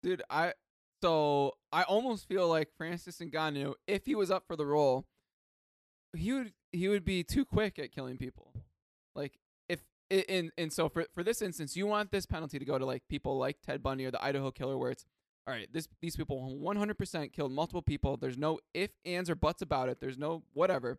Dude, 0.03 0.21
I 0.29 0.53
so 1.01 1.53
I 1.71 1.83
almost 1.83 2.27
feel 2.27 2.47
like 2.47 2.69
Francis 2.77 3.19
Ngannou, 3.19 3.75
if 3.87 4.05
he 4.05 4.15
was 4.15 4.31
up 4.31 4.43
for 4.47 4.55
the 4.55 4.65
role, 4.65 5.05
he 6.15 6.33
would 6.33 6.53
he 6.71 6.87
would 6.87 7.05
be 7.05 7.23
too 7.23 7.45
quick 7.45 7.79
at 7.79 7.91
killing 7.91 8.17
people. 8.17 8.53
Like 9.15 9.39
if 9.69 9.81
in 10.09 10.51
and 10.57 10.71
so 10.71 10.89
for 10.89 11.05
for 11.13 11.23
this 11.23 11.41
instance, 11.41 11.75
you 11.75 11.87
want 11.87 12.11
this 12.11 12.25
penalty 12.25 12.59
to 12.59 12.65
go 12.65 12.77
to 12.77 12.85
like 12.85 13.03
people 13.07 13.37
like 13.37 13.57
Ted 13.61 13.81
Bundy 13.81 14.05
or 14.05 14.11
the 14.11 14.23
Idaho 14.23 14.51
Killer, 14.51 14.77
where 14.77 14.91
it's 14.91 15.05
all 15.47 15.53
right. 15.53 15.71
This 15.71 15.87
these 16.01 16.15
people 16.15 16.57
100% 16.59 17.33
killed 17.33 17.51
multiple 17.51 17.81
people. 17.81 18.17
There's 18.17 18.37
no 18.37 18.59
if, 18.73 18.91
ands, 19.05 19.29
or 19.29 19.35
buts 19.35 19.61
about 19.61 19.89
it. 19.89 19.99
There's 19.99 20.17
no 20.17 20.43
whatever. 20.53 20.97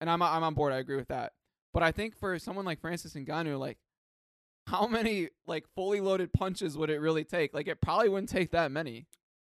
And 0.00 0.10
I'm 0.10 0.22
I'm 0.22 0.42
on 0.42 0.54
board. 0.54 0.72
I 0.72 0.78
agree 0.78 0.96
with 0.96 1.08
that. 1.08 1.32
But 1.72 1.82
I 1.84 1.92
think 1.92 2.18
for 2.18 2.38
someone 2.38 2.64
like 2.64 2.80
Francis 2.80 3.14
Ngannou, 3.14 3.60
like 3.60 3.78
how 4.66 4.86
many 4.86 5.30
like 5.46 5.66
fully 5.74 6.00
loaded 6.00 6.32
punches 6.32 6.76
would 6.76 6.90
it 6.90 6.98
really 6.98 7.24
take? 7.24 7.54
Like 7.54 7.68
it 7.68 7.80
probably 7.80 8.08
wouldn't 8.08 8.28
take 8.28 8.52
that 8.52 8.70
many. 8.70 9.06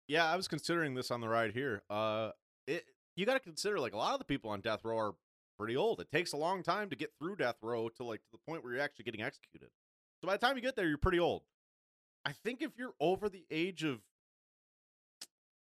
Yeah, 0.09 0.25
I 0.25 0.37
was 0.37 0.49
considering 0.49 0.94
this 0.94 1.11
on 1.11 1.20
the 1.20 1.29
ride 1.29 1.53
here. 1.53 1.83
Uh, 1.88 2.31
it 2.66 2.85
you 3.16 3.27
got 3.27 3.35
to 3.35 3.40
consider 3.40 3.79
like 3.79 3.92
a 3.92 3.96
lot 3.96 4.12
of 4.12 4.18
the 4.18 4.25
people 4.25 4.51
on 4.51 4.61
death 4.61 4.85
row 4.85 4.99
are 4.99 5.12
pretty 5.59 5.77
old. 5.77 6.01
It 6.01 6.11
takes 6.11 6.33
a 6.33 6.37
long 6.37 6.62
time 6.62 6.90
to 6.90 6.96
get 6.96 7.12
through 7.18 7.37
death 7.37 7.57
row 7.62 7.88
to 7.90 8.05
like 8.05 8.20
to 8.20 8.33
the 8.33 8.38
point 8.38 8.64
where 8.64 8.73
you're 8.73 8.83
actually 8.83 9.05
getting 9.05 9.23
executed. 9.23 9.68
So 10.20 10.27
by 10.27 10.35
the 10.35 10.46
time 10.46 10.57
you 10.57 10.62
get 10.62 10.77
there, 10.77 10.88
you're 10.88 10.99
pretty 10.99 11.20
old. 11.20 11.42
I 12.25 12.33
think 12.33 12.61
if 12.62 12.73
you're 12.79 12.94
over 13.01 13.29
the 13.29 13.44
age 13.51 13.83
of 13.83 14.01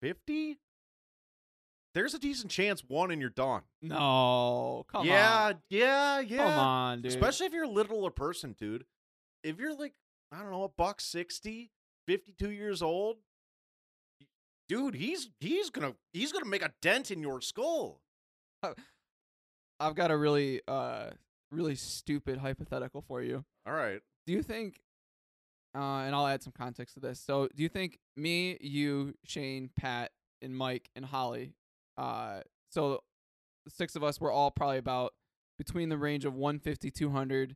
50, 0.02 0.60
there's 1.94 2.14
a 2.14 2.20
decent 2.20 2.52
chance 2.52 2.84
one 2.88 3.12
and 3.12 3.20
you're 3.20 3.30
done. 3.30 3.64
No, 3.82 4.86
come 4.92 5.06
yeah, 5.06 5.48
on. 5.48 5.56
yeah, 5.70 6.20
yeah. 6.20 6.20
Yeah. 6.20 6.38
Come 6.38 6.60
on, 6.60 7.02
dude. 7.02 7.12
Especially 7.12 7.48
if 7.48 7.54
you're 7.54 7.64
a 7.64 7.70
littler 7.70 8.12
person, 8.12 8.56
dude. 8.58 8.86
If 9.48 9.60
you're 9.60 9.76
like, 9.76 9.94
I 10.32 10.42
don't 10.42 10.52
know, 10.52 10.64
a 10.64 10.70
buck 10.70 11.00
60, 11.00 11.72
52 12.06 12.52
years 12.52 12.82
old, 12.82 13.18
dude, 14.68 14.96
he's 14.96 15.30
he's 15.40 15.70
gonna 15.70 15.94
he's 16.12 16.34
gonna 16.34 16.46
make 16.46 16.64
a 16.64 16.74
dent 16.82 17.12
in 17.12 17.22
your 17.22 17.40
skull. 17.40 18.02
I've 19.80 19.96
got 19.96 20.12
a 20.12 20.18
really 20.18 20.62
uh 20.68 21.12
really 21.50 21.76
stupid 21.76 22.40
hypothetical 22.40 23.02
for 23.08 23.22
you. 23.22 23.46
All 23.66 23.74
right. 23.74 24.02
Do 24.26 24.34
you 24.34 24.44
think 24.44 24.82
uh 25.74 26.02
and 26.04 26.14
I'll 26.14 26.28
add 26.28 26.44
some 26.44 26.54
context 26.54 26.96
to 26.96 27.00
this. 27.00 27.20
So, 27.20 27.48
do 27.56 27.64
you 27.64 27.70
think 27.70 28.00
me, 28.18 28.58
you, 28.60 29.14
Shane, 29.24 29.70
Pat, 29.78 30.12
and 30.42 30.56
Mike 30.56 30.90
and 30.96 31.06
Holly 31.06 31.54
uh 31.98 32.42
so 32.70 33.02
the 33.64 33.72
six 33.72 33.96
of 33.96 34.04
us 34.04 34.20
were 34.20 34.32
all 34.32 34.52
probably 34.52 34.78
about 34.78 35.14
between 35.58 35.88
the 35.88 35.98
range 35.98 36.26
of 36.26 36.36
150 36.36 36.92
200 36.92 37.56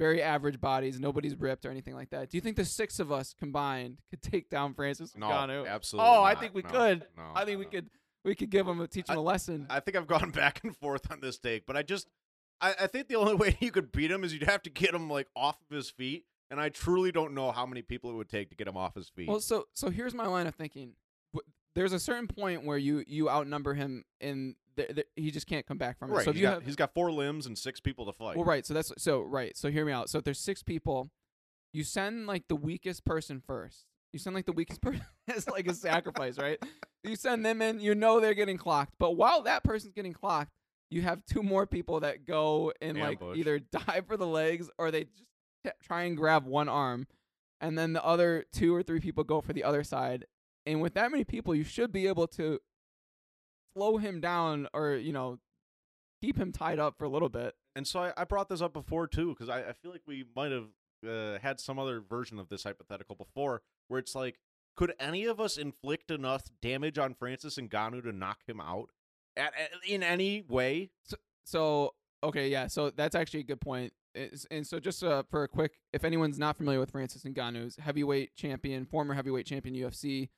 very 0.00 0.22
average 0.22 0.58
bodies, 0.60 0.98
nobody's 0.98 1.36
ripped 1.36 1.66
or 1.66 1.70
anything 1.70 1.94
like 1.94 2.08
that. 2.10 2.30
Do 2.30 2.38
you 2.38 2.40
think 2.40 2.56
the 2.56 2.64
six 2.64 2.98
of 2.98 3.12
us 3.12 3.34
combined 3.38 3.98
could 4.08 4.22
take 4.22 4.48
down 4.48 4.72
Francis 4.72 5.14
No, 5.14 5.26
Ngannou? 5.28 5.68
absolutely. 5.68 6.10
Oh, 6.10 6.22
I 6.22 6.34
think 6.34 6.54
we 6.54 6.62
No, 6.62 6.68
could. 6.70 7.06
no, 7.18 7.22
I 7.34 7.44
think 7.44 7.58
we 7.58 7.66
could 7.66 7.90
we 8.24 8.34
could 8.34 8.48
give 8.50 8.66
him 8.66 8.80
a 8.80 8.86
teach 8.88 9.08
him 9.10 9.18
a 9.18 9.20
lesson. 9.20 9.66
I 9.68 9.80
think 9.80 9.96
I've 9.98 10.06
gone 10.06 10.30
back 10.42 10.60
and 10.64 10.74
forth 10.74 11.10
on 11.12 11.20
this 11.20 11.38
take, 11.38 11.66
but 11.66 11.76
I 11.76 11.82
just 11.82 12.08
I, 12.62 12.74
I 12.80 12.86
think 12.86 13.08
the 13.08 13.16
only 13.16 13.34
way 13.42 13.56
you 13.60 13.70
could 13.70 13.92
beat 13.92 14.10
him 14.10 14.24
is 14.24 14.32
you'd 14.32 14.44
have 14.44 14.62
to 14.62 14.70
get 14.70 14.94
him 14.94 15.10
like 15.10 15.28
off 15.36 15.58
of 15.70 15.76
his 15.76 15.90
feet. 15.90 16.24
And 16.50 16.58
I 16.60 16.68
truly 16.70 17.12
don't 17.12 17.32
know 17.34 17.52
how 17.52 17.64
many 17.64 17.80
people 17.82 18.10
it 18.10 18.14
would 18.14 18.28
take 18.28 18.50
to 18.50 18.56
get 18.56 18.66
him 18.66 18.76
off 18.76 18.94
his 18.96 19.08
feet. 19.08 19.28
Well, 19.28 19.38
so 19.40 19.66
so 19.74 19.90
here's 19.90 20.14
my 20.14 20.26
line 20.26 20.46
of 20.48 20.54
thinking. 20.56 20.94
There's 21.74 21.92
a 21.92 22.00
certain 22.00 22.26
point 22.26 22.64
where 22.64 22.78
you 22.78 23.04
you 23.06 23.30
outnumber 23.30 23.74
him, 23.74 24.04
and 24.20 24.56
th- 24.76 24.94
th- 24.94 25.06
he 25.16 25.30
just 25.30 25.46
can't 25.46 25.66
come 25.66 25.78
back 25.78 25.98
from 25.98 26.10
it. 26.10 26.14
right. 26.14 26.24
So 26.24 26.30
if 26.30 26.36
he's 26.36 26.40
you 26.42 26.46
got, 26.48 26.54
have 26.54 26.64
he's 26.66 26.76
got 26.76 26.92
four 26.94 27.12
limbs 27.12 27.46
and 27.46 27.56
six 27.56 27.80
people 27.80 28.06
to 28.06 28.12
fight. 28.12 28.36
well, 28.36 28.44
right. 28.44 28.66
So 28.66 28.74
that's 28.74 28.92
so 28.98 29.20
right. 29.20 29.56
So 29.56 29.70
hear 29.70 29.84
me 29.84 29.92
out. 29.92 30.10
So 30.10 30.18
if 30.18 30.24
there's 30.24 30.40
six 30.40 30.62
people, 30.62 31.10
you 31.72 31.84
send 31.84 32.26
like 32.26 32.48
the 32.48 32.56
weakest 32.56 33.04
person 33.04 33.40
first. 33.46 33.84
You 34.12 34.18
send 34.18 34.34
like 34.34 34.46
the 34.46 34.52
weakest 34.52 34.80
person 34.82 35.02
as 35.28 35.48
like 35.48 35.68
a 35.68 35.74
sacrifice, 35.74 36.38
right? 36.38 36.58
You 37.04 37.14
send 37.16 37.46
them 37.46 37.62
in. 37.62 37.78
You 37.80 37.94
know 37.94 38.18
they're 38.20 38.34
getting 38.34 38.58
clocked, 38.58 38.94
but 38.98 39.12
while 39.12 39.42
that 39.42 39.62
person's 39.62 39.94
getting 39.94 40.12
clocked, 40.12 40.50
you 40.90 41.02
have 41.02 41.24
two 41.24 41.44
more 41.44 41.66
people 41.66 42.00
that 42.00 42.26
go 42.26 42.72
and 42.82 42.98
like 42.98 43.22
Ambush. 43.22 43.38
either 43.38 43.58
dive 43.86 44.06
for 44.08 44.16
the 44.16 44.26
legs 44.26 44.68
or 44.76 44.90
they 44.90 45.04
just 45.04 45.24
t- 45.64 45.70
try 45.84 46.02
and 46.02 46.16
grab 46.16 46.44
one 46.46 46.68
arm, 46.68 47.06
and 47.60 47.78
then 47.78 47.92
the 47.92 48.04
other 48.04 48.44
two 48.52 48.74
or 48.74 48.82
three 48.82 48.98
people 48.98 49.22
go 49.22 49.40
for 49.40 49.52
the 49.52 49.62
other 49.62 49.84
side. 49.84 50.24
And 50.70 50.80
with 50.80 50.94
that 50.94 51.10
many 51.10 51.24
people, 51.24 51.54
you 51.54 51.64
should 51.64 51.92
be 51.92 52.06
able 52.06 52.26
to 52.28 52.60
slow 53.74 53.98
him 53.98 54.20
down 54.20 54.68
or 54.72 54.94
you 54.94 55.12
know 55.12 55.38
keep 56.20 56.36
him 56.36 56.52
tied 56.52 56.78
up 56.78 56.98
for 56.98 57.04
a 57.04 57.08
little 57.08 57.28
bit. 57.28 57.54
And 57.74 57.86
so 57.86 58.00
I, 58.00 58.12
I 58.16 58.24
brought 58.24 58.48
this 58.48 58.60
up 58.60 58.72
before 58.72 59.06
too, 59.06 59.30
because 59.30 59.48
I, 59.48 59.60
I 59.60 59.72
feel 59.72 59.90
like 59.90 60.02
we 60.06 60.24
might 60.36 60.52
have 60.52 60.68
uh, 61.08 61.38
had 61.40 61.60
some 61.60 61.78
other 61.78 62.00
version 62.00 62.38
of 62.38 62.48
this 62.48 62.64
hypothetical 62.64 63.16
before, 63.16 63.62
where 63.88 63.98
it's 63.98 64.14
like, 64.14 64.38
could 64.76 64.92
any 65.00 65.24
of 65.24 65.40
us 65.40 65.56
inflict 65.56 66.10
enough 66.10 66.42
damage 66.60 66.98
on 66.98 67.14
Francis 67.14 67.56
Ngannou 67.56 68.02
to 68.02 68.12
knock 68.12 68.38
him 68.46 68.60
out 68.60 68.90
at, 69.36 69.52
at 69.58 69.70
in 69.88 70.02
any 70.02 70.44
way? 70.48 70.90
So 71.44 71.94
okay, 72.22 72.48
yeah. 72.48 72.66
So 72.66 72.90
that's 72.90 73.14
actually 73.14 73.40
a 73.40 73.44
good 73.44 73.60
point. 73.60 73.92
It's, 74.14 74.46
and 74.50 74.66
so 74.66 74.80
just 74.80 75.04
uh, 75.04 75.22
for 75.30 75.44
a 75.44 75.48
quick, 75.48 75.72
if 75.92 76.04
anyone's 76.04 76.38
not 76.38 76.56
familiar 76.56 76.80
with 76.80 76.90
Francis 76.90 77.22
Ngannou's 77.22 77.76
heavyweight 77.76 78.34
champion, 78.34 78.84
former 78.84 79.14
heavyweight 79.14 79.46
champion 79.46 79.74
UFC, 79.74 80.28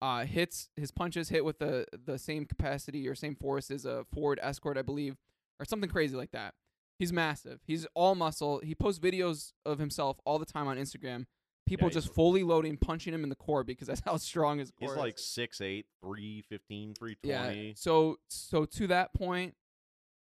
uh, 0.00 0.24
hits 0.24 0.68
his 0.76 0.90
punches 0.90 1.28
hit 1.28 1.44
with 1.44 1.58
the 1.58 1.86
the 2.04 2.18
same 2.18 2.44
capacity 2.44 3.06
or 3.08 3.14
same 3.14 3.34
force 3.34 3.70
as 3.70 3.84
a 3.84 4.04
Ford 4.12 4.38
Escort, 4.42 4.78
I 4.78 4.82
believe, 4.82 5.16
or 5.58 5.64
something 5.64 5.90
crazy 5.90 6.16
like 6.16 6.30
that. 6.32 6.54
He's 6.98 7.12
massive. 7.12 7.60
He's 7.64 7.86
all 7.94 8.14
muscle. 8.14 8.60
He 8.62 8.74
posts 8.74 8.98
videos 9.00 9.52
of 9.64 9.78
himself 9.78 10.18
all 10.24 10.38
the 10.38 10.46
time 10.46 10.66
on 10.66 10.76
Instagram. 10.76 11.26
People 11.66 11.88
Yeah, 11.88 11.94
just 11.94 12.14
fully 12.14 12.42
loading, 12.42 12.76
punching 12.76 13.12
him 13.12 13.22
in 13.22 13.28
the 13.28 13.36
core 13.36 13.62
because 13.62 13.86
that's 13.88 14.00
how 14.04 14.16
strong 14.16 14.58
his 14.58 14.70
core 14.70 14.88
He's 14.88 14.90
is. 14.92 14.96
like 14.96 15.16
6'8", 15.16 15.84
315, 16.02 17.16
Yeah. 17.22 17.72
So 17.76 18.18
so 18.28 18.64
to 18.64 18.86
that 18.88 19.12
point, 19.14 19.54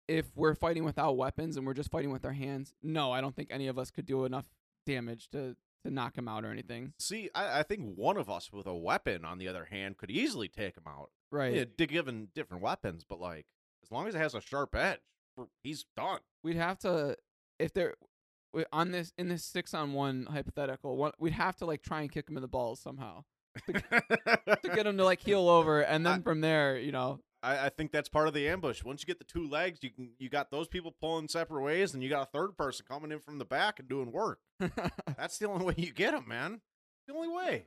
if 0.09 0.27
we're 0.37 0.55
fighting 0.55 0.85
without 0.85 1.17
weapons 1.17 1.57
and 1.57 1.67
we're 1.67 1.75
just 1.75 1.91
fighting 1.91 2.11
with 2.11 2.25
our 2.25 2.33
hands, 2.33 2.75
no, 2.83 3.13
I 3.13 3.21
don't 3.21 3.35
think 3.35 3.49
any 3.51 3.67
of 3.67 3.79
us 3.79 3.91
could 3.91 4.07
do 4.07 4.25
enough 4.25 4.47
damage 4.87 5.29
to 5.31 5.57
to 5.85 5.91
knock 5.93 6.17
him 6.17 6.29
out 6.29 6.45
or 6.45 6.51
anything. 6.51 6.93
See, 6.99 7.31
I, 7.35 7.61
I 7.61 7.63
think 7.63 7.95
one 7.97 8.17
of 8.17 8.29
us 8.31 8.53
with 8.53 8.67
a 8.67 8.75
weapon, 8.75 9.25
on 9.25 9.39
the 9.39 9.49
other 9.49 9.67
hand, 9.67 9.97
could 9.97 10.11
easily 10.11 10.49
take 10.49 10.77
him 10.77 10.85
out. 10.87 11.11
Right. 11.31 11.55
Yeah, 11.55 11.87
given 11.87 12.29
different 12.35 12.63
weapons, 12.63 13.05
but 13.09 13.21
like 13.21 13.47
As 13.83 13.91
long 13.91 14.07
as 14.09 14.15
it 14.15 14.19
has 14.19 14.35
a 14.35 14.41
sharp 14.41 14.75
edge, 14.75 15.01
he's 15.63 15.85
done. 15.97 16.21
We'd 16.43 16.57
have 16.57 16.79
to 16.81 17.17
if 17.59 17.73
there 17.73 17.95
on 18.73 18.93
this 18.93 19.13
in 19.19 19.29
this 19.29 19.45
six 19.45 19.75
on 19.75 19.93
one 19.93 20.27
hypothetical, 20.31 20.97
one, 20.97 21.13
we'd 21.19 21.33
have 21.33 21.57
to 21.57 21.67
like 21.67 21.83
try 21.83 22.01
and 22.03 22.11
kick 22.13 22.29
him 22.29 22.37
in 22.37 22.43
the 22.43 22.49
balls 22.49 22.81
somehow 22.81 23.25
to 23.67 23.73
get 24.75 24.87
him 24.87 24.97
to 24.97 25.05
like 25.05 25.21
heel 25.25 25.49
over, 25.49 25.81
and 25.81 26.05
then 26.07 26.21
I- 26.21 26.23
from 26.23 26.41
there, 26.41 26.79
you 26.79 26.93
know, 26.93 27.21
I, 27.45 27.67
I 27.67 27.69
think 27.69 27.93
that's 27.93 28.09
part 28.09 28.27
of 28.27 28.35
the 28.35 28.49
ambush. 28.49 28.83
Once 28.83 29.03
you 29.03 29.07
get 29.07 29.19
the 29.19 29.25
two 29.25 29.47
legs, 29.49 29.81
you 29.83 29.91
can 29.91 30.11
you 30.19 30.29
got 30.29 30.51
those 30.51 30.67
people 30.67 30.95
pulling 31.01 31.29
separate 31.29 31.63
ways, 31.63 31.95
and 31.95 32.03
you 32.03 32.09
got 32.09 32.23
a 32.23 32.31
third 32.31 32.57
person 32.57 32.87
coming 32.89 33.13
in 33.13 33.21
from 33.21 33.39
the 33.39 33.45
back 33.45 33.79
and 33.79 33.89
doing 33.89 34.11
work. 34.11 34.41
That's 35.17 35.39
the 35.39 35.49
only 35.49 35.65
way 35.67 35.75
you 35.77 35.93
get 35.93 36.13
them, 36.13 36.25
man. 36.27 36.61
The 37.07 37.15
only 37.15 37.29
way. 37.29 37.67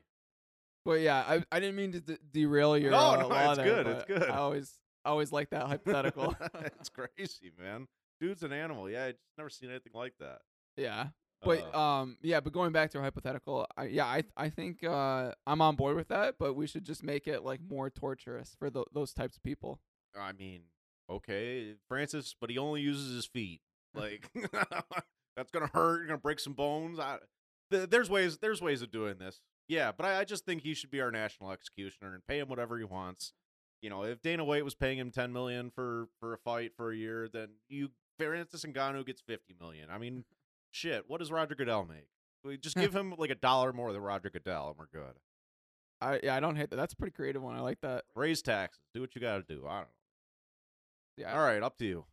But 0.84 1.02
yeah, 1.02 1.24
I 1.28 1.44
I 1.52 1.60
didn't 1.60 1.76
mean 1.76 1.92
to 1.94 2.00
d- 2.00 2.18
derail 2.32 2.78
your 2.78 2.92
No, 2.92 2.98
uh, 2.98 3.28
no, 3.28 3.50
it's 3.50 3.58
there, 3.58 3.84
good, 3.84 3.88
it's 3.88 4.06
good. 4.06 4.24
I 4.24 4.38
always 4.38 4.74
I 5.06 5.10
always 5.10 5.32
like 5.32 5.50
that 5.52 5.68
hypothetical. 5.68 6.36
it's 6.80 6.90
crazy, 6.90 7.52
man. 7.60 7.88
Dude's 8.20 8.44
an 8.44 8.54
animal. 8.54 8.90
Yeah, 8.90 9.06
I 9.06 9.12
just 9.12 9.38
never 9.38 9.50
seen 9.50 9.70
anything 9.70 9.94
like 9.94 10.14
that. 10.20 10.40
yeah, 10.76 11.08
but 11.44 11.74
Uh, 11.74 11.80
um, 11.80 12.18
yeah, 12.22 12.40
but 12.40 12.54
going 12.54 12.72
back 12.72 12.92
to 12.92 12.98
our 12.98 13.04
hypothetical, 13.04 13.68
I, 13.78 13.86
yeah, 13.86 14.06
I 14.06 14.24
I 14.36 14.50
think 14.50 14.84
uh 14.84 15.34
I'm 15.46 15.62
on 15.62 15.76
board 15.76 15.96
with 15.96 16.08
that, 16.10 16.36
but 16.40 16.56
we 16.56 16.68
should 16.68 16.84
just 16.84 17.04
make 17.04 17.28
it 17.28 17.44
like 17.44 17.60
more 17.62 17.90
torturous 17.90 18.56
for 18.58 18.70
tho- 18.70 18.88
those 18.94 19.14
types 19.14 19.38
of 19.38 19.44
people. 19.44 19.80
I 20.20 20.32
mean, 20.32 20.62
okay, 21.10 21.76
Francis, 21.88 22.36
but 22.40 22.50
he 22.50 22.58
only 22.58 22.82
uses 22.82 23.14
his 23.14 23.26
feet. 23.26 23.62
Like 23.94 24.30
that's 25.36 25.52
gonna 25.52 25.70
hurt. 25.74 26.00
You're 26.00 26.08
gonna 26.08 26.18
break 26.18 26.40
some 26.40 26.54
bones. 26.54 27.00
I, 27.00 27.20
th- 27.72 27.90
there's 27.90 28.10
ways. 28.10 28.38
There's 28.38 28.62
ways 28.62 28.82
of 28.82 28.92
doing 28.92 29.18
this. 29.20 29.40
Yeah, 29.68 29.92
but 29.92 30.06
I, 30.06 30.20
I 30.22 30.24
just 30.24 30.46
think 30.46 30.62
he 30.64 30.74
should 30.74 30.92
be 30.92 31.02
our 31.02 31.12
national 31.12 31.52
executioner 31.52 32.14
and 32.14 32.26
pay 32.26 32.40
him 32.40 32.48
whatever 32.48 32.78
he 32.78 32.86
wants. 32.86 33.34
You 33.82 33.90
know, 33.90 34.04
if 34.04 34.22
Dana 34.22 34.44
White 34.46 34.64
was 34.66 34.76
paying 34.76 34.98
him 34.98 35.12
ten 35.12 35.32
million 35.34 35.70
for 35.70 36.08
for 36.20 36.34
a 36.34 36.38
fight 36.38 36.72
for 36.76 36.92
a 36.92 36.96
year, 36.96 37.28
then 37.32 37.50
you 37.70 37.90
Francis 38.18 38.64
Ngannou 38.66 39.06
gets 39.06 39.22
fifty 39.22 39.54
million. 39.60 39.90
I 39.92 39.98
mean, 40.00 40.24
shit. 40.78 41.06
What 41.08 41.20
does 41.20 41.32
Roger 41.32 41.56
Goodell 41.56 41.86
make? 41.86 42.08
We 42.44 42.58
just 42.58 42.76
give 42.78 42.96
him 42.96 43.14
like 43.18 43.30
a 43.30 43.36
dollar 43.36 43.74
more 43.74 43.92
than 43.92 44.02
Roger 44.02 44.30
Goodell, 44.30 44.70
and 44.70 44.78
we're 44.78 45.02
good. 45.02 45.16
I 46.00 46.20
yeah, 46.24 46.36
I 46.36 46.40
don't 46.40 46.56
hate 46.56 46.70
that. 46.70 46.76
That's 46.76 46.94
a 46.94 46.98
pretty 46.98 47.14
creative 47.14 47.42
one. 47.42 47.56
I 47.56 47.62
like 47.62 47.82
that. 47.82 48.06
Raise 48.16 48.42
taxes. 48.42 48.84
Do 48.94 49.02
what 49.02 49.16
you 49.16 49.22
got 49.22 49.38
to 49.48 49.56
do. 49.56 49.66
I 49.68 49.78
don't 49.78 49.82
know. 49.82 49.88
Yeah. 51.18 51.34
All 51.34 51.44
right, 51.44 51.64
up 51.64 51.78
to 51.80 51.86
you. 51.86 52.06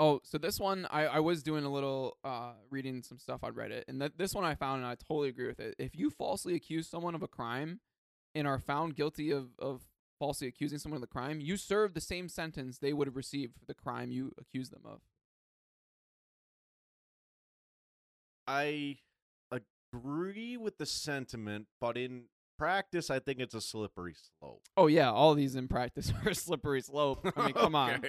Oh, 0.00 0.20
so 0.24 0.36
this 0.36 0.58
one 0.58 0.86
I, 0.90 1.06
I 1.06 1.20
was 1.20 1.44
doing 1.44 1.64
a 1.64 1.72
little 1.72 2.16
uh 2.24 2.54
reading 2.70 3.02
some 3.02 3.18
stuff 3.18 3.44
on 3.44 3.52
Reddit 3.52 3.84
and 3.86 4.02
that 4.02 4.18
this 4.18 4.34
one 4.34 4.44
I 4.44 4.56
found 4.56 4.82
and 4.82 4.86
I 4.90 4.96
totally 4.96 5.28
agree 5.28 5.46
with 5.46 5.60
it. 5.60 5.76
If 5.78 5.94
you 5.94 6.10
falsely 6.10 6.56
accuse 6.56 6.88
someone 6.88 7.14
of 7.14 7.22
a 7.22 7.28
crime 7.28 7.78
and 8.34 8.48
are 8.48 8.58
found 8.58 8.96
guilty 8.96 9.30
of, 9.30 9.50
of 9.60 9.82
falsely 10.18 10.48
accusing 10.48 10.78
someone 10.78 10.96
of 10.96 11.02
the 11.02 11.06
crime, 11.06 11.40
you 11.40 11.56
serve 11.56 11.94
the 11.94 12.00
same 12.00 12.28
sentence 12.28 12.78
they 12.78 12.92
would 12.92 13.06
have 13.06 13.16
received 13.16 13.54
for 13.54 13.66
the 13.66 13.74
crime 13.74 14.10
you 14.10 14.32
accused 14.40 14.72
them 14.72 14.82
of. 14.84 15.02
I 18.52 18.98
agree 19.50 20.58
with 20.58 20.76
the 20.76 20.84
sentiment, 20.84 21.68
but 21.80 21.96
in 21.96 22.24
practice, 22.58 23.08
I 23.08 23.18
think 23.18 23.40
it's 23.40 23.54
a 23.54 23.60
slippery 23.60 24.14
slope. 24.14 24.62
Oh 24.76 24.88
yeah, 24.88 25.10
all 25.10 25.34
these 25.34 25.56
in 25.56 25.68
practice 25.68 26.12
are 26.24 26.30
a 26.30 26.34
slippery 26.34 26.82
slope. 26.82 27.26
I 27.36 27.46
mean, 27.46 27.54
come 27.54 27.74
on. 27.74 28.02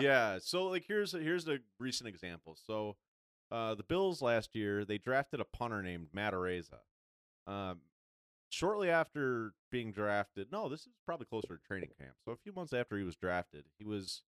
Yeah. 0.00 0.38
So 0.40 0.64
like 0.66 0.84
here's 0.86 1.12
a, 1.12 1.18
here's 1.18 1.48
a 1.48 1.58
recent 1.78 2.08
example. 2.08 2.56
So 2.66 2.96
uh, 3.50 3.74
the 3.74 3.82
Bills 3.82 4.22
last 4.22 4.54
year 4.54 4.84
they 4.84 4.96
drafted 4.96 5.40
a 5.40 5.44
punter 5.44 5.82
named 5.82 6.08
Matt 6.14 6.32
Araiza. 6.32 6.80
Um, 7.46 7.80
shortly 8.48 8.88
after 8.88 9.52
being 9.70 9.92
drafted, 9.92 10.50
no, 10.50 10.68
this 10.68 10.80
is 10.80 10.92
probably 11.04 11.26
closer 11.26 11.56
to 11.56 11.62
training 11.66 11.90
camp. 11.98 12.14
So 12.24 12.32
a 12.32 12.36
few 12.36 12.52
months 12.52 12.72
after 12.72 12.96
he 12.96 13.04
was 13.04 13.16
drafted, 13.16 13.64
he 13.78 13.84
was 13.84 14.22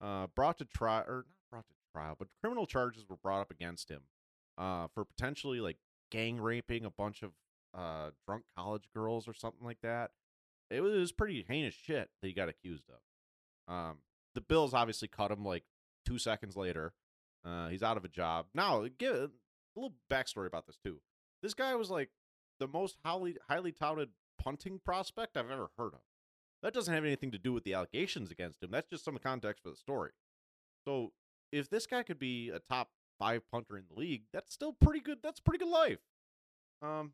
uh, 0.00 0.28
brought 0.34 0.58
to 0.58 0.64
trial 0.64 1.04
or 1.06 1.16
not 1.16 1.50
brought 1.50 1.68
to 1.68 1.74
trial, 1.92 2.16
but 2.18 2.28
criminal 2.40 2.66
charges 2.66 3.04
were 3.08 3.16
brought 3.16 3.40
up 3.40 3.50
against 3.50 3.90
him 3.90 4.02
uh, 4.58 4.88
for 4.94 5.04
potentially 5.04 5.60
like 5.60 5.78
gang 6.10 6.40
raping 6.40 6.84
a 6.84 6.90
bunch 6.90 7.22
of 7.22 7.30
uh, 7.74 8.10
drunk 8.26 8.44
college 8.56 8.88
girls 8.94 9.28
or 9.28 9.34
something 9.34 9.64
like 9.64 9.80
that. 9.82 10.10
It 10.70 10.80
was, 10.80 10.94
it 10.94 10.98
was 10.98 11.12
pretty 11.12 11.44
heinous 11.48 11.74
shit 11.74 12.10
that 12.20 12.28
he 12.28 12.34
got 12.34 12.48
accused 12.48 12.84
of. 12.90 13.72
Um, 13.72 13.98
the 14.34 14.40
Bills 14.40 14.74
obviously 14.74 15.08
cut 15.08 15.30
him 15.30 15.44
like 15.44 15.64
two 16.04 16.18
seconds 16.18 16.56
later. 16.56 16.92
Uh, 17.44 17.68
he's 17.68 17.82
out 17.82 17.96
of 17.96 18.04
a 18.04 18.08
job 18.08 18.46
now. 18.54 18.84
Give 18.98 19.14
a 19.14 19.30
little 19.76 19.94
backstory 20.10 20.46
about 20.46 20.66
this 20.66 20.76
too. 20.76 21.00
This 21.42 21.54
guy 21.54 21.74
was 21.74 21.90
like 21.90 22.10
the 22.58 22.66
most 22.66 22.96
highly 23.04 23.36
highly 23.48 23.72
touted 23.72 24.10
punting 24.42 24.80
prospect 24.84 25.36
I've 25.36 25.50
ever 25.50 25.70
heard 25.78 25.94
of. 25.94 26.00
That 26.62 26.74
doesn't 26.74 26.92
have 26.92 27.04
anything 27.04 27.30
to 27.30 27.38
do 27.38 27.52
with 27.52 27.64
the 27.64 27.74
allegations 27.74 28.30
against 28.30 28.62
him. 28.62 28.70
That's 28.72 28.90
just 28.90 29.04
some 29.04 29.16
context 29.18 29.62
for 29.62 29.70
the 29.70 29.76
story. 29.76 30.10
So 30.84 31.12
if 31.52 31.70
this 31.70 31.86
guy 31.86 32.02
could 32.02 32.18
be 32.18 32.50
a 32.50 32.58
top 32.58 32.90
five 33.18 33.42
punter 33.50 33.76
in 33.76 33.84
the 33.88 33.98
league, 33.98 34.22
that's 34.32 34.52
still 34.52 34.72
pretty 34.72 35.00
good. 35.00 35.18
That's 35.22 35.40
pretty 35.40 35.64
good 35.64 35.70
life. 35.70 35.98
Um, 36.82 37.12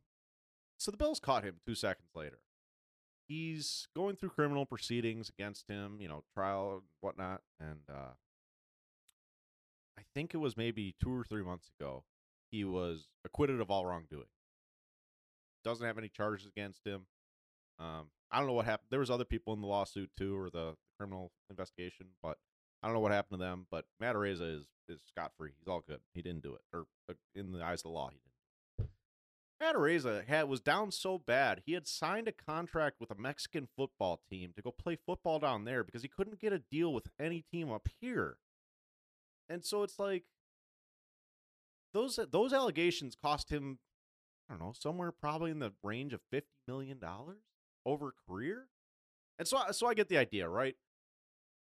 so 0.78 0.90
the 0.90 0.96
Bills 0.96 1.20
caught 1.20 1.44
him 1.44 1.56
two 1.66 1.74
seconds 1.74 2.10
later. 2.14 2.38
He's 3.26 3.88
going 3.96 4.16
through 4.16 4.30
criminal 4.30 4.66
proceedings 4.66 5.30
against 5.30 5.68
him, 5.68 5.96
you 5.98 6.08
know, 6.08 6.24
trial 6.34 6.72
and 6.74 6.82
whatnot. 7.00 7.40
And 7.58 7.80
uh, 7.90 8.12
I 9.98 10.02
think 10.14 10.34
it 10.34 10.38
was 10.38 10.56
maybe 10.56 10.94
two 11.02 11.14
or 11.14 11.24
three 11.24 11.42
months 11.42 11.70
ago, 11.78 12.04
he 12.50 12.64
was 12.64 13.08
acquitted 13.24 13.60
of 13.60 13.70
all 13.70 13.86
wrongdoing. 13.86 14.26
Doesn't 15.64 15.86
have 15.86 15.96
any 15.96 16.10
charges 16.10 16.46
against 16.46 16.86
him. 16.86 17.06
Um, 17.78 18.08
I 18.30 18.38
don't 18.38 18.46
know 18.46 18.52
what 18.52 18.66
happened. 18.66 18.88
There 18.90 19.00
was 19.00 19.10
other 19.10 19.24
people 19.24 19.54
in 19.54 19.60
the 19.60 19.66
lawsuit 19.66 20.10
too, 20.18 20.36
or 20.36 20.50
the 20.50 20.74
criminal 20.98 21.32
investigation, 21.48 22.08
but 22.22 22.36
I 22.84 22.86
don't 22.86 22.94
know 22.94 23.00
what 23.00 23.12
happened 23.12 23.40
to 23.40 23.44
them. 23.44 23.66
But 23.70 23.86
Matt 23.98 24.14
is 24.14 24.66
is 24.88 25.00
scot 25.08 25.32
free. 25.38 25.52
He's 25.58 25.68
all 25.68 25.82
good. 25.88 26.00
He 26.12 26.20
didn't 26.20 26.42
do 26.42 26.54
it, 26.54 26.60
or 26.72 26.84
uh, 27.08 27.14
in 27.34 27.52
the 27.52 27.64
eyes 27.64 27.80
of 27.80 27.84
the 27.84 27.88
law, 27.88 28.10
he 28.10 28.18
didn't. 28.18 28.90
Matt 29.58 30.28
had 30.28 30.48
was 30.48 30.60
down 30.60 30.90
so 30.90 31.16
bad 31.16 31.62
he 31.64 31.72
had 31.72 31.86
signed 31.86 32.28
a 32.28 32.32
contract 32.32 32.96
with 33.00 33.10
a 33.10 33.14
Mexican 33.14 33.66
football 33.74 34.20
team 34.30 34.52
to 34.54 34.60
go 34.60 34.70
play 34.70 34.98
football 35.06 35.38
down 35.38 35.64
there 35.64 35.82
because 35.82 36.02
he 36.02 36.08
couldn't 36.08 36.38
get 36.38 36.52
a 36.52 36.58
deal 36.58 36.92
with 36.92 37.08
any 37.18 37.42
team 37.50 37.72
up 37.72 37.88
here. 38.00 38.36
And 39.48 39.64
so 39.64 39.82
it's 39.82 39.98
like 39.98 40.24
those 41.94 42.18
those 42.30 42.52
allegations 42.52 43.16
cost 43.16 43.50
him 43.50 43.78
I 44.50 44.54
don't 44.54 44.60
know, 44.60 44.74
somewhere 44.78 45.12
probably 45.12 45.50
in 45.50 45.60
the 45.60 45.72
range 45.82 46.12
of 46.12 46.20
50 46.30 46.48
million 46.68 46.98
dollars 46.98 47.40
over 47.86 48.12
career. 48.28 48.66
And 49.38 49.48
so 49.48 49.62
so 49.70 49.86
I 49.86 49.94
get 49.94 50.08
the 50.08 50.18
idea, 50.18 50.46
right? 50.46 50.76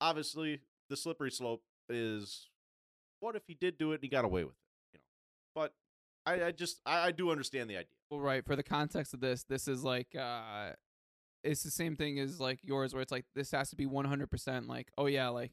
Obviously, 0.00 0.61
the 0.90 0.96
slippery 0.96 1.31
slope 1.31 1.62
is 1.88 2.48
what 3.20 3.37
if 3.37 3.42
he 3.46 3.55
did 3.55 3.79
do 3.79 3.92
it 3.92 3.96
and 3.96 4.03
he 4.03 4.09
got 4.09 4.24
away 4.24 4.44
with 4.44 4.55
it, 4.55 4.92
you 4.94 4.98
know. 4.98 5.05
But 5.55 5.72
I, 6.26 6.48
I 6.48 6.53
just 6.53 6.81
I, 6.85 7.07
I 7.07 7.12
do 7.12 7.31
understand 7.31 7.70
the 7.70 7.76
idea. 7.76 7.87
Well, 8.11 8.20
right. 8.20 8.44
For 8.44 8.57
the 8.57 8.62
context 8.62 9.14
of 9.14 9.20
this, 9.20 9.44
this 9.44 9.68
is 9.68 9.83
like 9.83 10.09
uh 10.18 10.72
it's 11.42 11.62
the 11.62 11.70
same 11.70 11.96
thing 11.96 12.18
as 12.18 12.38
like 12.38 12.59
yours 12.62 12.92
where 12.92 13.00
it's 13.03 13.12
like 13.12 13.24
this 13.35 13.50
has 13.53 13.70
to 13.70 13.76
be 13.76 13.87
100% 13.87 14.68
like, 14.68 14.90
oh 14.98 15.07
yeah, 15.07 15.29
like 15.29 15.53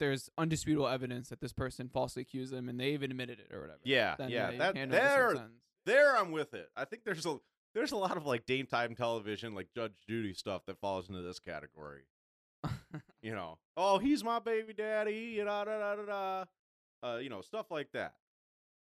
there's 0.00 0.28
undisputable 0.36 0.88
evidence 0.88 1.28
that 1.28 1.40
this 1.40 1.52
person 1.52 1.88
falsely 1.88 2.22
accused 2.22 2.52
them 2.52 2.68
and 2.68 2.80
they 2.80 2.90
even 2.90 3.10
admitted 3.10 3.38
it 3.38 3.54
or 3.54 3.60
whatever. 3.60 3.80
Yeah, 3.84 4.16
Then 4.18 4.30
yeah. 4.30 4.50
That 4.52 4.76
handle 4.76 4.98
the 4.98 5.36
same 5.36 5.36
there 5.36 5.48
there 5.86 6.16
I'm 6.16 6.32
with 6.32 6.54
it. 6.54 6.68
I 6.76 6.84
think 6.84 7.04
there's 7.04 7.26
a 7.26 7.38
there's 7.74 7.92
a 7.92 7.96
lot 7.96 8.16
of 8.16 8.26
like 8.26 8.46
daytime 8.46 8.94
television, 8.94 9.54
like 9.54 9.68
Judge 9.74 9.92
Judy 10.08 10.34
stuff 10.34 10.62
that 10.66 10.80
falls 10.80 11.08
into 11.08 11.22
this 11.22 11.38
category. 11.38 12.02
You 13.22 13.34
know, 13.34 13.58
oh, 13.76 13.98
he's 13.98 14.22
my 14.24 14.38
baby 14.38 14.72
daddy, 14.72 15.32
you 15.36 15.44
know, 15.44 15.64
da 15.64 15.78
da 15.78 15.96
da 15.96 16.02
da. 16.06 16.44
Uh, 17.02 17.18
you 17.18 17.28
know, 17.28 17.40
stuff 17.40 17.70
like 17.70 17.90
that. 17.92 18.14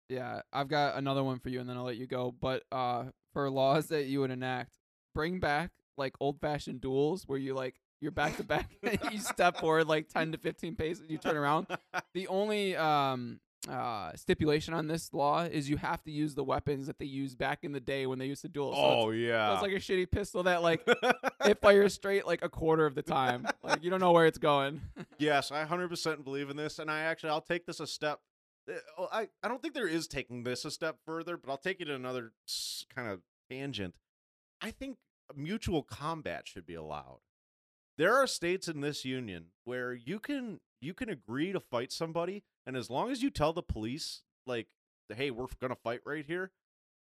Yeah, 0.09 0.41
I've 0.53 0.67
got 0.67 0.97
another 0.97 1.23
one 1.23 1.39
for 1.39 1.49
you, 1.49 1.59
and 1.59 1.69
then 1.69 1.77
I'll 1.77 1.83
let 1.83 1.97
you 1.97 2.05
go. 2.05 2.33
But 2.39 2.63
uh, 2.71 3.05
for 3.33 3.49
laws 3.49 3.87
that 3.87 4.05
you 4.05 4.19
would 4.19 4.31
enact, 4.31 4.77
bring 5.13 5.39
back 5.39 5.71
like 5.97 6.13
old 6.19 6.39
fashioned 6.41 6.81
duels 6.81 7.23
where 7.27 7.39
you 7.39 7.53
like 7.53 7.75
you're 8.01 8.11
back 8.11 8.37
to 8.37 8.43
back, 8.43 8.69
you 9.11 9.19
step 9.19 9.57
forward 9.57 9.87
like 9.87 10.09
ten 10.09 10.31
to 10.31 10.37
fifteen 10.37 10.75
paces, 10.75 11.09
you 11.09 11.17
turn 11.17 11.37
around. 11.37 11.67
The 12.13 12.27
only 12.27 12.75
um 12.75 13.39
uh 13.69 14.11
stipulation 14.15 14.73
on 14.73 14.87
this 14.87 15.13
law 15.13 15.43
is 15.43 15.69
you 15.69 15.77
have 15.77 16.03
to 16.03 16.11
use 16.11 16.35
the 16.35 16.43
weapons 16.43 16.87
that 16.87 16.99
they 16.99 17.05
used 17.05 17.37
back 17.37 17.63
in 17.63 17.71
the 17.71 17.79
day 17.79 18.05
when 18.05 18.19
they 18.19 18.25
used 18.27 18.41
to 18.41 18.47
duel. 18.47 18.73
So 18.73 18.79
oh 18.79 19.09
it's, 19.09 19.19
yeah. 19.19 19.53
it's 19.53 19.61
like 19.61 19.71
a 19.71 19.75
shitty 19.75 20.09
pistol 20.11 20.43
that 20.43 20.61
like 20.61 20.87
it 21.45 21.59
fires 21.61 21.93
straight 21.93 22.27
like 22.27 22.43
a 22.43 22.49
quarter 22.49 22.85
of 22.85 22.95
the 22.95 23.01
time. 23.01 23.47
Like 23.63 23.83
you 23.83 23.89
don't 23.89 23.99
know 23.99 24.11
where 24.11 24.25
it's 24.25 24.37
going. 24.37 24.81
Yes, 25.17 25.49
I 25.49 25.63
100% 25.63 26.25
believe 26.25 26.49
in 26.49 26.57
this, 26.57 26.77
and 26.77 26.91
I 26.91 26.99
actually 27.01 27.29
I'll 27.29 27.39
take 27.39 27.65
this 27.65 27.79
a 27.79 27.87
step. 27.87 28.19
uh, 28.69 28.73
oh, 28.97 29.07
I 29.09 29.29
I 29.41 29.47
don't 29.47 29.61
think 29.61 29.73
there 29.73 29.87
is 29.87 30.07
taking 30.07 30.43
this 30.43 30.65
a 30.65 30.71
step 30.71 30.97
further, 31.05 31.37
but 31.37 31.49
I'll 31.49 31.57
take 31.57 31.79
it 31.79 31.85
to 31.85 31.95
another 31.95 32.33
kind 32.93 33.09
of 33.09 33.21
tangent. 33.49 33.95
I 34.61 34.71
think 34.71 34.97
mutual 35.35 35.83
combat 35.83 36.47
should 36.47 36.65
be 36.65 36.75
allowed. 36.75 37.19
There 37.97 38.15
are 38.15 38.27
states 38.27 38.67
in 38.67 38.81
this 38.81 39.05
union 39.05 39.47
where 39.63 39.93
you 39.93 40.19
can 40.19 40.59
you 40.81 40.93
can 40.93 41.09
agree 41.09 41.53
to 41.53 41.59
fight 41.59 41.91
somebody, 41.91 42.43
and 42.65 42.75
as 42.75 42.89
long 42.89 43.11
as 43.11 43.21
you 43.21 43.29
tell 43.29 43.53
the 43.53 43.63
police 43.63 44.21
like, 44.45 44.67
"Hey, 45.09 45.31
we're 45.31 45.47
gonna 45.59 45.75
fight 45.75 46.01
right 46.05 46.25
here," 46.25 46.51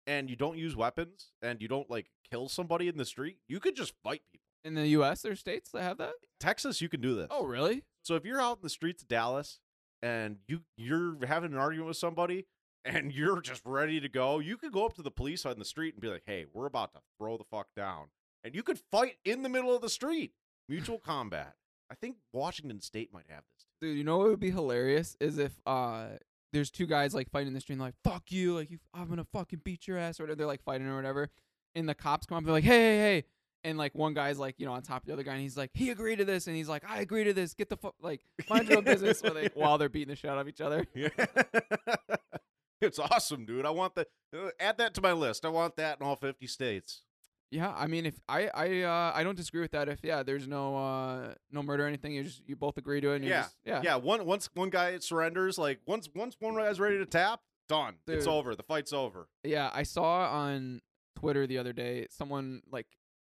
and 0.07 0.29
you 0.29 0.35
don't 0.35 0.57
use 0.57 0.75
weapons 0.75 1.31
and 1.41 1.61
you 1.61 1.67
don't 1.67 1.89
like 1.89 2.11
kill 2.29 2.49
somebody 2.49 2.87
in 2.87 2.97
the 2.97 3.05
street, 3.05 3.37
you 3.47 3.59
could 3.59 3.75
just 3.75 3.93
fight 4.03 4.21
people. 4.31 4.45
In 4.63 4.73
the 4.73 4.87
U.S., 4.87 5.21
there's 5.21 5.39
states 5.39 5.69
that 5.71 5.83
have 5.83 5.97
that. 5.97 6.13
Texas, 6.39 6.81
you 6.81 6.89
can 6.89 6.99
do 6.99 7.15
this. 7.15 7.27
Oh, 7.29 7.45
really? 7.45 7.83
So 8.01 8.15
if 8.15 8.25
you're 8.25 8.41
out 8.41 8.57
in 8.57 8.63
the 8.63 8.69
streets 8.69 9.03
of 9.03 9.07
Dallas 9.07 9.59
and 10.01 10.37
you 10.47 10.61
you're 10.77 11.23
having 11.25 11.51
an 11.53 11.57
argument 11.57 11.87
with 11.87 11.97
somebody 11.97 12.47
and 12.83 13.11
you're 13.15 13.41
just 13.41 13.61
ready 13.65 13.99
to 13.99 14.09
go, 14.09 14.39
you 14.39 14.57
could 14.57 14.71
go 14.71 14.85
up 14.85 14.95
to 14.95 15.01
the 15.01 15.11
police 15.11 15.45
on 15.45 15.59
the 15.59 15.65
street 15.65 15.93
and 15.93 16.01
be 16.01 16.07
like, 16.07 16.23
"Hey, 16.25 16.45
we're 16.51 16.65
about 16.65 16.93
to 16.93 17.01
throw 17.17 17.37
the 17.37 17.43
fuck 17.43 17.67
down," 17.75 18.07
and 18.43 18.55
you 18.55 18.63
could 18.63 18.79
fight 18.91 19.17
in 19.23 19.43
the 19.43 19.49
middle 19.49 19.75
of 19.75 19.81
the 19.81 19.89
street. 19.89 20.33
Mutual 20.67 20.99
combat. 20.99 21.55
I 21.91 21.95
think 21.95 22.17
Washington 22.33 22.81
State 22.81 23.13
might 23.13 23.25
have 23.29 23.43
this. 23.53 23.65
Dude, 23.81 23.97
you 23.97 24.03
know 24.03 24.17
what 24.17 24.29
would 24.29 24.39
be 24.39 24.51
hilarious 24.51 25.15
is 25.19 25.37
if 25.37 25.53
uh 25.65 26.05
there's 26.53 26.71
two 26.71 26.85
guys 26.85 27.13
like 27.13 27.29
fighting 27.29 27.49
in 27.49 27.53
the 27.53 27.59
street 27.59 27.73
and 27.73 27.81
they're 27.81 27.89
like 27.89 27.95
fuck 28.03 28.31
you 28.31 28.55
like 28.55 28.71
you 28.71 28.79
I'm 28.93 29.09
gonna 29.09 29.25
fucking 29.33 29.61
beat 29.63 29.87
your 29.87 29.97
ass 29.97 30.19
or 30.19 30.23
whatever. 30.23 30.37
they're 30.37 30.47
like 30.47 30.63
fighting 30.63 30.87
or 30.87 30.95
whatever 30.95 31.29
and 31.75 31.87
the 31.87 31.93
cops 31.95 32.25
come 32.25 32.35
up 32.37 32.39
and 32.39 32.47
they're 32.47 32.53
like 32.53 32.63
hey 32.63 32.69
hey 32.69 32.97
hey 32.97 33.23
and 33.65 33.77
like 33.77 33.93
one 33.95 34.13
guy's 34.13 34.39
like 34.39 34.55
you 34.57 34.65
know 34.65 34.71
on 34.73 34.81
top 34.81 35.01
of 35.01 35.07
the 35.07 35.13
other 35.13 35.23
guy 35.23 35.33
and 35.33 35.41
he's 35.41 35.57
like 35.57 35.71
he 35.73 35.89
agreed 35.89 36.17
to 36.17 36.25
this 36.25 36.47
and 36.47 36.55
he's 36.55 36.69
like 36.69 36.83
I 36.89 37.01
agree 37.01 37.25
to 37.25 37.33
this 37.33 37.53
get 37.53 37.69
the 37.69 37.77
fuck 37.77 37.95
like 38.01 38.21
mind 38.49 38.69
your 38.69 38.77
own 38.77 38.83
business 38.85 39.21
while, 39.21 39.33
they, 39.33 39.49
while 39.53 39.77
they're 39.77 39.89
beating 39.89 40.09
the 40.09 40.15
shit 40.15 40.29
out 40.29 40.37
of 40.37 40.47
each 40.47 40.61
other. 40.61 40.85
Yeah. 40.95 41.09
it's 42.81 42.99
awesome, 42.99 43.45
dude. 43.45 43.65
I 43.65 43.71
want 43.71 43.95
that. 43.95 44.07
Uh, 44.33 44.49
add 44.59 44.77
that 44.77 44.93
to 44.95 45.01
my 45.01 45.11
list. 45.13 45.45
I 45.45 45.49
want 45.49 45.75
that 45.77 45.99
in 45.99 46.05
all 46.05 46.15
50 46.15 46.45
states. 46.47 47.01
Yeah, 47.55 47.73
I 47.75 47.87
mean 47.87 48.05
if 48.05 48.15
I 48.27 48.47
I 48.53 48.81
uh 48.81 49.11
I 49.15 49.23
don't 49.23 49.35
disagree 49.37 49.61
with 49.61 49.71
that 49.71 49.87
if 49.87 49.99
yeah 50.03 50.23
there's 50.23 50.47
no 50.47 50.75
uh 50.75 51.33
no 51.51 51.63
murder 51.63 51.83
or 51.85 51.87
anything 51.87 52.13
you 52.13 52.23
just 52.23 52.41
you 52.47 52.55
both 52.55 52.77
agree 52.77 52.99
to 53.01 53.11
it 53.11 53.17
and 53.17 53.25
Yeah. 53.25 53.41
just, 53.43 53.55
yeah 53.65 53.81
Yeah, 53.83 53.95
one 53.95 54.25
once 54.25 54.49
one 54.53 54.69
guy 54.69 54.97
surrenders, 54.99 55.57
like 55.57 55.79
once 55.85 56.09
once 56.13 56.35
one 56.39 56.55
guy's 56.55 56.79
ready 56.79 56.97
to 56.97 57.05
tap, 57.05 57.39
done. 57.69 57.95
It's 58.07 58.27
over. 58.27 58.55
The 58.55 58.63
fight's 58.63 58.91
over. 58.93 59.29
Yeah, 59.43 59.69
I 59.73 59.83
saw 59.83 60.27
on 60.29 60.81
Twitter 61.15 61.47
the 61.47 61.57
other 61.57 61.71
day 61.73 62.07
someone 62.09 62.61
like 62.69 62.87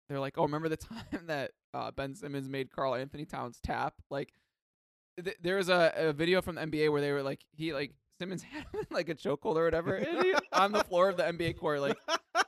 they're 0.09 0.19
like, 0.19 0.37
"Oh, 0.37 0.43
remember 0.43 0.69
the 0.69 0.77
time 0.93 1.27
that 1.27 1.51
uh, 1.73 1.91
Ben 1.91 2.13
Simmons 2.15 2.49
made 2.49 2.69
Karl-Anthony 2.71 3.25
Towns 3.25 3.59
tap?" 3.63 3.95
Like 4.09 4.33
th- 5.23 5.37
there 5.41 5.55
was 5.57 5.69
a, 5.69 5.93
a 5.95 6.13
video 6.13 6.41
from 6.41 6.55
the 6.55 6.61
NBA 6.61 6.91
where 6.91 7.01
they 7.01 7.11
were 7.13 7.23
like 7.23 7.45
he 7.51 7.73
like 7.73 7.93
Simmons 8.19 8.41
had 8.51 8.63
him 8.63 8.79
in, 8.79 8.85
like 8.89 9.09
a 9.09 9.15
chokehold 9.15 9.55
or 9.55 9.65
whatever 9.65 9.99
he, 9.99 10.33
on 10.53 10.71
the 10.71 10.83
floor 10.83 11.09
of 11.09 11.17
the 11.17 11.23
NBA 11.23 11.57
court 11.57 11.81
like 11.81 11.97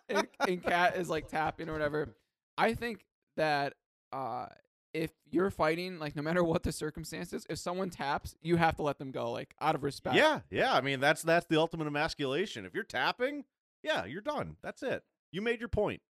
and, 0.10 0.28
and 0.48 0.64
Cat 0.64 0.96
is 0.98 1.10
like 1.10 1.28
tapping 1.28 1.70
or 1.70 1.74
whatever. 1.74 2.16
I 2.58 2.74
think 2.74 3.06
that 3.38 3.74
uh 4.12 4.48
if 4.94 5.12
you're 5.30 5.52
fighting 5.52 6.00
like 6.00 6.16
no 6.16 6.22
matter 6.22 6.44
what 6.44 6.64
the 6.64 6.72
circumstances, 6.72 7.46
if 7.50 7.60
someone 7.60 7.90
taps, 7.90 8.36
you 8.42 8.56
have 8.56 8.76
to 8.78 8.82
let 8.82 8.98
them 8.98 9.12
go 9.12 9.32
like 9.32 9.54
out 9.62 9.76
of 9.76 9.84
respect. 9.84 10.16
Yeah, 10.16 10.40
yeah. 10.50 10.74
I 10.74 10.82
mean, 10.82 11.00
that's 11.00 11.22
that's 11.22 11.46
the 11.46 11.60
ultimate 11.60 11.88
emasculation. 11.88 12.66
If 12.66 12.74
you're 12.74 12.84
tapping, 12.84 13.46
yeah, 13.84 14.06
you're 14.06 14.22
done. 14.22 14.58
That's 14.64 14.82
it. 14.82 15.04
You 15.32 15.42
made 15.42 15.60
your 15.60 15.70
point. 15.70 16.02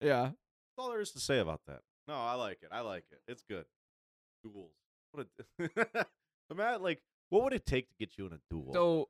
Yeah. 0.00 0.22
That's 0.22 0.78
all 0.78 0.90
there 0.90 1.00
is 1.00 1.10
to 1.12 1.20
say 1.20 1.38
about 1.38 1.62
that. 1.66 1.80
No, 2.08 2.14
I 2.14 2.34
like 2.34 2.58
it. 2.62 2.68
I 2.72 2.80
like 2.80 3.04
it. 3.10 3.20
It's 3.28 3.42
good. 3.42 3.64
Duels. 4.42 4.70
What 5.12 5.26
a 5.58 6.54
Matt, 6.54 6.82
like, 6.82 7.00
what 7.32 7.44
would 7.44 7.52
it 7.54 7.64
take 7.64 7.88
to 7.88 7.94
get 7.98 8.18
you 8.18 8.26
in 8.26 8.32
a 8.34 8.38
duel? 8.50 8.72
So, 8.74 9.08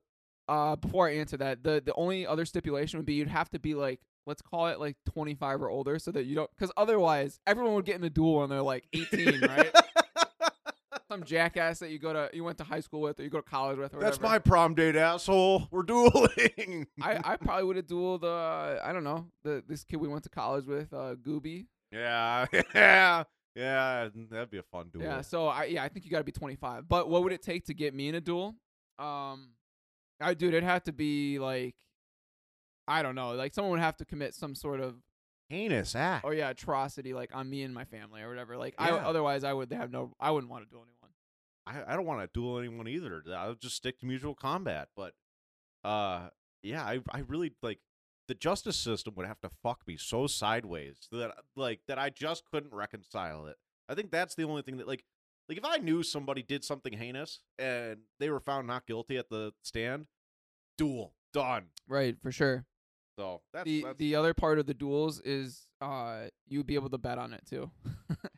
uh, 0.48 0.76
before 0.76 1.08
I 1.08 1.14
answer 1.16 1.36
that, 1.38 1.62
the 1.64 1.82
the 1.84 1.92
only 1.94 2.26
other 2.26 2.44
stipulation 2.44 2.98
would 2.98 3.06
be 3.06 3.14
you'd 3.14 3.28
have 3.28 3.50
to 3.50 3.58
be 3.58 3.74
like, 3.74 4.00
let's 4.26 4.40
call 4.42 4.68
it 4.68 4.78
like 4.78 4.96
25 5.12 5.62
or 5.62 5.68
older, 5.70 5.98
so 5.98 6.12
that 6.12 6.24
you 6.24 6.34
don't, 6.36 6.50
because 6.56 6.70
otherwise 6.76 7.40
everyone 7.46 7.74
would 7.74 7.84
get 7.84 7.96
in 7.96 8.04
a 8.04 8.10
duel 8.10 8.38
when 8.38 8.48
they're 8.48 8.62
like 8.62 8.86
18, 8.92 9.40
right? 9.40 9.74
Some 11.10 11.24
jackass 11.24 11.80
that 11.80 11.90
you 11.90 11.98
go 11.98 12.12
to, 12.12 12.30
you 12.32 12.42
went 12.42 12.56
to 12.58 12.64
high 12.64 12.80
school 12.80 13.00
with, 13.02 13.20
or 13.20 13.22
you 13.24 13.28
go 13.28 13.40
to 13.40 13.48
college 13.48 13.76
with, 13.76 13.92
or 13.94 14.00
That's 14.00 14.18
whatever. 14.18 14.34
my 14.34 14.38
prom 14.38 14.74
date, 14.74 14.96
asshole. 14.96 15.68
We're 15.70 15.82
dueling. 15.82 16.86
I, 17.02 17.18
I 17.22 17.36
probably 17.40 17.64
would 17.64 17.76
have 17.76 17.86
dueled. 17.86 18.24
Uh, 18.24 18.80
I 18.82 18.92
don't 18.94 19.04
know, 19.04 19.26
the 19.42 19.62
this 19.68 19.84
kid 19.84 19.96
we 19.96 20.08
went 20.08 20.22
to 20.24 20.30
college 20.30 20.66
with, 20.66 20.92
uh, 20.92 21.16
Gooby. 21.16 21.66
yeah, 21.90 22.46
yeah, 22.74 23.24
yeah. 23.54 24.08
That'd 24.30 24.50
be 24.50 24.58
a 24.58 24.62
fun 24.62 24.88
duel. 24.92 25.04
Yeah. 25.04 25.20
So 25.20 25.46
I 25.46 25.64
yeah, 25.64 25.82
I 25.82 25.88
think 25.88 26.04
you 26.04 26.10
got 26.10 26.18
to 26.18 26.24
be 26.24 26.32
25. 26.32 26.88
But 26.88 27.08
what 27.08 27.22
would 27.22 27.32
it 27.32 27.42
take 27.42 27.66
to 27.66 27.74
get 27.74 27.94
me 27.94 28.08
in 28.08 28.14
a 28.14 28.20
duel? 28.20 28.56
Um, 28.98 29.50
I 30.20 30.34
dude, 30.34 30.54
it'd 30.54 30.64
have 30.64 30.84
to 30.84 30.92
be 30.92 31.38
like, 31.38 31.74
I 32.86 33.02
don't 33.02 33.14
know, 33.14 33.32
like 33.32 33.54
someone 33.54 33.72
would 33.72 33.80
have 33.80 33.96
to 33.98 34.04
commit 34.04 34.34
some 34.34 34.54
sort 34.54 34.80
of 34.80 34.96
Heinous 35.50 35.94
act. 35.94 36.24
oh 36.24 36.30
yeah 36.30 36.48
atrocity 36.48 37.12
like 37.12 37.34
on 37.34 37.50
me 37.50 37.62
and 37.62 37.74
my 37.74 37.84
family 37.84 38.22
or 38.22 38.28
whatever. 38.28 38.56
Like 38.56 38.74
I 38.78 38.90
otherwise 38.90 39.44
I 39.44 39.52
would 39.52 39.70
have 39.72 39.90
no 39.90 40.14
I 40.18 40.30
wouldn't 40.30 40.50
want 40.50 40.64
to 40.64 40.70
duel 40.70 40.84
anyone. 40.84 41.10
I, 41.66 41.92
I 41.92 41.96
don't 41.96 42.06
want 42.06 42.22
to 42.22 42.30
duel 42.32 42.58
anyone 42.58 42.88
either. 42.88 43.22
I 43.36 43.48
would 43.48 43.60
just 43.60 43.76
stick 43.76 43.98
to 44.00 44.06
mutual 44.06 44.34
combat. 44.34 44.88
But 44.96 45.12
uh 45.84 46.28
yeah, 46.62 46.82
I 46.82 47.00
I 47.10 47.18
really 47.28 47.52
like 47.62 47.80
the 48.32 48.38
justice 48.38 48.78
system 48.78 49.12
would 49.14 49.26
have 49.26 49.42
to 49.42 49.50
fuck 49.62 49.86
me 49.86 49.98
so 49.98 50.26
sideways 50.26 50.96
that 51.12 51.32
like 51.54 51.80
that 51.86 51.98
I 51.98 52.08
just 52.08 52.44
couldn't 52.50 52.72
reconcile 52.72 53.44
it. 53.44 53.56
I 53.90 53.94
think 53.94 54.10
that's 54.10 54.34
the 54.34 54.44
only 54.44 54.62
thing 54.62 54.78
that 54.78 54.88
like 54.88 55.04
like 55.50 55.58
if 55.58 55.64
I 55.66 55.76
knew 55.76 56.02
somebody 56.02 56.42
did 56.42 56.64
something 56.64 56.94
heinous 56.94 57.40
and 57.58 57.98
they 58.18 58.30
were 58.30 58.40
found 58.40 58.66
not 58.66 58.86
guilty 58.86 59.18
at 59.18 59.28
the 59.28 59.52
stand, 59.60 60.06
duel 60.78 61.12
done. 61.34 61.66
Right, 61.86 62.16
for 62.22 62.32
sure. 62.32 62.64
So 63.18 63.42
that's 63.52 63.66
the 63.66 63.82
that's 63.82 63.98
the 63.98 64.14
other 64.14 64.32
part 64.32 64.58
of 64.58 64.64
the 64.64 64.72
duels 64.72 65.20
is 65.20 65.66
uh 65.82 66.28
you'd 66.48 66.66
be 66.66 66.76
able 66.76 66.88
to 66.88 66.96
bet 66.96 67.18
on 67.18 67.34
it 67.34 67.42
too. 67.46 67.70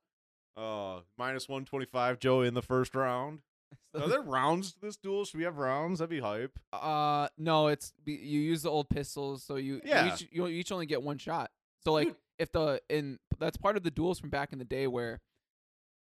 oh, 0.57 1.01
minus 1.17 1.49
125 1.49 2.19
Joe 2.19 2.39
in 2.39 2.53
the 2.53 2.61
first 2.61 2.95
round. 2.95 3.39
Are 3.95 4.07
there 4.09 4.21
rounds 4.21 4.73
to 4.73 4.81
this 4.81 4.97
duel? 4.97 5.23
Should 5.25 5.37
we 5.37 5.43
have 5.45 5.57
rounds? 5.57 5.99
That'd 5.99 6.09
be 6.09 6.19
hype. 6.19 6.57
Uh, 6.73 7.27
no, 7.37 7.67
it's 7.67 7.93
be- 8.03 8.13
you 8.13 8.39
use 8.41 8.61
the 8.63 8.69
old 8.69 8.89
pistols, 8.89 9.43
so 9.43 9.55
you 9.55 9.81
Yeah. 9.85 10.05
you 10.07 10.13
each, 10.13 10.27
you 10.31 10.47
each 10.47 10.71
only 10.71 10.85
get 10.85 11.01
one 11.01 11.17
shot. 11.17 11.51
So 11.83 11.93
like 11.93 12.07
Dude. 12.07 12.15
if 12.39 12.51
the 12.51 12.81
in 12.89 13.19
that's 13.39 13.57
part 13.57 13.77
of 13.77 13.83
the 13.83 13.91
duels 13.91 14.19
from 14.19 14.29
back 14.29 14.51
in 14.53 14.59
the 14.59 14.65
day 14.65 14.87
where 14.87 15.21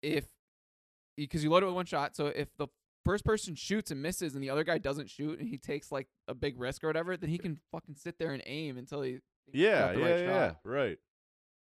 if 0.02 0.26
because 1.16 1.42
you 1.44 1.50
load 1.50 1.62
it 1.62 1.66
with 1.66 1.74
one 1.74 1.86
shot, 1.86 2.16
so 2.16 2.26
if 2.26 2.48
the 2.56 2.66
first 3.04 3.24
person 3.24 3.54
shoots 3.54 3.90
and 3.92 4.02
misses 4.02 4.34
and 4.34 4.42
the 4.42 4.50
other 4.50 4.64
guy 4.64 4.78
doesn't 4.78 5.08
shoot 5.08 5.38
and 5.38 5.48
he 5.48 5.56
takes 5.56 5.92
like 5.92 6.08
a 6.28 6.34
big 6.34 6.58
risk 6.58 6.82
or 6.82 6.88
whatever, 6.88 7.16
then 7.16 7.30
he 7.30 7.38
can 7.38 7.58
fucking 7.70 7.94
sit 7.94 8.18
there 8.18 8.32
and 8.32 8.42
aim 8.46 8.76
until 8.76 9.00
he 9.02 9.18
Yeah, 9.52 9.92
the 9.92 9.98
yeah, 10.00 10.04
right 10.06 10.20
yeah, 10.20 10.48
shot. 10.48 10.60
right. 10.64 10.98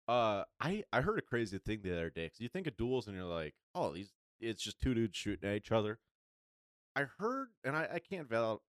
Uh, 0.07 0.45
I 0.61 0.85
I 0.93 1.01
heard 1.01 1.18
a 1.18 1.22
crazy 1.22 1.59
thing 1.59 1.80
the 1.82 1.93
other 1.93 2.11
day 2.11 2.26
because 2.26 2.41
you 2.41 2.49
think 2.49 2.66
of 2.66 2.76
duels 2.76 3.07
and 3.09 3.16
you're 3.16 3.24
like, 3.26 3.55
oh, 3.74 3.93
these 3.93 4.12
it's 4.45 4.62
just 4.62 4.80
two 4.80 4.95
dudes 4.95 5.16
shooting 5.16 5.49
at 5.49 5.57
each 5.57 5.72
other. 5.72 5.99
I 6.97 7.05
heard, 7.18 7.49
and 7.64 7.76
I 7.76 7.88
I 7.95 7.99
can't 7.99 8.28
val- 8.28 8.62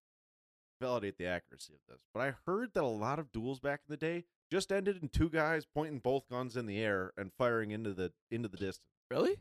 validate 0.80 1.18
the 1.18 1.26
accuracy 1.26 1.74
of 1.74 1.80
this, 1.88 2.04
but 2.12 2.20
I 2.20 2.34
heard 2.46 2.74
that 2.74 2.82
a 2.82 2.86
lot 2.86 3.18
of 3.18 3.32
duels 3.32 3.60
back 3.60 3.80
in 3.88 3.92
the 3.92 3.96
day 3.96 4.24
just 4.50 4.72
ended 4.72 4.98
in 5.02 5.08
two 5.08 5.28
guys 5.30 5.64
pointing 5.66 5.98
both 5.98 6.28
guns 6.28 6.56
in 6.56 6.66
the 6.66 6.78
air 6.80 7.12
and 7.16 7.32
firing 7.36 7.70
into 7.70 7.92
the 7.94 8.12
into 8.30 8.48
the 8.48 8.56
distance. 8.56 8.80
Really? 9.10 9.36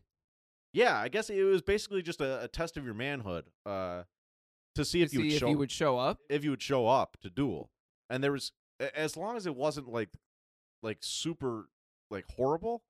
Yeah, 0.73 0.97
I 0.99 1.07
guess 1.07 1.29
it 1.29 1.43
was 1.43 1.61
basically 1.61 2.01
just 2.01 2.19
a, 2.19 2.43
a 2.43 2.47
test 2.47 2.77
of 2.77 2.83
your 2.85 2.95
manhood, 2.95 3.45
uh, 3.65 4.03
to 4.75 4.83
see 4.83 4.99
To 4.99 5.05
if 5.05 5.13
you 5.13 5.19
see 5.19 5.23
would 5.25 5.33
if 5.33 5.39
show 5.39 5.47
he 5.47 5.55
would 5.55 5.71
show 5.71 5.97
up. 5.99 6.19
if 6.29 6.43
you 6.43 6.49
would 6.49 6.61
show 6.63 6.87
up 6.87 7.17
to 7.21 7.29
duel. 7.29 7.69
And 8.09 8.23
there 8.23 8.31
was 8.31 8.51
as 8.95 9.15
long 9.15 9.37
as 9.37 9.45
it 9.45 9.55
wasn't 9.55 9.87
like 9.87 10.09
like 10.81 10.97
super 11.01 11.69
like 12.09 12.25
horrible. 12.35 12.83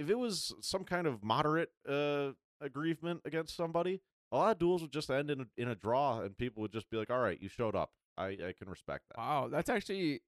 If 0.00 0.08
it 0.08 0.18
was 0.18 0.54
some 0.60 0.84
kind 0.84 1.06
of 1.06 1.22
moderate 1.22 1.70
uh 1.88 2.30
aggrievement 2.60 3.20
against 3.24 3.56
somebody, 3.56 4.00
a 4.32 4.36
lot 4.36 4.52
of 4.52 4.58
duels 4.58 4.82
would 4.82 4.92
just 4.92 5.10
end 5.10 5.30
in 5.30 5.40
a, 5.42 5.44
in 5.56 5.68
a 5.68 5.74
draw, 5.74 6.20
and 6.20 6.36
people 6.36 6.62
would 6.62 6.72
just 6.72 6.88
be 6.90 6.96
like, 6.96 7.10
"All 7.10 7.20
right, 7.20 7.40
you 7.40 7.48
showed 7.48 7.74
up. 7.76 7.90
I 8.16 8.28
I 8.28 8.54
can 8.58 8.68
respect 8.68 9.04
that." 9.10 9.18
Wow, 9.18 9.48
that's 9.50 9.68
actually 9.68 10.22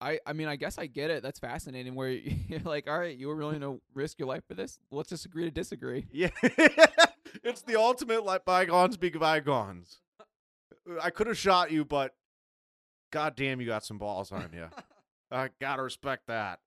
I 0.00 0.18
I 0.26 0.32
mean, 0.32 0.48
I 0.48 0.56
guess 0.56 0.78
I 0.78 0.86
get 0.86 1.10
it. 1.10 1.22
That's 1.22 1.38
fascinating 1.38 1.94
where 1.94 2.08
you're 2.48 2.60
like, 2.60 2.88
"All 2.88 2.98
right, 2.98 3.16
you 3.16 3.28
were 3.28 3.36
willing 3.36 3.60
to 3.60 3.80
risk 3.94 4.18
your 4.18 4.28
life 4.28 4.42
for 4.48 4.54
this? 4.54 4.78
Let's 4.90 5.10
just 5.10 5.24
agree 5.24 5.44
to 5.44 5.50
disagree." 5.50 6.06
Yeah, 6.10 6.30
it's 7.44 7.62
the 7.62 7.78
ultimate 7.78 8.24
let 8.24 8.44
bygones 8.44 8.96
be 8.96 9.10
bygones. 9.10 10.00
I 11.00 11.10
could 11.10 11.28
have 11.28 11.38
shot 11.38 11.70
you, 11.70 11.84
but 11.84 12.14
god 13.12 13.36
damn, 13.36 13.60
you 13.60 13.66
got 13.66 13.84
some 13.84 13.98
balls 13.98 14.32
on 14.32 14.50
you. 14.52 14.66
I 15.30 15.50
gotta 15.60 15.82
respect 15.82 16.26
that. 16.26 16.60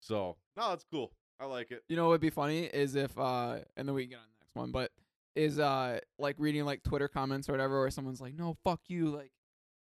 So 0.00 0.36
no, 0.56 0.72
it's 0.72 0.84
cool. 0.90 1.12
I 1.40 1.46
like 1.46 1.70
it. 1.70 1.82
You 1.88 1.96
know 1.96 2.04
what 2.04 2.10
would 2.10 2.20
be 2.20 2.30
funny 2.30 2.64
is 2.64 2.94
if 2.94 3.18
uh 3.18 3.58
and 3.76 3.88
then 3.88 3.94
we 3.94 4.02
can 4.02 4.10
get 4.10 4.16
on 4.18 4.24
the 4.38 4.44
next 4.44 4.54
one, 4.54 4.70
but 4.72 4.90
is 5.34 5.58
uh 5.58 5.98
like 6.18 6.36
reading 6.38 6.64
like 6.64 6.82
Twitter 6.82 7.08
comments 7.08 7.48
or 7.48 7.52
whatever 7.52 7.80
where 7.80 7.90
someone's 7.90 8.20
like, 8.20 8.34
No, 8.34 8.56
fuck 8.64 8.80
you, 8.88 9.08
like 9.08 9.32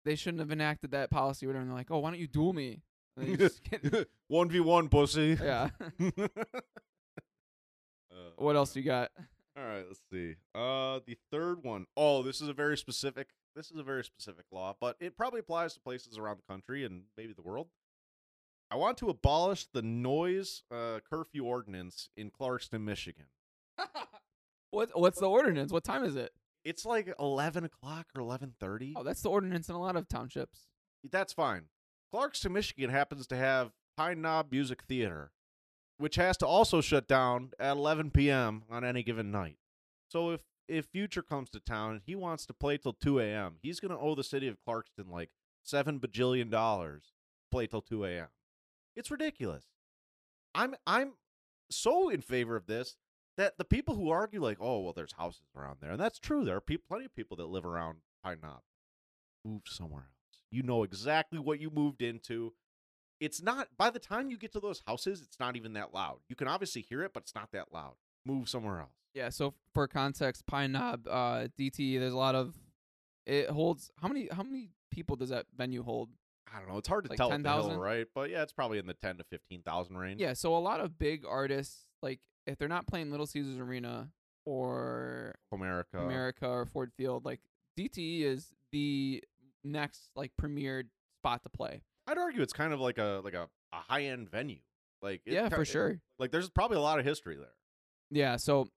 they 0.05 0.15
shouldn't 0.17 0.41
have 0.41 0.51
enacted 0.51 0.91
that 0.93 1.11
policy 1.11 1.47
or 1.47 1.51
whatever 1.51 1.63
and 1.63 1.71
they're 1.71 1.77
like, 1.79 1.91
Oh, 1.91 1.99
why 1.99 2.11
don't 2.11 2.19
you 2.21 2.27
duel 2.27 2.53
me? 2.53 2.83
And 3.17 3.29
they 3.29 3.37
just 3.37 3.63
get- 3.65 4.09
One 4.29 4.49
v 4.51 4.61
one, 4.61 4.89
pussy. 4.89 5.39
yeah. 5.41 5.71
Uh, 8.11 8.31
what 8.37 8.57
else 8.57 8.75
you 8.77 8.83
got? 8.83 9.11
all 9.59 9.65
right, 9.65 9.85
let's 9.87 10.01
see. 10.11 10.37
Uh, 10.55 11.01
the 11.07 11.17
third 11.31 11.63
one. 11.63 11.87
Oh, 11.97 12.23
this 12.23 12.41
is 12.41 12.49
a 12.49 12.53
very 12.55 12.77
specific. 12.79 13.29
This 13.55 13.71
is 13.71 13.79
a 13.79 13.83
very 13.83 14.05
specific 14.05 14.45
law, 14.53 14.75
but 14.81 14.97
it 15.01 15.17
probably 15.17 15.41
applies 15.41 15.75
to 15.75 15.81
places 15.81 16.19
around 16.19 16.39
the 16.39 16.51
country 16.53 16.85
and 16.85 17.03
maybe 17.17 17.33
the 17.33 17.43
world. 17.43 17.69
I 18.71 18.77
want 18.77 18.99
to 18.99 19.09
abolish 19.09 19.67
the 19.73 19.83
noise 19.83 20.63
uh, 20.71 20.99
curfew 21.09 21.45
ordinance 21.45 22.09
in 22.17 22.31
Clarkston, 22.31 22.83
Michigan. 22.83 23.27
what 24.71 24.91
what's 24.95 25.21
the 25.21 25.29
ordinance? 25.29 25.73
What 25.73 25.85
time 25.85 26.05
is 26.05 26.17
it? 26.17 26.33
It's 26.65 26.85
like 26.85 27.13
eleven 27.21 27.65
o'clock 27.65 28.07
or 28.15 28.21
eleven 28.21 28.55
thirty. 28.59 28.95
Oh, 28.97 29.05
that's 29.05 29.23
the 29.23 29.31
ordinance 29.31 29.69
in 29.69 29.77
a 29.77 29.81
lot 29.81 29.97
of 29.97 30.09
townships. 30.09 30.63
That's 31.09 31.33
fine. 31.33 31.67
Clarkston, 32.13 32.51
Michigan 32.53 32.91
happens 32.91 33.27
to 33.29 33.37
have 33.37 33.73
Pine 33.97 34.21
Knob 34.21 34.51
Music 34.51 34.83
Theater, 34.83 35.31
which 35.99 36.17
has 36.17 36.37
to 36.39 36.47
also 36.47 36.81
shut 36.81 37.07
down 37.07 37.51
at 37.59 37.77
11 37.77 38.11
p.m. 38.11 38.63
on 38.71 38.85
any 38.85 39.03
given 39.03 39.31
night. 39.31 39.59
So 40.09 40.31
if 40.31 40.41
if 40.67 40.87
Future 40.87 41.23
comes 41.23 41.51
to 41.51 41.61
town 41.61 41.93
and 41.93 42.01
he 42.05 42.17
wants 42.17 42.47
to 42.47 42.53
play 42.53 42.77
till 42.79 42.93
2 42.95 43.21
a.m., 43.21 43.57
he's 43.63 43.79
gonna 43.79 43.99
owe 43.99 44.17
the 44.17 44.25
city 44.25 44.49
of 44.49 44.59
Clarkston 44.67 45.09
like 45.09 45.31
seven 45.63 46.01
bajillion 46.01 46.51
dollars. 46.51 47.13
Play 47.53 47.69
till 47.69 47.83
2 47.83 48.05
a.m. 48.05 48.27
It's 48.97 49.11
ridiculous. 49.11 49.65
I'm 50.55 50.75
I'm 50.87 51.13
so 51.71 52.09
in 52.09 52.23
favor 52.23 52.57
of 52.57 52.67
this 52.67 52.97
that 53.37 53.59
the 53.59 53.65
people 53.65 53.95
who 53.95 54.11
argue 54.11 54.43
like, 54.43 54.59
oh 54.61 54.81
well, 54.81 54.93
there's 54.95 55.13
houses 55.13 55.43
around 55.57 55.79
there, 55.81 55.91
and 55.91 56.01
that's 56.01 56.19
true. 56.19 56.45
There 56.45 56.57
are 56.57 56.61
pe- 56.61 56.79
plenty 56.79 57.05
of 57.05 57.15
people 57.15 57.37
that 57.37 57.47
live 57.47 57.67
around 57.67 57.99
Pine 58.25 58.39
Knob. 58.43 58.61
Move 59.45 59.63
somewhere 59.67 60.03
else. 60.03 60.41
You 60.51 60.63
know 60.63 60.83
exactly 60.83 61.39
what 61.39 61.61
you 61.61 61.71
moved 61.71 62.03
into. 62.03 62.55
It's 63.21 63.43
not. 63.43 63.69
By 63.77 63.91
the 63.91 63.99
time 63.99 64.31
you 64.31 64.39
get 64.39 64.53
to 64.53 64.61
those 64.61 64.83
houses, 64.87 65.21
it's 65.23 65.39
not 65.39 65.57
even 65.57 65.75
that 65.75 65.93
loud. 65.95 66.19
You 66.29 66.37
can 66.37 66.49
obviously 66.49 66.83
hear 66.83 67.03
it, 67.03 67.13
but 67.13 67.25
it's 67.25 67.35
not 67.35 67.53
that 67.53 67.73
loud. 67.73 67.95
Move 68.25 68.49
somewhere 68.49 68.81
else. 68.81 68.91
Yeah, 69.15 69.31
so 69.31 69.55
for 69.73 69.87
context, 69.89 70.47
Pine 70.47 70.73
Knob, 70.73 71.07
uh, 71.09 71.49
DTE, 71.59 71.99
there's 71.99 72.13
a 72.13 72.17
lot 72.17 72.35
of 72.35 72.55
it 73.27 73.51
holds 73.51 73.91
how 74.01 74.09
many 74.09 74.29
how 74.31 74.43
many 74.43 74.71
people 74.91 75.17
does 75.17 75.31
that 75.31 75.47
venue 75.57 75.83
hold? 75.83 76.11
I 76.55 76.59
don't 76.61 76.69
know. 76.69 76.79
It's 76.79 76.89
hard 76.89 77.05
to 77.05 77.11
Like 77.11 77.17
tell 77.17 77.33
at 77.33 77.43
the 77.43 77.49
hill, 77.49 77.63
10,000? 77.63 77.79
right? 77.81 78.07
But 78.15 78.31
yeah, 78.31 78.43
it's 78.43 78.53
probably 78.53 78.79
in 78.79 78.87
the 78.87 78.95
ten 78.95 79.17
to 79.19 79.25
fifteen 79.25 79.63
thousand 79.63 79.97
range. 79.99 80.21
Yeah, 80.21 80.33
so 80.33 80.57
a 80.57 80.59
lot 80.59 80.81
of 80.81 80.99
big 80.99 81.25
artists, 81.29 81.87
like 82.03 82.21
if 82.47 82.57
they're 82.59 82.69
not 82.69 82.87
playing 82.87 83.11
Little 83.11 83.27
Caesars 83.27 83.59
Arena 83.59 84.09
or 84.45 85.35
Comerica. 85.53 85.85
Comerica 85.95 86.43
or 86.49 86.67
Ford 86.67 86.93
Field, 86.97 87.25
like 87.25 87.41
DTE 87.79 88.23
is 88.23 88.53
the 88.73 89.23
next 89.65 90.11
like 90.15 90.33
premier 90.39 90.85
spot 91.21 91.43
to 91.43 91.49
play. 91.49 91.83
I'd 92.07 92.19
argue 92.19 92.43
it's 92.43 92.53
kind 92.53 92.73
of 92.73 92.81
like 92.81 92.99
a 92.99 93.21
like 93.25 93.35
a, 93.35 93.49
a 93.73 93.77
high 93.77 94.05
end 94.05 94.31
venue. 94.31 94.61
Like 95.03 95.23
yeah, 95.27 95.49
for 95.49 95.65
sure. 95.65 96.01
Like 96.19 96.31
there's 96.31 96.49
probably 96.49 96.77
a 96.77 96.81
lot 96.81 96.99
of 96.99 97.05
history 97.05 97.37
there. 97.37 97.47
Yeah, 98.11 98.37
so 98.37 98.69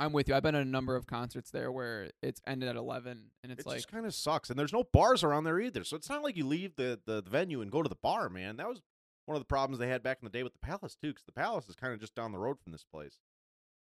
I'm 0.00 0.12
with 0.14 0.28
you. 0.28 0.34
I've 0.34 0.42
been 0.42 0.54
at 0.54 0.62
a 0.62 0.68
number 0.68 0.96
of 0.96 1.06
concerts 1.06 1.50
there 1.50 1.70
where 1.70 2.10
it's 2.22 2.40
ended 2.46 2.70
at 2.70 2.76
11 2.76 3.20
and 3.42 3.52
it's 3.52 3.60
it 3.60 3.66
like 3.66 3.76
just 3.76 3.92
kind 3.92 4.06
of 4.06 4.14
sucks, 4.14 4.48
and 4.48 4.58
there's 4.58 4.72
no 4.72 4.82
bars 4.82 5.22
around 5.22 5.44
there 5.44 5.60
either. 5.60 5.84
So 5.84 5.94
it's 5.94 6.08
not 6.08 6.22
like 6.22 6.38
you 6.38 6.46
leave 6.46 6.74
the, 6.76 6.98
the 7.04 7.20
the 7.20 7.30
venue 7.30 7.60
and 7.60 7.70
go 7.70 7.82
to 7.82 7.88
the 7.88 7.94
bar, 7.96 8.30
man. 8.30 8.56
That 8.56 8.66
was 8.66 8.80
one 9.26 9.36
of 9.36 9.42
the 9.42 9.46
problems 9.46 9.78
they 9.78 9.88
had 9.88 10.02
back 10.02 10.18
in 10.22 10.24
the 10.24 10.30
day 10.30 10.42
with 10.42 10.54
the 10.54 10.58
Palace 10.58 10.96
too, 10.96 11.08
because 11.08 11.26
the 11.26 11.32
Palace 11.32 11.68
is 11.68 11.76
kind 11.76 11.92
of 11.92 12.00
just 12.00 12.14
down 12.14 12.32
the 12.32 12.38
road 12.38 12.58
from 12.58 12.72
this 12.72 12.84
place. 12.84 13.18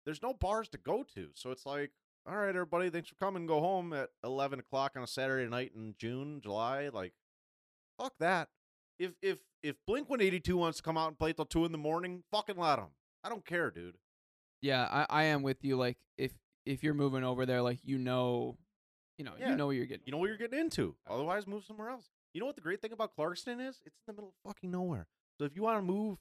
There's 0.05 0.23
no 0.23 0.33
bars 0.33 0.67
to 0.69 0.79
go 0.79 1.05
to, 1.13 1.29
so 1.35 1.51
it's 1.51 1.67
like, 1.67 1.91
all 2.27 2.35
right, 2.35 2.49
everybody, 2.49 2.89
thanks 2.89 3.09
for 3.09 3.15
coming. 3.15 3.45
Go 3.45 3.59
home 3.59 3.93
at 3.93 4.09
11 4.23 4.59
o'clock 4.59 4.93
on 4.95 5.03
a 5.03 5.07
Saturday 5.07 5.47
night 5.47 5.73
in 5.75 5.93
June, 5.99 6.41
July. 6.41 6.89
Like, 6.91 7.13
fuck 7.99 8.13
that. 8.19 8.49
If 8.97 9.13
if 9.21 9.37
if 9.61 9.75
Blink 9.85 10.09
182 10.09 10.57
wants 10.57 10.77
to 10.77 10.83
come 10.83 10.97
out 10.97 11.09
and 11.09 11.19
play 11.19 11.33
till 11.33 11.45
two 11.45 11.63
in 11.63 11.71
the 11.71 11.77
morning, 11.77 12.23
fucking 12.31 12.57
let 12.57 12.77
them. 12.77 12.87
I 13.23 13.29
don't 13.29 13.45
care, 13.45 13.69
dude. 13.69 13.97
Yeah, 14.67 14.83
I, 14.91 15.05
I 15.09 15.23
am 15.25 15.43
with 15.43 15.63
you. 15.63 15.77
Like 15.77 15.97
if 16.17 16.33
if 16.65 16.83
you're 16.83 16.93
moving 16.93 17.23
over 17.23 17.45
there, 17.45 17.61
like 17.61 17.79
you 17.83 17.97
know, 17.97 18.57
you 19.17 19.23
know, 19.23 19.31
Yeah. 19.39 19.51
you 19.51 19.55
know 19.55 19.67
what 19.67 19.75
you're 19.77 19.85
getting. 19.85 20.03
You 20.05 20.11
know 20.11 20.17
what 20.17 20.27
you're 20.27 20.37
getting 20.37 20.59
into. 20.59 20.95
Otherwise, 21.09 21.47
move 21.47 21.63
somewhere 21.63 21.89
else. 21.89 22.09
You 22.33 22.41
know 22.41 22.45
what 22.47 22.55
the 22.55 22.61
great 22.61 22.81
thing 22.81 22.91
about 22.91 23.11
Clarkston 23.17 23.61
is? 23.65 23.81
It's 23.85 23.95
in 23.95 24.07
the 24.07 24.13
middle 24.13 24.29
of 24.29 24.49
fucking 24.51 24.69
nowhere. 24.69 25.07
So 25.39 25.45
if 25.45 25.55
you 25.55 25.61
want 25.63 25.77
to 25.77 25.81
move 25.81 26.17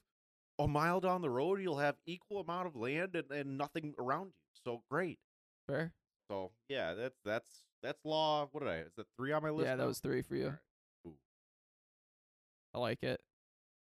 a 0.59 0.67
mile 0.67 1.01
down 1.01 1.21
the 1.21 1.29
road, 1.29 1.59
you'll 1.61 1.77
have 1.79 1.95
equal 2.05 2.39
amount 2.39 2.67
of 2.67 2.75
land 2.75 3.15
and, 3.15 3.29
and 3.31 3.57
nothing 3.57 3.93
around 3.99 4.27
you. 4.27 4.33
So 4.63 4.81
great. 4.89 5.19
Fair. 5.67 5.91
So 6.31 6.51
yeah, 6.69 6.93
that's 6.93 7.17
that's 7.25 7.49
that's 7.83 7.99
law. 8.05 8.47
What 8.53 8.61
did 8.63 8.69
I? 8.69 8.77
Is 8.77 8.93
that 8.95 9.07
three 9.17 9.33
on 9.33 9.43
my 9.43 9.49
list? 9.49 9.65
Yeah, 9.67 9.75
that 9.75 9.83
now? 9.83 9.87
was 9.89 9.99
three 9.99 10.21
for 10.21 10.35
you. 10.35 10.45
Alright. 11.05 11.17
I 12.73 12.79
like 12.79 13.03
it. 13.03 13.19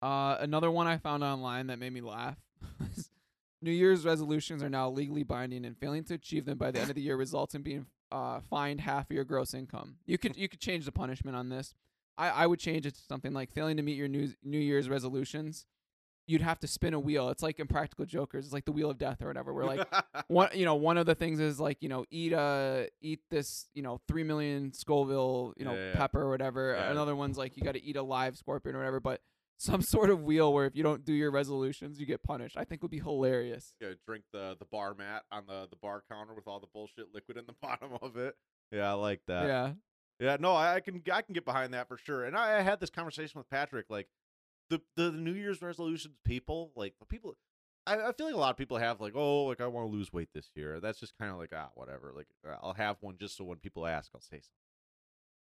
Uh, 0.01 0.37
another 0.39 0.71
one 0.71 0.87
I 0.87 0.97
found 0.97 1.23
online 1.23 1.67
that 1.67 1.79
made 1.79 1.93
me 1.93 2.01
laugh. 2.01 2.37
was 2.79 3.09
New 3.61 3.71
Year's 3.71 4.05
resolutions 4.05 4.63
are 4.63 4.69
now 4.69 4.89
legally 4.89 5.23
binding, 5.23 5.65
and 5.65 5.77
failing 5.77 6.03
to 6.05 6.13
achieve 6.13 6.45
them 6.45 6.57
by 6.57 6.71
the 6.71 6.79
end 6.79 6.89
of 6.89 6.95
the 6.95 7.01
year 7.01 7.15
results 7.17 7.55
in 7.55 7.61
being 7.61 7.85
uh, 8.11 8.39
fined 8.49 8.81
half 8.81 9.09
of 9.09 9.15
your 9.15 9.23
gross 9.25 9.53
income. 9.53 9.97
You 10.05 10.17
could 10.17 10.35
you 10.37 10.47
could 10.49 10.59
change 10.59 10.85
the 10.85 10.91
punishment 10.91 11.35
on 11.35 11.49
this. 11.49 11.73
I, 12.17 12.29
I 12.29 12.47
would 12.47 12.59
change 12.59 12.85
it 12.85 12.95
to 12.95 13.01
something 13.01 13.33
like 13.33 13.51
failing 13.51 13.77
to 13.77 13.83
meet 13.83 13.97
your 13.97 14.07
New 14.07 14.29
New 14.43 14.59
Year's 14.59 14.89
resolutions. 14.89 15.65
You'd 16.27 16.41
have 16.41 16.59
to 16.59 16.67
spin 16.67 16.93
a 16.93 16.99
wheel. 16.99 17.29
It's 17.29 17.41
like 17.41 17.59
Impractical 17.59 18.05
Jokers. 18.05 18.45
It's 18.45 18.53
like 18.53 18.65
the 18.65 18.71
wheel 18.71 18.91
of 18.91 18.99
death 18.99 19.19
or 19.21 19.27
whatever. 19.27 19.51
Where 19.51 19.65
like 19.65 19.87
one 20.27 20.49
you 20.53 20.63
know 20.63 20.75
one 20.75 20.97
of 20.97 21.05
the 21.07 21.15
things 21.15 21.39
is 21.39 21.59
like 21.59 21.77
you 21.81 21.89
know 21.89 22.05
eat 22.11 22.33
uh 22.33 22.83
eat 23.01 23.21
this 23.31 23.67
you 23.73 23.81
know 23.81 23.99
three 24.07 24.23
million 24.23 24.71
Scoville 24.71 25.53
you 25.57 25.65
know 25.65 25.73
Yeah, 25.73 25.87
yeah, 25.87 25.95
pepper 25.95 26.21
or 26.21 26.29
whatever. 26.29 26.75
Yeah. 26.77 26.91
Another 26.91 27.15
one's 27.15 27.37
like 27.37 27.57
you 27.57 27.63
got 27.63 27.73
to 27.73 27.83
eat 27.83 27.95
a 27.95 28.03
live 28.03 28.37
scorpion 28.37 28.75
or 28.75 28.79
whatever. 28.79 28.99
But 28.99 29.21
some 29.59 29.81
sort 29.81 30.09
of 30.09 30.23
wheel 30.23 30.53
where 30.53 30.65
if 30.65 30.75
you 30.75 30.83
don't 30.83 31.03
do 31.03 31.13
your 31.13 31.31
resolutions, 31.31 31.99
you 31.99 32.05
get 32.05 32.23
punished. 32.23 32.55
I 32.57 32.63
think 32.63 32.81
would 32.81 32.91
be 32.91 32.99
hilarious. 32.99 33.73
Yeah, 33.81 33.89
drink 34.07 34.23
the 34.31 34.55
the 34.57 34.65
bar 34.65 34.95
mat 34.95 35.23
on 35.31 35.43
the 35.47 35.67
the 35.69 35.75
bar 35.75 36.01
counter 36.09 36.33
with 36.33 36.47
all 36.47 36.61
the 36.61 36.67
bullshit 36.73 37.13
liquid 37.13 37.37
in 37.37 37.45
the 37.45 37.55
bottom 37.61 37.91
of 38.01 38.15
it. 38.17 38.35
Yeah, 38.71 38.89
I 38.89 38.93
like 38.93 39.21
that. 39.27 39.47
yeah, 39.47 39.71
Yeah, 40.19 40.37
no, 40.39 40.53
I, 40.53 40.75
I 40.75 40.79
can 40.79 41.03
I 41.11 41.21
can 41.21 41.33
get 41.33 41.43
behind 41.43 41.73
that 41.73 41.89
for 41.89 41.97
sure. 41.97 42.23
And 42.23 42.37
I, 42.37 42.59
I 42.59 42.61
had 42.61 42.79
this 42.79 42.89
conversation 42.89 43.37
with 43.37 43.49
Patrick, 43.49 43.87
like 43.89 44.07
the 44.69 44.81
the 44.95 45.11
New 45.11 45.33
Year's 45.33 45.61
resolutions 45.61 46.15
people, 46.25 46.71
like 46.75 46.93
the 46.99 47.05
people. 47.05 47.35
I, 47.85 47.95
I 47.95 48.11
feel 48.13 48.27
like 48.27 48.35
a 48.35 48.39
lot 48.39 48.51
of 48.51 48.57
people 48.57 48.77
have 48.77 49.01
like, 49.01 49.13
oh, 49.15 49.45
like 49.45 49.59
I 49.59 49.67
want 49.67 49.89
to 49.89 49.91
lose 49.91 50.13
weight 50.13 50.29
this 50.33 50.51
year. 50.55 50.79
That's 50.79 50.99
just 50.99 51.17
kind 51.17 51.31
of 51.31 51.37
like 51.37 51.51
ah, 51.53 51.69
whatever. 51.73 52.13
Like 52.15 52.27
I'll 52.63 52.73
have 52.73 52.95
one 53.01 53.17
just 53.19 53.35
so 53.35 53.43
when 53.43 53.57
people 53.57 53.85
ask, 53.85 54.09
I'll 54.15 54.21
say 54.21 54.37
something. 54.37 54.68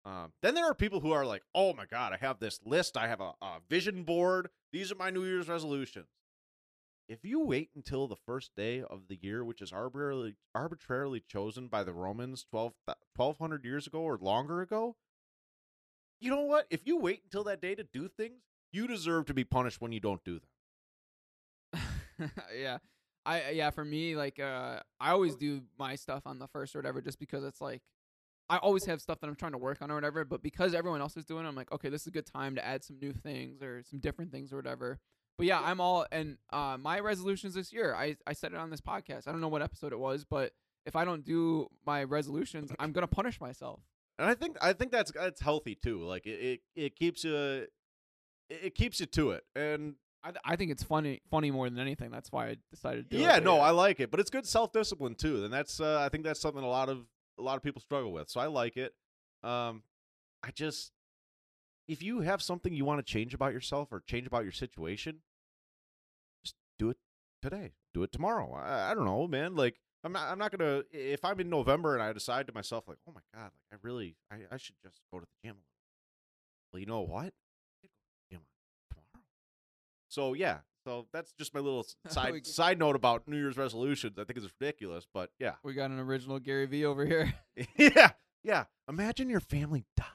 Um, 0.07 0.32
then 0.40 0.54
there 0.54 0.64
are 0.64 0.74
people 0.74 1.00
who 1.00 1.11
are 1.11 1.26
like, 1.26 1.42
oh 1.52 1.74
my 1.74 1.84
god, 1.84 2.12
I 2.12 2.16
have 2.24 2.38
this 2.38 2.61
list. 2.64 2.96
I 2.96 3.09
have 3.09 3.20
a, 3.20 3.32
a 3.42 3.59
vision 3.68 4.04
board. 4.04 4.50
These 4.72 4.92
are 4.92 4.96
my 4.96 5.11
New 5.11 5.24
Year's 5.24 5.48
resolutions. 5.48 6.07
If 7.09 7.24
you 7.24 7.40
wait 7.40 7.70
until 7.74 8.07
the 8.07 8.16
first 8.16 8.52
day 8.57 8.82
of 8.82 9.09
the 9.09 9.18
year, 9.20 9.44
which 9.44 9.61
is 9.61 9.72
arbitrarily 9.72 10.36
arbitrarily 10.54 11.22
chosen 11.28 11.66
by 11.66 11.82
the 11.82 11.92
Romans 11.92 12.46
12, 12.50 12.72
1200 13.16 13.64
years 13.64 13.88
ago 13.88 14.00
or 14.00 14.16
longer 14.16 14.61
ago, 14.61 14.94
you 16.20 16.30
know 16.30 16.42
what? 16.42 16.66
If 16.70 16.86
you 16.86 16.98
wait 16.98 17.22
until 17.24 17.44
that 17.44 17.61
day 17.61 17.74
to 17.74 17.84
do 17.84 18.09
things, 18.09 18.42
you 18.72 18.86
deserve 18.86 19.26
to 19.26 19.34
be 19.34 19.44
punished 19.44 19.80
when 19.80 19.90
you 19.90 20.00
don't 20.00 20.24
do 20.24 20.40
them. 21.72 22.30
yeah. 22.57 22.78
I 23.24 23.50
yeah 23.50 23.70
for 23.70 23.84
me 23.84 24.14
like 24.14 24.38
uh 24.38 24.80
I 25.00 25.11
always 25.11 25.34
do 25.34 25.62
my 25.80 25.96
stuff 25.96 26.22
on 26.26 26.38
the 26.38 26.46
first 26.46 26.76
or 26.76 26.78
whatever 26.78 27.00
just 27.00 27.18
because 27.18 27.42
it's 27.42 27.61
like 27.61 27.82
I 28.49 28.59
always 28.59 28.84
have 28.86 29.01
stuff 29.01 29.20
that 29.20 29.26
I'm 29.26 29.34
trying 29.36 29.53
to 29.53 29.59
work 29.59 29.82
on 29.82 29.90
or 29.90 29.94
whatever 29.94 30.24
but 30.24 30.42
because 30.42 30.74
everyone 30.74 31.01
else 31.01 31.16
is 31.16 31.24
doing 31.24 31.44
it 31.44 31.49
I'm 31.49 31.57
like 31.57 31.72
okay 31.72 31.88
this 31.88 32.03
is 32.03 32.07
a 32.09 32.12
good 32.12 32.26
time 32.26 32.55
to 32.57 32.64
add 32.64 32.84
some 32.84 32.99
new 33.01 33.12
things 33.12 33.62
or 33.62 33.82
some 33.82 33.99
different 33.99 34.30
things 34.30 34.53
or 34.53 34.57
whatever 34.57 34.99
but 35.38 35.47
yeah 35.47 35.61
I'm 35.62 35.80
all 35.80 36.07
and 36.12 36.38
uh 36.53 36.76
my 36.80 37.01
resolutions 37.01 37.55
this 37.55 37.72
year 37.72 37.94
I 37.94 38.16
I 38.26 38.32
said 38.32 38.53
it 38.53 38.59
on 38.59 38.70
this 38.70 38.80
podcast 38.80 39.26
I 39.26 39.32
don't 39.32 39.40
know 39.40 39.49
what 39.49 39.62
episode 39.62 39.92
it 39.92 39.99
was 39.99 40.24
but 40.24 40.53
if 40.84 40.94
I 40.97 41.05
don't 41.05 41.24
do 41.24 41.68
my 41.84 42.05
resolutions 42.05 42.70
I'm 42.78 42.92
gonna 42.92 43.07
punish 43.09 43.40
myself 43.40 43.80
And 44.18 44.28
I 44.28 44.34
think 44.34 44.57
I 44.62 44.72
think 44.72 44.92
that's 44.92 45.11
that's 45.12 45.40
healthy 45.40 45.74
too. 45.74 46.03
Like 46.05 46.26
it 46.26 46.40
it, 46.40 46.61
it 46.74 46.97
keeps 46.97 47.24
you 47.24 47.34
it, 47.34 47.70
it 48.49 48.74
keeps 48.74 49.01
you 49.01 49.07
to 49.07 49.32
it. 49.32 49.44
And 49.57 49.97
I 50.24 50.32
I 50.44 50.57
think 50.57 50.70
it's 50.70 50.82
funny 50.84 51.20
funny 51.30 51.51
more 51.51 51.68
than 51.68 51.78
anything 51.80 52.11
that's 52.11 52.30
why 52.32 52.49
I 52.51 52.57
decided 52.70 53.11
to 53.11 53.16
do 53.16 53.22
it 53.22 53.26
yeah, 53.26 53.38
no, 53.40 53.59
I 53.59 53.70
like 53.70 54.01
it, 54.01 54.11
but 54.11 54.20
it's 54.20 54.30
good 54.30 54.47
self 54.47 54.72
discipline 54.72 55.16
too. 55.16 55.44
And 55.44 55.53
that's 55.53 55.80
uh, 55.80 56.01
I 56.01 56.09
think 56.09 56.24
that's 56.24 56.40
something 56.40 56.62
a 56.62 56.68
lot 56.68 56.88
of 56.88 57.05
a 57.39 57.43
lot 57.43 57.57
of 57.57 57.62
people 57.62 57.80
struggle 57.80 58.12
with. 58.12 58.28
So 58.28 58.41
I 58.41 58.47
like 58.47 58.76
it. 58.76 58.95
Um, 59.43 59.82
I 60.43 60.51
just 60.51 60.93
if 61.89 62.03
you 62.03 62.20
have 62.20 62.43
something 62.43 62.72
you 62.74 62.84
want 62.84 63.05
to 63.05 63.12
change 63.12 63.34
about 63.34 63.53
yourself 63.53 63.93
or 63.93 64.03
change 64.07 64.26
about 64.26 64.43
your 64.43 64.53
situation, 64.53 65.18
just 66.45 66.57
do 66.78 66.91
it 66.91 66.97
today. 67.43 67.72
Do 67.95 68.03
it 68.03 68.12
tomorrow. 68.12 68.53
I, 68.55 68.91
I 68.91 68.95
don't 68.95 69.05
know, 69.05 69.26
man. 69.26 69.55
Like 69.55 69.80
I'm 70.05 70.12
not 70.12 70.30
I'm 70.30 70.39
not 70.39 70.57
gonna 70.57 70.82
if 70.93 71.24
I'm 71.24 71.41
in 71.41 71.51
November 71.51 71.95
and 71.95 72.03
I 72.03 72.12
decide 72.12 72.47
to 72.49 72.53
myself 72.53 72.89
like, 72.89 72.99
oh 73.09 73.12
my 73.12 73.20
god, 73.34 73.51
like 73.53 73.72
I 73.72 73.76
really 73.82 74.16
I, 74.30 74.37
I 74.53 74.57
should 74.57 74.76
just 74.82 75.01
go 75.12 75.20
to 75.20 75.26
the 75.26 75.49
gym. 75.49 75.57
Well, 76.72 76.80
you 76.80 76.87
know 76.87 77.03
what? 77.03 77.32
To 77.82 77.89
tomorrow. 78.91 79.24
So 80.09 80.34
yeah, 80.34 80.59
so 80.87 81.07
that's 81.12 81.32
just 81.32 81.53
my 81.53 81.61
little 81.61 81.84
side 82.09 82.32
We- 82.32 82.45
side 82.45 82.78
note 82.78 82.95
about 82.97 83.26
New 83.26 83.37
Year's 83.37 83.57
resolutions. 83.57 84.18
I 84.18 84.24
think 84.24 84.39
it's 84.39 84.47
ridiculous, 84.61 85.07
but 85.12 85.30
yeah, 85.39 85.55
we 85.64 85.74
got 85.74 85.91
an 85.91 85.99
original 85.99 86.39
Gary 86.39 86.66
V 86.66 86.84
over 86.84 87.05
here 87.05 87.34
yeah, 87.76 88.11
yeah. 88.45 88.64
Imagine 88.89 89.28
your 89.28 89.41
family 89.41 89.84
died 89.97 90.07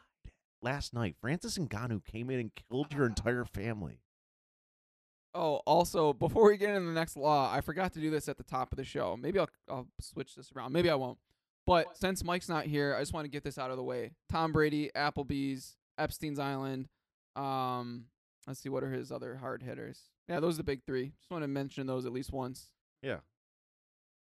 last 0.62 0.94
night. 0.94 1.16
Francis 1.20 1.58
Ngannou 1.58 2.06
came 2.06 2.30
in 2.30 2.40
and 2.40 2.52
killed 2.56 2.94
your 2.94 3.06
entire 3.06 3.44
family. 3.44 4.00
Oh, 5.34 5.62
also, 5.66 6.14
before 6.14 6.50
we 6.50 6.58
get 6.58 6.70
into 6.76 6.88
the 6.88 6.94
next 6.94 7.16
law, 7.16 7.52
I 7.54 7.62
forgot 7.62 7.94
to 7.94 8.00
do 8.00 8.10
this 8.10 8.28
at 8.28 8.38
the 8.38 8.44
top 8.44 8.72
of 8.74 8.78
the 8.78 8.84
show. 8.84 9.18
Maybe 9.18 9.40
I'll 9.40 9.50
I'll 9.70 9.88
switch 10.00 10.36
this 10.36 10.52
around. 10.56 10.72
Maybe 10.74 10.90
I 10.90 10.96
won't. 10.96 11.18
But 11.68 11.98
since 11.98 12.24
Mike's 12.24 12.50
not 12.50 12.66
here, 12.66 12.96
I 12.96 13.00
just 13.02 13.14
want 13.14 13.26
to 13.26 13.30
get 13.32 13.44
this 13.44 13.58
out 13.58 13.72
of 13.72 13.78
the 13.78 13.84
way. 13.84 14.12
Tom 14.30 14.52
Brady, 14.52 14.90
Applebee's, 14.96 15.78
Epstein's 15.98 16.40
Island. 16.40 16.88
Um, 17.36 18.06
let's 18.48 18.60
see 18.60 18.70
what 18.70 18.84
are 18.84 18.92
his 18.92 19.12
other 19.12 19.36
hard 19.38 19.62
hitters. 19.64 20.11
Yeah, 20.28 20.40
those 20.40 20.56
are 20.56 20.58
the 20.58 20.64
big 20.64 20.84
three. 20.86 21.14
Just 21.20 21.30
want 21.32 21.44
to 21.44 21.48
mention 21.48 21.88
those 21.88 22.06
at 22.06 22.14
least 22.14 22.32
once. 22.32 22.70
Yeah. 23.02 23.18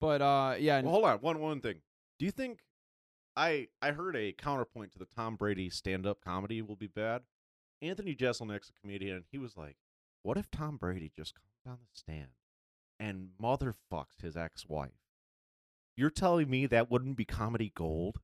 But 0.01 0.21
uh, 0.21 0.55
yeah, 0.59 0.81
Well, 0.81 0.91
hold 0.93 1.05
on. 1.05 1.17
One 1.19 1.39
one 1.39 1.61
thing. 1.61 1.81
Do 2.17 2.25
you 2.25 2.31
think 2.31 2.59
I 3.35 3.67
I 3.81 3.91
heard 3.91 4.15
a 4.15 4.31
counterpoint 4.31 4.93
to 4.93 4.99
the 4.99 5.05
Tom 5.05 5.35
Brady 5.35 5.69
stand 5.69 6.07
up 6.07 6.21
comedy 6.23 6.61
will 6.61 6.75
be 6.75 6.87
bad? 6.87 7.23
Anthony 7.81 8.15
Jeselnik's 8.15 8.69
a 8.69 8.79
comedian. 8.81 9.17
and 9.17 9.25
He 9.31 9.37
was 9.37 9.55
like, 9.57 9.77
What 10.23 10.37
if 10.37 10.49
Tom 10.51 10.77
Brady 10.77 11.11
just 11.15 11.33
comes 11.35 11.53
down 11.65 11.77
the 11.81 11.97
stand 11.99 12.29
and 12.99 13.29
motherfucks 13.41 14.21
his 14.21 14.35
ex-wife? 14.37 14.91
You're 15.95 16.09
telling 16.09 16.49
me 16.49 16.65
that 16.67 16.89
wouldn't 16.89 17.17
be 17.17 17.25
comedy 17.25 17.71
gold? 17.75 18.19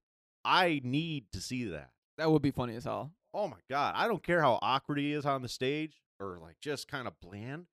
I 0.45 0.79
need 0.83 1.31
to 1.33 1.41
see 1.41 1.65
that. 1.65 1.89
That 2.17 2.31
would 2.31 2.41
be 2.41 2.51
funny 2.51 2.75
as 2.75 2.85
hell. 2.85 3.11
Oh 3.33 3.47
my 3.49 3.57
god, 3.69 3.95
I 3.97 4.07
don't 4.07 4.23
care 4.23 4.41
how 4.41 4.59
awkward 4.61 4.97
he 4.97 5.11
is 5.11 5.25
on 5.25 5.41
the 5.41 5.49
stage 5.49 6.01
or 6.19 6.37
like 6.41 6.57
just 6.61 6.87
kind 6.87 7.07
of 7.07 7.19
bland. 7.21 7.65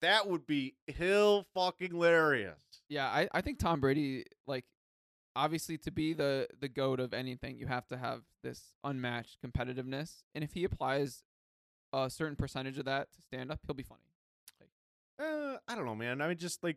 That 0.00 0.28
would 0.28 0.46
be 0.46 0.74
hill 0.86 1.46
fucking 1.54 1.90
hilarious. 1.90 2.58
Yeah, 2.88 3.06
I, 3.06 3.28
I 3.32 3.40
think 3.40 3.58
Tom 3.58 3.80
Brady, 3.80 4.24
like, 4.46 4.64
obviously 5.34 5.76
to 5.78 5.90
be 5.90 6.12
the 6.14 6.46
the 6.60 6.68
goat 6.68 7.00
of 7.00 7.12
anything, 7.12 7.58
you 7.58 7.66
have 7.66 7.86
to 7.88 7.96
have 7.96 8.22
this 8.42 8.72
unmatched 8.84 9.38
competitiveness, 9.44 10.22
and 10.34 10.44
if 10.44 10.52
he 10.52 10.64
applies 10.64 11.24
a 11.92 12.08
certain 12.10 12.36
percentage 12.36 12.78
of 12.78 12.84
that 12.84 13.08
to 13.14 13.22
stand 13.22 13.50
up, 13.50 13.60
he'll 13.66 13.74
be 13.74 13.82
funny. 13.82 14.02
Like, 14.60 14.70
Uh, 15.26 15.56
I 15.66 15.74
don't 15.74 15.84
know, 15.86 15.94
man. 15.94 16.20
I 16.20 16.28
mean, 16.28 16.36
just 16.38 16.62
like 16.62 16.76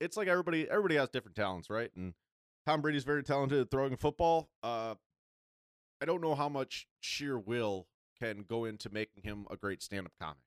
it's 0.00 0.16
like 0.16 0.28
everybody 0.28 0.68
everybody 0.70 0.96
has 0.96 1.08
different 1.08 1.36
talents, 1.36 1.68
right? 1.70 1.90
And 1.96 2.14
Tom 2.66 2.82
Brady's 2.82 3.04
very 3.04 3.24
talented 3.24 3.60
at 3.60 3.70
throwing 3.70 3.96
football. 3.96 4.48
Uh, 4.62 4.94
I 6.00 6.04
don't 6.04 6.20
know 6.20 6.34
how 6.34 6.48
much 6.48 6.86
sheer 7.00 7.38
will 7.38 7.86
can 8.22 8.44
go 8.48 8.64
into 8.64 8.90
making 8.90 9.22
him 9.22 9.46
a 9.50 9.56
great 9.56 9.82
stand-up 9.82 10.12
comic. 10.20 10.38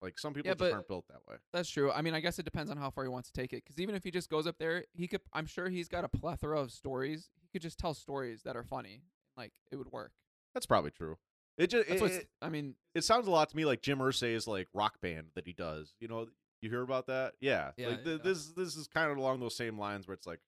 Like 0.00 0.18
some 0.18 0.34
people 0.34 0.48
Yeah, 0.48 0.54
just 0.54 0.72
aren't 0.72 0.88
built 0.88 1.04
that 1.08 1.20
way. 1.28 1.36
That's 1.52 1.70
true. 1.70 1.92
I 1.92 2.02
mean, 2.02 2.12
I 2.12 2.20
guess 2.20 2.38
it 2.38 2.44
depends 2.44 2.70
on 2.70 2.76
how 2.76 2.90
far 2.90 3.04
he 3.04 3.10
wants 3.10 3.30
to 3.30 3.40
take 3.40 3.52
it. 3.52 3.62
Because 3.64 3.78
even 3.78 3.94
if 3.94 4.02
he 4.02 4.10
just 4.10 4.28
goes 4.28 4.48
up 4.48 4.56
there, 4.58 4.84
he 4.92 5.06
could. 5.06 5.20
I'm 5.32 5.46
sure 5.46 5.68
he's 5.68 5.88
got 5.88 6.04
a 6.04 6.08
plethora 6.08 6.60
of 6.60 6.72
stories. 6.72 7.30
He 7.40 7.48
could 7.52 7.62
just 7.62 7.78
tell 7.78 7.94
stories 7.94 8.42
that 8.42 8.56
are 8.56 8.64
funny. 8.64 9.02
Like 9.36 9.52
it 9.70 9.76
would 9.76 9.92
work. 9.92 10.10
That's 10.54 10.66
probably 10.66 10.90
true. 10.90 11.18
It 11.56 11.68
just 11.68 11.88
it, 11.88 12.02
it, 12.02 12.28
I 12.40 12.48
mean, 12.48 12.74
it 12.94 13.04
sounds 13.04 13.28
a 13.28 13.30
lot 13.30 13.50
to 13.50 13.56
me 13.56 13.64
like 13.64 13.80
Jim 13.80 13.98
Irsay's 13.98 14.48
like 14.48 14.68
rock 14.74 15.00
band 15.00 15.28
that 15.36 15.46
he 15.46 15.52
does. 15.52 15.94
You 16.00 16.08
know, 16.08 16.26
you 16.60 16.68
hear 16.68 16.82
about 16.82 17.06
that? 17.06 17.34
Yeah. 17.40 17.70
Yeah, 17.76 17.88
like 17.88 18.04
th- 18.04 18.18
yeah. 18.18 18.30
this 18.30 18.46
this 18.48 18.76
is 18.76 18.88
kind 18.88 19.10
of 19.10 19.18
along 19.18 19.40
those 19.40 19.56
same 19.56 19.78
lines 19.78 20.08
where 20.08 20.14
it's 20.14 20.26
like, 20.26 20.40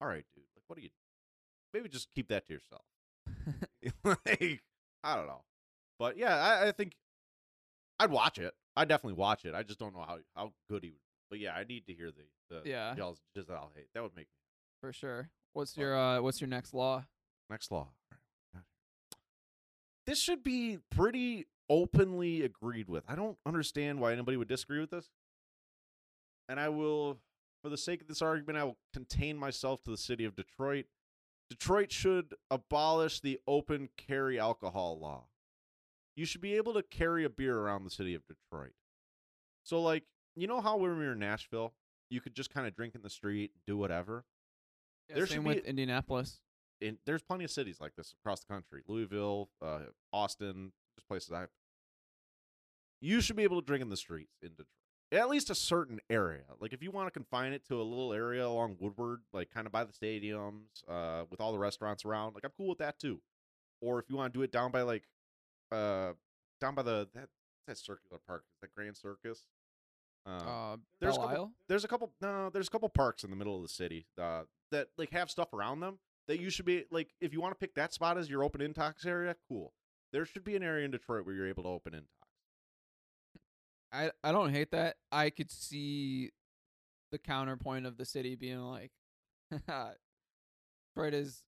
all 0.00 0.06
right, 0.06 0.24
dude, 0.34 0.44
like 0.54 0.64
what 0.68 0.76
do 0.76 0.82
you? 0.82 0.90
Maybe 1.72 1.88
just 1.88 2.08
keep 2.14 2.28
that 2.28 2.46
to 2.46 2.52
yourself. 2.52 2.84
like 4.04 4.62
I 5.02 5.16
don't 5.16 5.26
know, 5.26 5.42
but 6.04 6.18
yeah, 6.18 6.36
I, 6.36 6.68
I 6.68 6.72
think 6.72 6.92
I'd 7.98 8.10
watch 8.10 8.38
it. 8.38 8.52
I'd 8.76 8.88
definitely 8.88 9.18
watch 9.18 9.46
it. 9.46 9.54
I 9.54 9.62
just 9.62 9.78
don't 9.78 9.94
know 9.94 10.02
how 10.06 10.18
how 10.36 10.52
good 10.68 10.82
he 10.84 10.90
would. 10.90 10.98
But 11.30 11.38
yeah, 11.40 11.54
I 11.54 11.64
need 11.64 11.86
to 11.86 11.94
hear 11.94 12.10
the 12.10 12.24
the 12.62 12.68
Yeah. 12.68 12.94
y'all's 12.94 13.22
Gisele 13.34 13.72
hate. 13.74 13.86
That 13.94 14.02
would 14.02 14.14
make 14.14 14.26
me 14.26 14.36
for 14.82 14.92
sure. 14.92 15.30
What's 15.54 15.76
your 15.78 15.96
uh 15.96 16.20
What's 16.20 16.40
your 16.42 16.48
next 16.48 16.74
law? 16.74 17.04
next 17.48 17.70
law. 17.70 17.88
This 20.06 20.18
should 20.20 20.42
be 20.44 20.80
pretty 20.90 21.46
openly 21.70 22.42
agreed 22.42 22.90
with. 22.90 23.04
I 23.08 23.14
don't 23.14 23.38
understand 23.46 24.00
why 24.00 24.12
anybody 24.12 24.36
would 24.36 24.48
disagree 24.48 24.80
with 24.80 24.90
this. 24.90 25.08
And 26.46 26.60
I 26.60 26.68
will, 26.68 27.16
for 27.62 27.70
the 27.70 27.78
sake 27.78 28.02
of 28.02 28.08
this 28.08 28.20
argument, 28.20 28.58
I 28.58 28.64
will 28.64 28.76
contain 28.92 29.38
myself 29.38 29.82
to 29.84 29.90
the 29.90 29.96
city 29.96 30.26
of 30.26 30.36
Detroit. 30.36 30.84
Detroit 31.48 31.90
should 31.90 32.34
abolish 32.50 33.20
the 33.20 33.40
open 33.46 33.88
carry 33.96 34.38
alcohol 34.38 34.98
law. 34.98 35.24
You 36.16 36.24
should 36.26 36.40
be 36.40 36.54
able 36.54 36.74
to 36.74 36.82
carry 36.82 37.24
a 37.24 37.28
beer 37.30 37.58
around 37.58 37.84
the 37.84 37.90
city 37.90 38.14
of 38.14 38.22
Detroit. 38.26 38.72
So, 39.64 39.80
like, 39.82 40.04
you 40.36 40.46
know 40.46 40.60
how 40.60 40.76
when 40.76 40.98
we 40.98 41.04
were 41.06 41.12
in 41.12 41.18
Nashville, 41.18 41.74
you 42.10 42.20
could 42.20 42.34
just 42.34 42.50
kind 42.50 42.66
of 42.66 42.74
drink 42.76 42.94
in 42.94 43.02
the 43.02 43.10
street, 43.10 43.52
do 43.66 43.76
whatever? 43.76 44.24
Yeah, 45.08 45.16
There 45.16 45.26
same 45.26 45.44
with 45.44 45.62
be- 45.64 45.68
Indianapolis. 45.68 46.40
in 46.80 46.98
there's 47.06 47.22
plenty 47.22 47.44
of 47.44 47.50
cities 47.50 47.80
like 47.80 47.94
this 47.96 48.14
across 48.20 48.40
the 48.40 48.52
country. 48.52 48.82
Louisville, 48.86 49.50
uh, 49.62 49.80
Austin, 50.12 50.72
just 50.96 51.08
places 51.08 51.32
I. 51.32 51.46
You 53.00 53.20
should 53.20 53.36
be 53.36 53.42
able 53.42 53.60
to 53.60 53.66
drink 53.66 53.82
in 53.82 53.90
the 53.90 53.96
streets 53.96 54.36
in 54.42 54.50
Detroit, 54.50 54.66
at 55.12 55.28
least 55.28 55.50
a 55.50 55.54
certain 55.54 56.00
area. 56.08 56.44
Like 56.58 56.72
if 56.72 56.82
you 56.82 56.90
want 56.90 57.06
to 57.06 57.10
confine 57.10 57.52
it 57.52 57.66
to 57.68 57.80
a 57.80 57.82
little 57.84 58.12
area 58.12 58.46
along 58.46 58.76
Woodward, 58.80 59.20
like 59.32 59.50
kind 59.50 59.66
of 59.66 59.72
by 59.72 59.84
the 59.84 59.92
stadiums, 59.92 60.82
uh, 60.88 61.24
with 61.30 61.40
all 61.40 61.52
the 61.52 61.58
restaurants 61.58 62.04
around, 62.04 62.34
like 62.34 62.44
I'm 62.44 62.52
cool 62.56 62.68
with 62.68 62.78
that 62.78 62.98
too. 62.98 63.20
Or 63.82 63.98
if 63.98 64.06
you 64.08 64.16
want 64.16 64.32
to 64.32 64.38
do 64.38 64.42
it 64.42 64.52
down 64.52 64.70
by 64.70 64.82
like, 64.82 65.04
uh, 65.74 66.12
down 66.60 66.74
by 66.74 66.82
the 66.82 67.08
that 67.14 67.28
that 67.66 67.78
circular 67.78 68.20
park, 68.26 68.44
that 68.60 68.74
Grand 68.74 68.96
Circus. 68.96 69.46
Um, 70.26 70.38
Uh, 70.46 70.76
there's 71.00 71.16
a 71.16 71.20
couple- 71.20 71.36
Isle. 71.36 71.52
there's 71.68 71.84
a 71.84 71.88
couple 71.88 72.12
no 72.22 72.48
there's 72.50 72.68
a 72.68 72.70
couple 72.70 72.88
parks 72.88 73.24
in 73.24 73.30
the 73.30 73.36
middle 73.36 73.56
of 73.56 73.62
the 73.62 73.68
city 73.68 74.06
uh, 74.18 74.42
that 74.70 74.88
like 74.96 75.10
have 75.10 75.30
stuff 75.30 75.52
around 75.52 75.80
them 75.80 75.98
that 76.28 76.40
you 76.40 76.48
should 76.48 76.64
be 76.64 76.84
like 76.90 77.12
if 77.20 77.32
you 77.34 77.40
want 77.42 77.52
to 77.52 77.58
pick 77.58 77.74
that 77.74 77.92
spot 77.92 78.16
as 78.16 78.30
your 78.30 78.42
open 78.42 78.62
intox 78.62 79.04
area 79.04 79.36
cool 79.48 79.74
there 80.12 80.24
should 80.24 80.42
be 80.44 80.56
an 80.56 80.62
area 80.62 80.86
in 80.86 80.90
detroit 80.90 81.26
where 81.26 81.34
you're 81.34 81.46
able 81.48 81.62
to 81.64 81.68
open 81.68 81.92
intox 81.92 82.06
I 83.92 84.10
I 84.24 84.32
don't 84.32 84.50
hate 84.50 84.70
that. 84.72 84.96
I 85.12 85.28
could 85.30 85.50
see 85.50 86.30
the 87.12 87.18
counterpoint 87.18 87.84
of 87.86 87.96
the 87.98 88.04
city 88.06 88.34
being 88.34 88.58
like, 88.60 88.90
Detroit 89.52 91.14
is, 91.14 91.42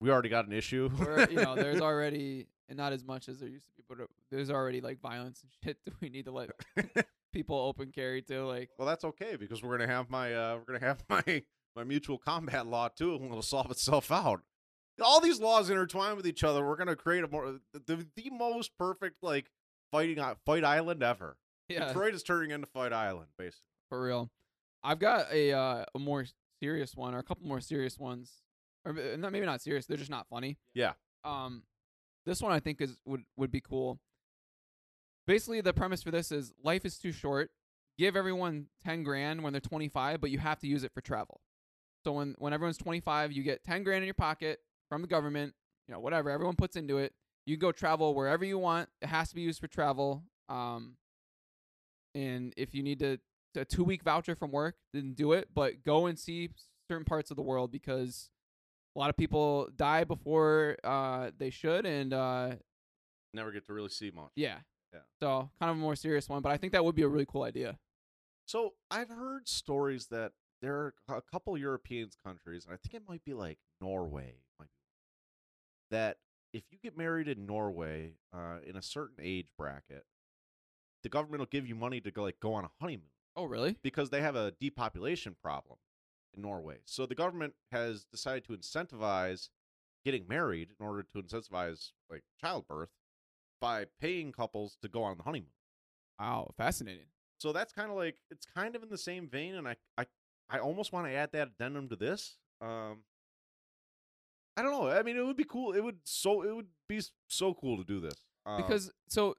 we 0.00 0.10
already 0.10 0.28
got 0.30 0.46
an 0.46 0.52
issue 0.52 0.90
you 1.30 1.36
know, 1.36 1.54
there's 1.54 1.80
already 1.82 2.48
and 2.70 2.78
not 2.78 2.94
as 2.94 3.04
much 3.04 3.28
as 3.28 3.40
there 3.40 3.48
used 3.48 3.66
to 3.66 3.72
be, 3.76 3.82
but 3.86 4.00
uh, 4.00 4.06
there's 4.30 4.50
already 4.50 4.80
like 4.80 4.98
violence 5.00 5.42
and 5.42 5.50
shit. 5.64 5.76
Do 5.84 5.92
we 6.00 6.08
need 6.08 6.24
to 6.24 6.32
let 6.32 6.50
people 7.32 7.58
open 7.58 7.92
carry 7.92 8.22
too? 8.22 8.46
Like, 8.46 8.70
well 8.78 8.88
that's 8.88 9.04
okay 9.04 9.36
because 9.36 9.62
we're 9.62 9.76
gonna 9.76 9.92
have 9.92 10.08
my 10.08 10.34
uh 10.34 10.56
we're 10.56 10.78
gonna 10.78 10.86
have 10.86 11.04
my 11.10 11.42
my 11.76 11.84
mutual 11.84 12.16
combat 12.16 12.66
law 12.66 12.88
too 12.88 13.14
and 13.14 13.26
it'll 13.26 13.42
solve 13.42 13.70
itself 13.70 14.10
out 14.10 14.40
all 15.02 15.20
these 15.20 15.40
laws 15.40 15.70
intertwine 15.70 16.16
with 16.16 16.26
each 16.26 16.44
other 16.44 16.66
we're 16.66 16.76
gonna 16.76 16.96
create 16.96 17.24
a 17.24 17.28
more 17.28 17.58
the, 17.86 18.06
the 18.16 18.30
most 18.30 18.76
perfect 18.76 19.16
like 19.22 19.46
fighting 19.92 20.22
fight 20.44 20.64
island 20.64 21.02
ever 21.02 21.36
yeah, 21.68 21.86
detroit 21.86 22.12
is 22.12 22.22
turning 22.22 22.50
into 22.50 22.66
fight 22.66 22.92
island 22.92 23.28
basically 23.38 23.70
for 23.90 24.00
real. 24.02 24.30
I've 24.82 24.98
got 24.98 25.30
a 25.30 25.52
uh, 25.52 25.84
a 25.94 25.98
more 25.98 26.24
serious 26.62 26.96
one 26.96 27.14
or 27.14 27.18
a 27.18 27.22
couple 27.22 27.46
more 27.46 27.60
serious 27.60 27.98
ones, 27.98 28.32
or 28.86 28.92
uh, 28.92 29.30
maybe 29.30 29.44
not 29.44 29.60
serious. 29.60 29.84
They're 29.84 29.98
just 29.98 30.10
not 30.10 30.26
funny. 30.30 30.56
Yeah. 30.72 30.92
Um, 31.24 31.64
this 32.26 32.40
one 32.40 32.52
I 32.52 32.60
think 32.60 32.80
is 32.80 32.96
would 33.04 33.22
would 33.36 33.50
be 33.50 33.60
cool. 33.60 33.98
Basically, 35.26 35.60
the 35.60 35.72
premise 35.72 36.02
for 36.02 36.10
this 36.10 36.32
is 36.32 36.52
life 36.62 36.84
is 36.84 36.98
too 36.98 37.12
short. 37.12 37.50
Give 37.98 38.16
everyone 38.16 38.66
ten 38.84 39.02
grand 39.02 39.42
when 39.42 39.52
they're 39.52 39.60
twenty 39.60 39.88
five, 39.88 40.20
but 40.20 40.30
you 40.30 40.38
have 40.38 40.58
to 40.60 40.66
use 40.66 40.84
it 40.84 40.92
for 40.92 41.00
travel. 41.00 41.40
So 42.04 42.12
when 42.12 42.34
when 42.38 42.52
everyone's 42.52 42.78
twenty 42.78 43.00
five, 43.00 43.32
you 43.32 43.42
get 43.42 43.62
ten 43.64 43.82
grand 43.82 44.02
in 44.02 44.06
your 44.06 44.14
pocket 44.14 44.60
from 44.88 45.02
the 45.02 45.08
government. 45.08 45.54
You 45.86 45.94
know, 45.94 46.00
whatever 46.00 46.30
everyone 46.30 46.56
puts 46.56 46.76
into 46.76 46.98
it. 46.98 47.12
You 47.46 47.56
go 47.56 47.72
travel 47.72 48.14
wherever 48.14 48.44
you 48.44 48.58
want. 48.58 48.88
It 49.02 49.08
has 49.08 49.30
to 49.30 49.34
be 49.34 49.40
used 49.42 49.60
for 49.60 49.66
travel. 49.66 50.22
Um, 50.48 50.96
and 52.14 52.52
if 52.56 52.74
you 52.74 52.82
need 52.82 53.00
to 53.00 53.18
a 53.56 53.64
two 53.64 53.84
week 53.84 54.02
voucher 54.02 54.34
from 54.34 54.52
work, 54.52 54.76
then 54.92 55.14
do 55.14 55.32
it. 55.32 55.48
But 55.54 55.84
go 55.84 56.06
and 56.06 56.18
see 56.18 56.50
certain 56.88 57.04
parts 57.04 57.30
of 57.30 57.36
the 57.36 57.42
world 57.42 57.72
because 57.72 58.30
a 58.94 58.98
lot 58.98 59.10
of 59.10 59.16
people 59.16 59.68
die 59.76 60.04
before 60.04 60.76
uh, 60.84 61.30
they 61.38 61.50
should, 61.50 61.86
and 61.86 62.12
uh, 62.12 62.50
never 63.34 63.52
get 63.52 63.66
to 63.66 63.72
really 63.72 63.88
see 63.88 64.10
much 64.14 64.30
yeah. 64.36 64.58
Yeah. 64.92 65.00
So 65.20 65.50
kind 65.60 65.70
of 65.70 65.76
a 65.76 65.80
more 65.80 65.94
serious 65.94 66.28
one, 66.28 66.42
but 66.42 66.50
I 66.50 66.56
think 66.56 66.72
that 66.72 66.84
would 66.84 66.96
be 66.96 67.02
a 67.02 67.08
really 67.08 67.26
cool 67.26 67.44
idea. 67.44 67.78
So 68.46 68.74
I've 68.90 69.08
heard 69.08 69.48
stories 69.48 70.06
that 70.08 70.32
there 70.60 70.74
are 71.08 71.16
a 71.16 71.22
couple 71.22 71.56
European 71.56 72.08
countries, 72.26 72.64
and 72.66 72.74
I 72.74 72.76
think 72.76 72.94
it 73.00 73.08
might 73.08 73.24
be 73.24 73.32
like 73.32 73.58
Norway, 73.80 74.34
might 74.58 74.66
be, 74.66 75.94
that 75.96 76.16
if 76.52 76.64
you 76.72 76.78
get 76.82 76.98
married 76.98 77.28
in 77.28 77.46
Norway 77.46 78.14
uh, 78.34 78.56
in 78.66 78.76
a 78.76 78.82
certain 78.82 79.18
age 79.22 79.52
bracket, 79.56 80.04
the 81.04 81.08
government 81.08 81.38
will 81.38 81.46
give 81.46 81.68
you 81.68 81.76
money 81.76 82.00
to 82.00 82.10
go 82.10 82.24
like 82.24 82.40
go 82.40 82.54
on 82.54 82.64
a 82.64 82.70
honeymoon 82.80 83.06
Oh, 83.36 83.44
really? 83.44 83.76
because 83.82 84.10
they 84.10 84.20
have 84.22 84.34
a 84.34 84.50
depopulation 84.60 85.36
problem 85.40 85.78
in 86.34 86.42
Norway. 86.42 86.78
So 86.84 87.06
the 87.06 87.14
government 87.14 87.54
has 87.72 88.04
decided 88.04 88.44
to 88.46 88.52
incentivize 88.56 89.48
getting 90.04 90.26
married 90.28 90.70
in 90.78 90.86
order 90.86 91.02
to 91.02 91.22
incentivize 91.22 91.90
like 92.08 92.22
childbirth 92.40 92.90
by 93.60 93.86
paying 94.00 94.32
couples 94.32 94.76
to 94.82 94.88
go 94.88 95.02
on 95.02 95.16
the 95.16 95.22
honeymoon. 95.22 95.50
Wow, 96.18 96.52
fascinating. 96.56 97.06
So 97.38 97.52
that's 97.52 97.72
kind 97.72 97.90
of 97.90 97.96
like 97.96 98.16
it's 98.30 98.46
kind 98.46 98.76
of 98.76 98.82
in 98.82 98.88
the 98.90 98.98
same 98.98 99.28
vein, 99.28 99.54
and 99.54 99.66
I 99.68 99.76
I 99.96 100.06
I 100.50 100.58
almost 100.58 100.92
want 100.92 101.06
to 101.06 101.12
add 101.12 101.32
that 101.32 101.48
addendum 101.48 101.88
to 101.88 101.96
this. 101.96 102.36
Um, 102.60 103.04
I 104.56 104.62
don't 104.62 104.72
know. 104.72 104.88
I 104.88 105.02
mean, 105.02 105.16
it 105.16 105.24
would 105.24 105.36
be 105.36 105.44
cool. 105.44 105.72
It 105.72 105.82
would 105.82 105.98
so 106.04 106.42
it 106.42 106.54
would 106.54 106.68
be 106.88 107.00
so 107.28 107.54
cool 107.54 107.76
to 107.78 107.84
do 107.84 108.00
this 108.00 108.24
Um, 108.44 108.60
Because 108.60 108.92
so, 109.08 109.36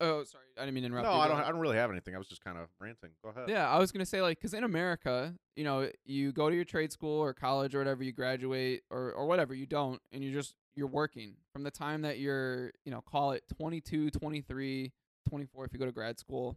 oh, 0.00 0.24
sorry, 0.24 0.44
I 0.56 0.62
didn't 0.62 0.74
mean 0.74 0.82
to 0.82 0.86
interrupt. 0.88 1.06
no, 1.06 1.14
you. 1.14 1.20
I 1.20 1.28
don't. 1.28 1.40
I 1.40 1.48
don't 1.50 1.60
really 1.60 1.76
have 1.76 1.90
anything. 1.90 2.14
I 2.14 2.18
was 2.18 2.28
just 2.28 2.42
kind 2.44 2.56
of 2.58 2.68
ranting. 2.80 3.10
Go 3.22 3.30
ahead. 3.30 3.48
Yeah, 3.48 3.68
I 3.68 3.78
was 3.78 3.92
gonna 3.92 4.06
say 4.06 4.22
like, 4.22 4.40
cause 4.40 4.54
in 4.54 4.64
America, 4.64 5.34
you 5.56 5.64
know, 5.64 5.88
you 6.04 6.32
go 6.32 6.48
to 6.48 6.54
your 6.56 6.64
trade 6.64 6.92
school 6.92 7.20
or 7.20 7.32
college 7.34 7.74
or 7.74 7.78
whatever, 7.78 8.02
you 8.04 8.12
graduate 8.12 8.82
or 8.90 9.12
or 9.12 9.26
whatever, 9.26 9.54
you 9.54 9.66
don't, 9.66 10.00
and 10.12 10.22
you 10.24 10.32
just 10.32 10.54
you're 10.74 10.86
working 10.86 11.34
from 11.52 11.64
the 11.64 11.70
time 11.70 12.02
that 12.02 12.18
you're, 12.20 12.72
you 12.84 12.92
know, 12.92 13.00
call 13.00 13.32
it 13.32 13.42
22, 13.56 14.10
23, 14.10 14.92
24 15.28 15.64
if 15.64 15.72
you 15.72 15.78
go 15.78 15.84
to 15.86 15.92
grad 15.92 16.18
school. 16.18 16.56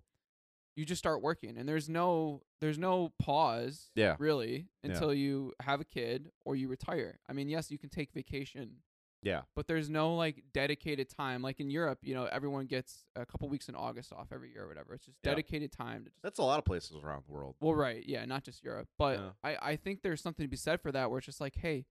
You 0.78 0.86
just 0.86 1.00
start 1.00 1.22
working, 1.22 1.58
and 1.58 1.68
there's 1.68 1.90
no 1.90 2.44
there's 2.62 2.78
no 2.78 3.12
pause, 3.20 3.90
Yeah. 3.96 4.16
really, 4.20 4.68
until 4.84 5.14
you 5.14 5.52
have 5.62 5.82
a 5.82 5.84
kid 5.84 6.30
or 6.46 6.56
you 6.56 6.70
retire. 6.70 7.20
I 7.28 7.34
mean, 7.34 7.50
yes, 7.50 7.70
you 7.72 7.78
can 7.78 7.90
take 7.90 8.14
vacation 8.14 8.78
Yeah. 9.24 9.42
but 9.56 9.68
there's 9.68 9.90
no 9.90 10.16
like 10.16 10.44
dedicated 10.54 11.10
time. 11.10 11.42
Like 11.42 11.60
in 11.60 11.70
Europe, 11.70 12.00
you 12.02 12.16
know, 12.16 12.26
everyone 12.26 12.66
gets 12.66 13.04
a 13.16 13.26
couple 13.26 13.48
weeks 13.50 13.70
in 13.70 13.76
August 13.76 14.12
off 14.12 14.28
every 14.32 14.52
year 14.52 14.64
or 14.64 14.68
whatever. 14.68 14.94
It's 14.96 15.06
just 15.06 15.18
Yeah. 15.24 15.32
dedicated 15.32 15.72
time 15.72 16.06
to 16.06 16.10
just 16.10 16.24
That's 16.24 16.40
a 16.40 16.44
lot 16.44 16.58
of 16.60 16.66
places 16.66 16.98
around 17.04 17.24
the 17.28 17.32
world. 17.32 17.56
well, 17.60 17.76
right, 17.76 18.04
yeah, 18.06 18.26
not 18.26 18.44
just 18.44 18.64
Europe, 18.64 18.88
but 18.98 19.20
Yeah. 19.20 19.32
I 19.44 19.72
I 19.72 19.76
think 19.76 20.02
there's 20.02 20.22
something 20.22 20.44
to 20.44 20.50
be 20.50 20.58
said 20.58 20.82
for 20.82 20.92
that 20.92 21.10
where 21.10 21.20
it's 21.20 21.26
just 21.28 21.40
like, 21.42 21.56
hey, 21.58 21.86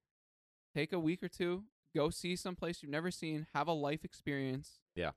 take 0.75 0.93
a 0.93 0.99
week 0.99 1.23
or 1.23 1.29
two, 1.29 1.65
go 1.95 2.11
see 2.11 2.35
some 2.37 2.57
place 2.57 2.83
you've 2.83 2.91
never 2.91 3.11
seen, 3.11 3.47
have 3.55 3.69
a 3.69 3.73
life 3.73 4.05
experience. 4.05 4.81
Yeah. 4.95 5.13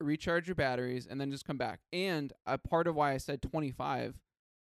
Recharge 0.00 0.48
your 0.48 0.54
batteries 0.56 1.06
and 1.06 1.20
then 1.20 1.30
just 1.30 1.44
come 1.44 1.56
back. 1.58 1.80
And 1.92 2.32
a 2.46 2.58
part 2.58 2.86
of 2.86 2.94
why 2.96 3.12
I 3.12 3.16
said 3.16 3.40
25 3.42 4.20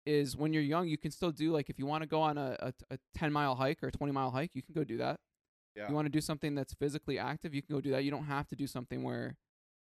is 0.05 0.37
when 0.37 0.53
you're 0.53 0.63
young, 0.63 0.89
you 0.89 0.99
can 0.99 1.11
still 1.11 1.33
do 1.33 1.53
like 1.53 1.69
if 1.69 1.79
you 1.79 1.87
want 1.87 2.03
to 2.03 2.07
go 2.07 2.21
on 2.21 2.39
a, 2.39 2.57
a, 2.61 2.95
a 2.95 2.99
10 3.15 3.33
mile 3.33 3.57
hike 3.57 3.83
or 3.83 3.89
a 3.89 3.93
20 3.93 4.13
mile 4.13 4.31
hike, 4.31 4.51
you 4.55 4.63
can 4.63 4.75
go 4.75 4.85
do 4.85 4.99
that. 4.99 5.21
Yeah. 5.77 5.89
You 5.89 5.95
want 5.95 6.07
to 6.07 6.11
do 6.11 6.21
something 6.21 6.55
that's 6.55 6.73
physically 6.75 7.19
active, 7.19 7.55
you 7.55 7.63
can 7.63 7.75
go 7.77 7.81
do 7.81 7.91
that. 7.91 8.03
You 8.05 8.11
don't 8.11 8.25
have 8.25 8.49
to 8.49 8.57
do 8.57 8.67
something 8.67 9.03
where, 9.03 9.37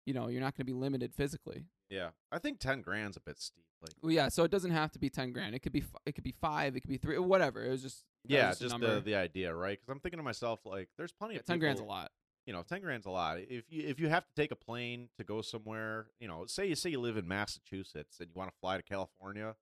you 0.06 0.14
know, 0.14 0.28
you're 0.28 0.42
not 0.42 0.54
going 0.56 0.66
to 0.66 0.72
be 0.72 0.74
limited 0.78 1.14
physically. 1.14 1.66
Yeah. 1.90 2.10
I 2.32 2.40
think 2.40 2.60
10 2.60 2.82
grand's 2.82 3.16
a 3.18 3.22
bit 3.22 3.40
steep. 3.40 3.64
Like, 3.82 3.92
Well, 4.02 4.12
yeah, 4.12 4.28
so 4.30 4.44
it 4.44 4.52
doesn't 4.52 4.72
have 4.72 4.92
to 4.92 5.00
be 5.00 5.10
10 5.10 5.32
grand. 5.32 5.56
It 5.56 5.60
could 5.60 5.72
be 5.72 5.82
f- 5.82 6.02
it 6.06 6.14
could 6.16 6.24
be 6.24 6.34
5, 6.42 6.76
it 6.76 6.82
could 6.82 6.90
be 6.90 6.98
3, 6.98 7.20
whatever. 7.20 7.64
It 7.64 7.70
was 7.70 7.82
just 7.82 8.04
that 8.26 8.32
was 8.32 8.36
yeah, 8.36 8.50
just, 8.50 8.62
just 8.62 8.80
the, 8.80 9.02
the 9.06 9.16
idea, 9.16 9.54
right? 9.56 9.80
Because 9.80 9.92
I'm 9.92 10.00
thinking 10.00 10.18
to 10.20 10.24
myself, 10.24 10.60
like, 10.66 10.90
there's 10.98 11.12
plenty 11.12 11.36
Yeah, 11.36 11.42
of 11.42 11.46
10 11.46 11.60
grand's 11.60 11.80
a 11.82 11.84
lot. 11.86 12.12
you 12.48 12.54
know, 12.54 12.64
ten 12.64 12.82
grand's 12.82 13.06
a 13.06 13.10
lot. 13.12 13.38
If 13.40 13.66
you 13.72 13.88
if 13.88 14.00
you 14.00 14.10
have 14.10 14.26
to 14.26 14.34
take 14.36 14.52
a 14.52 14.56
plane 14.56 15.10
to 15.18 15.24
go 15.24 15.42
somewhere, 15.42 16.08
you 16.20 16.28
know, 16.28 16.46
say 16.48 16.66
you 16.68 16.76
say 16.76 16.90
you 16.92 17.00
live 17.00 17.18
in 17.18 17.28
Massachusetts 17.28 18.20
and 18.20 18.30
you 18.30 18.34
want 18.36 18.50
to 18.52 18.56
fly 18.60 18.78
to 18.78 18.84
California, 18.84 19.56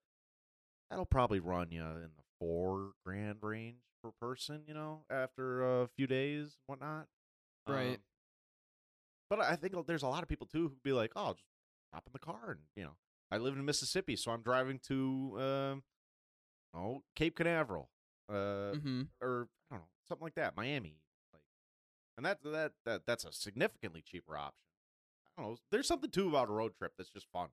that'll 0.90 1.06
probably 1.06 1.40
run 1.40 1.70
you 1.70 1.82
in 1.82 2.10
the 2.16 2.22
four 2.38 2.92
grand 3.04 3.38
range 3.42 3.76
per 4.04 4.10
person. 4.20 4.62
You 4.68 4.74
know, 4.74 5.04
after 5.10 5.82
a 5.82 5.88
few 5.88 6.06
days 6.06 6.56
and 6.56 6.66
whatnot. 6.66 7.06
Right. 7.66 7.96
Um, 7.96 7.96
but 9.30 9.40
I 9.40 9.56
think 9.56 9.74
there's 9.86 10.02
a 10.02 10.08
lot 10.08 10.22
of 10.22 10.28
people 10.28 10.46
too 10.46 10.68
who'd 10.68 10.82
be 10.82 10.92
like, 10.92 11.12
"Oh, 11.16 11.32
just 11.32 11.44
hop 11.92 12.04
in 12.06 12.12
the 12.12 12.18
car 12.18 12.50
and 12.50 12.60
you 12.76 12.84
know." 12.84 12.96
I 13.30 13.38
live 13.38 13.54
in 13.54 13.64
Mississippi, 13.64 14.14
so 14.14 14.30
I'm 14.30 14.42
driving 14.42 14.78
to, 14.86 15.36
um, 15.40 15.82
oh, 16.72 17.02
Cape 17.16 17.36
Canaveral, 17.36 17.90
uh, 18.28 18.76
mm-hmm. 18.76 19.02
or 19.20 19.48
I 19.70 19.74
don't 19.74 19.80
know, 19.80 19.88
something 20.06 20.24
like 20.24 20.36
that, 20.36 20.56
Miami, 20.56 20.98
like, 21.32 21.42
and 22.16 22.26
that 22.26 22.38
that 22.44 22.72
that 22.84 23.06
that's 23.06 23.24
a 23.24 23.32
significantly 23.32 24.02
cheaper 24.06 24.36
option. 24.36 24.68
I 25.36 25.42
don't 25.42 25.50
know. 25.50 25.56
There's 25.72 25.88
something 25.88 26.10
too 26.10 26.28
about 26.28 26.48
a 26.48 26.52
road 26.52 26.76
trip 26.76 26.92
that's 26.96 27.10
just 27.10 27.26
fun. 27.32 27.48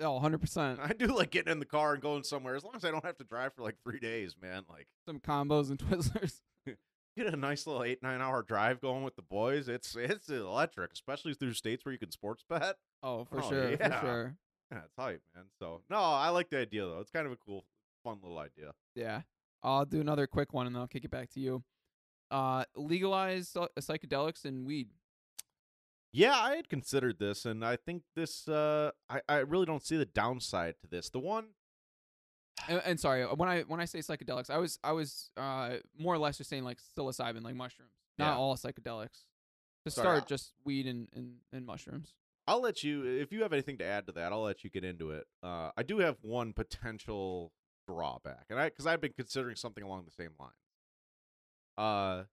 Oh, 0.00 0.20
100%. 0.20 0.78
I 0.80 0.92
do 0.92 1.06
like 1.06 1.30
getting 1.30 1.50
in 1.52 1.58
the 1.58 1.64
car 1.66 1.92
and 1.94 2.02
going 2.02 2.22
somewhere 2.22 2.54
as 2.54 2.64
long 2.64 2.74
as 2.76 2.84
I 2.84 2.90
don't 2.90 3.04
have 3.04 3.16
to 3.18 3.24
drive 3.24 3.54
for 3.54 3.62
like 3.62 3.76
three 3.82 3.98
days, 3.98 4.36
man. 4.40 4.64
Like, 4.68 4.86
Some 5.06 5.18
combos 5.20 5.70
and 5.70 5.78
twizzlers. 5.78 6.40
get 7.16 7.26
a 7.26 7.36
nice 7.36 7.66
little 7.66 7.82
eight 7.82 8.02
nine 8.02 8.20
hour 8.20 8.42
drive 8.42 8.80
going 8.80 9.02
with 9.02 9.16
the 9.16 9.22
boys. 9.22 9.68
It's 9.68 9.96
it's 9.96 10.28
electric, 10.28 10.92
especially 10.92 11.34
through 11.34 11.54
states 11.54 11.84
where 11.84 11.92
you 11.92 11.98
can 11.98 12.10
sports 12.12 12.44
bet. 12.48 12.76
Oh, 13.02 13.24
for 13.24 13.42
Oh, 13.42 13.48
sure, 13.50 13.70
yeah. 13.70 14.00
for 14.00 14.06
sure. 14.06 14.36
Yeah, 14.70 14.78
it's 14.84 14.94
hype, 14.98 15.22
man. 15.34 15.44
So 15.58 15.80
no, 15.90 15.96
I 15.98 16.28
like 16.28 16.50
the 16.50 16.58
idea 16.58 16.82
though. 16.84 17.00
It's 17.00 17.10
kind 17.10 17.26
of 17.26 17.32
a 17.32 17.36
cool, 17.36 17.64
fun 18.04 18.18
little 18.22 18.38
idea. 18.38 18.72
Yeah. 18.94 19.22
I'll 19.62 19.84
do 19.86 20.00
another 20.00 20.26
quick 20.28 20.52
one 20.52 20.66
and 20.66 20.76
then 20.76 20.80
I'll 20.82 20.86
kick 20.88 21.04
it 21.04 21.10
back 21.10 21.30
to 21.30 21.40
you. 21.40 21.64
Uh 22.30 22.64
legalize 22.76 23.48
psy- 23.48 23.66
psychedelics 23.80 24.44
and 24.44 24.64
weed. 24.66 24.88
Yeah, 26.12 26.34
I 26.34 26.56
had 26.56 26.68
considered 26.68 27.18
this, 27.18 27.44
and 27.44 27.64
I 27.64 27.76
think 27.76 28.02
this. 28.16 28.48
Uh, 28.48 28.90
I 29.10 29.20
I 29.28 29.36
really 29.38 29.66
don't 29.66 29.84
see 29.84 29.96
the 29.96 30.06
downside 30.06 30.76
to 30.80 30.86
this. 30.88 31.10
The 31.10 31.18
one, 31.18 31.48
And, 32.66 32.80
and 32.84 32.98
sorry, 33.00 33.22
uh, 33.24 33.34
when 33.34 33.48
I 33.48 33.62
when 33.62 33.78
I 33.80 33.84
say 33.84 33.98
psychedelics, 33.98 34.48
I 34.50 34.56
was 34.58 34.78
I 34.82 34.92
was 34.92 35.30
uh 35.36 35.76
more 35.98 36.14
or 36.14 36.18
less 36.18 36.38
just 36.38 36.48
saying 36.50 36.64
like 36.64 36.78
psilocybin, 36.96 37.42
like 37.42 37.54
mushrooms. 37.54 37.92
Not 38.18 38.32
Yeah. 38.32 38.36
all 38.38 38.56
psychedelics. 38.56 39.24
To 39.84 39.90
Sorry, 39.90 40.04
start 40.04 40.22
I- 40.24 40.26
just 40.26 40.52
weed 40.64 40.86
and, 40.86 41.08
and, 41.14 41.36
and 41.52 41.64
mushrooms. 41.66 42.14
I'll 42.46 42.62
let 42.62 42.82
you. 42.82 43.04
If 43.04 43.30
you 43.30 43.42
have 43.42 43.52
anything 43.52 43.76
to 43.78 43.84
add 43.84 44.06
to 44.06 44.12
that, 44.12 44.32
I'll 44.32 44.42
let 44.42 44.64
you 44.64 44.70
get 44.70 44.82
into 44.84 45.10
it. 45.10 45.26
Uh, 45.42 45.70
I 45.76 45.82
do 45.82 45.98
have 45.98 46.16
one 46.22 46.54
potential 46.54 47.52
drawback, 47.86 48.46
and 48.48 48.58
I 48.58 48.70
because 48.70 48.86
I've 48.86 49.02
been 49.02 49.12
considering 49.12 49.54
something 49.56 49.84
along 49.84 50.06
the 50.06 50.10
same 50.10 50.30
lines. 50.40 50.54
Uh, 51.76 52.24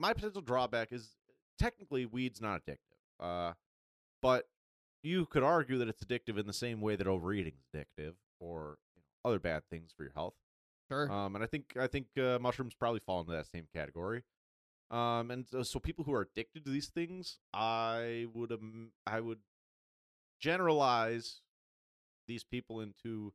my 0.00 0.12
potential 0.12 0.42
drawback 0.42 0.92
is 0.92 1.10
technically 1.58 2.04
weed's 2.04 2.40
not 2.40 2.60
addictive. 2.66 2.91
Uh, 3.22 3.52
but 4.20 4.48
you 5.02 5.26
could 5.26 5.42
argue 5.42 5.78
that 5.78 5.88
it's 5.88 6.04
addictive 6.04 6.38
in 6.38 6.46
the 6.46 6.52
same 6.52 6.80
way 6.80 6.96
that 6.96 7.06
overeating 7.06 7.54
is 7.54 7.80
addictive, 7.80 8.14
or 8.40 8.78
you 8.96 9.02
know, 9.02 9.30
other 9.30 9.38
bad 9.38 9.62
things 9.70 9.92
for 9.96 10.02
your 10.02 10.12
health. 10.12 10.34
Sure. 10.90 11.10
Um, 11.10 11.34
and 11.34 11.42
I 11.42 11.46
think 11.46 11.76
I 11.78 11.86
think 11.86 12.06
uh, 12.18 12.38
mushrooms 12.40 12.74
probably 12.74 13.00
fall 13.00 13.20
into 13.20 13.32
that 13.32 13.46
same 13.46 13.66
category. 13.74 14.22
Um, 14.90 15.30
and 15.30 15.46
so, 15.50 15.62
so 15.62 15.78
people 15.78 16.04
who 16.04 16.12
are 16.12 16.20
addicted 16.20 16.64
to 16.66 16.70
these 16.70 16.88
things, 16.88 17.38
I 17.54 18.26
would 18.34 18.52
um, 18.52 18.90
I 19.06 19.20
would 19.20 19.38
generalize 20.38 21.40
these 22.28 22.44
people 22.44 22.80
into 22.80 23.32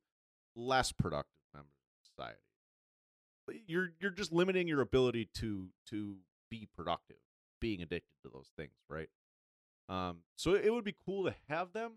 less 0.55 0.91
productive 0.91 1.31
members 1.53 1.71
of 1.71 2.05
society. 2.15 2.41
You're 3.65 3.89
you're 3.99 4.11
just 4.11 4.31
limiting 4.31 4.67
your 4.67 4.81
ability 4.81 5.29
to 5.35 5.69
to 5.89 6.17
be 6.51 6.67
productive, 6.75 7.17
being 7.59 7.81
addicted 7.81 8.13
to 8.23 8.29
those 8.31 8.51
things, 8.55 8.73
right? 8.89 9.09
Um, 9.89 10.19
so 10.35 10.53
it 10.53 10.71
would 10.71 10.83
be 10.83 10.95
cool 11.05 11.25
to 11.25 11.35
have 11.49 11.73
them. 11.73 11.93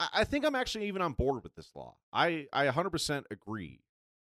I, 0.00 0.08
I 0.14 0.24
think 0.24 0.44
I'm 0.44 0.54
actually 0.54 0.88
even 0.88 1.02
on 1.02 1.12
board 1.12 1.42
with 1.42 1.54
this 1.54 1.70
law. 1.74 1.96
I 2.12 2.46
I 2.52 2.66
100% 2.66 3.24
agree 3.30 3.80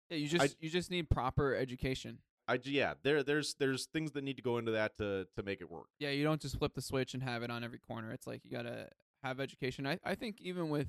yeah, 0.09 0.17
you 0.17 0.27
just 0.27 0.55
you 0.59 0.69
just 0.69 0.89
need 0.89 1.09
proper 1.09 1.55
education. 1.55 2.19
I 2.47 2.59
yeah, 2.63 2.93
there 3.03 3.23
there's 3.23 3.55
there's 3.55 3.85
things 3.85 4.11
that 4.11 4.23
need 4.23 4.37
to 4.37 4.43
go 4.43 4.57
into 4.57 4.71
that 4.71 4.97
to 4.97 5.27
to 5.35 5.43
make 5.43 5.61
it 5.61 5.69
work. 5.69 5.87
Yeah, 5.99 6.09
you 6.09 6.23
don't 6.23 6.41
just 6.41 6.57
flip 6.57 6.73
the 6.75 6.81
switch 6.81 7.13
and 7.13 7.23
have 7.23 7.43
it 7.43 7.51
on 7.51 7.63
every 7.63 7.79
corner. 7.79 8.11
It's 8.11 8.27
like 8.27 8.45
you 8.45 8.51
gotta 8.51 8.87
have 9.23 9.39
education. 9.39 9.85
I 9.85 9.99
I 10.03 10.15
think 10.15 10.39
even 10.39 10.69
with 10.69 10.87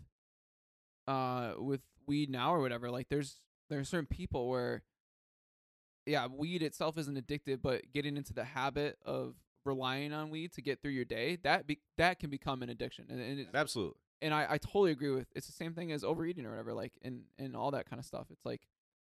uh 1.09 1.55
with 1.59 1.81
weed 2.07 2.31
now 2.31 2.55
or 2.55 2.61
whatever, 2.61 2.91
like 2.91 3.09
there's 3.09 3.41
there's 3.71 3.89
certain 3.89 4.07
people 4.07 4.49
where 4.49 4.83
yeah, 6.07 6.27
weed 6.27 6.63
itself 6.63 6.97
isn't 6.97 7.19
addictive, 7.19 7.61
but 7.61 7.93
getting 7.93 8.17
into 8.17 8.33
the 8.33 8.45
habit 8.45 8.97
of 9.05 9.35
relying 9.69 10.12
on 10.12 10.31
weed 10.31 10.53
to 10.55 10.62
get 10.62 10.83
through 10.83 10.91
your 10.93 11.05
day, 11.05 11.37
that 11.45 11.66
be, 11.66 11.79
that 11.97 12.19
can 12.19 12.31
become 12.31 12.62
an 12.62 12.71
addiction. 12.71 13.07
And 13.09 13.21
and, 13.21 13.41
it's, 13.41 13.51
Absolutely. 13.55 14.01
and 14.21 14.35
I, 14.35 14.47
I 14.51 14.59
totally 14.59 14.91
agree 14.91 15.11
with 15.11 15.29
it's 15.35 15.47
the 15.47 15.53
same 15.53 15.75
thing 15.75 15.93
as 15.93 16.03
overeating 16.03 16.45
or 16.47 16.51
whatever, 16.51 16.75
like 16.75 16.93
and 17.03 17.23
and 17.39 17.55
all 17.57 17.71
that 17.73 17.89
kind 17.89 18.01
of 18.01 18.07
stuff. 18.07 18.27
It's 18.31 18.45
like 18.45 18.62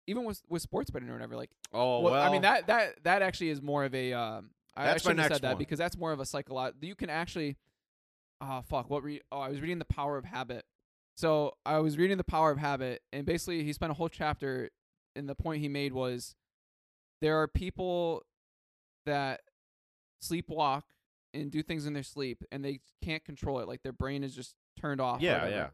even 0.07 0.23
with 0.25 0.41
with 0.49 0.61
sports 0.61 0.89
betting 0.91 1.09
or 1.09 1.13
whatever, 1.13 1.35
like 1.35 1.49
Oh 1.73 2.01
well, 2.01 2.13
well, 2.13 2.21
I 2.27 2.31
mean 2.31 2.43
that 2.43 2.67
that 2.67 3.03
that 3.03 3.21
actually 3.21 3.49
is 3.49 3.61
more 3.61 3.83
of 3.85 3.95
a. 3.95 4.13
Um, 4.13 4.51
I, 4.75 4.83
I 4.83 4.85
That's 4.85 5.03
my 5.03 5.09
shouldn't 5.09 5.19
have 5.23 5.33
said 5.33 5.41
that 5.41 5.49
one. 5.49 5.57
because 5.57 5.79
that's 5.79 5.97
more 5.97 6.11
of 6.11 6.19
a 6.19 6.25
psychological. 6.25 6.87
You 6.87 6.95
can 6.95 7.09
actually. 7.09 7.57
Oh 8.39 8.61
fuck! 8.67 8.89
What 8.89 9.03
re? 9.03 9.21
Oh, 9.31 9.39
I 9.39 9.49
was 9.49 9.61
reading 9.61 9.79
the 9.79 9.85
Power 9.85 10.17
of 10.17 10.25
Habit. 10.25 10.65
So 11.15 11.53
I 11.65 11.79
was 11.79 11.97
reading 11.97 12.17
the 12.17 12.23
Power 12.23 12.51
of 12.51 12.57
Habit, 12.57 13.01
and 13.11 13.25
basically 13.25 13.63
he 13.63 13.73
spent 13.73 13.91
a 13.91 13.93
whole 13.93 14.09
chapter, 14.09 14.71
and 15.15 15.27
the 15.29 15.35
point 15.35 15.61
he 15.61 15.67
made 15.67 15.93
was, 15.93 16.35
there 17.21 17.39
are 17.41 17.47
people 17.47 18.23
that 19.05 19.41
sleepwalk 20.21 20.83
and 21.33 21.49
do 21.51 21.63
things 21.63 21.85
in 21.85 21.93
their 21.93 22.03
sleep, 22.03 22.43
and 22.51 22.63
they 22.63 22.79
can't 23.01 23.23
control 23.23 23.59
it. 23.59 23.67
Like 23.67 23.83
their 23.83 23.93
brain 23.93 24.23
is 24.23 24.35
just 24.35 24.55
turned 24.79 24.99
off. 25.01 25.21
Yeah, 25.21 25.47
yeah. 25.47 25.67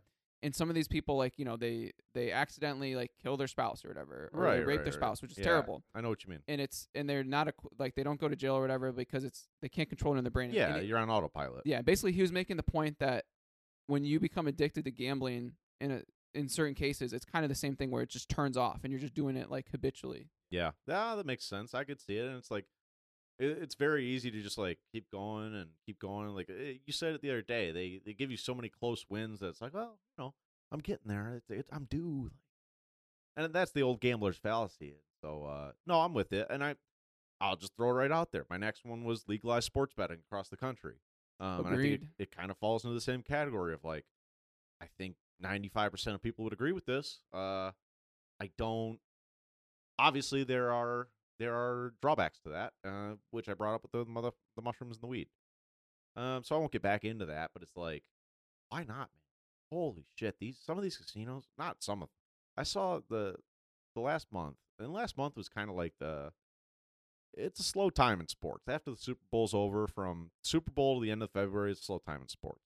And 0.43 0.55
some 0.55 0.69
of 0.69 0.75
these 0.75 0.87
people, 0.87 1.17
like 1.17 1.33
you 1.39 1.45
know, 1.45 1.57
they 1.57 1.93
they 2.13 2.31
accidentally 2.31 2.95
like 2.95 3.11
kill 3.21 3.37
their 3.37 3.47
spouse 3.47 3.83
or 3.83 3.87
whatever, 3.87 4.29
or 4.33 4.41
Right, 4.43 4.57
they 4.57 4.63
rape 4.63 4.77
right, 4.77 4.83
their 4.83 4.93
spouse, 4.93 5.21
which 5.21 5.31
is 5.31 5.39
Yeah, 5.39 5.45
terrible 5.45 5.83
I 5.95 6.01
know 6.01 6.09
what 6.09 6.23
you 6.23 6.29
mean. 6.29 6.41
and 6.47 6.61
it's 6.61 6.87
and 6.93 7.09
they're 7.09 7.23
not 7.23 7.47
a 7.47 7.53
like 7.79 7.95
they 7.95 8.03
don't 8.03 8.19
go 8.19 8.27
to 8.29 8.35
jail 8.35 8.55
or 8.55 8.61
whatever 8.61 8.91
because 8.91 9.23
it's 9.23 9.47
they 9.63 9.69
can't 9.69 9.89
control 9.89 10.13
it 10.13 10.19
in 10.19 10.23
their 10.23 10.31
brain. 10.31 10.51
Yeah, 10.51 10.75
it- 10.75 10.85
you're 10.85 10.99
on 10.99 11.09
autopilot. 11.09 11.63
yeah. 11.65 11.81
Basically, 11.81 12.11
he 12.11 12.21
was 12.21 12.31
making 12.31 12.57
the 12.57 12.63
point 12.63 12.99
that 12.99 13.25
when 13.87 14.03
you 14.05 14.19
become 14.19 14.45
addicted 14.47 14.85
to 14.85 14.91
gambling 14.91 15.53
in 15.81 15.91
a 15.91 16.01
in 16.35 16.49
certain 16.49 16.75
cases, 16.75 17.13
it's 17.13 17.25
kind 17.25 17.43
of 17.43 17.49
the 17.49 17.55
same 17.55 17.75
thing 17.75 17.89
where 17.89 18.03
it 18.03 18.09
just 18.09 18.29
turns 18.29 18.57
off 18.57 18.81
and 18.83 18.91
you're 18.91 18.99
just 19.01 19.15
doing 19.15 19.35
it 19.37 19.49
like 19.49 19.69
habitually. 19.71 20.29
Yeah, 20.51 20.71
yeah, 20.87 21.15
that 21.15 21.25
makes 21.25 21.45
sense. 21.45 21.73
I 21.73 21.83
could 21.83 21.99
see 21.99 22.17
it, 22.17 22.27
and 22.27 22.37
it's 22.37 22.51
like 22.51 22.65
it's 23.39 23.75
very 23.75 24.05
easy 24.05 24.31
to 24.31 24.41
just 24.41 24.57
like 24.57 24.79
keep 24.91 25.09
going 25.11 25.53
and 25.53 25.69
keep 25.85 25.99
going. 25.99 26.29
Like 26.29 26.49
eh, 26.49 26.73
you 26.85 26.93
said 26.93 27.13
it 27.13 27.21
the 27.21 27.29
other 27.29 27.41
day, 27.41 27.71
they 27.71 28.01
they 28.05 28.13
give 28.13 28.31
you 28.31 28.37
so 28.37 28.53
many 28.55 28.69
close 28.69 29.05
wins 29.09 29.39
that 29.39 29.49
it's 29.49 29.61
like, 29.61 29.73
well, 29.73 29.99
you 30.17 30.23
know, 30.23 30.33
I'm 30.71 30.79
getting 30.79 31.07
there. 31.07 31.33
It's, 31.37 31.49
it, 31.49 31.67
I'm 31.71 31.85
due. 31.85 32.31
And 33.35 33.53
that's 33.53 33.71
the 33.71 33.83
old 33.83 34.01
gambler's 34.01 34.37
fallacy. 34.37 34.95
So 35.21 35.45
uh, 35.45 35.71
no, 35.85 36.01
I'm 36.01 36.13
with 36.13 36.33
it, 36.33 36.47
and 36.49 36.63
I 36.63 36.75
I'll 37.39 37.55
just 37.55 37.75
throw 37.75 37.89
it 37.89 37.93
right 37.93 38.11
out 38.11 38.31
there. 38.31 38.45
My 38.49 38.57
next 38.57 38.85
one 38.85 39.03
was 39.03 39.25
legalized 39.27 39.65
sports 39.65 39.93
betting 39.95 40.19
across 40.27 40.49
the 40.49 40.57
country. 40.57 40.95
Um, 41.39 41.65
and 41.65 41.67
I 41.67 41.69
think 41.71 41.81
it, 41.81 41.93
Agreed. 41.93 42.09
it 42.17 42.35
kind 42.35 42.49
of 42.49 42.57
falls 42.57 42.83
into 42.83 42.95
the 42.95 43.01
same 43.01 43.21
category 43.21 43.73
of 43.75 43.83
like, 43.83 44.05
I 44.81 44.87
think 44.97 45.15
95% 45.43 46.15
of 46.15 46.21
people 46.23 46.43
would 46.43 46.53
agree 46.53 46.71
with 46.71 46.85
this. 46.85 47.19
Uh, 47.31 47.71
I 48.39 48.49
don't. 48.57 48.99
Obviously, 49.99 50.43
there 50.43 50.71
are 50.71 51.07
there 51.39 51.53
are 51.55 51.93
drawbacks 52.01 52.39
to 52.41 52.49
that, 52.49 52.73
uh, 52.85 53.15
which 53.31 53.47
I 53.49 53.53
brought 53.53 53.75
up 53.75 53.83
with 53.83 53.91
the 53.91 54.05
mother 54.05 54.31
the 54.55 54.61
mushrooms 54.61 54.97
and 54.97 55.03
the 55.03 55.07
weed. 55.07 55.27
Um, 56.15 56.43
so 56.43 56.55
I 56.55 56.59
won't 56.59 56.71
get 56.71 56.81
back 56.81 57.03
into 57.05 57.25
that, 57.27 57.51
but 57.53 57.61
it's 57.61 57.75
like, 57.77 58.03
why 58.69 58.79
not, 58.79 58.87
man? 58.97 59.07
Holy 59.71 60.05
shit! 60.15 60.37
These 60.39 60.57
some 60.65 60.77
of 60.77 60.83
these 60.83 60.97
casinos, 60.97 61.43
not 61.57 61.83
some 61.83 62.01
of. 62.01 62.09
Them. 62.09 62.13
I 62.57 62.63
saw 62.63 63.01
the 63.09 63.35
the 63.93 64.01
last 64.01 64.27
month, 64.31 64.55
and 64.79 64.91
last 64.93 65.17
month 65.17 65.35
was 65.35 65.49
kind 65.49 65.69
of 65.69 65.75
like 65.75 65.93
the. 65.99 66.31
it's 67.35 67.59
a 67.59 67.63
slow 67.63 67.89
time 67.89 68.19
in 68.21 68.27
sports. 68.27 68.63
After 68.67 68.91
the 68.91 68.97
Super 68.97 69.21
Bowl's 69.31 69.53
over, 69.53 69.87
from 69.87 70.31
Super 70.43 70.71
Bowl 70.71 70.99
to 70.99 71.05
the 71.05 71.11
end 71.11 71.21
of 71.21 71.31
February, 71.31 71.71
it's 71.71 71.81
a 71.81 71.85
slow 71.85 71.99
time 71.99 72.21
in 72.21 72.29
sports. 72.29 72.61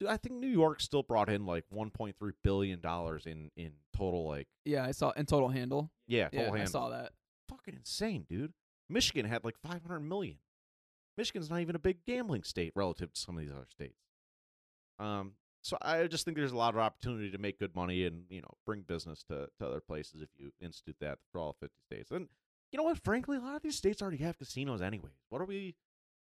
Dude, 0.00 0.08
I 0.08 0.16
think 0.16 0.36
New 0.36 0.46
York 0.46 0.80
still 0.80 1.02
brought 1.02 1.28
in 1.28 1.44
like 1.44 1.64
1.3 1.74 2.14
billion 2.44 2.80
dollars 2.80 3.26
in 3.26 3.50
in 3.56 3.72
total, 3.96 4.26
like 4.28 4.46
Yeah, 4.64 4.84
I 4.86 4.92
saw 4.92 5.10
in 5.10 5.26
total 5.26 5.48
handle. 5.48 5.90
yeah, 6.06 6.28
total 6.28 6.56
Yeah, 6.56 6.62
I 6.62 6.66
saw 6.66 6.88
that. 6.90 7.12
Fucking 7.48 7.74
insane, 7.74 8.26
dude. 8.28 8.52
Michigan 8.88 9.26
had 9.26 9.44
like 9.44 9.58
500 9.58 10.00
million. 10.00 10.38
Michigan's 11.16 11.50
not 11.50 11.60
even 11.60 11.74
a 11.74 11.80
big 11.80 12.04
gambling 12.06 12.42
state 12.42 12.72
relative 12.74 13.12
to 13.12 13.20
some 13.20 13.36
of 13.36 13.42
these 13.42 13.50
other 13.50 13.66
states. 13.68 13.98
Um, 14.98 15.32
so 15.62 15.76
I 15.82 16.06
just 16.06 16.24
think 16.24 16.36
there's 16.36 16.52
a 16.52 16.56
lot 16.56 16.74
of 16.74 16.80
opportunity 16.80 17.30
to 17.30 17.38
make 17.38 17.58
good 17.58 17.74
money 17.74 18.04
and 18.04 18.24
you 18.30 18.40
know 18.40 18.54
bring 18.64 18.82
business 18.82 19.24
to, 19.24 19.48
to 19.58 19.66
other 19.66 19.80
places 19.80 20.22
if 20.22 20.28
you 20.38 20.52
institute 20.60 20.96
that 21.00 21.18
for 21.30 21.40
all 21.40 21.56
50 21.60 21.74
states. 21.82 22.10
And 22.10 22.28
you 22.72 22.76
know 22.76 22.84
what? 22.84 23.02
Frankly, 23.02 23.36
a 23.36 23.40
lot 23.40 23.56
of 23.56 23.62
these 23.62 23.76
states 23.76 24.00
already 24.00 24.18
have 24.18 24.38
casinos 24.38 24.80
anyways. 24.80 25.24
What 25.28 25.42
are 25.42 25.46
we? 25.46 25.74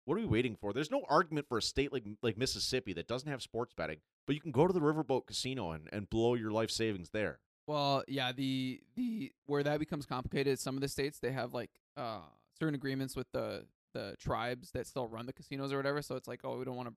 What 0.04 0.16
are 0.16 0.20
we 0.20 0.26
waiting 0.26 0.56
for? 0.56 0.72
There's 0.72 0.90
no 0.90 1.04
argument 1.08 1.48
for 1.48 1.58
a 1.58 1.62
state 1.62 1.92
like 1.92 2.04
like 2.22 2.36
Mississippi 2.36 2.92
that 2.94 3.08
doesn't 3.08 3.30
have 3.30 3.42
sports 3.42 3.72
betting, 3.74 3.98
but 4.26 4.34
you 4.34 4.40
can 4.40 4.52
go 4.52 4.66
to 4.66 4.72
the 4.72 4.80
Riverboat 4.80 5.26
Casino 5.26 5.70
and, 5.70 5.88
and 5.92 6.10
blow 6.10 6.34
your 6.34 6.50
life 6.50 6.70
savings 6.70 7.10
there. 7.10 7.38
Well, 7.66 8.04
yeah, 8.08 8.32
the 8.32 8.80
the 8.96 9.32
where 9.46 9.62
that 9.62 9.78
becomes 9.78 10.06
complicated. 10.06 10.58
Some 10.58 10.74
of 10.76 10.80
the 10.80 10.88
states 10.88 11.18
they 11.18 11.32
have 11.32 11.54
like 11.54 11.70
uh 11.96 12.20
certain 12.58 12.74
agreements 12.74 13.14
with 13.16 13.30
the 13.32 13.66
the 13.94 14.16
tribes 14.18 14.70
that 14.72 14.86
still 14.86 15.06
run 15.06 15.26
the 15.26 15.32
casinos 15.32 15.72
or 15.72 15.76
whatever. 15.76 16.02
So 16.02 16.16
it's 16.16 16.26
like, 16.28 16.40
oh, 16.44 16.58
we 16.58 16.64
don't 16.64 16.76
want 16.76 16.88
to 16.88 16.94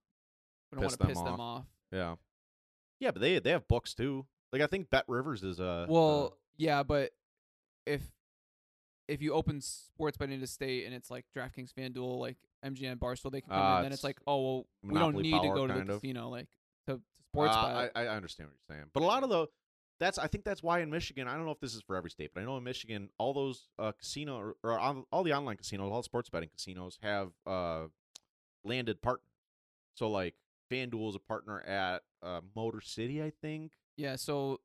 we 0.72 0.78
don't 0.78 0.86
want 0.86 1.00
to 1.00 1.06
piss 1.08 1.22
them 1.22 1.40
off. 1.40 1.66
Yeah, 1.92 2.16
yeah, 3.00 3.12
but 3.12 3.22
they 3.22 3.40
they 3.40 3.52
have 3.52 3.68
books 3.68 3.94
too. 3.94 4.26
Like 4.52 4.62
I 4.62 4.68
think 4.68 4.90
BetRivers 4.90 5.44
is 5.44 5.60
a 5.60 5.86
Well, 5.88 6.38
yeah, 6.58 6.84
but 6.84 7.12
if 7.86 8.02
if 9.08 9.22
you 9.22 9.34
open 9.34 9.62
sports 9.62 10.18
betting 10.18 10.36
in 10.36 10.42
a 10.44 10.48
state 10.48 10.86
and 10.86 10.96
it's 10.96 11.12
like 11.12 11.26
DraftKings, 11.36 11.72
FanDuel, 11.74 12.20
like 12.20 12.38
MGM, 12.66 12.98
Barstool, 12.98 13.32
they 13.32 13.42
can 13.42 13.52
come 13.52 13.60
Ah, 13.62 13.78
in. 13.78 13.84
Then 13.84 13.92
it's 13.92 14.04
like, 14.04 14.18
oh 14.26 14.42
well, 14.42 14.66
we 14.84 14.98
don't 15.00 15.16
need 15.18 15.32
to 15.40 15.48
go 15.54 15.68
to 15.68 15.74
the 15.74 15.80
of. 15.82 15.88
casino 16.02 16.30
like 16.30 16.48
to, 16.88 16.96
to 16.96 17.02
sports 17.32 17.56
Uh. 17.56 17.90
I, 17.96 18.06
I 18.06 18.08
understand 18.08 18.50
what 18.50 18.56
you're 18.68 18.78
saying, 18.78 18.90
but 18.94 19.04
a 19.04 19.06
lot 19.06 19.22
of 19.24 19.30
the 19.30 19.48
that's 20.00 20.18
I 20.18 20.28
think 20.28 20.44
that's 20.44 20.62
why 20.64 20.80
in 20.82 20.90
Michigan 20.90 21.28
I 21.28 21.36
don't 21.36 21.46
know 21.46 21.52
if 21.52 21.60
this 21.60 21.76
is 21.76 21.82
for 21.82 21.96
every 21.96 22.10
state, 22.10 22.32
but 22.34 22.42
I 22.42 22.46
know 22.46 22.58
in 22.58 22.64
Michigan 22.64 23.10
all 23.18 23.34
those 23.34 23.68
uh, 23.80 23.92
casino 23.94 24.38
or, 24.38 24.56
or 24.64 24.80
on, 24.80 25.06
all 25.12 25.24
the 25.24 25.34
online 25.34 25.58
casinos, 25.58 25.92
all 25.92 26.00
the 26.02 26.04
sports 26.04 26.30
betting 26.30 26.50
casinos 26.50 26.98
have 27.02 27.32
uh, 27.46 27.84
landed 28.64 29.02
partners. 29.02 29.30
So 29.96 30.10
like 30.10 30.36
FanDuel 30.72 31.10
is 31.10 31.16
a 31.16 31.20
partner 31.20 31.62
at 31.62 32.04
uh, 32.22 32.42
Motor 32.56 32.82
City, 32.82 33.24
I 33.24 33.32
think. 33.42 33.74
Yeah, 33.98 34.16
so 34.18 34.60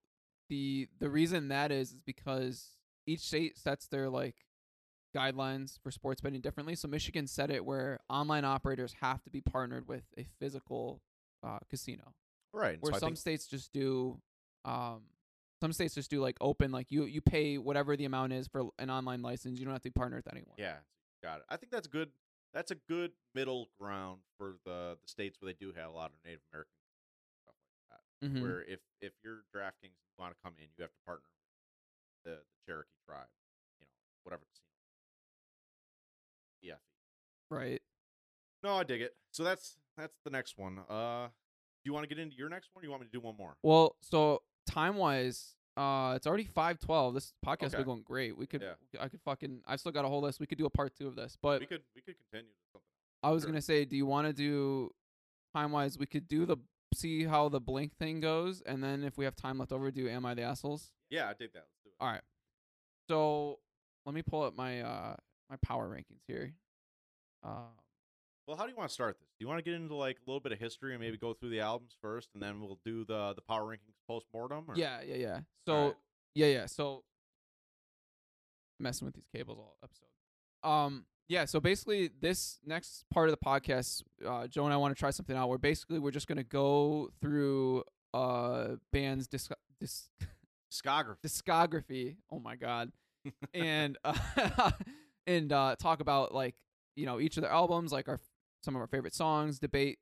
the 0.48 0.88
the 0.98 1.08
reason 1.08 1.48
that 1.48 1.70
is 1.70 1.92
is 1.92 2.00
because 2.04 2.70
each 3.06 3.20
state 3.20 3.56
sets 3.56 3.86
their 3.86 4.08
like 4.08 4.34
guidelines 5.14 5.78
for 5.82 5.90
sports 5.90 6.20
betting 6.20 6.40
differently. 6.40 6.74
So 6.74 6.88
Michigan 6.88 7.26
set 7.26 7.50
it 7.50 7.64
where 7.64 8.00
online 8.08 8.44
operators 8.44 8.94
have 9.00 9.22
to 9.22 9.30
be 9.30 9.40
partnered 9.40 9.88
with 9.88 10.02
a 10.16 10.24
physical 10.38 11.02
uh, 11.42 11.58
casino, 11.68 12.14
Right. 12.52 12.78
where 12.80 12.92
so 12.92 12.98
some 12.98 13.16
states 13.16 13.46
just 13.46 13.72
do 13.72 14.20
um 14.64 15.02
some 15.60 15.72
states 15.72 15.94
just 15.94 16.10
do 16.10 16.20
like 16.20 16.36
open 16.40 16.72
like 16.72 16.90
you 16.90 17.04
you 17.04 17.20
pay 17.20 17.58
whatever 17.58 17.96
the 17.96 18.04
amount 18.04 18.32
is 18.32 18.48
for 18.48 18.68
an 18.78 18.90
online 18.90 19.22
license. 19.22 19.58
You 19.58 19.64
don't 19.66 19.74
have 19.74 19.82
to 19.82 19.90
partner 19.90 20.16
with 20.16 20.28
anyone. 20.32 20.54
yeah, 20.58 20.76
got 21.22 21.38
it. 21.38 21.44
I 21.48 21.56
think 21.56 21.70
that's 21.72 21.86
good. 21.88 22.10
That's 22.54 22.70
a 22.70 22.76
good 22.88 23.12
middle 23.34 23.68
ground 23.78 24.20
for 24.38 24.56
the 24.64 24.96
the 25.00 25.08
states 25.08 25.38
where 25.40 25.52
they 25.52 25.56
do 25.58 25.72
have 25.76 25.90
a 25.90 25.92
lot 25.94 26.06
of 26.10 26.16
Native 26.24 26.40
American 26.52 26.72
stuff 27.42 27.54
like 27.90 28.00
that. 28.00 28.26
Mhm. 28.26 28.42
where 28.42 28.62
if 28.62 28.80
if 29.00 29.12
you're 29.22 29.44
DraftKings 29.54 29.94
you 29.94 30.14
want 30.18 30.32
to 30.34 30.38
come 30.42 30.54
in, 30.58 30.64
you 30.76 30.82
have 30.82 30.90
to 30.90 30.98
partner 31.06 31.28
with 32.24 32.24
the, 32.24 32.30
the 32.42 32.42
Cherokee 32.66 32.88
tribe, 33.06 33.28
you 33.80 33.86
know, 33.86 33.92
whatever 34.24 34.42
casino. 34.52 34.66
Yeah. 36.62 36.74
right. 37.50 37.80
No, 38.62 38.74
I 38.76 38.84
dig 38.84 39.00
it. 39.00 39.14
So 39.30 39.42
that's 39.44 39.76
that's 39.96 40.18
the 40.24 40.30
next 40.30 40.58
one. 40.58 40.78
Uh, 40.88 41.28
do 41.28 41.32
you 41.84 41.92
want 41.94 42.04
to 42.04 42.08
get 42.14 42.18
into 42.20 42.36
your 42.36 42.48
next 42.50 42.68
one? 42.74 42.82
or 42.82 42.84
You 42.84 42.90
want 42.90 43.02
me 43.02 43.06
to 43.08 43.12
do 43.12 43.20
one 43.20 43.36
more? 43.36 43.56
Well, 43.62 43.96
so 44.02 44.42
time 44.70 44.96
wise, 44.96 45.54
uh, 45.76 46.12
it's 46.16 46.26
already 46.26 46.44
five 46.44 46.78
twelve. 46.78 47.14
This 47.14 47.32
podcast 47.44 47.68
Okay. 47.68 47.78
been 47.78 47.86
going 47.86 48.02
great. 48.02 48.36
We 48.36 48.46
could, 48.46 48.62
Yeah. 48.62 48.74
I 49.00 49.08
could 49.08 49.20
fucking, 49.22 49.62
I've 49.66 49.80
still 49.80 49.92
got 49.92 50.04
a 50.04 50.08
whole 50.08 50.20
list. 50.20 50.40
We 50.40 50.46
could 50.46 50.58
do 50.58 50.66
a 50.66 50.70
part 50.70 50.94
two 50.94 51.06
of 51.06 51.16
this, 51.16 51.36
but 51.40 51.60
we 51.60 51.66
could 51.66 51.82
we 51.94 52.02
could 52.02 52.16
continue 52.18 52.52
something. 52.72 52.86
I 53.22 53.30
was 53.30 53.42
sure. 53.42 53.50
gonna 53.50 53.62
say, 53.62 53.84
do 53.84 53.96
you 53.96 54.06
want 54.06 54.26
to 54.26 54.32
do 54.32 54.90
time 55.54 55.72
wise? 55.72 55.98
We 55.98 56.06
could 56.06 56.28
do 56.28 56.46
the 56.46 56.56
see 56.94 57.24
how 57.24 57.48
the 57.48 57.60
blink 57.60 57.96
thing 57.98 58.20
goes, 58.20 58.62
and 58.62 58.82
then 58.82 59.04
if 59.04 59.16
we 59.16 59.24
have 59.24 59.36
time 59.36 59.58
left 59.58 59.72
over, 59.72 59.90
do 59.90 60.08
am 60.08 60.26
I 60.26 60.34
the 60.34 60.42
assholes? 60.42 60.92
Yeah, 61.08 61.28
I 61.28 61.34
dig 61.34 61.52
that. 61.52 61.66
Let's 61.68 61.80
do 61.84 61.90
it. 61.90 61.94
All 62.00 62.10
right. 62.10 62.22
So 63.08 63.58
let 64.06 64.14
me 64.14 64.22
pull 64.22 64.42
up 64.42 64.56
my 64.56 64.80
uh 64.82 65.16
my 65.48 65.56
power 65.62 65.88
rankings 65.88 66.22
here. 66.26 66.52
Um, 67.42 67.68
Well, 68.46 68.56
how 68.56 68.64
do 68.64 68.70
you 68.70 68.76
want 68.76 68.88
to 68.88 68.94
start 68.94 69.16
this? 69.20 69.28
Do 69.38 69.44
you 69.44 69.48
want 69.48 69.58
to 69.58 69.62
get 69.62 69.74
into 69.74 69.94
like 69.94 70.16
a 70.16 70.28
little 70.28 70.40
bit 70.40 70.52
of 70.52 70.58
history 70.58 70.92
and 70.92 71.00
maybe 71.00 71.16
go 71.16 71.32
through 71.34 71.50
the 71.50 71.60
albums 71.60 71.94
first, 72.00 72.30
and 72.34 72.42
then 72.42 72.60
we'll 72.60 72.78
do 72.84 73.04
the 73.04 73.32
the 73.34 73.42
power 73.42 73.64
rankings 73.64 73.94
post 74.08 74.26
mortem? 74.34 74.64
yeah, 74.74 75.00
yeah, 75.06 75.14
yeah. 75.16 75.40
So 75.66 75.74
Alright. 75.74 75.96
yeah, 76.34 76.46
yeah. 76.46 76.66
So 76.66 77.04
messing 78.78 79.06
with 79.06 79.14
these 79.14 79.28
cables 79.34 79.58
all 79.58 79.76
episode. 79.84 80.68
Um, 80.68 81.04
yeah. 81.28 81.44
So 81.44 81.60
basically, 81.60 82.10
this 82.20 82.58
next 82.66 83.04
part 83.12 83.28
of 83.28 83.32
the 83.38 83.44
podcast, 83.44 84.02
uh, 84.26 84.46
Joe 84.48 84.64
and 84.64 84.74
I 84.74 84.76
want 84.78 84.94
to 84.96 84.98
try 84.98 85.10
something 85.10 85.36
out. 85.36 85.48
Where 85.48 85.58
basically 85.58 85.98
we're 85.98 86.10
just 86.10 86.26
gonna 86.26 86.42
go 86.42 87.10
through 87.20 87.84
uh 88.12 88.70
band's 88.92 89.28
disc- 89.28 89.52
dis- 89.78 90.08
discography. 90.72 91.18
discography. 91.24 92.16
Oh 92.32 92.40
my 92.40 92.56
god, 92.56 92.90
and 93.54 93.96
uh, 94.02 94.72
and 95.26 95.52
uh, 95.52 95.76
talk 95.78 96.00
about 96.00 96.34
like 96.34 96.56
you 96.96 97.06
know 97.06 97.20
each 97.20 97.36
of 97.36 97.42
their 97.42 97.52
albums, 97.52 97.92
like 97.92 98.08
our 98.08 98.18
some 98.62 98.74
of 98.76 98.80
our 98.80 98.86
favorite 98.86 99.14
songs, 99.14 99.58
debate 99.58 99.98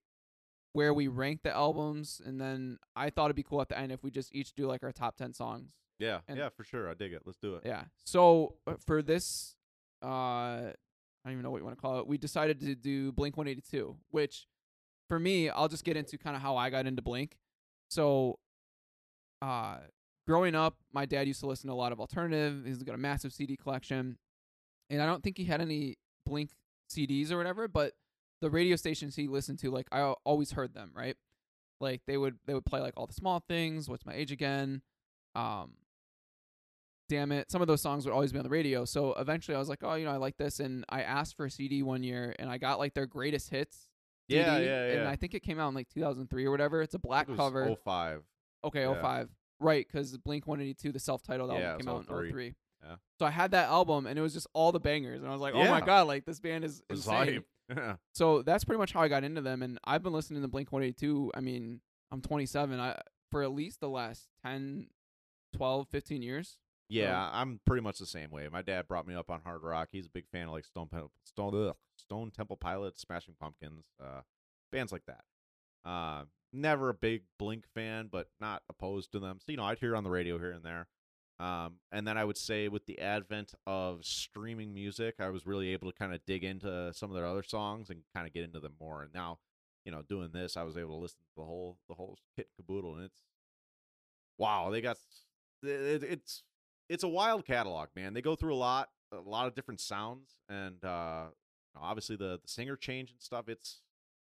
where 0.73 0.93
we 0.93 1.09
rank 1.09 1.41
the 1.43 1.51
albums, 1.55 2.21
and 2.25 2.41
then 2.41 2.79
I 2.95 3.11
thought 3.11 3.27
it'd 3.27 3.37
be 3.37 3.43
cool 3.43 3.61
at 3.61 3.69
the 3.69 3.79
end 3.79 3.91
if 3.93 4.03
we 4.05 4.11
just 4.11 4.35
each 4.35 4.53
do 4.55 4.67
like 4.67 4.83
our 4.83 4.93
top 4.93 5.17
ten 5.17 5.33
songs. 5.33 5.71
Yeah, 5.99 6.21
And- 6.29 6.39
yeah, 6.39 6.49
for 6.51 6.63
sure. 6.65 6.89
I 6.89 6.95
dig 6.95 7.13
it. 7.13 7.23
Let's 7.25 7.39
do 7.39 7.55
it. 7.57 7.63
Yeah. 7.65 7.85
So 8.05 8.55
uh, 8.67 8.75
for 8.87 9.03
this, 9.03 9.57
uh, 10.03 10.07
I 10.07 10.73
don't 11.25 11.33
even 11.33 11.43
know 11.43 11.51
what 11.51 11.59
you 11.59 11.65
want 11.65 11.77
to 11.77 11.81
call 11.83 11.99
it. 11.99 12.07
We 12.07 12.19
decided 12.19 12.61
to 12.61 12.75
do 12.77 13.11
Blink 13.13 13.37
182, 13.37 13.97
which 14.11 14.47
for 15.09 15.19
me, 15.19 15.49
I'll 15.49 15.69
just 15.69 15.85
get 15.85 15.97
into 15.97 16.17
kind 16.19 16.37
of 16.37 16.43
how 16.43 16.57
I 16.57 16.71
got 16.71 16.87
into 16.87 17.03
Blink. 17.03 17.37
So, 17.91 18.39
uh, 19.43 19.79
growing 20.27 20.55
up, 20.55 20.77
my 20.93 21.07
dad 21.07 21.27
used 21.27 21.41
to 21.41 21.47
listen 21.47 21.69
to 21.69 21.73
a 21.73 21.77
lot 21.77 21.93
of 21.93 21.99
alternative. 22.01 22.65
He's 22.67 22.83
got 22.83 22.95
a 22.95 22.99
massive 22.99 23.33
CD 23.33 23.57
collection, 23.57 24.19
and 24.91 25.03
I 25.03 25.07
don't 25.07 25.23
think 25.23 25.37
he 25.39 25.45
had 25.45 25.61
any 25.61 25.97
Blink 26.27 26.51
CDs 26.91 27.33
or 27.33 27.37
whatever, 27.39 27.67
but 27.69 27.95
the 28.41 28.51
radio 28.51 28.77
stations 28.77 29.17
he 29.17 29.27
listened 29.29 29.59
to, 29.61 29.71
like 29.71 29.89
I 29.93 30.15
always 30.25 30.53
heard 30.53 30.75
them, 30.75 30.91
right? 30.95 31.17
Like 31.81 32.03
they 32.07 32.17
would 32.17 32.39
they 32.47 32.55
would 32.55 32.65
play 32.65 32.81
like 32.81 32.95
all 32.97 33.07
the 33.07 33.13
small 33.13 33.41
things. 33.49 33.89
What's 33.89 34.05
my 34.07 34.15
age 34.15 34.33
again? 34.33 34.83
Um, 35.35 35.73
damn 37.09 37.33
it 37.33 37.51
some 37.51 37.63
of 37.63 37.69
those 37.69 37.81
songs 37.81 38.05
would 38.05 38.13
always 38.13 38.33
be 38.33 38.39
on 38.39 38.45
the 38.45 38.51
radio 38.51 38.85
so 38.85 39.15
eventually 39.15 39.55
i 39.55 39.59
was 39.59 39.69
like 39.69 39.79
oh 39.83 39.95
you 39.95 40.05
know 40.05 40.11
i 40.11 40.17
like 40.19 40.37
this 40.37 40.61
and 40.61 40.85
i 40.91 41.01
asked 41.01 41.35
for 41.39 41.47
a 41.47 41.51
cd 41.51 41.83
one 41.83 42.03
year 42.03 42.35
and 42.39 42.51
i 42.51 42.59
got 42.59 42.79
like 42.79 42.93
their 42.93 43.07
greatest 43.07 43.49
hits 43.49 43.87
Yeah, 44.29 44.57
CD, 44.57 44.67
yeah, 44.67 44.83
and 44.85 45.09
i 45.09 45.17
think 45.17 45.33
it 45.33 45.41
came 45.41 45.59
out 45.59 45.69
in 45.71 45.75
like 45.75 45.89
2003 45.89 46.45
or 46.45 46.51
whatever 46.51 46.83
it's 46.83 46.93
a 46.95 46.99
black 46.99 47.31
it 47.31 47.37
cover 47.37 47.65
was 47.65 47.79
05. 47.83 48.23
okay 48.65 48.83
yeah. 48.83 49.01
05 49.01 49.31
right 49.59 49.87
because 49.91 50.19
blink 50.19 50.47
182 50.47 50.93
the 50.93 50.99
self-titled 50.99 51.49
album 51.49 51.63
Yeah, 51.65 51.77
came 51.79 51.89
out 51.89 52.01
in 52.01 52.15
03. 52.15 52.31
03 52.31 52.55
Yeah. 52.85 52.97
so 53.19 53.25
i 53.25 53.31
had 53.31 53.53
that 53.53 53.69
album 53.71 54.07
and 54.07 54.19
it 54.19 54.23
was 54.23 54.35
just 54.35 54.47
all 54.53 54.71
the 54.71 54.81
bangers 54.81 55.23
and 55.23 55.31
i 55.31 55.33
was 55.33 55.41
like 55.41 55.55
oh 55.55 55.65
my 55.65 55.81
god 55.81 56.09
like 56.09 56.27
this 56.27 56.41
band 56.41 56.63
is 56.63 56.83
insane. 56.91 57.43
Yeah. 57.75 57.97
so 58.15 58.43
that's 58.43 58.65
pretty 58.65 58.79
much 58.79 58.93
how 58.93 59.01
I 59.01 59.09
got 59.09 59.25
into 59.25 59.41
them, 59.41 59.63
and 59.63 59.79
I've 59.85 60.03
been 60.03 60.13
listening 60.13 60.43
to 60.43 60.49
Blink 60.49 60.73
182. 60.73 61.33
I 61.35 61.41
mean, 61.41 61.81
I'm 62.11 62.23
27. 62.23 62.81
I 62.81 62.99
for 63.31 63.43
at 63.43 63.53
least 63.53 63.81
the 63.81 63.89
last 63.89 64.29
10, 64.43 64.87
12, 65.55 65.89
15 65.89 66.23
years. 66.23 66.59
Yeah, 66.89 67.29
I'm 67.31 67.61
pretty 67.67 67.83
much 67.83 67.99
the 67.99 68.07
same 68.07 68.31
way. 68.31 68.49
My 68.51 68.63
dad 68.63 68.89
brought 68.89 69.07
me 69.07 69.15
up 69.15 69.29
on 69.31 69.43
hard 69.45 69.63
rock. 69.63 69.89
He's 69.93 70.07
a 70.07 70.11
big 70.11 70.27
fan 70.33 70.45
of 70.47 70.53
like 70.55 70.65
Stone 70.65 70.89
Temple, 70.89 71.13
Stone 71.25 71.69
ugh, 71.69 71.77
Stone 71.97 72.31
Temple 72.31 72.57
Pilots, 72.57 73.03
Smashing 73.03 73.35
Pumpkins, 73.39 73.85
uh, 74.03 74.23
bands 74.73 74.91
like 74.91 75.05
that. 75.07 75.25
Uh, 75.85 76.25
never 76.53 76.89
a 76.89 76.95
big 76.95 77.25
Blink 77.39 77.65
fan, 77.75 78.09
but 78.11 78.29
not 78.41 78.63
opposed 78.71 79.13
to 79.13 79.19
them. 79.19 79.39
So 79.41 79.53
you 79.53 79.59
know, 79.59 79.65
I'd 79.65 79.79
hear 79.79 79.95
on 79.95 80.05
the 80.05 80.11
radio 80.11 80.39
here 80.39 80.53
and 80.53 80.65
there. 80.65 80.87
Um, 81.41 81.75
and 81.93 82.07
then 82.07 82.19
I 82.19 82.25
would 82.25 82.37
say 82.37 82.67
with 82.69 82.87
the 82.87 82.99
advent 82.99 83.55
of 83.67 84.05
streaming 84.05 84.75
music, 84.75 85.17
I 85.21 85.29
was 85.29 85.47
really 85.47 85.69
able 85.69 85.91
to 85.91 85.97
kind 85.97 86.13
of 86.13 86.25
dig 86.27 86.43
into 86.43 86.93
some 86.93 87.11
of 87.11 87.17
their 87.17 87.27
other 87.27 87.45
songs 87.45 87.91
and 87.91 88.01
kind 88.15 88.27
of 88.27 88.33
get 88.33 88.43
into 88.43 88.59
them 88.59 88.75
more. 88.81 89.03
And 89.03 89.15
now, 89.15 89.39
you 89.85 89.93
know, 89.93 90.03
doing 90.03 90.31
this, 90.33 90.57
I 90.57 90.65
was 90.65 90.77
able 90.77 90.97
to 90.97 91.03
listen 91.03 91.21
to 91.21 91.41
the 91.41 91.45
whole 91.45 91.79
the 91.89 91.95
whole 91.95 92.19
kit 92.37 92.49
and 92.49 92.67
caboodle, 92.67 92.97
and 92.97 93.05
it's 93.05 93.23
wow. 94.37 94.71
They 94.71 94.81
got 94.81 94.97
it, 95.63 96.03
it's 96.03 96.43
it's 96.89 97.05
a 97.05 97.09
wild 97.09 97.47
catalog, 97.47 97.89
man. 97.95 98.15
They 98.15 98.23
go 98.23 98.35
through 98.35 98.55
a 98.55 98.57
lot, 98.57 98.89
a 99.13 99.21
lot 99.21 99.47
of 99.47 99.55
different 99.55 99.81
sounds, 99.81 100.37
and 100.49 100.85
uh, 100.85 101.27
obviously 101.77 102.17
the 102.17 102.41
the 102.43 102.49
singer 102.49 102.77
change 102.77 103.11
and 103.13 103.21
stuff. 103.21 103.49
It's 103.49 103.81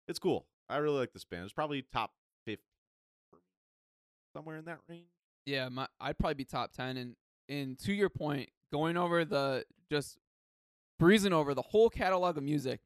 it's 0.08 0.18
cool. 0.18 0.46
I 0.68 0.78
really 0.78 0.98
like 0.98 1.12
this 1.12 1.24
band. 1.24 1.44
It's 1.44 1.52
probably 1.52 1.82
top 1.92 2.12
fifty, 2.44 2.64
somewhere 4.32 4.56
in 4.56 4.64
that 4.64 4.80
range. 4.88 5.13
Yeah, 5.46 5.68
my 5.68 5.86
I'd 6.00 6.18
probably 6.18 6.34
be 6.34 6.44
top 6.44 6.72
10. 6.72 6.96
And 6.96 7.16
and 7.48 7.78
to 7.80 7.92
your 7.92 8.08
point, 8.08 8.50
going 8.72 8.96
over 8.96 9.24
the 9.24 9.64
just 9.90 10.18
breezing 10.98 11.32
over 11.32 11.54
the 11.54 11.62
whole 11.62 11.90
catalog 11.90 12.36
of 12.36 12.42
music. 12.42 12.80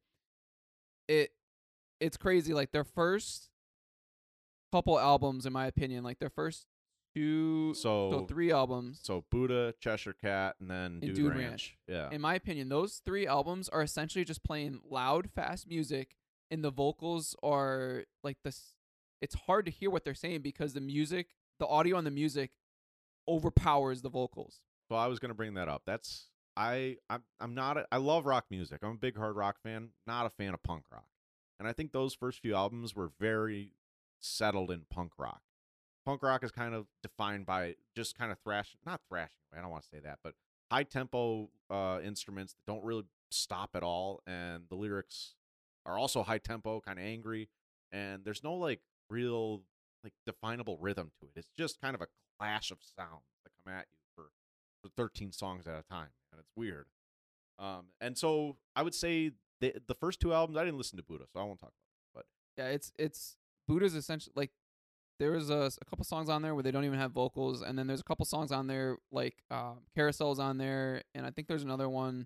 It 1.07 1.31
it's 1.99 2.17
crazy. 2.17 2.53
Like 2.53 2.71
their 2.71 2.83
first 2.83 3.49
couple 4.71 4.99
albums, 4.99 5.45
in 5.45 5.53
my 5.53 5.65
opinion, 5.65 6.03
like 6.03 6.19
their 6.19 6.29
first 6.29 6.67
two, 7.15 7.73
so, 7.73 8.11
So, 8.11 8.25
three 8.25 8.51
albums. 8.51 8.99
so 9.01 9.25
Buddha, 9.31 9.73
Cheshire 9.79 10.13
Cat, 10.13 10.55
and 10.59 10.69
then 10.69 10.99
Dude, 10.99 11.15
Dude 11.15 11.29
Ranch. 11.35 11.39
Ranch. 11.39 11.77
Yeah. 11.87 12.09
In 12.11 12.21
my 12.21 12.35
opinion, 12.35 12.69
those 12.69 13.01
three 13.05 13.25
albums 13.25 13.67
are 13.69 13.81
essentially 13.81 14.23
just 14.23 14.43
playing 14.43 14.81
loud, 14.87 15.29
fast 15.31 15.67
music, 15.67 16.15
and 16.51 16.63
the 16.63 16.71
vocals 16.71 17.35
are 17.41 18.03
like 18.23 18.37
this. 18.43 18.75
It's 19.21 19.35
hard 19.47 19.65
to 19.65 19.71
hear 19.71 19.89
what 19.89 20.05
they're 20.05 20.13
saying 20.13 20.41
because 20.41 20.73
the 20.73 20.81
music, 20.81 21.29
the 21.59 21.67
audio 21.67 21.97
on 21.97 22.03
the 22.03 22.11
music, 22.11 22.51
overpowers 23.27 24.01
the 24.01 24.09
vocals. 24.09 24.61
So 24.87 24.95
I 24.95 25.07
was 25.07 25.19
gonna 25.19 25.33
bring 25.33 25.53
that 25.53 25.69
up. 25.69 25.83
That's 25.85 26.27
I 26.57 26.97
I'm 27.09 27.23
I'm 27.39 27.53
not 27.53 27.77
a, 27.77 27.87
I 27.91 27.97
love 27.97 28.25
rock 28.25 28.45
music. 28.49 28.79
I'm 28.81 28.91
a 28.91 28.95
big 28.95 29.17
hard 29.17 29.35
rock 29.35 29.57
fan. 29.61 29.89
Not 30.07 30.25
a 30.25 30.29
fan 30.29 30.53
of 30.53 30.63
punk 30.63 30.83
rock. 30.91 31.05
And 31.59 31.67
I 31.67 31.73
think 31.73 31.91
those 31.91 32.13
first 32.13 32.39
few 32.39 32.55
albums 32.55 32.95
were 32.95 33.11
very 33.19 33.73
settled 34.19 34.71
in 34.71 34.81
punk 34.89 35.13
rock. 35.17 35.41
Punk 36.05 36.23
rock 36.23 36.43
is 36.43 36.51
kind 36.51 36.73
of 36.73 36.87
defined 37.03 37.45
by 37.45 37.75
just 37.95 38.17
kind 38.17 38.31
of 38.31 38.39
thrash, 38.39 38.75
not 38.85 39.01
thrashing. 39.07 39.35
I 39.55 39.61
don't 39.61 39.69
want 39.69 39.83
to 39.83 39.89
say 39.89 39.99
that, 39.99 40.19
but 40.23 40.33
high 40.71 40.83
tempo 40.83 41.49
uh, 41.69 41.99
instruments 42.03 42.53
that 42.53 42.65
don't 42.65 42.83
really 42.83 43.03
stop 43.29 43.71
at 43.75 43.83
all, 43.83 44.21
and 44.25 44.63
the 44.69 44.75
lyrics 44.75 45.35
are 45.85 45.97
also 45.97 46.23
high 46.23 46.37
tempo, 46.37 46.81
kind 46.81 46.97
of 46.97 47.05
angry, 47.05 47.49
and 47.91 48.23
there's 48.23 48.43
no 48.43 48.53
like 48.53 48.81
real 49.09 49.61
like 50.03 50.13
definable 50.25 50.77
rhythm 50.79 51.11
to 51.19 51.27
it. 51.27 51.31
It's 51.35 51.49
just 51.57 51.79
kind 51.81 51.95
of 51.95 52.01
a 52.01 52.07
clash 52.37 52.71
of 52.71 52.77
sounds 52.81 53.23
that 53.43 53.51
come 53.63 53.73
at 53.73 53.85
you 53.91 53.97
for 54.15 54.31
for 54.81 54.89
13 54.95 55.31
songs 55.31 55.67
at 55.67 55.73
a 55.77 55.83
time, 55.83 56.09
and 56.31 56.39
it's 56.39 56.51
weird. 56.55 56.87
Um, 57.57 57.87
and 57.99 58.17
so 58.17 58.57
I 58.75 58.81
would 58.83 58.95
say 58.95 59.31
the 59.61 59.73
the 59.87 59.95
first 59.95 60.19
two 60.19 60.33
albums 60.33 60.57
I 60.57 60.63
didn't 60.63 60.77
listen 60.77 60.97
to 60.97 61.03
Buddha, 61.03 61.25
so 61.31 61.39
I 61.39 61.43
won't 61.43 61.59
talk 61.59 61.73
about. 62.13 62.21
It. 62.23 62.27
But 62.57 62.63
yeah, 62.63 62.69
it's 62.69 62.91
it's 62.97 63.35
Buddha's 63.67 63.95
essentially 63.95 64.33
like 64.35 64.51
there 65.19 65.31
was 65.31 65.49
a, 65.49 65.69
a 65.81 65.85
couple 65.85 66.05
songs 66.05 66.29
on 66.29 66.41
there 66.41 66.53
where 66.55 66.63
they 66.63 66.71
don't 66.71 66.85
even 66.85 66.97
have 66.97 67.11
vocals, 67.11 67.61
and 67.61 67.77
then 67.77 67.87
there's 67.87 67.99
a 67.99 68.05
couple 68.05 68.25
songs 68.25 68.53
on 68.53 68.67
there 68.67 68.97
like 69.11 69.35
um, 69.51 69.79
Carousel's 69.97 70.39
on 70.39 70.57
there, 70.57 71.03
and 71.13 71.25
I 71.25 71.31
think 71.31 71.49
there's 71.49 71.63
another 71.63 71.89
one 71.89 72.25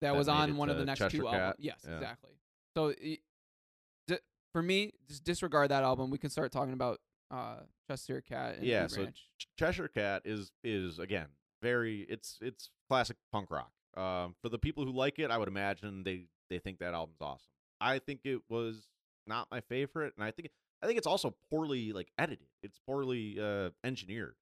that, 0.00 0.12
That 0.12 0.16
was 0.16 0.28
on 0.28 0.56
one 0.56 0.68
of 0.68 0.78
the 0.78 0.84
next 0.84 1.00
Cheshire 1.00 1.18
two 1.18 1.24
Cat? 1.24 1.34
albums. 1.34 1.56
Yes, 1.58 1.84
Yeah. 1.84 1.94
exactly. 1.96 2.30
So 2.76 2.94
for 4.52 4.62
me, 4.62 4.92
just 5.08 5.24
disregard 5.24 5.70
that 5.70 5.82
album. 5.82 6.10
We 6.10 6.18
can 6.18 6.30
start 6.30 6.52
talking 6.52 6.72
about 6.72 7.00
uh, 7.30 7.60
Cheshire 7.88 8.20
Cat 8.20 8.56
and 8.56 8.66
Yeah, 8.66 8.86
so 8.86 9.06
Ch- 9.06 9.48
Cheshire 9.58 9.88
Cat 9.88 10.22
is 10.24 10.52
is 10.62 10.98
again 10.98 11.28
very 11.62 12.00
it's 12.08 12.38
it's 12.40 12.70
classic 12.88 13.16
punk 13.32 13.50
rock. 13.50 13.72
Um, 13.96 14.34
for 14.42 14.48
the 14.48 14.58
people 14.58 14.84
who 14.84 14.92
like 14.92 15.18
it, 15.18 15.30
I 15.30 15.38
would 15.38 15.48
imagine 15.48 16.02
they 16.02 16.26
they 16.50 16.58
think 16.58 16.78
that 16.78 16.94
album's 16.94 17.20
awesome. 17.20 17.48
I 17.80 17.98
think 17.98 18.20
it 18.24 18.40
was 18.48 18.86
not 19.26 19.48
my 19.50 19.60
favorite, 19.60 20.14
and 20.16 20.24
I 20.24 20.30
think 20.30 20.50
I 20.82 20.86
think 20.86 20.98
it's 20.98 21.06
also 21.06 21.34
poorly 21.50 21.92
like 21.92 22.10
edited. 22.18 22.46
It's 22.62 22.78
poorly 22.86 23.38
uh, 23.40 23.70
engineered. 23.84 24.34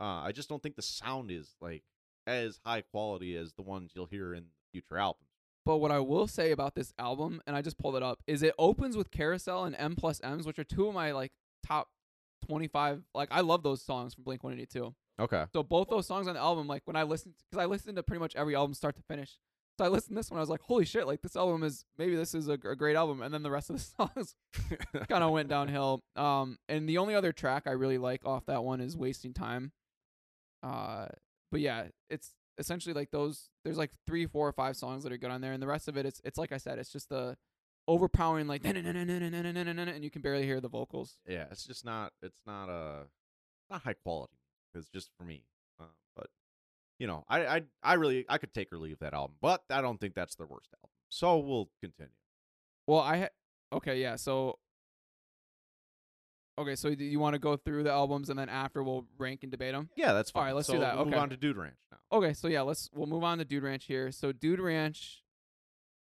Uh, 0.00 0.22
I 0.22 0.32
just 0.32 0.48
don't 0.48 0.62
think 0.62 0.76
the 0.76 0.82
sound 0.82 1.30
is 1.30 1.54
like 1.60 1.82
as 2.26 2.58
high 2.64 2.80
quality 2.80 3.36
as 3.36 3.52
the 3.52 3.62
ones 3.62 3.92
you'll 3.94 4.06
hear 4.06 4.34
in 4.34 4.46
future 4.72 4.98
albums. 4.98 5.28
But 5.64 5.78
what 5.78 5.90
I 5.90 5.98
will 6.00 6.26
say 6.26 6.50
about 6.50 6.74
this 6.74 6.92
album, 6.98 7.40
and 7.46 7.56
I 7.56 7.62
just 7.62 7.78
pulled 7.78 7.96
it 7.96 8.02
up, 8.02 8.22
is 8.26 8.42
it 8.42 8.54
opens 8.58 8.96
with 8.96 9.10
Carousel 9.10 9.64
and 9.64 9.74
M 9.78 9.96
plus 9.96 10.20
M's, 10.22 10.46
which 10.46 10.58
are 10.58 10.64
two 10.64 10.88
of 10.88 10.94
my 10.94 11.12
like 11.12 11.32
top 11.66 11.88
twenty 12.46 12.68
five. 12.68 13.02
Like 13.14 13.28
I 13.30 13.40
love 13.40 13.62
those 13.62 13.82
songs 13.82 14.14
from 14.14 14.24
Blink 14.24 14.44
One 14.44 14.52
Eighty 14.52 14.66
Two. 14.66 14.94
Okay. 15.18 15.44
So 15.52 15.62
both 15.62 15.88
those 15.88 16.06
songs 16.06 16.26
on 16.26 16.34
the 16.34 16.40
album, 16.40 16.66
like 16.66 16.82
when 16.84 16.96
I 16.96 17.04
listened, 17.04 17.34
because 17.50 17.62
I 17.62 17.66
listened 17.66 17.96
to 17.96 18.02
pretty 18.02 18.20
much 18.20 18.34
every 18.36 18.54
album 18.54 18.74
start 18.74 18.96
to 18.96 19.02
finish. 19.02 19.38
So 19.78 19.84
I 19.84 19.88
listened 19.88 20.10
to 20.10 20.20
this 20.20 20.30
one, 20.30 20.38
I 20.38 20.40
was 20.40 20.50
like, 20.50 20.60
holy 20.60 20.84
shit! 20.84 21.06
Like 21.06 21.22
this 21.22 21.34
album 21.34 21.64
is 21.64 21.84
maybe 21.98 22.14
this 22.14 22.34
is 22.34 22.48
a, 22.48 22.52
a 22.52 22.76
great 22.76 22.94
album. 22.94 23.22
And 23.22 23.32
then 23.32 23.42
the 23.42 23.50
rest 23.50 23.70
of 23.70 23.76
the 23.76 23.82
songs 24.08 24.34
kind 25.08 25.24
of 25.24 25.30
went 25.30 25.48
downhill. 25.48 26.02
Um, 26.14 26.58
and 26.68 26.88
the 26.88 26.98
only 26.98 27.14
other 27.14 27.32
track 27.32 27.64
I 27.66 27.72
really 27.72 27.98
like 27.98 28.24
off 28.24 28.46
that 28.46 28.62
one 28.64 28.80
is 28.80 28.96
"Wasting 28.96 29.32
Time." 29.32 29.72
Uh, 30.62 31.06
but 31.50 31.60
yeah, 31.60 31.84
it's 32.08 32.30
essentially 32.58 32.94
like 32.94 33.10
those. 33.10 33.50
There's 33.64 33.78
like 33.78 33.90
three, 34.06 34.26
four, 34.26 34.48
or 34.48 34.52
five 34.52 34.76
songs 34.76 35.04
that 35.04 35.12
are 35.12 35.16
good 35.18 35.30
on 35.30 35.40
there, 35.40 35.52
and 35.52 35.62
the 35.62 35.66
rest 35.66 35.88
of 35.88 35.96
it, 35.96 36.06
it's 36.06 36.20
it's 36.24 36.38
like 36.38 36.52
I 36.52 36.58
said, 36.58 36.78
it's 36.78 36.90
just 36.90 37.08
the 37.08 37.36
overpowering 37.86 38.46
like 38.46 38.62
and 38.64 40.02
you 40.02 40.10
can 40.10 40.22
barely 40.22 40.44
hear 40.44 40.60
the 40.60 40.68
vocals. 40.68 41.18
yeah, 41.26 41.44
it's 41.50 41.66
just 41.66 41.84
not 41.84 42.12
it's 42.22 42.40
not 42.46 42.68
uh 42.68 43.04
not 43.70 43.82
high 43.82 43.94
quality. 43.94 44.38
It's 44.74 44.88
just 44.88 45.10
for 45.18 45.24
me. 45.24 45.44
Uh, 45.80 45.84
but 46.16 46.28
you 46.98 47.06
know, 47.06 47.24
I 47.28 47.46
I 47.46 47.62
I 47.82 47.94
really 47.94 48.24
I 48.28 48.38
could 48.38 48.54
take 48.54 48.72
or 48.72 48.78
leave 48.78 48.98
that 49.00 49.14
album, 49.14 49.36
but 49.40 49.62
I 49.70 49.80
don't 49.80 50.00
think 50.00 50.14
that's 50.14 50.34
their 50.34 50.46
worst 50.46 50.70
album. 50.76 50.90
So 51.10 51.38
we'll 51.38 51.70
continue. 51.80 52.10
Well, 52.86 53.00
I 53.00 53.18
ha- 53.18 53.28
okay, 53.76 54.00
yeah. 54.00 54.16
So 54.16 54.58
okay, 56.58 56.74
so 56.76 56.94
do 56.94 57.04
you 57.04 57.18
want 57.18 57.34
to 57.34 57.38
go 57.38 57.56
through 57.56 57.82
the 57.84 57.90
albums 57.90 58.30
and 58.30 58.38
then 58.38 58.48
after 58.48 58.82
we'll 58.82 59.06
rank 59.18 59.42
and 59.42 59.50
debate 59.50 59.72
them? 59.72 59.88
Yeah, 59.96 60.12
that's 60.12 60.30
fine. 60.30 60.46
right, 60.46 60.54
let's 60.54 60.68
do 60.68 60.78
that. 60.78 60.94
we'll 60.94 61.02
Okay. 61.02 61.10
move 61.10 61.20
on 61.20 61.30
to 61.30 61.36
Dude 61.36 61.56
Ranch 61.56 61.76
now. 61.90 61.98
Okay, 62.12 62.32
so 62.32 62.48
yeah, 62.48 62.62
let's 62.62 62.90
we'll 62.94 63.06
move 63.06 63.24
on 63.24 63.38
to 63.38 63.44
Dude 63.44 63.62
Ranch 63.62 63.84
here. 63.86 64.10
So 64.12 64.32
Dude 64.32 64.60
Ranch, 64.60 65.22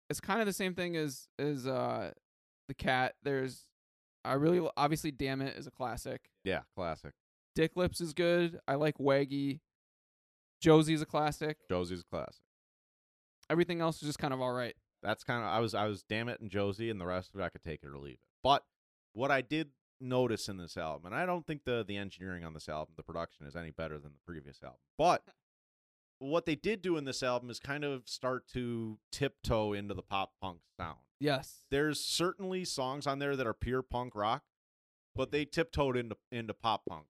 it's 0.09 0.19
kind 0.19 0.39
of 0.39 0.45
the 0.47 0.53
same 0.53 0.73
thing 0.73 0.95
as 0.95 1.27
as 1.37 1.67
uh 1.67 2.11
the 2.67 2.73
cat. 2.73 3.15
There's 3.23 3.65
I 4.25 4.33
really 4.33 4.67
obviously 4.75 5.11
Damn 5.11 5.41
It 5.41 5.55
is 5.57 5.67
a 5.67 5.71
classic. 5.71 6.29
Yeah, 6.43 6.61
classic. 6.75 7.13
Dick 7.55 7.75
Lips 7.75 8.01
is 8.01 8.13
good. 8.13 8.59
I 8.67 8.75
like 8.75 8.97
Waggy. 8.97 9.59
Josie's 10.61 11.01
a 11.01 11.05
classic. 11.05 11.57
Josie's 11.69 12.01
a 12.01 12.03
classic. 12.05 12.43
Everything 13.49 13.81
else 13.81 14.01
is 14.01 14.07
just 14.07 14.19
kind 14.19 14.33
of 14.33 14.41
all 14.41 14.51
right. 14.53 14.75
That's 15.01 15.23
kind 15.23 15.41
of 15.43 15.49
I 15.49 15.59
was 15.59 15.73
I 15.73 15.85
was 15.85 16.03
damn 16.03 16.27
it 16.29 16.39
and 16.41 16.49
Josie 16.49 16.89
and 16.89 16.99
the 16.99 17.05
rest 17.05 17.33
of 17.33 17.39
it 17.39 17.43
I 17.43 17.49
could 17.49 17.63
take 17.63 17.81
it 17.83 17.87
or 17.87 17.97
leave 17.97 18.15
it. 18.15 18.19
But 18.43 18.63
what 19.13 19.31
I 19.31 19.41
did 19.41 19.69
notice 20.01 20.49
in 20.49 20.57
this 20.57 20.77
album, 20.77 21.07
and 21.07 21.15
I 21.15 21.25
don't 21.25 21.45
think 21.45 21.63
the 21.65 21.83
the 21.87 21.97
engineering 21.97 22.43
on 22.43 22.53
this 22.53 22.69
album, 22.69 22.93
the 22.97 23.03
production 23.03 23.45
is 23.45 23.55
any 23.55 23.71
better 23.71 23.97
than 23.97 24.11
the 24.13 24.19
previous 24.25 24.61
album. 24.63 24.79
But 24.97 25.23
what 26.19 26.45
they 26.45 26.55
did 26.55 26.81
do 26.81 26.97
in 26.97 27.05
this 27.05 27.23
album 27.23 27.49
is 27.49 27.59
kind 27.59 27.83
of 27.83 28.07
start 28.07 28.47
to 28.49 28.99
tiptoe 29.11 29.73
into 29.73 29.93
the 29.93 30.01
pop 30.01 30.33
punk 30.41 30.59
sound. 30.77 30.99
Yes. 31.19 31.65
There's 31.71 31.99
certainly 31.99 32.65
songs 32.65 33.07
on 33.07 33.19
there 33.19 33.35
that 33.35 33.47
are 33.47 33.53
pure 33.53 33.81
punk 33.81 34.15
rock, 34.15 34.43
but 35.15 35.31
they 35.31 35.43
mm-hmm. 35.43 35.51
tiptoed 35.51 35.97
into 35.97 36.17
into 36.31 36.53
pop 36.53 36.83
punk. 36.87 37.05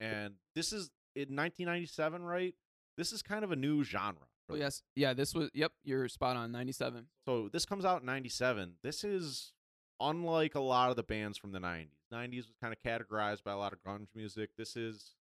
And 0.00 0.34
this 0.54 0.72
is 0.72 0.90
in 1.14 1.36
1997, 1.36 2.22
right? 2.22 2.54
This 2.96 3.12
is 3.12 3.22
kind 3.22 3.44
of 3.44 3.52
a 3.52 3.56
new 3.56 3.84
genre. 3.84 4.26
Oh, 4.50 4.56
yes. 4.56 4.82
Yeah, 4.94 5.14
this 5.14 5.34
was 5.34 5.50
yep, 5.54 5.72
you're 5.84 6.08
spot 6.08 6.36
on. 6.36 6.52
97. 6.52 7.06
So 7.26 7.48
this 7.52 7.64
comes 7.64 7.84
out 7.84 8.00
in 8.00 8.06
97. 8.06 8.74
This 8.82 9.02
is 9.02 9.52
unlike 10.00 10.54
a 10.54 10.60
lot 10.60 10.90
of 10.90 10.96
the 10.96 11.02
bands 11.02 11.38
from 11.38 11.52
the 11.52 11.58
90s. 11.58 11.88
90s 12.14 12.46
was 12.46 12.56
kind 12.62 12.74
of 12.74 12.80
categorized 12.82 13.42
by 13.44 13.52
a 13.52 13.56
lot 13.56 13.72
of 13.72 13.78
grunge 13.82 14.08
music. 14.14 14.50
This 14.56 14.76
is 14.76 15.14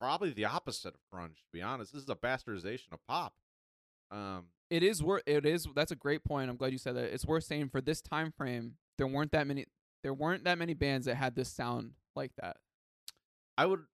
probably 0.00 0.32
the 0.32 0.46
opposite 0.46 0.94
of 0.94 1.00
grunge, 1.12 1.36
to 1.36 1.50
be 1.52 1.62
honest. 1.62 1.92
This 1.92 2.02
is 2.02 2.08
a 2.08 2.14
bastardization 2.14 2.92
of 2.92 2.98
pop. 3.06 3.34
Um, 4.10 4.46
It 4.70 4.82
is 4.82 5.02
worth 5.02 5.22
it 5.26 5.46
is 5.46 5.66
that's 5.74 5.92
a 5.92 5.96
great 5.96 6.24
point. 6.24 6.50
I'm 6.50 6.56
glad 6.56 6.72
you 6.72 6.78
said 6.78 6.96
that. 6.96 7.12
It's 7.12 7.26
worth 7.26 7.44
saying 7.44 7.68
for 7.68 7.80
this 7.80 8.00
time 8.00 8.32
frame, 8.36 8.74
there 8.98 9.06
weren't 9.06 9.32
that 9.32 9.46
many 9.46 9.66
there 10.02 10.14
weren't 10.14 10.44
that 10.44 10.58
many 10.58 10.74
bands 10.74 11.06
that 11.06 11.16
had 11.16 11.34
this 11.36 11.50
sound 11.50 11.92
like 12.16 12.32
that. 12.40 12.56
I 13.56 13.66
would 13.66 13.84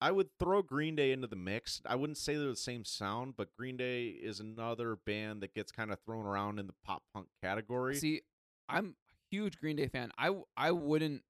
I 0.00 0.10
would 0.10 0.30
throw 0.40 0.62
Green 0.62 0.96
Day 0.96 1.12
into 1.12 1.28
the 1.28 1.36
mix. 1.36 1.80
I 1.86 1.94
wouldn't 1.94 2.18
say 2.18 2.34
they're 2.34 2.48
the 2.48 2.56
same 2.56 2.84
sound, 2.84 3.34
but 3.36 3.54
Green 3.56 3.76
Day 3.76 4.08
is 4.08 4.40
another 4.40 4.96
band 5.06 5.42
that 5.42 5.54
gets 5.54 5.70
kind 5.70 5.92
of 5.92 6.00
thrown 6.04 6.26
around 6.26 6.58
in 6.58 6.66
the 6.66 6.74
pop 6.84 7.04
punk 7.14 7.28
category. 7.40 7.94
See, 7.94 8.22
I'm 8.68 8.96
huge 9.32 9.58
Green 9.58 9.76
Day 9.76 9.88
fan. 9.88 10.12
I 10.18 10.30
I 10.56 10.70
wouldn't 10.70 11.22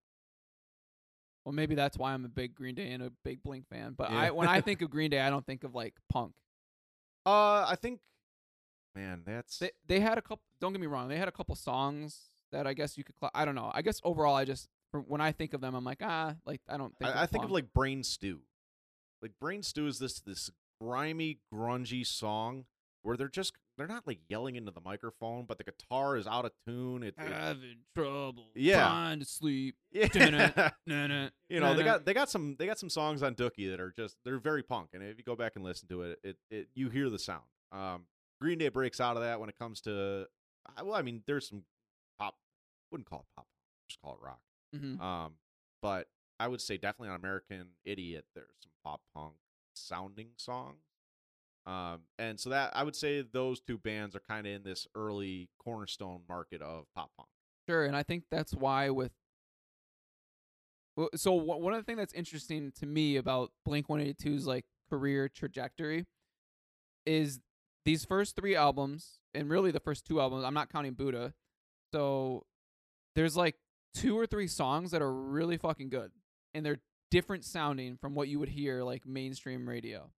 well, 1.45 1.53
maybe 1.53 1.75
that's 1.75 1.97
why 1.97 2.13
I'm 2.13 2.25
a 2.25 2.29
big 2.29 2.55
Green 2.55 2.75
Day 2.75 2.93
and 2.93 3.03
a 3.03 3.11
big 3.25 3.43
Blink 3.43 3.69
fan. 3.69 3.95
But 3.97 4.11
Yeah. 4.11 4.19
I 4.19 4.31
when 4.31 4.49
I 4.49 4.61
think 4.61 4.83
of 4.83 4.91
Green 4.91 5.11
Day, 5.11 5.21
I 5.21 5.31
don't 5.31 5.47
think 5.47 5.65
of 5.65 5.75
like 5.75 5.95
punk. 6.09 6.35
uh, 7.25 7.65
I 7.69 7.77
think, 7.81 8.01
man, 8.95 9.23
that's 9.25 9.59
They 9.59 9.71
they 9.87 10.01
had 10.01 10.19
a 10.19 10.23
couple. 10.23 10.43
Don't 10.61 10.73
get 10.73 10.81
me 10.81 10.87
wrong. 10.87 11.09
They 11.09 11.19
had 11.19 11.29
a 11.29 11.33
couple 11.33 11.55
songs 11.55 12.31
that 12.51 12.67
I 12.67 12.75
guess 12.75 12.99
you 12.99 13.05
could. 13.05 13.15
Cl- 13.21 13.33
I 13.35 13.45
don't 13.45 13.55
know. 13.55 13.71
I 13.73 13.83
guess 13.83 14.01
overall, 14.05 14.35
I 14.35 14.45
just 14.45 14.69
when 14.93 15.21
I 15.21 15.33
think 15.33 15.55
of 15.55 15.61
them, 15.61 15.75
I'm 15.75 15.85
like 15.85 16.01
ah, 16.03 16.35
like 16.45 16.61
I 16.69 16.77
don't 16.77 16.97
think. 16.99 17.15
I, 17.15 17.23
I 17.23 17.27
think 17.27 17.45
of 17.45 17.51
like 17.51 17.73
Brain 17.73 18.03
Stew. 18.03 18.41
Like 19.21 19.33
Brain 19.41 19.63
Stew 19.63 19.87
is 19.87 19.99
this 19.99 20.21
this 20.21 20.51
grimy, 20.81 21.39
grungy 21.53 22.05
song 22.07 22.67
where 23.03 23.17
they're 23.17 23.29
just 23.29 23.55
they're 23.79 23.87
not 23.87 24.07
like 24.07 24.21
yelling 24.29 24.57
into 24.57 24.71
the 24.71 24.81
microphone, 24.81 25.45
but 25.47 25.59
the 25.59 25.65
guitar 25.65 26.17
is 26.17 26.27
out 26.27 26.45
of 26.45 26.53
tune. 26.67 27.03
It, 27.03 27.15
it- 27.19 27.33
having 27.33 27.79
trouble 27.97 28.51
Yeah. 28.55 28.81
trying 28.89 29.19
to 29.21 29.25
sleep. 29.25 29.77
yeah. 29.93 30.71
You 30.87 30.91
know 30.91 31.31
they 31.49 31.59
nah-nah. 31.59 31.83
got 31.85 32.05
they 32.07 32.15
got 32.15 32.31
some 32.31 32.57
they 32.59 32.67
got 32.67 32.79
some 32.79 32.91
songs 32.91 33.23
on 33.23 33.35
Dookie 33.35 33.71
that 33.71 33.81
are 33.81 33.93
just 33.97 34.17
they're 34.25 34.39
very 34.39 34.63
punk, 34.63 34.91
and 34.95 35.03
if 35.03 35.19
you 35.19 35.25
go 35.25 35.37
back 35.37 35.53
and 35.57 35.65
listen 35.65 35.89
to 35.89 36.03
it, 36.03 36.19
it, 36.23 36.37
it 36.51 36.69
you 36.75 36.89
hear 36.91 37.09
the 37.11 37.19
sound. 37.19 37.43
Um, 37.73 38.05
Green 38.41 38.59
Day 38.59 38.69
breaks 38.69 39.01
out 39.01 39.17
of 39.17 39.23
that 39.23 39.41
when 39.41 39.49
it 39.49 39.59
comes 39.59 39.81
to 39.83 40.27
well, 40.83 40.95
I 40.95 41.03
mean, 41.03 41.23
there's 41.27 41.49
some 41.49 41.65
pop. 42.19 42.37
Wouldn't 42.91 43.09
call 43.09 43.21
it 43.21 43.27
pop, 43.37 43.47
just 43.89 44.01
call 44.01 44.15
it 44.15 44.25
rock. 44.25 44.41
Mhm. 44.77 45.01
Um, 45.01 45.33
but 45.81 46.09
I 46.41 46.49
would 46.49 46.61
say 46.61 46.77
definitely 46.77 47.11
on 47.11 47.17
American 47.17 47.69
Idiot, 47.85 48.25
there's 48.35 48.47
some 48.63 48.73
pop 48.85 49.01
punk 49.15 49.35
sounding 49.75 50.29
songs. 50.37 50.79
Um, 51.65 52.01
and 52.19 52.41
so 52.41 52.51
that 52.51 52.73
I 52.75 52.83
would 52.83 52.97
say 52.97 53.23
those 53.23 53.61
two 53.61 53.79
bands 53.79 54.17
are 54.17 54.23
kind 54.29 54.47
of 54.47 54.53
in 54.53 54.63
this 54.65 54.87
early 54.95 55.49
cornerstone 55.63 56.23
market 56.29 56.61
of 56.61 56.87
pop 56.95 57.11
punk. 57.17 57.29
Sure, 57.69 57.85
and 57.85 57.95
I 57.97 58.03
think 58.03 58.25
that's 58.31 58.53
why 58.53 58.91
with 58.91 59.13
so 61.15 61.33
one 61.33 61.73
of 61.73 61.81
the 61.81 61.85
things 61.85 61.99
that's 61.99 62.13
interesting 62.13 62.73
to 62.79 62.87
me 62.87 63.17
about 63.17 63.51
Blink 63.65 63.89
182's 63.89 64.47
like 64.47 64.67
career 64.91 65.29
trajectory 65.29 66.05
is 67.07 67.41
these 67.85 68.05
first 68.05 68.37
three 68.37 68.55
albums 68.55 69.21
and 69.33 69.49
really 69.49 69.71
the 69.71 69.81
first 69.81 70.05
two 70.05 70.21
albums. 70.21 70.45
I'm 70.45 70.55
not 70.55 70.71
counting 70.71 70.93
Buddha, 70.93 71.33
so 71.95 72.45
there's 73.15 73.37
like 73.37 73.57
two 73.95 74.19
or 74.19 74.27
three 74.27 74.49
songs 74.49 74.91
that 74.91 75.01
are 75.01 75.13
really 75.13 75.57
fucking 75.57 75.89
good, 75.89 76.11
and 76.53 76.67
they're 76.67 76.81
different 77.11 77.45
sounding 77.45 77.97
from 77.97 78.15
what 78.15 78.29
you 78.29 78.39
would 78.39 78.49
hear 78.49 78.83
like 78.83 79.07
mainstream 79.07 79.69
radio. 79.69 80.11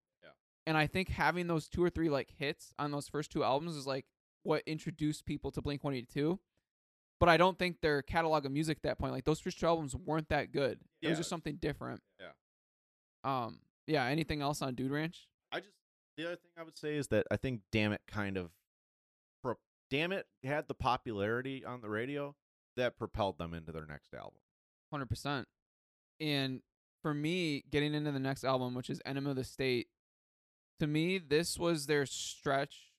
Yeah. 0.67 0.71
And 0.71 0.79
I 0.79 0.87
think 0.87 1.09
having 1.09 1.47
those 1.47 1.69
two 1.69 1.83
or 1.83 1.91
three 1.91 2.09
like 2.09 2.31
hits 2.39 2.73
on 2.79 2.91
those 2.91 3.09
first 3.09 3.31
two 3.31 3.45
albums 3.45 3.77
is 3.77 3.87
like 3.87 4.07
what 4.43 4.63
introduced 4.67 5.25
people 5.27 5.51
to 5.53 5.63
Blink 5.63 5.83
182 5.85 6.39
but 7.21 7.29
I 7.29 7.37
don't 7.37 7.59
think 7.59 7.81
their 7.81 8.03
catalog 8.03 8.45
of 8.45 8.53
music 8.53 8.79
at 8.79 8.83
that 8.83 8.99
point, 8.99 9.13
like 9.13 9.25
those 9.25 9.41
first 9.41 9.59
two 9.59 9.67
albums, 9.67 9.95
weren't 9.97 10.29
that 10.29 10.53
good. 10.53 10.81
It 11.01 11.09
was 11.09 11.19
just 11.19 11.31
something 11.31 11.57
different. 11.57 12.03
Yeah. 12.21 12.27
Um. 13.25 13.61
Yeah. 13.87 14.05
Anything 14.05 14.43
else 14.43 14.61
on 14.63 14.75
Dude 14.75 14.91
Ranch? 14.91 15.29
I 15.53 15.61
just 15.61 15.73
the 16.17 16.27
other 16.27 16.37
thing 16.37 16.51
I 16.59 16.63
would 16.63 16.77
say 16.77 16.97
is 16.97 17.09
that 17.09 17.27
I 17.31 17.37
think 17.37 17.63
Damn 17.73 17.93
It 17.93 18.03
kind 18.07 18.37
of, 18.37 18.51
pro- 19.43 19.59
Damn 19.91 20.13
It 20.13 20.27
had 20.43 20.69
the 20.69 20.75
popularity 20.75 21.65
on 21.65 21.81
the 21.81 21.89
radio 21.89 22.35
that 22.77 22.99
propelled 22.99 23.39
them 23.39 23.55
into 23.55 23.73
their 23.73 23.87
next 23.87 24.13
album. 24.13 24.41
Hundred 24.93 25.09
percent. 25.09 25.49
And 26.21 26.61
for 27.01 27.15
me, 27.15 27.65
getting 27.71 27.95
into 27.95 28.13
the 28.13 28.21
next 28.21 28.45
album, 28.45 28.75
which 28.75 28.91
is 28.91 29.01
Enema 29.07 29.31
of 29.31 29.37
the 29.37 29.45
State, 29.45 29.89
to 30.81 30.87
me, 30.87 31.19
this 31.19 31.59
was 31.59 31.87
their 31.87 32.07
stretch, 32.07 32.93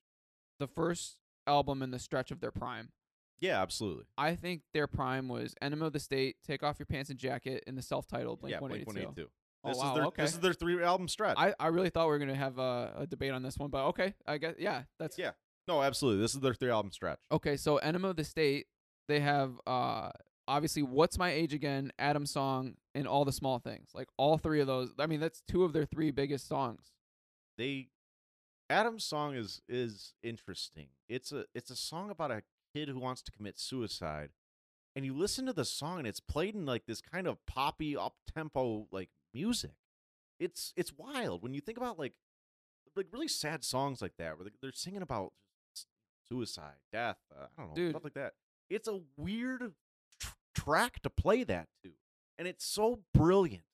the 0.58 0.66
first 0.66 1.18
album 1.46 1.82
in 1.82 1.90
the 1.90 1.98
stretch 1.98 2.30
of 2.30 2.40
their 2.40 2.50
prime. 2.50 2.90
Yeah, 3.38 3.60
absolutely. 3.60 4.04
I 4.16 4.34
think 4.34 4.62
their 4.72 4.86
prime 4.86 5.28
was 5.28 5.54
Enema 5.60 5.86
of 5.86 5.92
the 5.92 6.00
State, 6.00 6.36
Take 6.46 6.62
Off 6.62 6.78
Your 6.78 6.86
Pants 6.86 7.10
and 7.10 7.18
Jacket, 7.18 7.64
and 7.66 7.76
the 7.76 7.82
self-titled 7.82 8.40
Blink 8.40 8.52
yeah, 8.52 8.60
One 8.60 8.70
Blink 8.70 8.82
Eighty 8.82 8.86
One 8.86 9.14
Two. 9.14 9.20
Eighty 9.20 9.22
Two. 9.22 9.28
Oh 9.64 9.68
This 9.68 9.78
wow, 9.78 9.88
is 9.88 9.94
their 9.94 10.04
okay. 10.06 10.22
this 10.22 10.32
is 10.32 10.40
their 10.40 10.52
three 10.54 10.82
album 10.82 11.08
stretch. 11.08 11.36
I, 11.38 11.54
I 11.58 11.66
really 11.68 11.90
thought 11.90 12.06
we 12.06 12.10
were 12.12 12.18
gonna 12.18 12.34
have 12.34 12.58
a, 12.58 12.92
a 13.00 13.06
debate 13.06 13.32
on 13.32 13.42
this 13.42 13.58
one, 13.58 13.70
but 13.70 13.86
okay, 13.88 14.14
I 14.26 14.38
guess 14.38 14.54
yeah, 14.58 14.82
that's 14.98 15.18
Yeah. 15.18 15.32
no, 15.68 15.82
absolutely. 15.82 16.22
This 16.22 16.34
is 16.34 16.40
their 16.40 16.54
three 16.54 16.70
album 16.70 16.92
stretch. 16.92 17.18
Okay, 17.30 17.56
so 17.56 17.76
Enema 17.78 18.08
of 18.08 18.16
the 18.16 18.24
State, 18.24 18.66
they 19.08 19.20
have 19.20 19.52
uh 19.66 20.10
obviously 20.48 20.82
What's 20.82 21.18
My 21.18 21.30
Age 21.30 21.52
Again, 21.52 21.92
Adam 21.98 22.24
Song, 22.24 22.74
and 22.94 23.06
All 23.06 23.24
the 23.24 23.32
Small 23.32 23.58
Things. 23.58 23.90
Like 23.92 24.08
all 24.16 24.38
three 24.38 24.60
of 24.60 24.66
those. 24.66 24.94
I 24.98 25.06
mean, 25.06 25.20
that's 25.20 25.42
two 25.48 25.64
of 25.64 25.72
their 25.72 25.84
three 25.84 26.10
biggest 26.10 26.48
songs. 26.48 26.92
They 27.58 27.88
Adam's 28.68 29.04
song 29.04 29.34
is 29.34 29.62
is 29.68 30.14
interesting. 30.22 30.88
It's 31.08 31.32
a 31.32 31.44
it's 31.54 31.70
a 31.70 31.76
song 31.76 32.10
about 32.10 32.30
a 32.30 32.42
kid 32.74 32.88
who 32.88 32.98
wants 32.98 33.22
to 33.22 33.32
commit 33.32 33.58
suicide. 33.58 34.30
And 34.94 35.04
you 35.04 35.14
listen 35.14 35.44
to 35.46 35.52
the 35.52 35.64
song 35.64 35.98
and 35.98 36.06
it's 36.08 36.20
played 36.20 36.54
in 36.54 36.64
like 36.66 36.86
this 36.86 37.00
kind 37.02 37.26
of 37.26 37.44
poppy 37.46 37.96
up 37.96 38.14
tempo 38.34 38.86
like 38.90 39.10
music. 39.34 39.72
It's 40.40 40.72
it's 40.76 40.92
wild 40.96 41.42
when 41.42 41.54
you 41.54 41.60
think 41.60 41.78
about 41.78 41.98
like 41.98 42.14
like 42.96 43.06
really 43.12 43.28
sad 43.28 43.62
songs 43.62 44.00
like 44.00 44.16
that 44.18 44.36
where 44.38 44.44
they- 44.46 44.56
they're 44.62 44.72
singing 44.72 45.02
about 45.02 45.32
suicide, 46.28 46.76
death, 46.92 47.18
uh, 47.38 47.46
I 47.56 47.60
don't 47.60 47.68
know, 47.70 47.74
Dude. 47.76 47.90
stuff 47.92 48.04
like 48.04 48.14
that. 48.14 48.34
It's 48.68 48.88
a 48.88 49.00
weird 49.16 49.74
tr- 50.18 50.32
track 50.54 51.00
to 51.02 51.10
play 51.10 51.44
that 51.44 51.68
to. 51.84 51.92
And 52.38 52.48
it's 52.48 52.64
so 52.66 53.00
brilliant. 53.14 53.64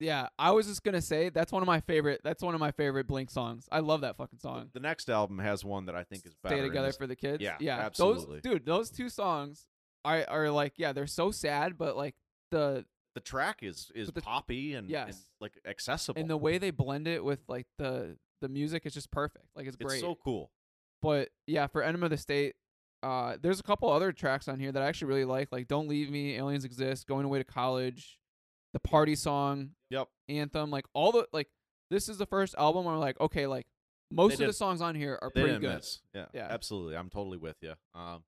Yeah, 0.00 0.28
I 0.38 0.50
was 0.52 0.66
just 0.66 0.82
gonna 0.82 1.02
say 1.02 1.28
that's 1.28 1.52
one 1.52 1.62
of 1.62 1.66
my 1.66 1.80
favorite. 1.80 2.22
That's 2.24 2.42
one 2.42 2.54
of 2.54 2.60
my 2.60 2.70
favorite 2.72 3.06
Blink 3.06 3.30
songs. 3.30 3.68
I 3.70 3.80
love 3.80 4.00
that 4.00 4.16
fucking 4.16 4.38
song. 4.38 4.70
The 4.72 4.80
next 4.80 5.10
album 5.10 5.38
has 5.38 5.64
one 5.64 5.86
that 5.86 5.94
I 5.94 6.04
think 6.04 6.24
is 6.26 6.34
better. 6.42 6.56
Stay 6.56 6.62
together 6.62 6.88
this- 6.88 6.96
for 6.96 7.06
the 7.06 7.16
kids. 7.16 7.42
Yeah, 7.42 7.56
yeah, 7.60 7.78
absolutely. 7.78 8.40
Those, 8.40 8.52
dude, 8.54 8.64
those 8.66 8.90
two 8.90 9.08
songs 9.10 9.66
are 10.04 10.24
are 10.28 10.50
like 10.50 10.74
yeah, 10.78 10.92
they're 10.92 11.06
so 11.06 11.30
sad, 11.30 11.76
but 11.76 11.96
like 11.96 12.14
the 12.50 12.86
the 13.14 13.20
track 13.20 13.58
is 13.62 13.92
is 13.94 14.08
the- 14.10 14.22
poppy 14.22 14.72
and, 14.74 14.84
and, 14.84 14.90
Yes. 14.90 15.28
like 15.40 15.58
accessible. 15.66 16.18
and 16.20 16.30
the 16.30 16.36
way 16.36 16.56
they 16.58 16.70
blend 16.70 17.06
it 17.06 17.22
with 17.22 17.40
like 17.48 17.66
the 17.78 18.16
the 18.40 18.48
music 18.48 18.86
is 18.86 18.94
just 18.94 19.10
perfect. 19.10 19.44
Like 19.54 19.66
it's 19.66 19.76
great. 19.76 19.84
it's 19.96 20.02
great. 20.02 20.08
so 20.08 20.16
cool. 20.24 20.50
But 21.02 21.28
yeah, 21.46 21.66
for 21.66 21.82
Enema 21.82 22.06
of 22.06 22.10
the 22.10 22.16
State, 22.16 22.54
uh, 23.02 23.36
there's 23.42 23.60
a 23.60 23.62
couple 23.62 23.90
other 23.90 24.12
tracks 24.12 24.48
on 24.48 24.58
here 24.60 24.72
that 24.72 24.82
I 24.82 24.86
actually 24.86 25.08
really 25.08 25.24
like, 25.26 25.48
like 25.52 25.68
"Don't 25.68 25.88
Leave 25.88 26.10
Me," 26.10 26.36
"Aliens 26.36 26.64
Exist," 26.64 27.06
"Going 27.06 27.24
Away 27.26 27.38
to 27.38 27.44
College," 27.44 28.18
the 28.72 28.80
party 28.80 29.14
song, 29.16 29.70
Yep. 29.90 30.08
anthem, 30.28 30.70
like 30.70 30.86
all 30.94 31.12
the 31.12 31.26
like. 31.32 31.48
This 31.90 32.08
is 32.08 32.18
the 32.18 32.26
first 32.26 32.54
album 32.56 32.84
where 32.84 32.94
I'm 32.94 33.00
like, 33.00 33.18
okay, 33.20 33.46
like 33.48 33.66
most 34.12 34.38
They 34.38 34.44
of 34.44 34.48
the 34.50 34.52
songs 34.54 34.80
on 34.80 34.94
here 34.94 35.18
are 35.20 35.30
pretty 35.30 35.58
good. 35.58 35.74
miss. 35.76 36.00
Yeah, 36.14 36.26
Yeah. 36.32 36.46
absolutely. 36.48 36.96
I'm 36.96 37.10
totally 37.10 37.36
with 37.38 37.56
you. 37.62 37.74
Um, 37.94 38.22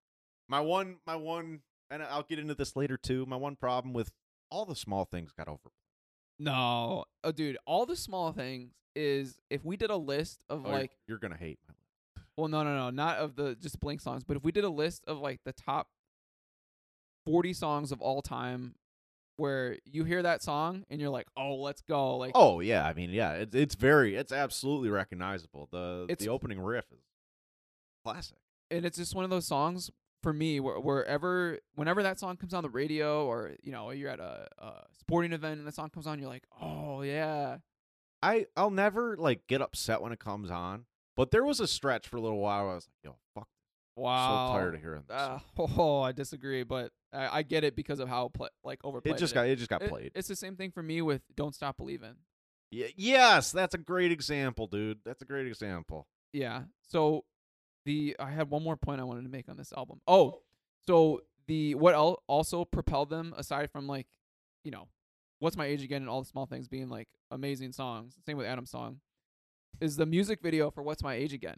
my 0.49 0.61
one, 0.61 0.99
my 1.07 1.15
one, 1.17 1.63
and 1.91 2.03
I'll 2.03 2.25
get 2.25 2.39
into 2.41 2.55
this 2.55 2.75
later 2.75 2.97
too. 2.97 3.25
My 3.27 3.37
one 3.37 3.55
problem 3.57 3.95
with 3.95 4.11
all 4.51 4.67
the 4.67 4.75
small 4.75 5.05
things 5.05 5.31
got 5.33 5.47
over. 5.49 5.71
No, 6.41 7.05
oh, 7.23 7.31
dude, 7.33 7.57
all 7.67 7.87
the 7.87 7.95
small 7.95 8.33
things 8.33 8.73
is 8.97 9.39
if 9.49 9.65
we 9.65 9.77
did 9.77 9.91
a 9.91 9.97
list 9.97 10.43
of 10.51 10.65
Oh, 10.67 10.69
you're- 10.71 10.81
like, 10.81 10.99
you're 11.07 11.19
gonna 11.19 11.37
hate 11.37 11.61
well, 12.37 12.49
no, 12.49 12.65
no, 12.65 12.75
no, 12.75 12.91
not 12.91 13.19
of 13.19 13.37
the 13.37 13.55
just 13.55 13.79
Blink 13.79 14.01
songs, 14.01 14.25
but 14.25 14.37
if 14.37 14.43
we 14.43 14.51
did 14.53 14.65
a 14.65 14.69
list 14.71 15.05
of 15.07 15.19
like 15.19 15.41
the 15.45 15.53
top 15.53 15.89
forty 17.25 17.53
songs 17.53 17.93
of 17.93 18.01
all 18.01 18.23
time, 18.23 18.75
where 19.37 19.79
you 19.85 20.05
hear 20.05 20.23
that 20.23 20.43
song 20.43 20.85
and 20.91 21.01
you're 21.01 21.11
like, 21.11 21.27
oh, 21.37 21.57
let's 21.57 21.81
go, 21.83 22.17
like. 22.17 22.33
Oh 22.35 22.61
yeah, 22.61 22.85
I 22.87 22.93
mean 22.95 23.11
yeah, 23.11 23.33
it's 23.33 23.55
it's 23.55 23.75
very, 23.75 24.15
it's 24.17 24.33
absolutely 24.33 24.91
recognizable. 24.91 25.69
The 25.73 26.07
It's- 26.09 26.25
the 26.25 26.31
opening 26.31 26.61
riff 26.61 26.87
is 26.93 27.01
classic. 28.05 28.39
and 28.71 28.85
it's 28.85 28.99
just 28.99 29.15
one 29.15 29.25
of 29.25 29.31
those 29.31 29.47
songs 29.47 29.91
for 30.23 30.33
me 30.33 30.61
where 30.61 30.79
wherever 30.79 31.59
whenever 31.75 32.03
that 32.03 32.19
song 32.19 32.37
comes 32.37 32.55
on 32.55 32.63
the 32.63 32.71
radio 32.71 33.27
or 33.27 33.53
you 33.63 33.73
know 33.73 33.91
you're 33.91 34.09
at 34.11 34.21
a, 34.21 34.47
a 34.59 34.73
sporting 35.01 35.33
event 35.33 35.59
and 35.59 35.67
the 35.67 35.73
song 35.73 35.89
comes 35.91 36.07
on 36.07 36.19
you're 36.19 36.29
like 36.29 36.45
oh 36.61 37.03
yeah 37.03 37.57
I 38.23 38.47
I'll 38.57 38.71
never 38.71 39.17
like 39.17 39.47
get 39.49 39.61
upset 39.61 40.01
when 40.01 40.13
it 40.13 40.21
comes 40.21 40.49
on, 40.51 40.85
but 41.17 41.33
there 41.33 41.45
was 41.45 41.59
a 41.59 41.67
stretch 41.67 42.07
for 42.07 42.19
a 42.19 42.21
little 42.21 42.39
while. 42.39 42.63
Where 42.65 42.73
I 42.73 42.75
was 42.77 42.87
like, 42.87 42.95
yo, 43.13 43.17
fuck, 43.35 43.49
wow 43.97 44.49
so 44.49 44.53
tired 44.59 44.75
of 44.75 44.81
hearing 44.81 45.03
this. 45.09 45.17
uh, 45.17 45.39
oh 45.79 46.01
i 46.01 46.13
disagree 46.13 46.63
but 46.63 46.91
i, 47.13 47.39
I 47.39 47.43
get 47.43 47.63
it 47.65 47.77
because 47.77 48.01
of 48.01 48.09
how 48.09 48.29
play, 48.29 48.49
like 48.65 48.81
overplayed 48.85 49.17
it 49.17 49.19
just 49.19 49.35
got 49.35 49.47
it 49.47 49.57
just 49.57 49.69
got 49.71 49.83
It- 49.83 49.89
played. 49.91 50.13
it's 50.15 50.29
the 50.29 50.37
same 50.37 50.57
thing 50.57 50.71
for 50.71 50.83
me 50.83 51.03
with 51.03 51.23
don't 51.37 51.55
stop 51.55 51.77
believing 51.77 52.15
Y- 52.75 52.91
yes, 52.97 53.53
that's 53.53 53.75
a 53.75 53.79
great 53.79 54.11
example, 54.13 54.67
dude. 54.67 55.01
That's 55.05 55.21
a 55.21 55.27
great 55.27 55.47
example. 55.47 56.07
yeah 56.33 56.63
so 56.89 57.25
the 57.85 58.17
i 58.21 58.31
had 58.31 58.49
one 58.49 58.63
more 58.63 58.77
point 58.77 59.01
i 59.01 59.05
wanted 59.05 59.25
to 59.25 59.29
make 59.29 59.49
on 59.49 59.57
this 59.57 59.73
album 59.77 60.01
oh 60.07 60.41
so 60.87 61.21
the 61.49 61.75
what 61.75 61.95
el- 61.95 62.23
also 62.29 62.65
propelled 62.65 63.11
them 63.11 63.35
aside 63.37 63.71
from 63.71 63.87
like 63.89 64.07
you 64.65 64.71
know 64.71 64.87
what's 65.41 65.57
my 65.57 65.67
age 65.67 65.83
again 65.83 66.01
and 66.01 66.09
all 66.09 66.23
the 66.23 66.29
small 66.29 66.47
things 66.47 66.69
being 66.69 66.89
like 66.89 67.09
amazing 67.33 67.73
songs 67.73 68.15
same 68.25 68.37
with 68.39 68.47
adam's 68.47 68.71
song 68.71 69.01
is 69.81 69.97
the 69.97 70.07
music 70.07 70.41
video 70.41 70.71
for 70.71 70.83
what's 70.83 71.03
my 71.03 71.15
age 71.15 71.33
again 71.33 71.57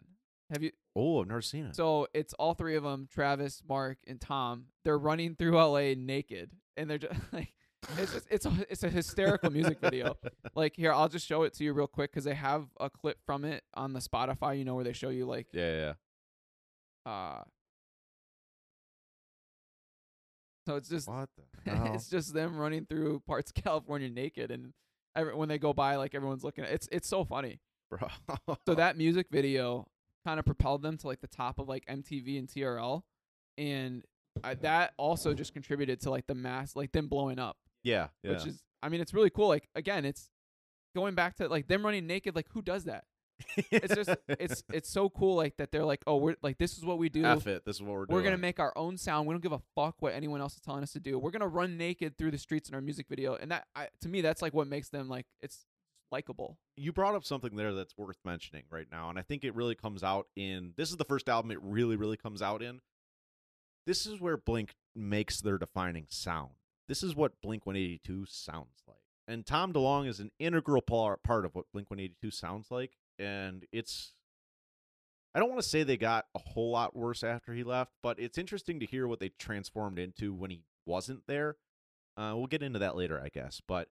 have 0.51 0.61
you 0.63 0.71
Oh, 0.97 1.21
I've 1.21 1.27
never 1.27 1.41
seen 1.41 1.65
it. 1.65 1.75
so 1.75 2.07
it's 2.13 2.33
all 2.35 2.53
three 2.53 2.75
of 2.75 2.83
them 2.83 3.07
travis 3.11 3.61
mark 3.67 3.97
and 4.07 4.19
tom 4.21 4.65
they're 4.83 4.97
running 4.97 5.35
through 5.35 5.55
la 5.57 5.93
naked 5.97 6.51
and 6.77 6.89
they're 6.89 6.97
just 6.97 7.13
like 7.33 7.53
it's 7.97 8.13
just, 8.13 8.27
it's 8.31 8.45
a 8.45 8.53
it's 8.69 8.83
a 8.83 8.89
hysterical 8.89 9.51
music 9.51 9.79
video 9.79 10.15
like 10.55 10.75
here 10.75 10.91
i'll 10.93 11.09
just 11.09 11.27
show 11.27 11.43
it 11.43 11.53
to 11.53 11.63
you 11.63 11.73
real 11.73 11.87
quick 11.87 12.11
because 12.11 12.23
they 12.23 12.33
have 12.33 12.65
a 12.79 12.89
clip 12.89 13.17
from 13.25 13.43
it 13.45 13.63
on 13.75 13.93
the 13.93 13.99
spotify 13.99 14.57
you 14.57 14.63
know 14.65 14.73
where 14.75 14.83
they 14.83 14.93
show 14.93 15.09
you 15.09 15.25
like 15.25 15.47
yeah, 15.53 15.93
yeah. 17.05 17.11
uh 17.11 17.43
so 20.67 20.75
it's 20.77 20.89
just 20.89 21.07
What 21.07 21.29
it's 21.65 22.09
just 22.09 22.33
them 22.33 22.57
running 22.57 22.85
through 22.85 23.21
parts 23.27 23.51
of 23.55 23.63
California 23.63 24.09
naked 24.09 24.49
and 24.51 24.73
every, 25.15 25.35
when 25.35 25.47
they 25.49 25.57
go 25.59 25.73
by 25.73 25.95
like 25.97 26.15
everyone's 26.15 26.43
looking 26.43 26.63
at 26.63 26.71
it's 26.71 26.87
it's 26.91 27.07
so 27.07 27.23
funny. 27.23 27.59
bro. 27.89 28.07
So 28.67 28.73
that 28.75 28.97
music 28.97 29.27
video 29.31 29.87
kind 30.25 30.39
of 30.39 30.45
propelled 30.45 30.81
them 30.81 30.97
to 30.97 31.07
like 31.07 31.21
the 31.21 31.27
top 31.27 31.59
of 31.59 31.69
like 31.69 31.85
MTV 31.85 32.39
and 32.39 32.47
TRL 32.49 33.03
and 33.57 34.03
I, 34.43 34.55
that 34.55 34.93
also 34.97 35.33
just 35.33 35.53
contributed 35.53 36.01
to 36.01 36.09
like 36.09 36.27
the 36.27 36.35
mass 36.35 36.75
like 36.75 36.91
them 36.91 37.07
blowing 37.07 37.39
up, 37.39 37.57
yeah, 37.83 38.07
yeah. 38.23 38.31
which 38.31 38.45
is 38.45 38.63
I 38.83 38.89
mean 38.89 39.01
it's 39.01 39.13
really 39.13 39.29
cool 39.29 39.47
like 39.47 39.69
again 39.75 40.03
it's 40.03 40.29
going 40.93 41.15
back 41.15 41.37
to 41.37 41.47
like 41.47 41.67
them 41.67 41.85
running 41.85 42.07
naked 42.07 42.35
like 42.35 42.47
who 42.51 42.61
does 42.61 42.85
that? 42.85 43.05
It's 43.71 43.93
just 43.95 44.09
it's 44.27 44.63
it's 44.71 44.89
so 44.89 45.09
cool 45.09 45.35
like 45.35 45.57
that 45.57 45.71
they're 45.71 45.85
like 45.85 46.01
oh 46.07 46.17
we're 46.17 46.35
like 46.41 46.57
this 46.57 46.77
is 46.77 46.83
what 46.83 46.97
we 46.97 47.09
do. 47.09 47.23
F 47.23 47.47
it. 47.47 47.63
This 47.65 47.77
is 47.77 47.81
what 47.81 47.93
we're 47.93 48.05
doing. 48.07 48.17
We're 48.17 48.23
gonna 48.23 48.37
make 48.37 48.59
our 48.59 48.73
own 48.75 48.97
sound. 48.97 49.27
We 49.27 49.33
don't 49.33 49.43
give 49.43 49.53
a 49.53 49.61
fuck 49.73 49.95
what 49.99 50.13
anyone 50.13 50.41
else 50.41 50.55
is 50.55 50.61
telling 50.61 50.83
us 50.83 50.91
to 50.93 50.99
do. 50.99 51.17
We're 51.17 51.31
gonna 51.31 51.47
run 51.47 51.77
naked 51.77 52.17
through 52.17 52.31
the 52.31 52.37
streets 52.37 52.67
in 52.67 52.75
our 52.75 52.81
music 52.81 53.07
video, 53.07 53.35
and 53.35 53.51
that 53.51 53.67
I, 53.75 53.87
to 54.01 54.09
me, 54.09 54.21
that's 54.21 54.41
like 54.41 54.53
what 54.53 54.67
makes 54.67 54.89
them 54.89 55.07
like 55.07 55.27
it's 55.41 55.65
likable. 56.15 56.57
you 56.77 56.93
brought 56.93 57.13
up 57.13 57.25
something 57.25 57.57
there 57.57 57.73
that's 57.73 57.97
worth 57.97 58.17
mentioning 58.23 58.63
right 58.69 58.87
now, 58.89 59.09
and 59.09 59.19
I 59.19 59.21
think 59.21 59.43
it 59.43 59.53
really 59.53 59.75
comes 59.75 60.01
out 60.01 60.27
in. 60.35 60.73
This 60.77 60.89
is 60.89 60.97
the 60.97 61.03
first 61.03 61.27
album 61.27 61.51
it 61.51 61.61
really, 61.61 61.97
really 61.97 62.15
comes 62.15 62.41
out 62.41 62.61
in. 62.61 62.79
This 63.85 64.05
is 64.05 64.21
where 64.21 64.37
Blink 64.37 64.75
makes 64.95 65.41
their 65.41 65.57
defining 65.57 66.05
sound. 66.09 66.51
This 66.87 67.03
is 67.03 67.15
what 67.15 67.41
Blink 67.41 67.65
182 67.65 68.25
sounds 68.29 68.83
like, 68.87 68.97
and 69.27 69.45
Tom 69.45 69.73
DeLonge 69.73 70.07
is 70.07 70.21
an 70.21 70.31
integral 70.39 70.81
par- 70.81 71.19
part 71.21 71.45
of 71.45 71.53
what 71.53 71.65
Blink 71.73 71.89
182 71.89 72.31
sounds 72.31 72.71
like, 72.71 72.93
and 73.19 73.65
it's 73.73 74.13
I 75.35 75.39
don't 75.39 75.49
want 75.49 75.61
to 75.61 75.67
say 75.67 75.83
they 75.83 75.97
got 75.97 76.27
a 76.33 76.39
whole 76.39 76.71
lot 76.71 76.95
worse 76.95 77.21
after 77.21 77.53
he 77.53 77.65
left, 77.65 77.91
but 78.01 78.19
it's 78.19 78.37
interesting 78.37 78.79
to 78.79 78.85
hear 78.85 79.05
what 79.05 79.19
they 79.19 79.31
transformed 79.37 79.99
into 79.99 80.33
when 80.33 80.49
he 80.49 80.61
wasn't 80.85 81.23
there. 81.27 81.57
Uh, 82.15 82.31
we'll 82.35 82.47
get 82.47 82.63
into 82.63 82.79
that 82.79 82.95
later, 82.95 83.21
I 83.21 83.27
guess. 83.27 83.61
But 83.67 83.89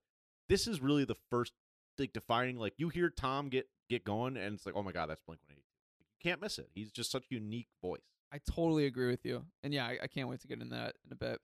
this 0.48 0.66
is 0.66 0.80
really 0.80 1.05
the 1.05 1.16
first 1.30 1.52
like 1.99 2.12
defining. 2.12 2.59
Like 2.59 2.75
you 2.77 2.89
hear 2.89 3.11
Tom 3.11 3.49
get 3.49 3.66
get 3.89 4.05
going, 4.05 4.37
and 4.37 4.55
it's 4.55 4.66
like, 4.66 4.75
oh 4.77 4.83
my 4.83 4.93
god, 4.93 5.09
that's 5.09 5.21
Blink 5.23 5.41
One 5.43 5.53
Eighty 5.53 5.62
Two. 5.62 6.05
You 6.09 6.31
can't 6.31 6.41
miss 6.41 6.59
it. 6.59 6.69
He's 6.75 6.91
just 6.91 7.11
such 7.11 7.25
a 7.31 7.35
unique 7.35 7.69
voice. 7.83 8.01
I 8.33 8.39
totally 8.51 8.87
agree 8.87 9.09
with 9.11 9.25
you. 9.25 9.45
And 9.62 9.73
yeah, 9.73 9.87
I, 9.87 9.99
I 10.03 10.07
can't 10.07 10.29
wait 10.29 10.41
to 10.41 10.49
get 10.49 10.61
into 10.61 10.75
that 10.75 10.95
in 11.07 11.12
a 11.12 11.16
bit. 11.16 11.41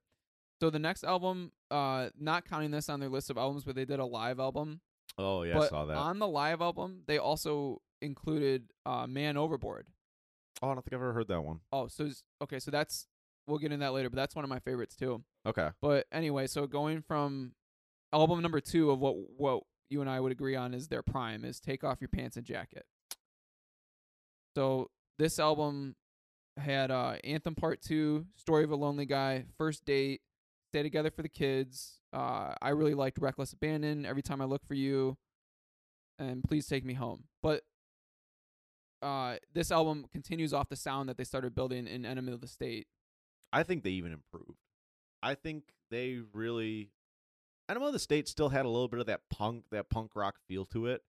So 0.61 0.71
the 0.71 0.79
next 0.79 1.05
album, 1.05 1.53
uh, 1.71 2.11
not 2.19 2.49
counting 2.49 2.71
this 2.71 2.89
on 2.89 3.01
their 3.01 3.09
list 3.09 3.31
of 3.31 3.39
albums, 3.39 3.65
but 3.65 3.75
they 3.75 3.85
did 3.85 4.01
a 4.01 4.05
live 4.05 4.41
album. 4.41 4.81
Oh 5.17 5.43
yeah, 5.43 5.55
but 5.55 5.65
I 5.65 5.69
saw 5.69 5.85
that. 5.87 5.97
on 5.97 6.19
the 6.19 6.29
live 6.29 6.61
album, 6.61 7.03
they 7.07 7.19
also 7.19 7.81
included 8.01 8.73
uh, 8.85 9.07
"Man 9.07 9.37
Overboard." 9.37 9.87
oh, 10.63 10.71
I 10.71 10.75
don't 10.75 10.85
think 10.85 10.95
I've 10.95 11.03
ever 11.03 11.13
heard 11.13 11.29
that 11.29 11.43
one. 11.43 11.61
Oh, 11.73 11.89
so 11.89 12.11
okay, 12.43 12.59
so 12.59 12.71
that's 12.71 13.07
we'll 13.47 13.59
get 13.59 13.73
into 13.73 13.85
that 13.85 13.93
later, 13.93 14.11
but 14.11 14.17
that's 14.17 14.35
one 14.35 14.45
of 14.45 14.49
my 14.49 14.59
favorites 14.59 14.97
too. 14.97 15.23
Okay. 15.47 15.69
But 15.81 16.07
anyway, 16.13 16.47
so 16.47 16.67
going 16.67 17.03
from 17.03 17.53
album 18.13 18.43
number 18.43 18.61
two 18.61 18.91
of 18.91 18.99
what 19.01 19.17
what 19.37 19.63
you 19.91 20.01
and 20.01 20.09
I 20.09 20.21
would 20.21 20.33
agree 20.33 20.57
on 20.57 20.73
is 20.73 20.89
their 20.89 21.03
prime 21.03 21.45
is 21.45 21.61
"Take 21.61 21.85
Off 21.85 22.01
Your 22.01 22.09
Pants 22.09 22.37
and 22.37 22.47
Jacket." 22.47 22.87
So 24.57 24.91
this 25.19 25.39
album 25.39 25.97
had 26.57 26.91
uh, 26.91 27.17
Anthem 27.25 27.55
Part 27.55 27.83
Two, 27.83 28.27
Story 28.37 28.65
of 28.65 28.71
a 28.71 28.77
Lonely 28.77 29.07
Guy, 29.07 29.45
First 29.59 29.85
Date, 29.85 30.23
Stay 30.73 30.83
Together 30.83 31.11
for 31.11 31.23
the 31.23 31.29
Kids. 31.29 32.01
Uh, 32.12 32.55
I 32.61 32.71
really 32.71 32.95
liked 32.95 33.19
Reckless 33.19 33.53
Abandon, 33.53 34.07
Every 34.07 34.23
Time 34.23 34.41
I 34.41 34.45
Look 34.45 34.65
for 34.67 34.75
You, 34.75 35.17
and 36.19 36.43
Please 36.43 36.67
Take 36.67 36.85
Me 36.85 36.95
Home. 36.95 37.25
But 37.43 37.62
uh, 39.03 39.37
this 39.55 39.71
album 39.71 40.07
continues 40.12 40.53
off 40.53 40.69
the 40.69 40.77
sound 40.77 41.09
that 41.09 41.17
they 41.17 41.25
started 41.25 41.55
building 41.55 41.87
in 41.87 42.05
Enema 42.05 42.33
of 42.33 42.41
the 42.41 42.49
State. 42.49 42.87
I 43.53 43.62
think 43.62 43.83
they 43.83 43.91
even 43.91 44.12
improved. 44.12 44.59
I 45.23 45.35
think 45.35 45.65
they 45.91 46.21
really. 46.33 46.91
I 47.71 47.81
know 47.81 47.93
the 47.93 47.99
state 47.99 48.29
still 48.29 48.49
had 48.49 48.65
a 48.65 48.69
little 48.69 48.89
bit 48.89 49.01
of 49.01 49.07
that 49.07 49.21
punk, 49.31 49.65
that 49.71 49.91
punk 49.91 50.13
rock 50.17 50.37
feel 50.49 50.65
to 50.67 50.87
it. 50.87 51.03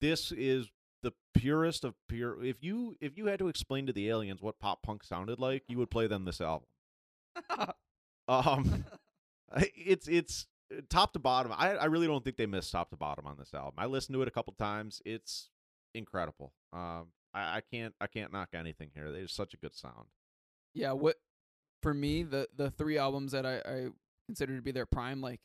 This 0.00 0.32
is 0.32 0.68
the 1.02 1.12
purest 1.34 1.84
of 1.84 1.94
pure. 2.08 2.42
If 2.44 2.62
you 2.62 2.96
if 3.00 3.16
you 3.18 3.26
had 3.26 3.38
to 3.40 3.48
explain 3.48 3.86
to 3.86 3.92
the 3.92 4.08
aliens 4.08 4.40
what 4.42 4.58
pop 4.60 4.82
punk 4.82 5.02
sounded 5.04 5.38
like, 5.40 5.64
you 5.68 5.78
would 5.78 5.90
play 5.90 6.06
them 6.06 6.24
this 6.24 6.40
album. 6.40 6.66
Um, 8.26 8.86
it's 9.76 10.08
it's 10.08 10.46
uh, 10.74 10.80
top 10.88 11.12
to 11.12 11.18
bottom. 11.18 11.52
I 11.54 11.72
I 11.76 11.84
really 11.86 12.06
don't 12.06 12.24
think 12.24 12.38
they 12.38 12.46
missed 12.46 12.72
top 12.72 12.88
to 12.90 12.96
bottom 12.96 13.26
on 13.26 13.36
this 13.38 13.52
album. 13.52 13.74
I 13.76 13.84
listened 13.86 14.14
to 14.14 14.22
it 14.22 14.28
a 14.28 14.30
couple 14.30 14.54
times. 14.54 15.02
It's 15.04 15.50
incredible. 15.94 16.54
Um, 16.72 17.08
I, 17.34 17.58
I 17.58 17.62
can't 17.70 17.94
I 18.00 18.06
can't 18.06 18.32
knock 18.32 18.48
anything 18.54 18.90
here. 18.94 19.12
There's 19.12 19.32
such 19.34 19.52
a 19.52 19.58
good 19.58 19.74
sound. 19.74 20.06
yeah 20.72 20.92
what 20.92 21.16
for 21.82 21.92
me 21.92 22.22
the 22.22 22.48
the 22.56 22.70
three 22.70 22.96
albums 22.96 23.32
that 23.32 23.44
i 23.44 23.56
i 23.66 23.88
consider 24.26 24.56
to 24.56 24.62
be 24.62 24.72
their 24.72 24.86
prime 24.86 25.20
like 25.20 25.40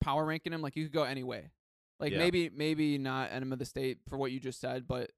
power 0.00 0.24
ranking 0.24 0.52
them 0.52 0.62
like 0.62 0.76
you 0.76 0.84
could 0.84 0.92
go 0.92 1.02
any 1.04 1.22
way 1.22 1.50
like 1.98 2.12
Yeah. 2.12 2.18
maybe 2.18 2.50
maybe 2.54 2.98
not 2.98 3.30
enema 3.32 3.54
of 3.54 3.58
the 3.58 3.64
state 3.64 3.98
for 4.08 4.16
what 4.16 4.32
you 4.32 4.40
just 4.40 4.60
said 4.60 4.86
but 4.88 5.10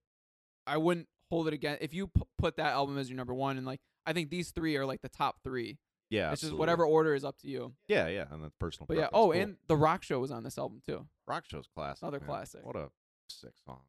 i 0.66 0.76
wouldn't 0.76 1.08
hold 1.30 1.48
it 1.48 1.54
again 1.54 1.78
if 1.80 1.94
you 1.94 2.08
p- 2.08 2.22
put 2.38 2.56
that 2.56 2.72
album 2.72 2.98
as 2.98 3.08
your 3.08 3.16
number 3.16 3.34
one 3.34 3.56
and 3.56 3.66
like 3.66 3.80
i 4.06 4.12
think 4.12 4.30
these 4.30 4.50
three 4.50 4.76
are 4.76 4.84
like 4.86 5.00
the 5.02 5.08
top 5.08 5.36
three 5.42 5.78
Yeah, 6.10 6.32
it's 6.32 6.42
just 6.42 6.52
whatever 6.52 6.84
order 6.84 7.14
is 7.14 7.24
up 7.24 7.38
to 7.38 7.48
you 7.48 7.72
Yeah, 7.88 8.08
yeah, 8.08 8.26
and 8.30 8.42
that's 8.44 8.54
personal. 8.58 8.86
but 8.86 8.96
yeah 8.98 9.08
oh 9.12 9.26
Cool. 9.26 9.32
and 9.32 9.56
the 9.68 9.76
rock 9.76 10.02
show 10.02 10.20
was 10.20 10.30
on 10.30 10.42
this 10.44 10.58
album 10.58 10.80
too 10.84 11.06
Rock 11.26 11.44
Show's 11.46 11.68
classic. 11.74 12.02
Another 12.02 12.18
man. 12.20 12.28
classic. 12.28 12.66
What 12.66 12.76
a 12.76 12.90
sick 13.28 13.52
song. 13.64 13.80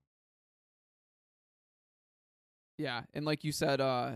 yeah 2.78 3.02
and 3.14 3.26
like 3.26 3.44
you 3.44 3.52
said 3.52 3.82
uh 3.82 4.14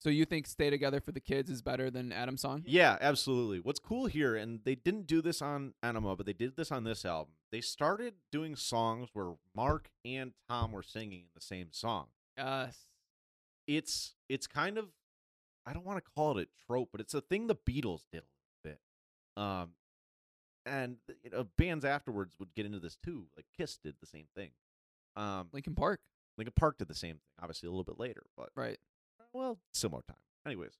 so 0.00 0.10
you 0.10 0.24
think 0.24 0.46
stay 0.46 0.70
together 0.70 1.00
for 1.00 1.12
the 1.12 1.20
kids 1.20 1.50
is 1.50 1.62
better 1.62 1.90
than 1.90 2.10
adam's 2.12 2.40
song 2.40 2.62
Yeah, 2.66 2.96
absolutely. 3.00 3.60
What's 3.60 3.78
cool 3.78 4.06
here, 4.06 4.34
and 4.34 4.60
they 4.64 4.74
didn't 4.74 5.06
do 5.06 5.20
this 5.22 5.42
on 5.42 5.74
Enema, 5.82 6.16
but 6.16 6.26
they 6.26 6.32
did 6.32 6.56
this 6.56 6.72
on 6.72 6.84
this 6.84 7.04
album. 7.04 7.34
They 7.52 7.60
started 7.60 8.14
doing 8.32 8.56
songs 8.56 9.10
where 9.12 9.34
Mark 9.54 9.90
and 10.04 10.32
Tom 10.48 10.72
were 10.72 10.82
singing 10.82 11.20
in 11.20 11.30
the 11.34 11.40
same 11.40 11.68
song. 11.72 12.06
yes 12.36 12.86
It's 13.66 14.14
it's 14.28 14.46
kind 14.46 14.78
of 14.78 14.86
I 15.66 15.72
don't 15.72 15.84
want 15.84 16.02
to 16.02 16.10
call 16.14 16.38
it 16.38 16.48
a 16.48 16.66
trope, 16.66 16.88
but 16.92 17.00
it's 17.00 17.14
a 17.14 17.20
thing 17.20 17.46
the 17.46 17.54
Beatles 17.54 18.02
did 18.10 18.22
a 18.22 18.30
little 18.40 18.60
bit. 18.64 18.80
Um, 19.36 19.70
and 20.64 20.96
you 21.22 21.30
know, 21.30 21.46
bands 21.58 21.84
afterwards 21.84 22.34
would 22.38 22.54
get 22.54 22.66
into 22.66 22.80
this 22.80 22.96
too. 22.96 23.26
Like 23.36 23.46
Kiss 23.56 23.78
did 23.78 23.94
the 24.00 24.06
same 24.06 24.26
thing. 24.34 24.50
Um, 25.16 25.48
Linkin 25.52 25.74
Park 25.74 26.00
Linkin 26.38 26.54
Park 26.56 26.78
did 26.78 26.88
the 26.88 26.94
same 26.94 27.16
thing, 27.16 27.34
obviously 27.42 27.66
a 27.66 27.70
little 27.70 27.84
bit 27.84 27.98
later, 27.98 28.22
but 28.36 28.50
right 28.54 28.78
well, 29.32 29.58
similar 29.72 30.02
time. 30.08 30.16
Anyways, 30.46 30.78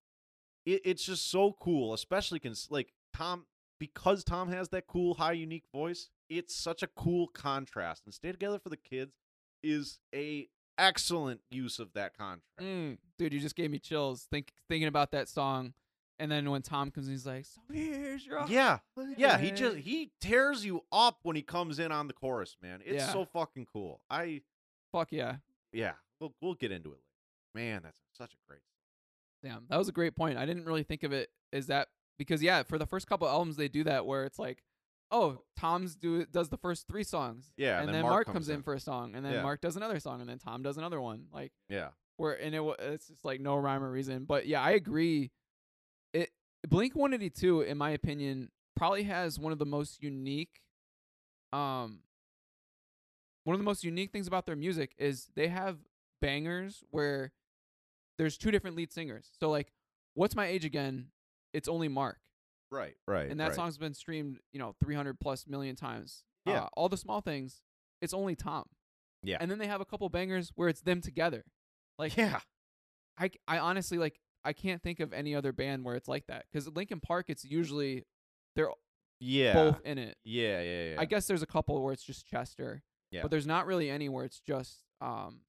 it, 0.66 0.82
it's 0.84 1.04
just 1.04 1.30
so 1.30 1.54
cool, 1.60 1.94
especially 1.94 2.38
cons- 2.40 2.68
like 2.70 2.92
Tom 3.14 3.46
because 3.78 4.24
Tom 4.24 4.50
has 4.50 4.68
that 4.70 4.86
cool, 4.86 5.14
high, 5.14 5.32
unique 5.32 5.64
voice. 5.72 6.10
It's 6.28 6.54
such 6.54 6.82
a 6.82 6.86
cool 6.86 7.26
contrast, 7.28 8.02
and 8.06 8.14
"Stay 8.14 8.30
Together 8.32 8.58
for 8.58 8.68
the 8.68 8.76
Kids" 8.76 9.16
is 9.62 9.98
a 10.14 10.48
excellent 10.78 11.40
use 11.50 11.78
of 11.78 11.92
that 11.94 12.16
contrast. 12.16 12.44
Mm, 12.60 12.98
dude, 13.18 13.32
you 13.34 13.40
just 13.40 13.56
gave 13.56 13.70
me 13.70 13.78
chills 13.78 14.26
think 14.30 14.52
thinking 14.68 14.88
about 14.88 15.10
that 15.12 15.28
song. 15.28 15.74
And 16.18 16.30
then 16.30 16.50
when 16.50 16.60
Tom 16.60 16.90
comes 16.90 17.06
in, 17.06 17.14
he's 17.14 17.26
like, 17.26 17.46
"So 17.46 17.62
here's 17.72 18.26
your 18.26 18.44
Yeah, 18.46 18.78
yeah, 19.16 19.38
he 19.38 19.50
just 19.50 19.78
he 19.78 20.10
tears 20.20 20.64
you 20.64 20.84
up 20.92 21.18
when 21.22 21.34
he 21.34 21.40
comes 21.42 21.78
in 21.78 21.92
on 21.92 22.08
the 22.08 22.12
chorus, 22.12 22.56
man. 22.62 22.80
It's 22.84 23.04
Yeah. 23.04 23.12
so 23.12 23.24
fucking 23.24 23.66
cool. 23.72 24.00
I 24.10 24.42
fuck 24.92 25.08
yeah, 25.12 25.36
yeah, 25.72 25.92
we'll 26.20 26.34
we'll 26.42 26.54
get 26.54 26.72
into 26.72 26.90
it 26.90 26.96
later. 26.96 27.04
Man, 27.54 27.80
that's 27.82 28.00
such 28.16 28.32
a 28.34 28.36
great. 28.48 28.60
damn, 29.42 29.64
that 29.68 29.76
was 29.78 29.88
a 29.88 29.92
great 29.92 30.14
point. 30.14 30.38
I 30.38 30.46
didn't 30.46 30.64
really 30.66 30.82
think 30.82 31.02
of 31.02 31.12
it 31.12 31.30
as 31.52 31.66
that 31.68 31.88
because 32.18 32.42
yeah, 32.42 32.62
for 32.62 32.78
the 32.78 32.86
first 32.86 33.06
couple 33.06 33.26
albums 33.28 33.56
they 33.56 33.68
do 33.68 33.84
that 33.84 34.06
where 34.06 34.24
it's 34.24 34.38
like, 34.38 34.62
oh, 35.10 35.42
Tom's 35.58 35.96
do 35.96 36.24
does 36.26 36.48
the 36.50 36.56
first 36.58 36.86
three 36.86 37.02
songs, 37.04 37.52
Yeah, 37.56 37.80
and, 37.80 37.80
and 37.80 37.88
then, 37.88 37.92
then 37.94 38.02
Mark, 38.02 38.12
Mark 38.12 38.26
comes 38.26 38.34
comes 38.34 38.48
in. 38.50 38.56
in. 38.56 38.62
for 38.62 38.74
a 38.74 38.80
song, 38.80 39.14
and 39.14 39.24
then 39.24 39.32
Yeah. 39.32 39.42
Mark 39.42 39.60
does 39.60 39.76
another 39.76 39.98
song, 39.98 40.20
and 40.20 40.28
then 40.30 40.38
Tom 40.38 40.62
does 40.62 40.76
another 40.76 41.00
one, 41.00 41.26
like 41.32 41.52
Yeah, 41.68 41.88
where 42.16 42.32
and 42.40 42.54
it 42.54 42.62
it's 42.80 43.08
just 43.08 43.24
like 43.24 43.40
no 43.40 43.56
rhyme 43.56 43.82
or 43.82 43.90
reason. 43.90 44.24
But 44.24 44.46
yeah, 44.46 44.60
I 44.62 44.70
agree. 44.72 45.32
It 46.12 46.30
Blink 46.68 46.94
One 46.94 47.14
Eighty 47.14 47.30
Two, 47.30 47.62
in 47.62 47.78
my 47.78 47.90
opinion, 47.90 48.50
probably 48.76 49.04
has 49.04 49.38
one 49.38 49.52
of 49.52 49.58
the 49.58 49.66
most 49.66 50.02
unique, 50.02 50.60
um, 51.52 52.00
one 53.44 53.54
of 53.54 53.58
the 53.60 53.64
most 53.64 53.82
unique 53.82 54.12
things 54.12 54.26
about 54.28 54.46
their 54.46 54.56
music 54.56 54.94
is 54.98 55.30
they 55.34 55.48
have 55.48 55.78
bangers 56.20 56.84
where 56.90 57.32
there's 58.20 58.36
two 58.36 58.50
different 58.50 58.76
lead 58.76 58.92
singers. 58.92 59.30
So 59.40 59.48
like, 59.50 59.72
what's 60.12 60.36
my 60.36 60.46
age 60.46 60.66
again? 60.66 61.06
It's 61.54 61.68
only 61.68 61.88
Mark, 61.88 62.18
right, 62.70 62.94
right. 63.08 63.30
and 63.30 63.40
that 63.40 63.48
right. 63.48 63.54
song's 63.54 63.78
been 63.78 63.94
streamed, 63.94 64.38
you 64.52 64.58
know, 64.58 64.74
300 64.84 65.18
plus 65.18 65.46
million 65.48 65.74
times. 65.74 66.22
Yeah. 66.44 66.64
Uh, 66.64 66.68
all 66.74 66.90
the 66.90 66.98
small 66.98 67.22
things, 67.22 67.62
it's 68.02 68.12
only 68.12 68.36
Tom. 68.36 68.66
Yeah. 69.22 69.38
And 69.40 69.50
then 69.50 69.58
they 69.58 69.66
have 69.66 69.80
a 69.80 69.86
couple 69.86 70.06
bangers 70.10 70.52
where 70.54 70.68
it's 70.68 70.82
them 70.82 71.00
together. 71.00 71.44
Like 71.98 72.16
yeah, 72.16 72.40
I 73.18 73.58
honestly 73.58 73.98
like 73.98 74.20
I 74.44 74.52
can't 74.52 74.82
think 74.82 75.00
of 75.00 75.12
any 75.12 75.34
other 75.34 75.52
band 75.52 75.84
where 75.84 75.94
it's 75.96 76.08
like 76.08 76.26
that 76.28 76.44
because 76.50 76.68
Linkin 76.68 77.00
Park 77.00 77.26
it's 77.28 77.44
usually 77.44 78.04
they're 78.56 78.70
yeah, 79.18 79.52
both 79.52 79.80
in 79.84 79.98
it. 79.98 80.16
yeah, 80.24 80.60
yeah, 80.62 80.82
yeah. 80.90 80.96
I 80.98 81.04
guess 81.04 81.26
there's 81.26 81.42
a 81.42 81.46
couple 81.46 81.82
where 81.82 81.92
it's 81.92 82.02
just 82.02 82.26
Chester, 82.26 82.82
Yeah. 83.10 83.22
but 83.22 83.30
there's 83.30 83.46
not 83.46 83.66
really 83.66 83.90
any 83.90 84.08
where 84.08 84.24
it's 84.24 84.40
just 84.40 84.78
um 85.00 85.40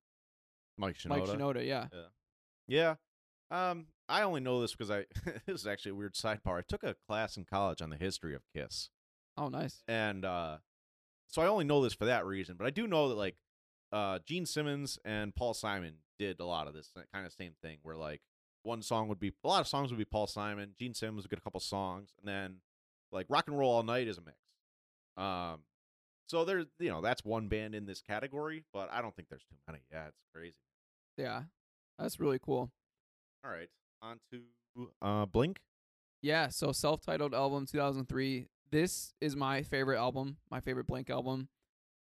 Mike 0.78 0.98
Shinoda. 0.98 1.10
Mike 1.10 1.24
Shinoda. 1.24 1.66
Yeah, 1.66 1.88
Yeah. 1.94 2.02
Um, 3.50 3.88
I 4.08 4.22
only 4.22 4.40
know 4.40 4.62
this 4.62 4.72
because 4.72 4.90
I 4.90 5.06
this 5.46 5.62
is 5.62 5.68
actually 5.68 5.92
a 5.92 5.96
weird 5.96 6.14
sidebar. 6.16 6.58
I 6.58 6.62
took 6.68 6.84
a 6.84 6.96
class 7.08 7.38
in 7.38 7.46
college 7.46 7.82
on 7.82 7.90
the 7.90 7.98
history 7.98 8.34
of 8.34 8.44
Kiss, 8.56 8.90
oh 9.38 9.50
nice. 9.50 9.84
and 9.88 10.24
uh, 10.24 10.58
so 11.28 11.42
I 11.42 11.48
only 11.48 11.66
know 11.66 11.82
this 11.82 11.94
for 11.94 12.06
that 12.06 12.26
reason. 12.26 12.56
But 12.58 12.68
I 12.68 12.70
do 12.70 12.88
know 12.88 13.10
that 13.10 13.16
like 13.16 13.36
uh, 13.92 14.20
Gene 14.26 14.46
Simmons 14.46 15.00
and 15.04 15.36
Paul 15.36 15.54
Simon 15.54 15.96
did 16.18 16.40
a 16.40 16.46
lot 16.46 16.68
of 16.68 16.74
this 16.74 16.92
kind 17.14 17.26
of 17.26 17.34
same 17.34 17.54
thing, 17.62 17.80
where 17.84 17.98
like 17.98 18.22
one 18.64 18.82
song 18.82 19.08
would 19.10 19.20
be 19.20 19.34
a 19.44 19.48
lot 19.48 19.62
of 19.62 19.68
songs 19.68 19.92
would 19.92 19.98
be 19.98 20.06
Paul 20.06 20.28
Simon, 20.28 20.72
Gene 20.78 20.94
Simmons 20.94 21.24
would 21.24 21.30
get 21.30 21.40
a 21.40 21.44
couple 21.44 21.60
songs, 21.60 22.12
and 22.20 22.28
then 22.28 22.58
like 23.12 23.26
Rock 23.30 23.48
and 23.48 23.58
Roll 23.58 23.72
All 23.72 23.84
Night 23.84 24.08
is 24.08 24.18
a 24.18 24.22
mix. 24.22 24.38
Um, 25.18 25.62
so 26.28 26.46
there's 26.46 26.68
you 26.80 26.90
know 26.90 27.02
that's 27.02 27.26
one 27.26 27.48
band 27.48 27.76
in 27.76 27.86
this 27.86 28.02
category, 28.02 28.64
but 28.74 28.90
I 28.92 29.02
don't 29.02 29.14
think 29.16 29.28
there's 29.30 29.44
too 29.44 29.58
many. 29.68 29.82
Yeah, 29.92 30.08
it's 30.08 30.22
crazy. 30.34 30.56
Yeah, 31.18 31.44
that's 31.98 32.20
really 32.20 32.40
cool. 32.40 32.72
All 33.44 33.52
right, 33.52 33.70
on 34.02 34.20
to 34.32 34.90
uh, 35.02 35.26
Blink. 35.26 35.60
Yeah, 36.22 36.50
so 36.50 36.72
self-titled 36.72 37.34
album 37.34 37.66
2003. 37.66 38.48
This 38.72 39.14
is 39.20 39.36
my 39.36 39.64
favorite 39.64 39.98
album, 39.98 40.38
my 40.50 40.60
favorite 40.60 40.88
Blink 40.88 41.10
album. 41.10 41.50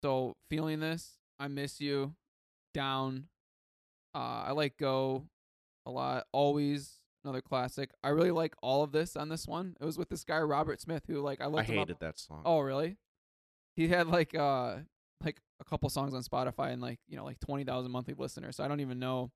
So 0.03 0.37
feeling 0.49 0.81
this, 0.81 1.19
I 1.39 1.49
miss 1.49 1.81
you, 1.81 2.15
down. 2.75 3.25
Uh, 4.15 4.45
I 4.47 4.53
like 4.53 4.77
go 4.79 5.25
a 5.87 5.91
lot. 5.91 6.27
Always 6.33 6.99
another 7.25 7.41
classic. 7.41 7.91
I 8.03 8.09
really 8.09 8.31
like 8.31 8.55
all 8.63 8.83
of 8.83 8.93
this 8.93 9.17
on 9.17 9.29
this 9.29 9.47
one. 9.47 9.77
It 9.81 9.85
was 9.85 9.99
with 9.99 10.09
this 10.09 10.25
guy 10.25 10.39
Robert 10.39 10.81
Smith, 10.81 11.05
who 11.07 11.21
like 11.21 11.41
I 11.41 11.47
looked. 11.47 11.69
I 11.69 11.73
hated 11.73 11.99
that 12.01 12.19
song. 12.19 12.43
Oh, 12.45 12.61
really? 12.61 12.97
He 13.77 13.89
had 13.89 14.09
like 14.09 14.35
uh 14.35 14.77
like 15.25 15.41
a 15.61 15.65
couple 15.65 15.89
songs 15.91 16.15
on 16.15 16.23
Spotify 16.23 16.73
and 16.73 16.81
like 16.81 16.99
you 17.09 17.17
know 17.17 17.25
like 17.25 17.41
twenty 17.41 17.65
thousand 17.65 17.93
monthly 17.93 18.15
listeners. 18.17 18.57
So 18.57 18.65
I 18.65 18.69
don't 18.69 18.81
even 18.81 18.99
know 18.99 19.31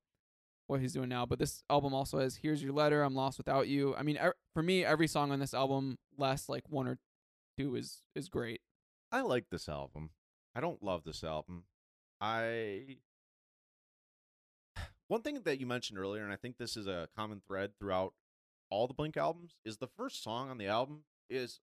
what 0.73 0.81
he's 0.81 0.93
doing 0.93 1.09
now. 1.09 1.25
But 1.25 1.39
this 1.39 1.63
album 1.69 1.93
also 1.93 2.19
has 2.19 2.35
"Here's 2.35 2.61
Your 2.61 2.73
Letter," 2.73 3.03
"I'm 3.03 3.15
Lost 3.15 3.37
Without 3.37 3.67
You." 3.67 3.95
I 3.95 4.03
mean, 4.03 4.19
for 4.53 4.63
me, 4.63 4.83
every 4.83 5.07
song 5.07 5.31
on 5.31 5.39
this 5.39 5.53
album, 5.53 5.97
less 6.17 6.49
like 6.49 6.63
one 6.69 6.87
or 6.87 6.97
two, 7.57 7.75
is 7.75 8.01
is 8.15 8.27
great. 8.27 8.61
I 9.11 9.21
like 9.21 9.45
this 9.51 9.69
album. 9.69 10.09
I 10.55 10.61
don't 10.61 10.83
love 10.83 11.03
this 11.03 11.23
album. 11.23 11.63
I 12.19 12.97
one 15.07 15.21
thing 15.21 15.39
that 15.43 15.59
you 15.59 15.67
mentioned 15.67 15.99
earlier, 15.99 16.23
and 16.23 16.33
I 16.33 16.37
think 16.37 16.57
this 16.57 16.75
is 16.75 16.87
a 16.87 17.07
common 17.15 17.41
thread 17.47 17.71
throughout 17.79 18.13
all 18.69 18.87
the 18.87 18.93
Blink 18.93 19.15
albums, 19.15 19.55
is 19.63 19.77
the 19.77 19.87
first 19.87 20.23
song 20.23 20.49
on 20.49 20.57
the 20.57 20.67
album 20.67 21.03
is 21.29 21.59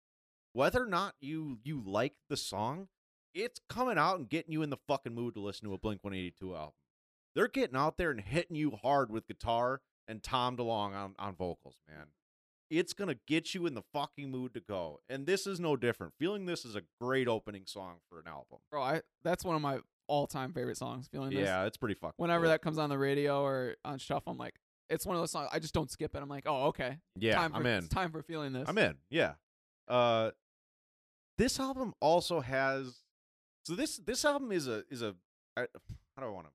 whether 0.52 0.82
or 0.82 0.86
not 0.86 1.14
you 1.20 1.58
you 1.64 1.82
like 1.84 2.14
the 2.28 2.36
song, 2.36 2.88
it's 3.34 3.60
coming 3.68 3.98
out 3.98 4.18
and 4.18 4.28
getting 4.28 4.52
you 4.52 4.62
in 4.62 4.70
the 4.70 4.76
fucking 4.88 5.14
mood 5.14 5.34
to 5.34 5.40
listen 5.40 5.68
to 5.68 5.74
a 5.74 5.78
Blink 5.78 6.02
182 6.04 6.54
album. 6.54 6.72
They're 7.34 7.48
getting 7.48 7.76
out 7.76 7.96
there 7.96 8.10
and 8.10 8.20
hitting 8.20 8.56
you 8.56 8.72
hard 8.72 9.10
with 9.10 9.26
guitar 9.26 9.80
and 10.08 10.22
Tom 10.22 10.56
DeLonge 10.56 10.94
on, 10.94 11.14
on 11.18 11.34
vocals, 11.34 11.76
man. 11.88 12.06
It's 12.70 12.92
gonna 12.92 13.16
get 13.26 13.52
you 13.54 13.66
in 13.66 13.74
the 13.74 13.82
fucking 13.92 14.30
mood 14.30 14.54
to 14.54 14.60
go. 14.60 15.00
And 15.08 15.26
this 15.26 15.46
is 15.46 15.58
no 15.58 15.76
different. 15.76 16.14
Feeling 16.18 16.46
this 16.46 16.64
is 16.64 16.76
a 16.76 16.82
great 17.00 17.26
opening 17.26 17.62
song 17.66 17.96
for 18.08 18.20
an 18.20 18.28
album. 18.28 18.58
Bro, 18.70 18.82
I 18.82 19.02
that's 19.24 19.44
one 19.44 19.56
of 19.56 19.62
my 19.62 19.78
all 20.06 20.28
time 20.28 20.52
favorite 20.52 20.76
songs. 20.76 21.08
Feeling 21.08 21.30
this. 21.30 21.40
Yeah, 21.40 21.64
it's 21.64 21.76
pretty 21.76 21.96
fucking 21.96 22.14
Whenever 22.16 22.44
cool. 22.44 22.50
that 22.50 22.62
comes 22.62 22.78
on 22.78 22.88
the 22.88 22.98
radio 22.98 23.42
or 23.42 23.76
on 23.84 23.98
shuffle, 23.98 24.32
I'm 24.32 24.38
like, 24.38 24.54
it's 24.88 25.04
one 25.04 25.16
of 25.16 25.22
those 25.22 25.32
songs. 25.32 25.48
I 25.52 25.58
just 25.58 25.74
don't 25.74 25.90
skip 25.90 26.14
it. 26.14 26.22
I'm 26.22 26.28
like, 26.28 26.44
oh, 26.46 26.66
okay. 26.66 26.98
Yeah, 27.16 27.34
time 27.34 27.50
for, 27.50 27.56
I'm 27.56 27.66
in. 27.66 27.78
It's 27.78 27.88
time 27.88 28.12
for 28.12 28.22
feeling 28.22 28.52
this. 28.52 28.68
I'm 28.68 28.78
in. 28.78 28.96
Yeah. 29.08 29.32
Uh 29.88 30.30
this 31.38 31.58
album 31.58 31.94
also 32.00 32.40
has 32.40 33.02
so 33.64 33.74
this 33.74 33.96
this 33.96 34.24
album 34.24 34.52
is 34.52 34.68
a 34.68 34.84
is 34.90 35.02
a 35.02 35.14
I, 35.56 35.62
how 36.14 36.22
do 36.22 36.26
I 36.26 36.30
want 36.30 36.46
to 36.46 36.52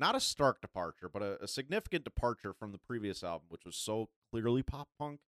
not 0.00 0.16
a 0.16 0.20
stark 0.20 0.60
departure, 0.60 1.08
but 1.12 1.22
a, 1.22 1.42
a 1.42 1.48
significant 1.48 2.04
departure 2.04 2.52
from 2.52 2.72
the 2.72 2.78
previous 2.78 3.22
album, 3.22 3.46
which 3.48 3.64
was 3.64 3.76
so 3.76 4.08
clearly 4.32 4.62
pop 4.62 4.88
punk. 4.98 5.20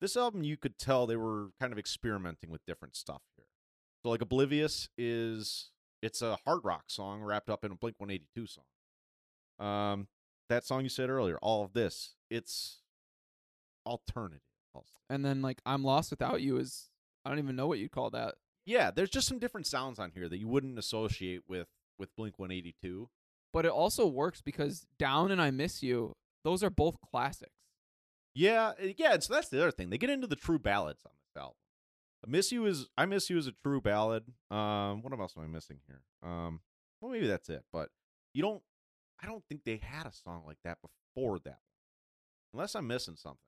This 0.00 0.16
album, 0.16 0.42
you 0.42 0.56
could 0.56 0.78
tell 0.78 1.06
they 1.06 1.16
were 1.16 1.48
kind 1.58 1.72
of 1.72 1.78
experimenting 1.78 2.50
with 2.50 2.64
different 2.66 2.96
stuff 2.96 3.22
here. 3.36 3.46
So, 4.02 4.10
like 4.10 4.22
Oblivious 4.22 4.88
is 4.96 5.70
it's 6.02 6.22
a 6.22 6.38
hard 6.44 6.60
rock 6.64 6.84
song 6.88 7.22
wrapped 7.22 7.50
up 7.50 7.64
in 7.64 7.72
a 7.72 7.74
Blink 7.74 7.96
One 7.98 8.10
Eighty 8.10 8.28
Two 8.34 8.46
song. 8.46 8.64
Um, 9.58 10.08
that 10.48 10.64
song 10.64 10.82
you 10.82 10.88
said 10.88 11.10
earlier, 11.10 11.38
all 11.42 11.64
of 11.64 11.72
this, 11.72 12.14
it's 12.30 12.78
alternative. 13.86 14.40
And 15.08 15.24
then 15.24 15.42
like, 15.42 15.60
I'm 15.66 15.82
lost 15.82 16.10
without 16.10 16.40
you 16.40 16.56
is 16.56 16.88
I 17.24 17.30
don't 17.30 17.38
even 17.38 17.56
know 17.56 17.66
what 17.66 17.78
you'd 17.78 17.90
call 17.92 18.10
that. 18.10 18.36
Yeah, 18.64 18.90
there's 18.90 19.10
just 19.10 19.26
some 19.26 19.38
different 19.38 19.66
sounds 19.66 19.98
on 19.98 20.12
here 20.14 20.28
that 20.28 20.38
you 20.38 20.48
wouldn't 20.48 20.78
associate 20.78 21.42
with 21.48 21.68
with 21.98 22.14
Blink 22.16 22.38
182. 22.38 23.08
But 23.52 23.64
it 23.64 23.72
also 23.72 24.06
works 24.06 24.40
because 24.40 24.86
Down 24.98 25.30
and 25.30 25.42
I 25.42 25.50
Miss 25.50 25.82
You, 25.82 26.12
those 26.44 26.62
are 26.62 26.70
both 26.70 26.96
classics. 27.10 27.52
Yeah, 28.34 28.72
uh, 28.80 28.88
yeah. 28.96 29.18
So 29.18 29.34
that's 29.34 29.48
the 29.48 29.60
other 29.60 29.72
thing. 29.72 29.90
They 29.90 29.98
get 29.98 30.10
into 30.10 30.26
the 30.26 30.36
true 30.36 30.58
ballads 30.58 31.02
on 31.04 31.12
this 31.12 31.40
album. 31.40 31.56
I 32.24 32.30
miss 32.30 32.52
you 32.52 32.66
is 32.66 32.86
I 32.96 33.06
miss 33.06 33.30
you 33.30 33.38
is 33.38 33.46
a 33.46 33.52
true 33.64 33.80
ballad. 33.80 34.24
Um, 34.50 35.02
what 35.02 35.18
else 35.18 35.34
am 35.36 35.44
I 35.44 35.46
missing 35.46 35.78
here? 35.86 36.02
Um, 36.22 36.60
well, 37.00 37.10
maybe 37.10 37.26
that's 37.26 37.48
it. 37.48 37.64
But 37.72 37.90
you 38.34 38.42
don't. 38.42 38.62
I 39.22 39.26
don't 39.26 39.44
think 39.48 39.64
they 39.64 39.80
had 39.82 40.06
a 40.06 40.12
song 40.12 40.44
like 40.46 40.58
that 40.64 40.78
before 40.80 41.38
that, 41.40 41.58
unless 42.52 42.74
I'm 42.74 42.86
missing 42.86 43.16
something. 43.16 43.38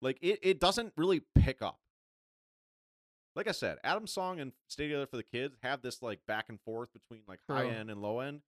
Like 0.00 0.18
it, 0.22 0.38
it 0.42 0.60
doesn't 0.60 0.92
really 0.96 1.22
pick 1.34 1.60
up. 1.62 1.78
Like 3.36 3.48
I 3.48 3.52
said, 3.52 3.78
Adam's 3.82 4.12
song 4.12 4.38
and 4.40 4.52
Stay 4.68 4.84
Together 4.84 5.06
for 5.06 5.16
the 5.16 5.22
Kids 5.24 5.56
have 5.62 5.82
this 5.82 6.02
like 6.02 6.20
back 6.26 6.46
and 6.48 6.60
forth 6.60 6.92
between 6.92 7.22
like 7.26 7.40
high 7.48 7.62
True. 7.62 7.70
end 7.70 7.90
and 7.90 8.00
low 8.00 8.20
end. 8.20 8.40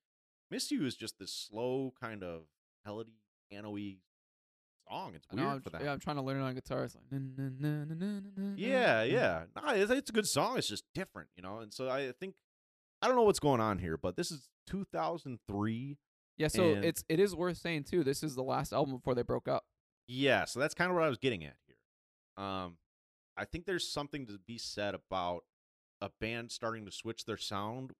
Miss 0.50 0.70
You 0.70 0.84
is 0.86 0.94
just 0.96 1.18
this 1.18 1.32
slow 1.32 1.92
kind 2.00 2.22
of 2.22 2.42
melody, 2.84 3.10
piano-y 3.50 3.96
song. 4.88 5.12
It's 5.14 5.26
know, 5.32 5.48
weird 5.48 5.64
for 5.64 5.70
that. 5.70 5.82
yeah, 5.82 5.92
I'm 5.92 5.98
trying 5.98 6.16
to 6.16 6.22
learn 6.22 6.40
it 6.40 6.44
on 6.44 6.54
guitar. 6.54 6.84
It's 6.84 6.94
like, 6.94 7.04
Yeah, 8.56 9.02
yeah. 9.02 9.44
Nah, 9.56 9.72
it's, 9.72 9.90
it's 9.90 10.10
a 10.10 10.12
good 10.12 10.26
song. 10.26 10.56
It's 10.58 10.68
just 10.68 10.84
different, 10.94 11.30
you 11.36 11.42
know. 11.42 11.58
And 11.58 11.72
so 11.74 11.88
I 11.88 12.12
think 12.20 12.34
I 13.02 13.08
don't 13.08 13.16
know 13.16 13.22
what's 13.22 13.40
going 13.40 13.60
on 13.60 13.78
here, 13.78 13.96
but 13.96 14.16
this 14.16 14.30
is 14.30 14.48
2003. 14.68 15.98
Yeah, 16.38 16.48
so 16.48 16.64
it's 16.64 17.02
it 17.08 17.18
is 17.18 17.34
worth 17.34 17.56
saying 17.56 17.84
too. 17.84 18.04
This 18.04 18.22
is 18.22 18.34
the 18.34 18.42
last 18.42 18.72
album 18.72 18.96
before 18.96 19.14
they 19.14 19.22
broke 19.22 19.48
up. 19.48 19.64
Yeah, 20.06 20.44
so 20.44 20.60
that's 20.60 20.74
kind 20.74 20.90
of 20.90 20.94
what 20.94 21.04
I 21.04 21.08
was 21.08 21.18
getting 21.18 21.44
at 21.44 21.56
here. 21.66 22.44
Um, 22.44 22.76
I 23.36 23.44
think 23.44 23.66
there's 23.66 23.88
something 23.88 24.26
to 24.26 24.38
be 24.46 24.58
said 24.58 24.94
about 24.94 25.44
a 26.00 26.10
band 26.20 26.52
starting 26.52 26.84
to 26.86 26.92
switch 26.92 27.24
their 27.24 27.36
sound, 27.36 27.92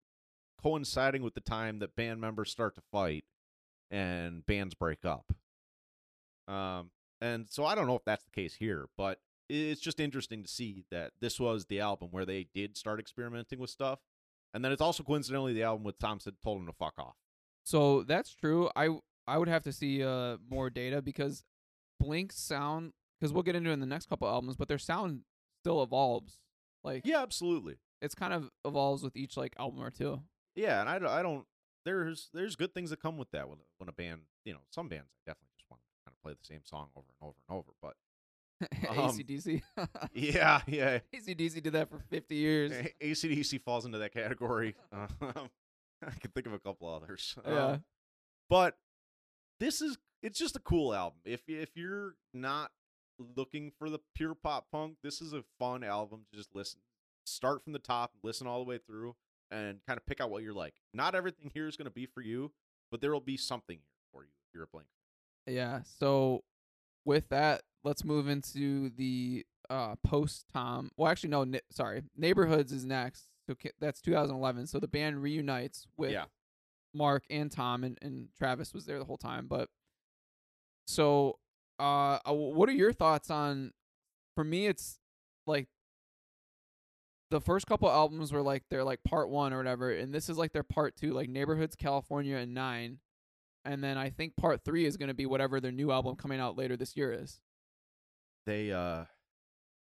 coinciding 0.61 1.21
with 1.21 1.33
the 1.33 1.41
time 1.41 1.79
that 1.79 1.95
band 1.95 2.19
members 2.21 2.51
start 2.51 2.75
to 2.75 2.81
fight 2.91 3.25
and 3.91 4.45
bands 4.45 4.73
break 4.73 5.05
up. 5.05 5.31
Um, 6.47 6.91
and 7.21 7.47
so 7.49 7.65
I 7.65 7.75
don't 7.75 7.87
know 7.87 7.95
if 7.95 8.05
that's 8.05 8.23
the 8.23 8.31
case 8.31 8.55
here, 8.55 8.87
but 8.97 9.19
it's 9.49 9.81
just 9.81 9.99
interesting 9.99 10.43
to 10.43 10.49
see 10.49 10.83
that 10.91 11.11
this 11.19 11.39
was 11.39 11.65
the 11.65 11.79
album 11.79 12.09
where 12.11 12.25
they 12.25 12.47
did 12.53 12.77
start 12.77 12.99
experimenting 12.99 13.59
with 13.59 13.69
stuff, 13.69 13.99
and 14.53 14.63
then 14.63 14.71
it's 14.71 14.81
also 14.81 15.03
coincidentally 15.03 15.53
the 15.53 15.63
album 15.63 15.83
with 15.83 15.99
Thompson 15.99 16.33
told 16.43 16.59
him 16.59 16.67
to 16.67 16.73
fuck 16.73 16.93
off. 16.97 17.15
So 17.63 18.03
that's 18.03 18.33
true. 18.33 18.69
I 18.75 18.97
I 19.25 19.37
would 19.37 19.47
have 19.49 19.63
to 19.63 19.73
see 19.73 20.03
uh 20.03 20.37
more 20.49 20.69
data 20.69 21.01
because 21.01 21.43
Blink's 21.99 22.39
sound 22.39 22.93
because 23.19 23.33
we'll 23.33 23.43
get 23.43 23.55
into 23.55 23.69
it 23.69 23.73
in 23.73 23.79
the 23.79 23.85
next 23.85 24.07
couple 24.09 24.27
albums, 24.27 24.55
but 24.55 24.67
their 24.67 24.77
sound 24.77 25.21
still 25.63 25.81
evolves. 25.83 26.39
Like 26.83 27.05
Yeah, 27.05 27.21
absolutely. 27.21 27.77
it's 28.01 28.15
kind 28.15 28.33
of 28.33 28.49
evolves 28.65 29.03
with 29.03 29.15
each 29.17 29.35
like 29.37 29.55
album 29.59 29.81
or 29.83 29.89
two. 29.91 30.21
Yeah, 30.55 30.81
and 30.81 30.89
I, 30.89 31.19
I 31.19 31.21
don't. 31.21 31.45
There's 31.85 32.29
there's 32.33 32.55
good 32.55 32.73
things 32.73 32.89
that 32.89 33.01
come 33.01 33.17
with 33.17 33.31
that 33.31 33.47
when 33.49 33.59
when 33.77 33.89
a 33.89 33.93
band, 33.93 34.21
you 34.45 34.53
know, 34.53 34.59
some 34.71 34.87
bands 34.89 35.09
I 35.15 35.31
definitely 35.31 35.53
just 35.57 35.69
want 35.69 35.81
to 35.81 36.09
kind 36.09 36.15
of 36.17 36.21
play 36.23 36.33
the 36.33 36.45
same 36.45 36.61
song 36.65 36.87
over 36.95 37.05
and 37.21 37.27
over 37.29 37.37
and 37.49 37.57
over. 37.57 37.71
But 37.81 37.95
Um, 38.89 38.97
ACDC. 38.97 39.61
yeah, 40.13 40.61
yeah, 40.67 40.99
ACDC 41.13 41.61
did 41.61 41.73
that 41.73 41.89
for 41.89 41.99
50 42.09 42.35
years. 42.35 42.71
A- 42.71 43.11
ACDC 43.11 43.61
falls 43.61 43.85
into 43.85 43.99
that 43.99 44.11
category. 44.13 44.75
Um, 44.91 45.07
I 46.05 46.11
can 46.19 46.31
think 46.31 46.45
of 46.47 46.53
a 46.53 46.59
couple 46.59 46.87
others. 46.93 47.35
Yeah. 47.47 47.65
Um, 47.65 47.83
but 48.49 48.77
this 49.59 49.81
is 49.81 49.97
it's 50.23 50.39
just 50.39 50.55
a 50.55 50.59
cool 50.59 50.93
album. 50.93 51.19
If 51.25 51.41
if 51.47 51.69
you're 51.75 52.15
not 52.33 52.71
looking 53.35 53.71
for 53.77 53.89
the 53.89 53.99
pure 54.15 54.35
pop 54.35 54.67
punk, 54.71 54.97
this 55.03 55.21
is 55.21 55.33
a 55.33 55.43
fun 55.59 55.83
album 55.83 56.25
to 56.31 56.37
just 56.37 56.55
listen. 56.55 56.79
Start 57.25 57.63
from 57.63 57.73
the 57.73 57.79
top, 57.79 58.11
listen 58.23 58.47
all 58.47 58.59
the 58.59 58.69
way 58.69 58.77
through, 58.77 59.15
and 59.51 59.79
kind 59.85 59.97
of 59.97 60.05
pick 60.05 60.21
out 60.21 60.29
what 60.29 60.43
you're 60.43 60.53
like. 60.53 60.75
Not 60.93 61.15
everything 61.15 61.51
here 61.53 61.67
is 61.67 61.75
going 61.77 61.85
to 61.87 61.91
be 61.93 62.05
for 62.05 62.21
you, 62.21 62.51
but 62.91 63.01
there 63.01 63.11
will 63.11 63.19
be 63.19 63.37
something 63.37 63.77
here 63.77 64.01
for 64.11 64.23
you 64.23 64.29
if 64.47 64.53
you're 64.53 64.63
a 64.63 64.67
Blink. 64.67 64.87
Yeah. 65.45 65.81
So 65.99 66.43
with 67.05 67.29
that, 67.29 67.63
let's 67.83 68.03
move 68.03 68.27
into 68.27 68.89
the 68.91 69.45
uh 69.69 69.95
post 70.03 70.45
Tom. 70.53 70.91
Well, 70.95 71.11
actually, 71.11 71.29
no. 71.29 71.45
Sorry, 71.71 72.03
Neighborhoods 72.15 72.71
is 72.71 72.85
next. 72.85 73.27
So 73.49 73.55
ki- 73.55 73.71
that's 73.79 74.01
2011. 74.01 74.67
So 74.67 74.79
the 74.79 74.87
band 74.87 75.21
reunites 75.21 75.87
with 75.97 76.11
Yeah. 76.11 76.25
Mark 76.93 77.23
and 77.29 77.51
Tom, 77.51 77.83
and, 77.83 77.97
and 78.01 78.29
Travis 78.37 78.73
was 78.73 78.85
there 78.85 78.99
the 78.99 79.05
whole 79.05 79.17
time. 79.17 79.47
But 79.47 79.69
so, 80.87 81.37
uh, 81.79 82.19
uh, 82.27 82.33
what 82.33 82.69
are 82.69 82.73
your 82.73 82.93
thoughts 82.93 83.29
on? 83.29 83.71
For 84.35 84.43
me, 84.43 84.67
it's 84.67 84.99
like 85.45 85.67
the 87.29 87.41
first 87.41 87.67
couple 87.67 87.89
albums 87.89 88.31
were 88.31 88.41
like 88.41 88.63
they're 88.69 88.83
like 88.83 89.03
part 89.03 89.29
one 89.29 89.53
or 89.53 89.57
whatever, 89.57 89.91
and 89.91 90.13
this 90.13 90.29
is 90.29 90.37
like 90.37 90.53
their 90.53 90.63
part 90.63 90.95
two, 90.95 91.13
like 91.13 91.29
Neighborhoods, 91.29 91.75
California, 91.75 92.37
and 92.37 92.53
Nine. 92.53 92.99
And 93.65 93.83
then 93.83 93.97
I 93.97 94.09
think 94.09 94.37
part 94.37 94.63
three 94.63 94.85
is 94.85 94.95
going 94.95 95.09
to 95.09 95.13
be 95.13 95.25
whatever 95.25 95.59
their 95.59 95.71
new 95.73 95.91
album 95.91 96.15
coming 96.15 96.39
out 96.39 96.57
later 96.57 96.77
this 96.77 96.95
year 96.95 97.11
is. 97.11 97.41
They 98.45 98.71
uh 98.71 99.05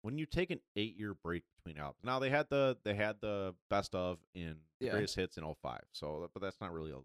when 0.04 0.18
you 0.18 0.26
take 0.26 0.50
an 0.52 0.60
8-year 0.78 1.16
break 1.24 1.44
between 1.58 1.80
albums. 1.82 2.00
Now 2.04 2.20
they 2.20 2.30
had 2.30 2.48
the 2.50 2.78
they 2.84 2.94
had 2.96 3.18
the 3.22 3.56
best 3.70 3.96
of 3.96 4.18
in 4.36 4.58
the 4.80 4.86
Yeah. 4.88 4.92
greatest 4.92 5.16
hits 5.16 5.38
in 5.38 5.44
05. 5.44 5.82
So 5.94 6.30
but 6.34 6.42
that's 6.42 6.60
not 6.62 6.72
really 6.74 6.92
a 6.92 6.96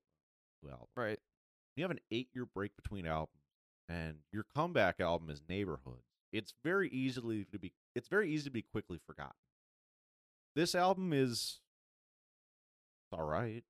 new 0.62 0.70
album. 0.70 0.86
Right. 0.96 1.18
you 1.76 1.84
have 1.84 1.90
an 1.90 2.00
eight 2.10 2.28
year 2.34 2.44
break 2.46 2.72
between 2.76 3.06
albums 3.06 3.40
and 3.88 4.16
your 4.32 4.44
comeback 4.54 5.00
album 5.00 5.30
is 5.30 5.42
neighborhoods 5.48 6.06
it's 6.32 6.52
very 6.64 6.88
easily 6.90 7.44
to 7.44 7.58
be 7.58 7.72
it's 7.94 8.08
very 8.08 8.30
easy 8.30 8.44
to 8.44 8.50
be 8.50 8.62
quickly 8.62 8.98
forgotten 9.06 9.34
this 10.54 10.74
album 10.74 11.12
is 11.12 11.60
all 13.12 13.24
right 13.24 13.64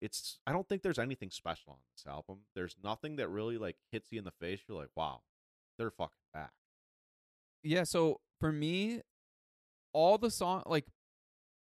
it's 0.00 0.38
i 0.46 0.52
don't 0.52 0.68
think 0.68 0.82
there's 0.82 0.98
anything 0.98 1.30
special 1.30 1.72
on 1.72 1.78
this 1.96 2.06
album 2.10 2.38
there's 2.54 2.76
nothing 2.82 3.16
that 3.16 3.28
really 3.28 3.58
like 3.58 3.76
hits 3.90 4.08
you 4.10 4.18
in 4.18 4.24
the 4.24 4.32
face 4.40 4.60
you're 4.68 4.78
like 4.78 4.88
wow 4.96 5.20
they're 5.78 5.90
fucking 5.90 6.16
back 6.32 6.52
Yeah, 7.62 7.84
so 7.84 8.20
for 8.40 8.52
me, 8.52 9.00
all 9.92 10.18
the 10.18 10.30
song 10.30 10.62
like 10.66 10.86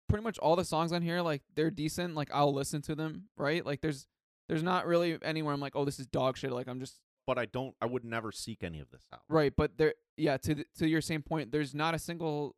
pretty 0.08 0.22
much 0.24 0.38
all 0.38 0.56
the 0.56 0.64
songs 0.64 0.92
on 0.92 1.02
here, 1.02 1.20
like 1.22 1.42
they're 1.54 1.70
decent. 1.70 2.14
Like 2.14 2.30
I'll 2.32 2.52
listen 2.52 2.82
to 2.82 2.94
them, 2.94 3.24
right? 3.36 3.64
Like 3.64 3.80
there's 3.80 4.06
there's 4.48 4.62
not 4.62 4.86
really 4.86 5.18
anywhere 5.22 5.54
I'm 5.54 5.60
like, 5.60 5.76
oh, 5.76 5.84
this 5.84 5.98
is 5.98 6.06
dog 6.06 6.36
shit. 6.36 6.52
Like 6.52 6.68
I'm 6.68 6.80
just 6.80 7.00
but 7.26 7.38
i 7.38 7.44
don't 7.46 7.74
i 7.80 7.86
would 7.86 8.04
never 8.04 8.30
seek 8.32 8.62
any 8.62 8.80
of 8.80 8.90
this 8.90 9.02
out 9.12 9.20
right. 9.28 9.52
But 9.56 9.76
there, 9.78 9.94
yeah. 10.16 10.36
To 10.38 10.54
the, 10.54 10.66
to 10.78 10.88
your 10.88 11.00
same 11.00 11.22
point, 11.22 11.52
there's 11.52 11.74
not 11.74 11.94
a 11.94 11.98
single. 11.98 12.56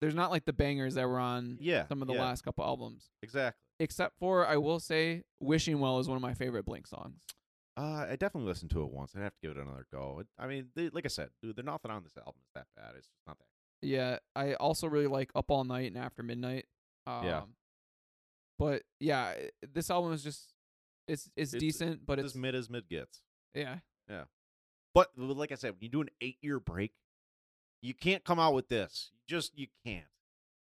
There's 0.00 0.14
not 0.14 0.30
like 0.30 0.44
the 0.44 0.52
bangers 0.52 0.94
that 0.94 1.08
were 1.08 1.18
on 1.18 1.58
yeah 1.60 1.86
some 1.88 2.02
of 2.02 2.08
the 2.08 2.14
yeah, 2.14 2.22
last 2.22 2.42
couple 2.44 2.64
albums, 2.64 3.10
exactly 3.22 3.60
except 3.80 4.18
for 4.18 4.46
I 4.46 4.56
will 4.56 4.80
say, 4.80 5.24
"Wishing 5.40 5.80
Well" 5.80 5.98
is 5.98 6.08
one 6.08 6.16
of 6.16 6.22
my 6.22 6.34
favorite 6.34 6.64
Blink 6.64 6.86
songs. 6.86 7.20
Uh, 7.76 8.06
I 8.10 8.16
definitely 8.16 8.48
listened 8.48 8.70
to 8.72 8.82
it 8.82 8.90
once. 8.90 9.12
I'd 9.14 9.22
have 9.22 9.34
to 9.34 9.40
give 9.40 9.56
it 9.56 9.62
another 9.62 9.86
go. 9.92 10.18
It, 10.20 10.26
I 10.36 10.48
mean, 10.48 10.66
they, 10.74 10.88
like 10.88 11.04
I 11.04 11.08
said, 11.08 11.28
dude, 11.40 11.54
they're 11.54 11.64
nothing 11.64 11.92
on 11.92 12.02
this 12.02 12.16
album 12.16 12.40
is 12.44 12.50
that 12.56 12.66
bad. 12.76 12.94
It's 12.96 13.06
just 13.06 13.26
not 13.26 13.38
that. 13.38 13.86
Yeah, 13.86 14.18
I 14.34 14.54
also 14.54 14.88
really 14.88 15.06
like 15.06 15.30
Up 15.36 15.50
All 15.50 15.62
Night 15.62 15.92
and 15.92 15.96
After 15.96 16.24
Midnight. 16.24 16.66
Um, 17.06 17.24
Yeah. 17.24 17.42
But 18.58 18.82
yeah, 18.98 19.34
this 19.72 19.88
album 19.90 20.12
is 20.12 20.24
just 20.24 20.52
it's 21.06 21.30
it's, 21.36 21.54
It's- 21.54 21.60
decent, 21.60 22.04
but 22.04 22.18
It's 22.18 22.26
it's 22.26 22.34
as 22.34 22.40
mid 22.40 22.54
as 22.56 22.68
mid 22.68 22.88
gets. 22.88 23.22
Yeah. 23.54 23.76
Yeah. 24.08 24.24
But 24.94 25.10
like 25.16 25.52
I 25.52 25.56
said, 25.56 25.72
when 25.72 25.82
you 25.82 25.88
do 25.88 26.00
an 26.00 26.08
eight 26.20 26.38
year 26.40 26.58
break, 26.58 26.92
you 27.82 27.94
can't 27.94 28.24
come 28.24 28.38
out 28.38 28.54
with 28.54 28.68
this. 28.68 29.10
You 29.12 29.36
just 29.36 29.56
you 29.58 29.66
can't. 29.84 30.04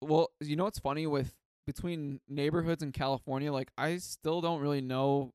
Well, 0.02 0.32
you 0.40 0.56
know 0.56 0.64
what's 0.64 0.80
funny 0.80 1.08
with 1.08 1.34
between 1.66 2.20
neighborhoods 2.28 2.82
in 2.82 2.92
California, 2.92 3.52
like 3.52 3.70
I 3.78 3.98
still 3.98 4.42
don't 4.42 4.60
really 4.60 4.82
know 4.82 5.34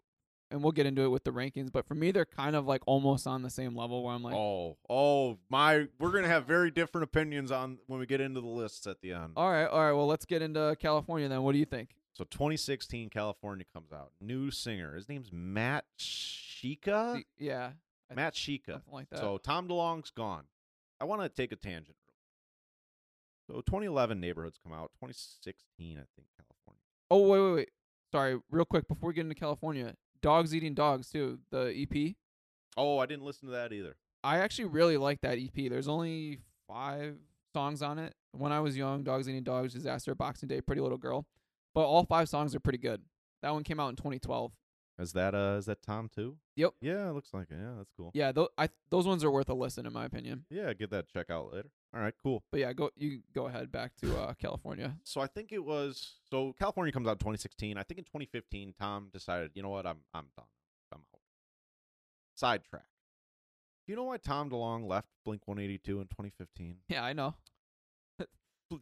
and 0.50 0.62
we'll 0.62 0.72
get 0.72 0.86
into 0.86 1.02
it 1.02 1.08
with 1.08 1.24
the 1.24 1.30
rankings, 1.30 1.70
but 1.72 1.86
for 1.86 1.94
me 1.94 2.10
they're 2.10 2.24
kind 2.24 2.56
of 2.56 2.66
like 2.66 2.82
almost 2.86 3.26
on 3.26 3.42
the 3.42 3.50
same 3.50 3.76
level 3.76 4.02
where 4.02 4.14
I'm 4.14 4.22
like 4.22 4.34
oh, 4.34 4.76
oh 4.88 5.38
my! 5.48 5.86
We're 5.98 6.10
gonna 6.10 6.28
have 6.28 6.44
very 6.46 6.70
different 6.70 7.04
opinions 7.04 7.52
on 7.52 7.78
when 7.86 8.00
we 8.00 8.06
get 8.06 8.20
into 8.20 8.40
the 8.40 8.48
lists 8.48 8.86
at 8.86 9.00
the 9.00 9.12
end. 9.12 9.32
All 9.36 9.50
right, 9.50 9.66
all 9.66 9.80
right, 9.80 9.92
well 9.92 10.06
let's 10.06 10.24
get 10.24 10.42
into 10.42 10.76
California 10.80 11.28
then. 11.28 11.42
What 11.42 11.52
do 11.52 11.58
you 11.58 11.64
think? 11.64 11.90
So 12.14 12.24
2016 12.24 13.10
California 13.10 13.64
comes 13.72 13.92
out. 13.92 14.10
New 14.20 14.50
singer. 14.50 14.94
His 14.96 15.08
name's 15.08 15.30
Matt 15.32 15.84
Shika. 16.64 17.14
The- 17.14 17.24
yeah. 17.38 17.70
Matt 18.14 18.34
Shika. 18.34 18.82
Like 18.90 19.08
that. 19.10 19.18
So 19.20 19.38
Tom 19.38 19.68
DeLonge's 19.68 20.10
gone. 20.10 20.44
I 21.00 21.04
want 21.04 21.22
to 21.22 21.28
take 21.28 21.52
a 21.52 21.56
tangent. 21.56 21.96
So 23.46 23.56
2011 23.56 24.20
neighborhoods 24.20 24.58
come 24.62 24.72
out. 24.72 24.90
2016, 24.94 25.98
I 25.98 26.04
think 26.16 26.28
California. 26.38 26.80
oh 27.10 27.28
wait, 27.28 27.40
wait, 27.40 27.54
wait. 27.54 27.70
Sorry, 28.12 28.38
real 28.50 28.64
quick 28.64 28.88
before 28.88 29.08
we 29.08 29.14
get 29.14 29.22
into 29.22 29.34
California. 29.34 29.94
Dogs 30.22 30.54
Eating 30.54 30.72
Dogs 30.74 31.10
too, 31.10 31.40
the 31.50 31.74
EP. 31.76 32.14
Oh, 32.76 32.98
I 32.98 33.06
didn't 33.06 33.24
listen 33.24 33.48
to 33.48 33.52
that 33.54 33.72
either. 33.72 33.96
I 34.22 34.38
actually 34.38 34.66
really 34.66 34.96
like 34.96 35.20
that 35.20 35.38
EP. 35.38 35.68
There's 35.68 35.88
only 35.88 36.38
five 36.66 37.16
songs 37.52 37.82
on 37.82 37.98
it. 37.98 38.14
When 38.32 38.50
I 38.52 38.60
was 38.60 38.76
young, 38.76 39.02
Dogs 39.02 39.28
Eating 39.28 39.42
Dogs, 39.42 39.74
Disaster, 39.74 40.14
Boxing 40.14 40.48
Day, 40.48 40.60
Pretty 40.60 40.80
Little 40.80 40.96
Girl. 40.98 41.26
But 41.74 41.82
all 41.86 42.04
five 42.04 42.28
songs 42.28 42.54
are 42.54 42.60
pretty 42.60 42.78
good. 42.78 43.02
That 43.42 43.52
one 43.52 43.64
came 43.64 43.78
out 43.78 43.90
in 43.90 43.96
2012. 43.96 44.52
Is 44.98 45.12
that 45.14 45.34
uh 45.34 45.56
is 45.58 45.66
that 45.66 45.82
Tom 45.82 46.08
too? 46.14 46.36
Yep. 46.56 46.74
Yeah, 46.80 47.08
it 47.08 47.12
looks 47.14 47.34
like 47.34 47.50
it. 47.50 47.58
Yeah, 47.60 47.72
that's 47.76 47.90
cool. 47.96 48.12
Yeah, 48.14 48.30
th- 48.30 48.48
I 48.56 48.68
those 48.90 49.06
ones 49.06 49.24
are 49.24 49.30
worth 49.30 49.48
a 49.48 49.54
listen 49.54 49.86
in 49.86 49.92
my 49.92 50.04
opinion. 50.04 50.44
Yeah, 50.50 50.72
get 50.72 50.90
that 50.90 51.08
check 51.08 51.30
out 51.30 51.52
later. 51.52 51.70
All 51.92 52.00
right, 52.00 52.14
cool. 52.22 52.44
But 52.52 52.60
yeah, 52.60 52.72
go 52.72 52.90
you 52.96 53.20
go 53.34 53.46
ahead 53.46 53.72
back 53.72 53.96
to 54.02 54.16
uh, 54.16 54.34
California. 54.34 54.96
So 55.02 55.20
I 55.20 55.26
think 55.26 55.50
it 55.50 55.64
was 55.64 56.14
so 56.30 56.54
California 56.58 56.92
comes 56.92 57.08
out 57.08 57.12
in 57.12 57.18
2016. 57.18 57.76
I 57.76 57.82
think 57.82 57.98
in 57.98 58.04
2015 58.04 58.74
Tom 58.78 59.08
decided, 59.12 59.50
you 59.54 59.62
know 59.62 59.70
what, 59.70 59.84
I'm 59.86 59.98
I'm 60.12 60.26
done. 60.36 60.46
I'm 60.92 61.00
out. 61.12 61.20
Sidetrack. 62.36 62.86
Do 63.86 63.92
you 63.92 63.96
know 63.96 64.04
why 64.04 64.16
Tom 64.16 64.48
DeLonge 64.48 64.88
left 64.88 65.08
Blink 65.24 65.42
182 65.46 66.00
in 66.00 66.06
2015? 66.06 66.76
Yeah, 66.88 67.04
I 67.04 67.12
know. 67.12 67.34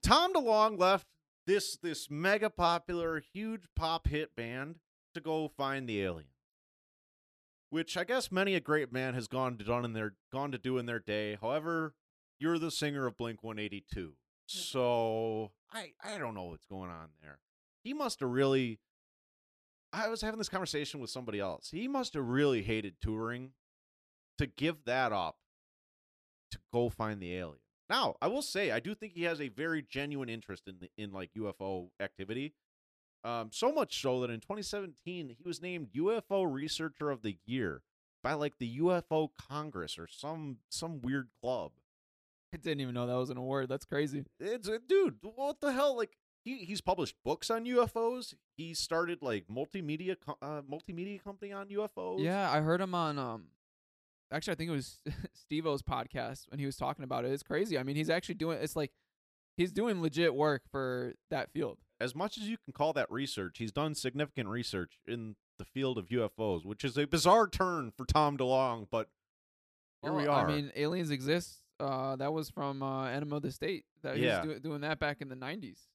Tom 0.01 0.33
DeLonge 0.33 0.79
left 0.79 1.07
this 1.47 1.77
this 1.77 2.11
mega 2.11 2.51
popular, 2.51 3.23
huge 3.33 3.63
pop 3.75 4.07
hit 4.09 4.37
band 4.37 4.77
to 5.15 5.21
go 5.21 5.49
find 5.49 5.89
the 5.89 6.03
alien. 6.03 6.29
Which 7.71 7.97
I 7.97 8.05
guess 8.05 8.31
many 8.31 8.55
a 8.55 8.61
great 8.61 8.93
man 8.93 9.15
has 9.15 9.29
gone 9.29 9.57
to 9.57 9.65
done 9.65 9.85
in 9.85 9.95
their 9.95 10.15
gone 10.31 10.53
to 10.53 10.59
do 10.59 10.79
in 10.79 10.87
their 10.87 10.99
day. 10.99 11.39
However, 11.41 11.95
you're 12.39 12.59
the 12.59 12.71
singer 12.71 13.07
of 13.07 13.17
Blink 13.17 13.43
182. 13.43 14.01
Mm-hmm. 14.01 14.13
So 14.47 15.53
I 15.73 15.93
I 16.05 16.19
don't 16.19 16.35
know 16.35 16.45
what's 16.45 16.67
going 16.67 16.91
on 16.91 17.09
there. 17.23 17.39
He 17.83 17.95
must 17.95 18.21
have 18.21 18.29
really 18.29 18.79
I 19.93 20.09
was 20.09 20.23
having 20.23 20.39
this 20.39 20.49
conversation 20.49 21.01
with 21.01 21.11
somebody 21.11 21.39
else. 21.39 21.69
He 21.71 21.89
must 21.89 22.15
have 22.15 22.27
really 22.27 22.63
hated 22.63 22.95
touring 23.01 23.53
to 24.39 24.47
give 24.47 24.85
that 24.85 25.13
up 25.13 25.37
to 26.51 26.59
go 26.73 26.89
find 26.89 27.21
the 27.21 27.35
alien. 27.35 27.59
Now, 27.91 28.17
I 28.23 28.29
will 28.29 28.43
say, 28.43 28.71
I 28.71 28.81
do 28.81 28.95
think 28.95 29.13
he 29.13 29.25
has 29.25 29.41
a 29.41 29.49
very 29.49 29.83
genuine 29.83 30.31
interest 30.31 30.63
in 30.67 30.77
the, 30.81 30.89
in 30.97 31.13
like 31.13 31.31
UFO 31.37 31.89
activity. 32.01 32.55
Um, 33.25 33.51
so 33.53 33.73
much 33.73 34.01
so 34.01 34.21
that 34.21 34.31
in 34.31 34.41
2017 34.41 35.29
he 35.29 35.45
was 35.45 35.63
named 35.63 35.89
UFO 35.97 36.51
Researcher 36.51 37.11
of 37.11 37.23
the 37.23 37.39
Year 37.47 37.83
by 38.23 38.33
like 38.35 38.59
the 38.59 38.79
UFO 38.79 39.29
Congress 39.49 39.99
or 39.99 40.07
some 40.07 40.59
some 40.69 41.01
weird 41.01 41.29
club. 41.41 41.73
I 42.55 42.59
didn't 42.59 42.81
even 42.81 42.95
know 42.95 43.07
that 43.07 43.15
was 43.15 43.31
an 43.31 43.39
award. 43.39 43.69
That's 43.69 43.85
crazy. 43.85 44.25
It's 44.39 44.69
uh, 44.69 44.79
dude, 44.89 45.17
what 45.23 45.61
the 45.61 45.73
hell? 45.73 45.97
Like 45.97 46.17
he 46.45 46.59
he's 46.59 46.81
published 46.81 47.17
books 47.25 47.51
on 47.51 47.65
UFOs. 47.65 48.35
He 48.57 48.75
started 48.75 49.23
like 49.23 49.47
multimedia 49.49 50.17
co- 50.25 50.39
uh, 50.43 50.63
multimedia 50.63 51.23
company 51.23 51.53
on 51.53 51.69
UFOs. 51.69 52.23
Yeah, 52.23 52.51
I 52.51 52.61
heard 52.61 52.81
him 52.81 52.95
on 52.95 53.19
um 53.19 53.45
actually 54.31 54.53
I 54.53 54.57
think 54.57 54.71
it 54.71 54.75
was 54.75 55.03
Steve-O's 55.35 55.83
podcast 55.83 56.51
when 56.51 56.59
he 56.59 56.67
was 56.67 56.77
talking 56.77 57.05
about 57.05 57.25
it. 57.25 57.33
It's 57.33 57.43
crazy. 57.43 57.79
I 57.79 57.83
mean, 57.83 57.97
he's 57.97 58.11
actually 58.11 58.35
doing 58.35 58.59
it's 58.61 58.77
like 58.77 58.93
he's 59.57 59.73
doing 59.73 60.03
legit 60.03 60.35
work 60.35 60.63
for 60.71 61.15
that 61.31 61.53
field. 61.53 61.79
As 62.03 62.15
much 62.15 62.37
as 62.39 62.45
you 62.49 62.57
can 62.65 62.73
call 62.73 62.93
that 62.95 63.11
research, 63.11 63.59
he's 63.59 63.73
done 63.73 63.95
significant 63.95 64.49
research 64.49 64.99
in 65.07 65.37
the 65.59 65.65
field 65.65 65.99
of 65.99 66.09
UFOs, 66.09 66.65
which 66.65 66.85
is 66.85 66.97
a 66.99 67.07
bizarre 67.07 67.47
turn 67.49 67.91
for 67.97 68.05
Tom 68.05 68.37
DeLonge, 68.37 68.89
but 68.91 69.09
here 70.03 70.13
we 70.13 70.27
are. 70.27 70.49
I 70.49 70.53
mean, 70.53 70.73
aliens 70.75 71.11
exist. 71.11 71.61
Uh, 71.79 72.17
that 72.17 72.33
was 72.33 72.51
from 72.51 72.83
uh, 72.83 73.07
Enema 73.07 73.37
of 73.37 73.43
the 73.43 73.53
State. 73.53 73.85
That 74.03 74.17
he 74.17 74.25
Yeah. 74.25 74.45
was 74.45 74.55
do- 74.55 74.61
doing 74.61 74.81
that 74.83 74.99
back 74.99 75.21
in 75.21 75.29
the 75.29 75.37
'90s. 75.37 75.87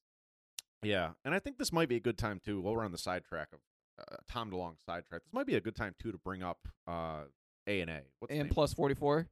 yeah, 0.82 1.10
and 1.24 1.34
I 1.34 1.38
think 1.38 1.58
this 1.58 1.72
might 1.72 1.88
be 1.88 1.96
a 1.96 2.00
good 2.00 2.16
time 2.18 2.40
too. 2.44 2.60
While 2.60 2.74
we're 2.74 2.84
on 2.84 2.92
the 2.92 2.98
sidetrack 2.98 3.48
of 3.52 3.58
uh, 3.98 4.16
Tom 4.30 4.50
DeLonge 4.50 4.76
sidetrack, 4.84 5.24
this 5.24 5.32
might 5.32 5.46
be 5.46 5.56
a 5.56 5.60
good 5.60 5.76
time 5.76 5.94
too 6.00 6.12
to 6.12 6.18
bring 6.18 6.42
up 6.42 6.58
uh, 6.86 7.24
A 7.66 7.80
and 7.80 7.90
A. 7.90 8.02
And 8.30 8.50
plus 8.50 8.72
44. 8.74 9.28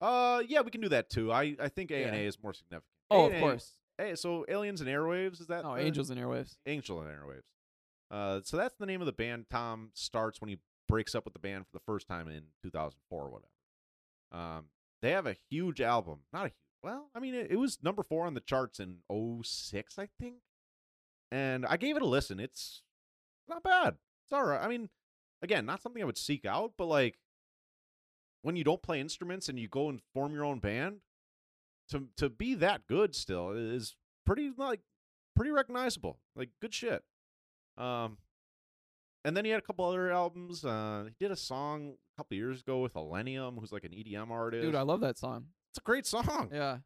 Uh, 0.00 0.42
yeah, 0.46 0.60
we 0.60 0.70
can 0.70 0.80
do 0.80 0.88
that 0.90 1.08
too. 1.10 1.32
I 1.32 1.56
I 1.60 1.68
think 1.68 1.90
A 1.90 2.04
and 2.04 2.14
A 2.14 2.20
is 2.26 2.40
more 2.42 2.52
significant. 2.52 2.84
Oh, 3.10 3.26
of 3.26 3.32
A&A 3.32 3.40
course. 3.40 3.72
Hey, 3.98 4.14
so 4.14 4.44
Aliens 4.48 4.80
and 4.80 4.88
Airwaves 4.88 5.40
is 5.40 5.46
that? 5.48 5.64
Oh, 5.64 5.74
the- 5.76 5.82
Angels 5.82 6.10
and 6.10 6.20
Airwaves. 6.20 6.56
Angel 6.66 7.00
and 7.00 7.10
Airwaves. 7.10 7.42
Uh, 8.10 8.40
so 8.44 8.56
that's 8.56 8.76
the 8.78 8.86
name 8.86 9.00
of 9.00 9.06
the 9.06 9.12
band 9.12 9.46
Tom 9.50 9.90
starts 9.94 10.40
when 10.40 10.48
he 10.50 10.58
breaks 10.88 11.14
up 11.14 11.24
with 11.24 11.32
the 11.32 11.40
band 11.40 11.64
for 11.66 11.72
the 11.72 11.82
first 11.86 12.06
time 12.06 12.28
in 12.28 12.42
2004 12.62 13.22
or 13.22 13.30
whatever. 13.30 13.48
Um, 14.32 14.64
they 15.00 15.10
have 15.12 15.26
a 15.26 15.36
huge 15.50 15.80
album. 15.80 16.20
Not 16.32 16.40
a 16.42 16.48
huge. 16.48 16.54
Well, 16.82 17.08
I 17.14 17.20
mean, 17.20 17.34
it, 17.34 17.52
it 17.52 17.56
was 17.56 17.78
number 17.82 18.02
four 18.02 18.26
on 18.26 18.34
the 18.34 18.40
charts 18.40 18.80
in 18.80 18.98
06, 19.10 19.98
I 19.98 20.08
think. 20.20 20.36
And 21.30 21.64
I 21.64 21.76
gave 21.76 21.96
it 21.96 22.02
a 22.02 22.06
listen. 22.06 22.40
It's 22.40 22.82
not 23.48 23.62
bad. 23.62 23.96
It's 24.26 24.32
all 24.32 24.44
right. 24.44 24.60
I 24.62 24.68
mean, 24.68 24.90
again, 25.42 25.64
not 25.64 25.80
something 25.80 26.02
I 26.02 26.06
would 26.06 26.18
seek 26.18 26.44
out, 26.44 26.72
but 26.76 26.86
like 26.86 27.18
when 28.42 28.56
you 28.56 28.64
don't 28.64 28.82
play 28.82 29.00
instruments 29.00 29.48
and 29.48 29.58
you 29.58 29.68
go 29.68 29.88
and 29.88 30.00
form 30.12 30.34
your 30.34 30.44
own 30.44 30.58
band, 30.58 30.98
to 31.90 32.08
to 32.16 32.28
be 32.30 32.54
that 32.56 32.86
good 32.86 33.14
still 33.14 33.50
is 33.50 33.96
pretty 34.26 34.50
like 34.56 34.80
pretty 35.36 35.50
recognizable. 35.50 36.18
Like 36.36 36.50
good 36.60 36.72
shit. 36.74 37.02
Um 37.76 38.18
and 39.24 39.36
then 39.36 39.44
he 39.44 39.50
had 39.52 39.58
a 39.58 39.62
couple 39.62 39.84
other 39.84 40.10
albums. 40.10 40.64
Uh 40.64 41.04
he 41.08 41.14
did 41.18 41.30
a 41.30 41.36
song 41.36 41.94
a 42.14 42.20
couple 42.20 42.36
years 42.36 42.60
ago 42.60 42.80
with 42.80 42.94
Illenium, 42.94 43.58
who's 43.58 43.72
like 43.72 43.84
an 43.84 43.92
EDM 43.92 44.30
artist. 44.30 44.62
Dude, 44.62 44.74
I 44.74 44.82
love 44.82 45.00
that 45.00 45.18
song. 45.18 45.46
it's 45.70 45.78
a 45.78 45.82
great 45.82 46.06
song. 46.06 46.50
Yeah. 46.52 46.78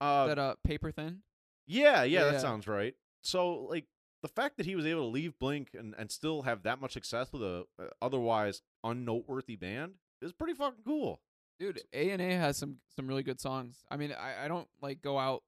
Uh 0.00 0.26
that 0.26 0.38
uh 0.38 0.54
paper 0.64 0.90
thin. 0.90 1.22
yeah, 1.66 2.02
yeah, 2.02 2.24
Yeah. 2.26 2.32
that 2.32 2.40
sounds 2.40 2.66
right. 2.66 2.94
So 3.22 3.62
like 3.70 3.86
the 4.22 4.28
fact 4.28 4.56
that 4.56 4.66
he 4.66 4.74
was 4.74 4.86
able 4.86 5.02
to 5.02 5.06
leave 5.08 5.38
Blink 5.38 5.68
and, 5.74 5.94
and 5.98 6.10
still 6.10 6.42
have 6.42 6.62
that 6.62 6.80
much 6.80 6.92
success 6.94 7.30
with 7.32 7.42
a 7.42 7.64
uh, 7.78 7.84
otherwise 8.00 8.62
unnoteworthy 8.82 9.56
band 9.56 9.92
is 10.22 10.32
pretty 10.32 10.54
fucking 10.54 10.82
cool. 10.86 11.20
Dude, 11.58 11.80
A 11.92 12.10
and 12.10 12.20
A 12.20 12.34
has 12.36 12.56
some 12.56 12.78
some 12.96 13.06
really 13.06 13.22
good 13.22 13.40
songs. 13.40 13.84
I 13.90 13.96
mean, 13.96 14.12
I, 14.12 14.44
I 14.44 14.48
don't 14.48 14.68
like 14.82 15.02
go 15.02 15.18
out 15.18 15.42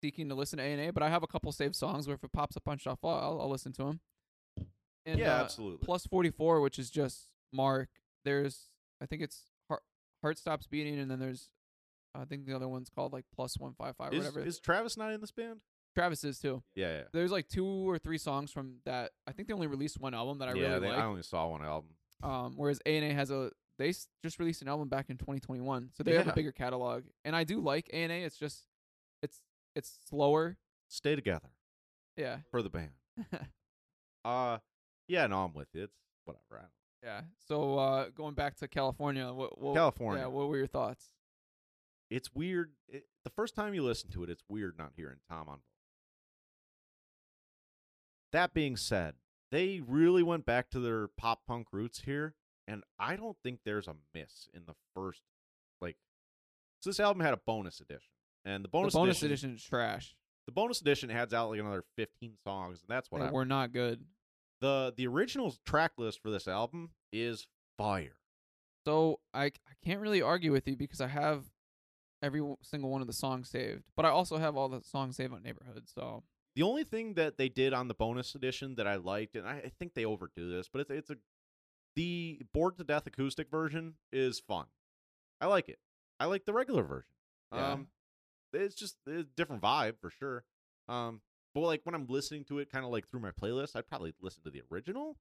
seeking 0.00 0.28
to 0.28 0.34
listen 0.34 0.58
to 0.58 0.64
A 0.64 0.72
and 0.72 0.88
A, 0.88 0.92
but 0.92 1.02
I 1.02 1.10
have 1.10 1.22
a 1.22 1.26
couple 1.26 1.52
saved 1.52 1.76
songs 1.76 2.06
where 2.06 2.14
if 2.14 2.24
it 2.24 2.32
pops 2.32 2.56
up 2.56 2.66
on 2.66 2.78
shuffle, 2.78 3.10
I'll, 3.10 3.40
I'll 3.40 3.50
listen 3.50 3.72
to 3.74 3.84
them. 3.84 4.00
And, 5.04 5.18
yeah, 5.18 5.36
uh, 5.36 5.42
absolutely. 5.42 5.84
Plus 5.84 6.06
forty 6.06 6.30
four, 6.30 6.60
which 6.60 6.78
is 6.78 6.90
just 6.90 7.28
Mark. 7.52 7.88
There's 8.24 8.66
I 9.00 9.06
think 9.06 9.22
it's 9.22 9.46
heart, 9.68 9.82
heart 10.22 10.38
stops 10.38 10.66
beating, 10.66 10.98
and 10.98 11.10
then 11.10 11.18
there's 11.18 11.50
I 12.14 12.24
think 12.24 12.46
the 12.46 12.54
other 12.54 12.68
one's 12.68 12.88
called 12.88 13.12
like 13.12 13.24
plus 13.34 13.58
one 13.58 13.74
five 13.76 13.96
five 13.96 14.12
whatever. 14.12 14.40
is 14.40 14.58
Travis 14.58 14.96
not 14.96 15.12
in 15.12 15.20
this 15.20 15.32
band? 15.32 15.60
Travis 15.94 16.24
is 16.24 16.38
too. 16.38 16.62
Yeah, 16.74 16.92
yeah. 16.92 17.02
There's 17.12 17.30
like 17.30 17.48
two 17.48 17.66
or 17.66 17.98
three 17.98 18.18
songs 18.18 18.50
from 18.50 18.76
that. 18.84 19.10
I 19.26 19.32
think 19.32 19.48
they 19.48 19.54
only 19.54 19.66
released 19.66 20.00
one 20.00 20.14
album 20.14 20.38
that 20.38 20.48
I 20.48 20.54
yeah, 20.54 20.68
really 20.68 20.80
they, 20.80 20.88
like. 20.88 20.98
I 20.98 21.04
only 21.04 21.22
saw 21.22 21.48
one 21.48 21.62
album. 21.62 21.90
Um, 22.22 22.54
whereas 22.56 22.80
A 22.86 22.96
and 22.96 23.10
A 23.10 23.14
has 23.14 23.30
a 23.30 23.50
they 23.78 23.92
just 24.22 24.38
released 24.38 24.62
an 24.62 24.68
album 24.68 24.88
back 24.88 25.10
in 25.10 25.16
2021, 25.16 25.90
so 25.94 26.02
they 26.02 26.14
have 26.14 26.28
a 26.28 26.32
bigger 26.32 26.52
catalog. 26.52 27.04
And 27.24 27.34
I 27.34 27.44
do 27.44 27.60
like 27.60 27.88
A 27.92 27.96
and 27.96 28.12
A. 28.12 28.22
It's 28.22 28.36
just 28.36 28.66
it's 29.22 29.38
it's 29.74 29.98
slower. 30.08 30.56
Stay 30.88 31.14
together 31.16 31.48
Yeah, 32.16 32.38
for 32.50 32.62
the 32.62 32.70
band. 32.70 32.90
Uh 34.24 34.58
yeah, 35.08 35.26
no, 35.26 35.44
I'm 35.44 35.52
with 35.52 35.68
you. 35.74 35.82
It's 35.82 35.96
whatever. 36.24 36.68
Yeah. 37.02 37.22
So 37.48 37.76
uh, 37.76 38.08
going 38.16 38.34
back 38.34 38.54
to 38.58 38.68
California, 38.68 39.32
what, 39.32 39.60
what 39.60 39.74
California. 39.74 40.22
Yeah, 40.22 40.28
what 40.28 40.48
were 40.48 40.56
your 40.56 40.68
thoughts? 40.68 41.06
It's 42.08 42.32
weird. 42.32 42.70
It, 42.88 43.06
the 43.24 43.30
first 43.30 43.56
time 43.56 43.74
you 43.74 43.82
listen 43.82 44.10
to 44.10 44.22
it, 44.22 44.30
it's 44.30 44.44
weird 44.48 44.78
not 44.78 44.92
hearing 44.96 45.16
Tom 45.28 45.48
on. 45.48 45.58
That 48.32 48.54
being 48.54 48.76
said, 48.76 49.14
they 49.50 49.80
really 49.84 50.22
went 50.22 50.46
back 50.46 50.70
to 50.70 50.80
their 50.80 51.08
pop 51.08 51.40
punk 51.46 51.68
roots 51.72 52.02
here. 52.02 52.34
And 52.68 52.82
I 52.98 53.16
don't 53.16 53.36
think 53.42 53.60
there's 53.64 53.88
a 53.88 53.94
miss 54.14 54.48
in 54.54 54.62
the 54.66 54.74
first 54.94 55.22
like. 55.80 55.96
So 56.80 56.90
this 56.90 57.00
album 57.00 57.22
had 57.22 57.34
a 57.34 57.38
bonus 57.38 57.80
edition, 57.80 58.10
and 58.44 58.64
the 58.64 58.68
bonus, 58.68 58.92
the 58.92 58.98
bonus 58.98 59.22
edition, 59.22 59.50
edition 59.50 59.56
is 59.56 59.64
trash. 59.64 60.14
the 60.46 60.52
bonus 60.52 60.80
edition 60.80 61.10
adds 61.10 61.32
out 61.34 61.50
like 61.50 61.60
another 61.60 61.84
15 61.96 62.34
songs, 62.44 62.80
and 62.80 62.88
that's 62.94 63.10
what 63.10 63.22
I 63.22 63.30
were 63.30 63.44
not 63.44 63.72
good. 63.72 64.04
the 64.60 64.92
the 64.96 65.06
original 65.06 65.54
track 65.66 65.92
list 65.98 66.20
for 66.22 66.30
this 66.30 66.46
album 66.48 66.90
is 67.12 67.46
fire. 67.78 68.16
So 68.86 69.20
I 69.32 69.48
c- 69.48 69.54
I 69.68 69.72
can't 69.84 70.00
really 70.00 70.22
argue 70.22 70.50
with 70.52 70.66
you 70.66 70.76
because 70.76 71.00
I 71.00 71.06
have 71.08 71.44
every 72.22 72.40
single 72.62 72.90
one 72.90 73.00
of 73.00 73.06
the 73.06 73.12
songs 73.12 73.48
saved, 73.48 73.84
but 73.96 74.04
I 74.04 74.08
also 74.10 74.38
have 74.38 74.56
all 74.56 74.68
the 74.68 74.82
songs 74.82 75.16
saved 75.16 75.32
on 75.32 75.42
Neighborhood. 75.42 75.88
So 75.88 76.22
The 76.56 76.62
only 76.62 76.84
thing 76.84 77.14
that 77.14 77.36
they 77.38 77.48
did 77.48 77.72
on 77.72 77.88
the 77.88 77.94
bonus 77.94 78.34
edition 78.34 78.74
that 78.76 78.86
I 78.86 78.96
liked, 78.96 79.36
and 79.36 79.46
I, 79.46 79.54
I 79.66 79.72
think 79.78 79.94
they 79.94 80.04
overdo 80.04 80.50
this, 80.50 80.68
but 80.68 80.80
it's 80.80 80.90
it's 80.90 81.10
a 81.10 81.16
the 81.96 82.40
bored 82.52 82.76
to 82.78 82.84
death 82.84 83.06
acoustic 83.06 83.50
version 83.50 83.94
is 84.12 84.40
fun. 84.40 84.66
I 85.40 85.46
like 85.46 85.68
it. 85.68 85.78
I 86.20 86.26
like 86.26 86.44
the 86.44 86.52
regular 86.52 86.82
version. 86.82 87.10
Yeah. 87.54 87.72
Um, 87.72 87.88
it's 88.52 88.74
just 88.74 88.96
it's 89.06 89.28
a 89.30 89.36
different 89.36 89.62
vibe 89.62 89.94
for 90.00 90.10
sure. 90.10 90.44
Um, 90.88 91.20
but 91.54 91.60
like 91.62 91.80
when 91.84 91.94
I'm 91.94 92.06
listening 92.08 92.44
to 92.44 92.58
it, 92.58 92.70
kind 92.70 92.84
of 92.84 92.90
like 92.90 93.08
through 93.08 93.20
my 93.20 93.30
playlist, 93.30 93.76
I'd 93.76 93.88
probably 93.88 94.14
listen 94.20 94.42
to 94.44 94.50
the 94.50 94.62
original. 94.70 95.16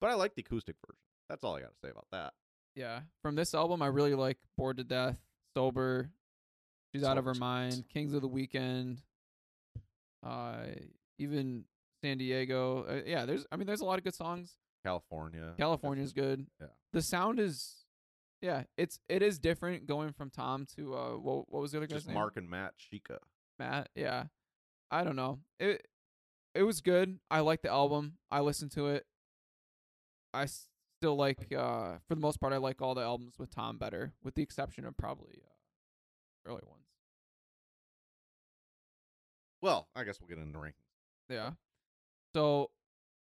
But 0.00 0.10
I 0.10 0.14
like 0.14 0.34
the 0.34 0.42
acoustic 0.42 0.76
version. 0.86 1.00
That's 1.28 1.44
all 1.44 1.56
I 1.56 1.60
got 1.60 1.72
to 1.72 1.78
say 1.82 1.90
about 1.90 2.06
that. 2.12 2.32
yeah, 2.74 3.00
from 3.22 3.34
this 3.34 3.54
album, 3.54 3.82
I 3.82 3.86
really 3.88 4.14
like 4.14 4.38
Bored 4.56 4.76
to 4.78 4.84
Death, 4.84 5.16
Sober, 5.54 6.10
She's 6.92 7.04
Out 7.04 7.18
of 7.18 7.24
Her 7.24 7.34
Mind. 7.34 7.84
Kings 7.92 8.14
of 8.14 8.22
the 8.22 8.28
Weekend, 8.28 9.02
uh, 10.24 10.58
even 11.18 11.64
San 12.02 12.18
Diego. 12.18 12.86
Uh, 12.88 13.00
yeah, 13.06 13.24
there's 13.26 13.46
I 13.50 13.56
mean 13.56 13.66
there's 13.66 13.80
a 13.80 13.84
lot 13.84 13.98
of 13.98 14.04
good 14.04 14.14
songs. 14.14 14.56
California. 14.84 15.54
California's 15.58 16.12
good. 16.12 16.46
Yeah. 16.60 16.68
The 16.92 17.02
sound 17.02 17.40
is, 17.40 17.84
yeah, 18.40 18.62
it's 18.76 18.98
it 19.08 19.22
is 19.22 19.38
different 19.38 19.86
going 19.86 20.12
from 20.12 20.30
Tom 20.30 20.66
to 20.76 20.94
uh 20.94 21.16
what 21.16 21.50
what 21.52 21.60
was 21.60 21.72
the 21.72 21.78
other 21.78 21.86
guy's 21.86 21.98
Just 21.98 22.06
name? 22.06 22.14
Mark 22.14 22.36
and 22.36 22.48
Matt 22.48 22.76
Chica. 22.76 23.18
Matt. 23.58 23.88
Yeah, 23.94 24.24
I 24.90 25.04
don't 25.04 25.16
know. 25.16 25.40
It 25.58 25.86
it 26.54 26.62
was 26.62 26.80
good. 26.80 27.18
I 27.30 27.40
like 27.40 27.62
the 27.62 27.70
album. 27.70 28.14
I 28.30 28.40
listened 28.40 28.72
to 28.72 28.86
it. 28.88 29.06
I 30.34 30.46
still 30.46 31.16
like, 31.16 31.52
uh, 31.52 31.98
for 32.06 32.14
the 32.14 32.20
most 32.20 32.40
part, 32.40 32.52
I 32.52 32.56
like 32.56 32.82
all 32.82 32.94
the 32.94 33.02
albums 33.02 33.38
with 33.38 33.50
Tom 33.54 33.78
better, 33.78 34.12
with 34.22 34.34
the 34.34 34.42
exception 34.42 34.84
of 34.84 34.96
probably 34.96 35.40
uh, 35.42 36.50
early 36.50 36.62
ones. 36.66 36.84
Well, 39.62 39.88
I 39.96 40.04
guess 40.04 40.20
we'll 40.20 40.28
get 40.28 40.38
into 40.38 40.58
rankings. 40.58 40.72
Yeah. 41.28 41.50
So, 42.34 42.70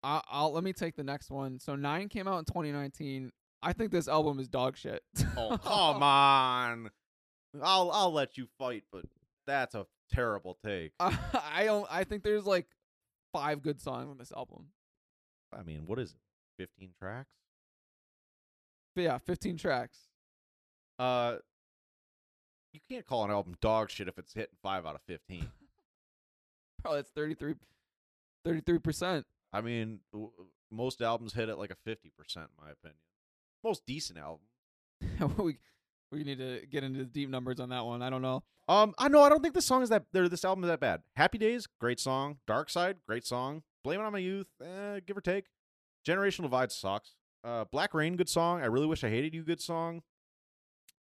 I, 0.06 0.20
I'll 0.28 0.52
let 0.52 0.62
me 0.62 0.72
take 0.72 0.94
the 0.94 1.02
next 1.02 1.30
one. 1.30 1.58
So 1.58 1.74
nine 1.74 2.08
came 2.08 2.28
out 2.28 2.38
in 2.38 2.44
2019. 2.44 3.32
I 3.60 3.72
think 3.72 3.90
this 3.90 4.06
album 4.06 4.38
is 4.38 4.46
dog 4.46 4.76
shit. 4.76 5.02
Oh, 5.36 5.58
come 5.64 6.00
on. 6.00 6.90
I'll 7.60 7.90
I'll 7.90 8.12
let 8.12 8.38
you 8.38 8.46
fight, 8.56 8.84
but 8.92 9.04
that's 9.48 9.74
a 9.74 9.84
terrible 10.12 10.58
take. 10.64 10.92
I 11.00 11.64
don't. 11.64 11.88
I 11.90 12.04
think 12.04 12.22
there's 12.22 12.46
like 12.46 12.66
five 13.32 13.62
good 13.62 13.80
songs 13.80 14.08
on 14.08 14.16
this 14.16 14.30
album. 14.30 14.66
I 15.52 15.64
mean, 15.64 15.82
what 15.86 15.98
is 15.98 16.10
it? 16.12 16.68
15 16.78 16.90
tracks? 16.98 17.34
But 18.94 19.02
yeah, 19.02 19.18
15 19.18 19.58
tracks. 19.58 19.98
Uh 20.98 21.36
you 22.72 22.80
can't 22.88 23.04
call 23.04 23.24
an 23.24 23.30
album 23.30 23.56
dog 23.60 23.90
shit 23.90 24.06
if 24.08 24.18
it's 24.18 24.34
hitting 24.34 24.56
5 24.62 24.86
out 24.86 24.94
of 24.94 25.00
15. 25.06 25.48
Probably 26.82 27.00
it's 27.00 27.10
33 27.10 27.54
33 28.44 28.78
percent. 28.78 29.26
I 29.56 29.62
mean, 29.62 30.00
w- 30.12 30.30
most 30.70 31.00
albums 31.00 31.32
hit 31.32 31.48
at 31.48 31.58
like 31.58 31.70
a 31.70 31.88
50% 31.88 31.96
in 32.36 32.42
my 32.60 32.70
opinion. 32.70 32.98
Most 33.64 33.86
decent 33.86 34.18
album. 34.18 34.46
we 35.38 35.56
we 36.12 36.24
need 36.24 36.38
to 36.38 36.60
get 36.70 36.84
into 36.84 36.98
the 37.00 37.04
deep 37.06 37.30
numbers 37.30 37.58
on 37.58 37.70
that 37.70 37.84
one. 37.86 38.02
I 38.02 38.10
don't 38.10 38.20
know. 38.20 38.44
Um 38.68 38.94
I 38.98 39.08
know 39.08 39.22
I 39.22 39.30
don't 39.30 39.40
think 39.40 39.54
this 39.54 39.64
song 39.64 39.82
is 39.82 39.88
that 39.88 40.04
this 40.12 40.44
album 40.44 40.64
is 40.64 40.68
that 40.68 40.80
bad. 40.80 41.00
Happy 41.16 41.38
Days, 41.38 41.66
great 41.80 41.98
song. 41.98 42.36
Dark 42.46 42.68
Side, 42.68 42.96
great 43.06 43.24
song. 43.24 43.62
Blame 43.82 44.00
It 44.00 44.04
on 44.04 44.12
My 44.12 44.18
Youth, 44.18 44.48
eh, 44.62 45.00
give 45.06 45.16
or 45.16 45.22
take. 45.22 45.46
Generational 46.06 46.42
Divide 46.42 46.70
sucks. 46.70 47.14
Uh 47.42 47.64
Black 47.64 47.94
Rain, 47.94 48.16
good 48.16 48.28
song. 48.28 48.60
I 48.60 48.66
really 48.66 48.86
wish 48.86 49.04
I 49.04 49.08
hated 49.08 49.34
you, 49.34 49.42
good 49.42 49.62
song. 49.62 50.02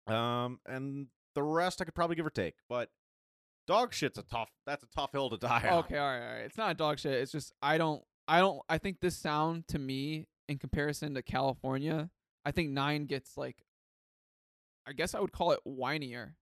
Um 0.07 0.61
and 0.67 1.09
the 1.35 1.43
rest 1.43 1.83
I 1.83 1.85
could 1.85 1.95
probably 1.95 2.17
give 2.17 2.27
or 2.27 2.31
take, 2.31 2.55
but 2.67 2.89
dog 3.67 3.93
shit's 3.93 4.17
a 4.19 4.23
tough 4.23 4.51
that's 4.67 4.83
a 4.83 4.89
tough 4.89 5.13
hill 5.13 5.29
to 5.29 5.37
die 5.37 5.69
on. 5.69 5.81
Okay, 5.81 5.99
all 5.99 6.07
right, 6.09 6.23
all 6.27 6.33
right. 6.33 6.45
It's 6.45 6.57
not 6.57 6.79
dog 6.79 6.99
shit. 6.99 7.13
It's 7.13 7.33
just 7.33 7.53
I 7.61 7.77
don't 7.77 8.03
I 8.29 8.41
don't 8.41 8.61
I 8.69 8.79
think 8.79 9.01
this 9.01 9.17
sound 9.17 9.67
to 9.69 9.79
me 9.79 10.27
in 10.49 10.59
comparison 10.59 11.15
to 11.15 11.23
California, 11.23 12.11
I 12.45 12.51
think 12.53 12.71
9 12.71 13.07
gets 13.07 13.37
like 13.37 13.65
I 14.87 14.93
guess 14.93 15.15
I 15.15 15.21
would 15.21 15.33
call 15.33 15.53
it 15.53 15.61
whinier. 15.67 16.33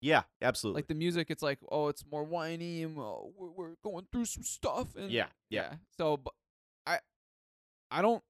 Yeah, 0.00 0.22
absolutely. 0.42 0.78
Like 0.80 0.88
the 0.88 0.94
music 0.94 1.28
it's 1.30 1.42
like, 1.42 1.58
oh, 1.70 1.88
it's 1.88 2.04
more 2.10 2.24
whiny 2.24 2.82
and 2.82 2.98
uh, 2.98 3.14
we're, 3.38 3.50
we're 3.50 3.74
going 3.84 4.06
through 4.10 4.24
some 4.24 4.42
stuff 4.42 4.96
and 4.96 5.10
yeah, 5.10 5.26
yeah. 5.48 5.74
So 5.96 6.16
but 6.16 6.34
I 6.86 6.98
I 7.90 8.02
don't 8.02 8.22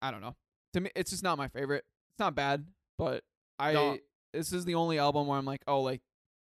I 0.00 0.10
don't 0.10 0.20
know. 0.22 0.36
To 0.72 0.80
me 0.80 0.90
it's 0.96 1.10
just 1.10 1.22
not 1.22 1.36
my 1.38 1.48
favorite. 1.48 1.84
It's 2.12 2.18
not 2.20 2.34
bad, 2.34 2.66
but 2.98 3.24
I 3.58 3.72
No. 3.72 3.98
this 4.32 4.52
is 4.52 4.64
the 4.64 4.74
only 4.76 4.98
album 4.98 5.26
where 5.26 5.38
I'm 5.38 5.44
like, 5.44 5.62
oh, 5.66 5.82
like 5.82 6.00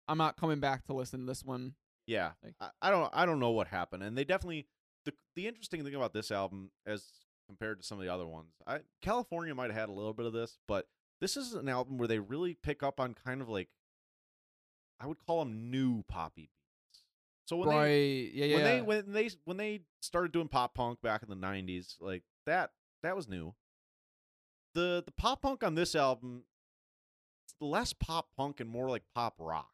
I'm 0.09 0.19
not 0.19 0.37
coming 0.37 0.61
back 0.61 0.85
to 0.87 0.93
listen 0.93 1.21
to 1.21 1.27
this 1.27 1.45
one. 1.45 1.75
Yeah, 2.07 2.33
Like- 2.45 2.55
I, 2.61 2.71
I 2.83 2.91
don't 2.91 3.11
I 3.15 3.25
don't 3.27 3.39
know 3.41 3.51
what 3.53 3.69
happened, 3.69 4.03
and 4.03 4.19
they 4.19 4.25
definitely 4.25 4.67
the 5.05 5.13
the 5.37 5.47
interesting 5.47 5.85
thing 5.85 5.95
about 5.95 6.13
this 6.13 6.31
album 6.31 6.71
as 6.87 7.05
compared 7.47 7.81
to 7.81 7.87
some 7.87 7.99
of 7.99 8.05
the 8.05 8.13
other 8.13 8.27
ones, 8.27 8.53
I 8.67 8.81
California 9.01 9.55
might 9.55 9.71
have 9.71 9.79
had 9.79 9.89
a 9.89 9.93
little 9.93 10.13
bit 10.13 10.27
of 10.27 10.33
this, 10.33 10.59
but 10.67 10.87
this 11.21 11.37
is 11.37 11.55
an 11.55 11.69
album 11.69 11.99
where 11.99 12.09
they 12.09 12.19
really 12.19 12.57
pick 12.63 12.83
up 12.83 12.99
on 12.99 13.15
kind 13.15 13.41
of 13.41 13.49
like 13.49 13.69
I 15.01 15.07
would 15.07 15.19
call 15.27 15.41
them 15.41 15.71
new 15.71 16.05
poppy 16.05 16.51
beats. 16.53 17.05
So 17.47 17.57
when 17.57 17.69
right. 17.69 17.85
they 17.85 18.31
yeah, 18.33 18.45
yeah. 18.45 18.57
when 18.57 18.65
they 18.65 18.81
when 18.83 19.13
they 19.13 19.31
when 19.45 19.57
they 19.57 19.81
started 20.01 20.33
doing 20.33 20.49
pop 20.49 20.75
punk 20.75 21.03
back 21.03 21.23
in 21.23 21.29
the 21.29 21.47
'90s, 21.47 21.97
like 22.01 22.23
that 22.47 22.71
that 23.03 23.17
was 23.17 23.29
new. 23.29 23.55
The 24.75 25.03
the 25.05 25.13
pop 25.13 25.43
punk 25.43 25.65
on 25.65 25.75
this 25.75 25.95
album, 25.95 26.45
it's 27.45 27.55
less 27.61 27.93
pop 27.93 28.29
punk 28.37 28.61
and 28.61 28.71
more 28.71 28.89
like 28.89 29.03
pop 29.15 29.35
rock. 29.39 29.71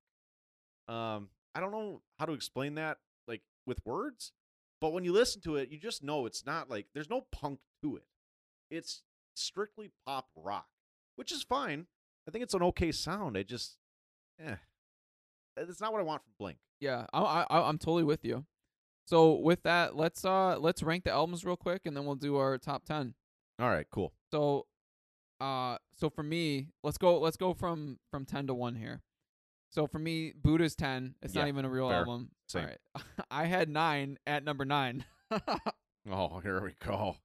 Um, 0.89 1.29
I 1.55 1.61
don't 1.61 1.73
know 1.73 2.01
how 2.19 2.25
to 2.25 2.33
explain 2.33 2.77
that 2.77 2.99
like 3.27 3.43
with 3.67 3.85
words, 3.85 4.33
but 4.81 4.93
when 4.93 5.05
you 5.05 5.13
listen 5.13 5.41
to 5.43 5.57
it, 5.57 5.71
you 5.71 5.79
just 5.79 6.03
know 6.03 6.27
it's 6.27 6.47
not 6.47 6.71
like 6.71 6.87
there's 6.95 7.11
no 7.11 7.27
punk 7.33 7.61
to 7.83 7.97
it. 7.97 8.05
It's 8.71 9.03
strictly 9.35 9.91
pop 10.07 10.29
rock, 10.37 10.67
which 11.17 11.33
is 11.33 11.43
fine. 11.43 11.87
I 12.27 12.31
think 12.31 12.43
it's 12.43 12.55
an 12.55 12.63
okay 12.63 12.93
sound. 12.93 13.39
I 13.39 13.43
just, 13.43 13.77
eh, 14.39 14.57
it's 15.57 15.81
not 15.81 15.93
what 15.93 16.01
I 16.01 16.05
want 16.05 16.23
from 16.23 16.33
Blink. 16.39 16.59
Yeah, 16.81 17.07
I, 17.13 17.47
I 17.49 17.69
I'm 17.69 17.79
totally 17.79 18.05
with 18.05 18.25
you. 18.25 18.45
So 19.07 19.33
with 19.35 19.63
that, 19.63 19.97
let's 19.97 20.25
uh 20.25 20.59
let's 20.59 20.83
rank 20.83 21.05
the 21.05 21.11
albums 21.11 21.45
real 21.45 21.57
quick, 21.57 21.83
and 21.87 21.97
then 21.97 22.05
we'll 22.05 22.15
do 22.15 22.37
our 22.37 22.59
top 22.59 22.85
ten. 22.85 23.15
All 23.59 23.69
right, 23.69 23.87
cool. 23.91 24.13
So, 24.31 24.67
uh, 25.41 25.79
so 25.95 26.11
for 26.11 26.23
me, 26.23 26.69
let's 26.85 26.99
go 26.99 27.19
let's 27.19 27.37
go 27.37 27.55
from 27.55 27.99
from 28.11 28.25
ten 28.27 28.47
to 28.47 28.55
one 28.55 28.77
here. 28.77 29.01
So 29.71 29.87
for 29.87 29.99
me, 29.99 30.33
Buddha's 30.33 30.75
ten. 30.75 31.15
It's 31.23 31.35
Yeah, 31.35 31.43
not 31.43 31.49
even 31.49 31.65
a 31.65 31.69
real 31.69 31.89
fair. 31.91 31.99
album. 31.99 32.31
Same. 32.47 32.63
All 32.65 32.69
right, 32.69 33.05
I 33.31 33.45
had 33.47 33.69
nine 33.69 34.19
at 34.27 34.45
number 34.45 34.65
nine. 34.65 35.05
Oh, 36.11 36.39
here 36.39 36.63
we 36.63 36.73
go. 36.83 37.17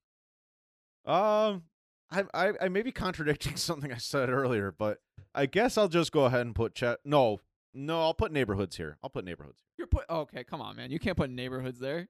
Um, 1.06 1.64
I, 2.12 2.24
I 2.34 2.52
I 2.64 2.68
may 2.68 2.82
be 2.82 2.92
contradicting 2.92 3.56
something 3.56 3.94
I 3.94 3.98
said 3.98 4.28
earlier, 4.30 4.74
but 4.78 4.98
I 5.34 5.46
guess 5.46 5.78
I'll 5.78 5.88
just 5.88 6.12
go 6.12 6.26
ahead 6.26 6.42
and 6.46 6.54
put 6.54 6.76
Chet. 6.76 7.00
No, 7.06 7.40
no, 7.74 8.02
I'll 8.02 8.14
put 8.14 8.34
neighborhoods 8.34 8.76
here. 8.76 8.98
I'll 9.02 9.10
put 9.10 9.24
neighborhoods. 9.24 9.62
You're 9.78 9.88
put 9.88 10.04
okay. 10.10 10.44
Come 10.44 10.60
on, 10.60 10.76
man. 10.76 10.92
You 10.92 11.00
can't 11.00 11.16
put 11.16 11.30
neighborhoods 11.30 11.80
there. 11.80 12.10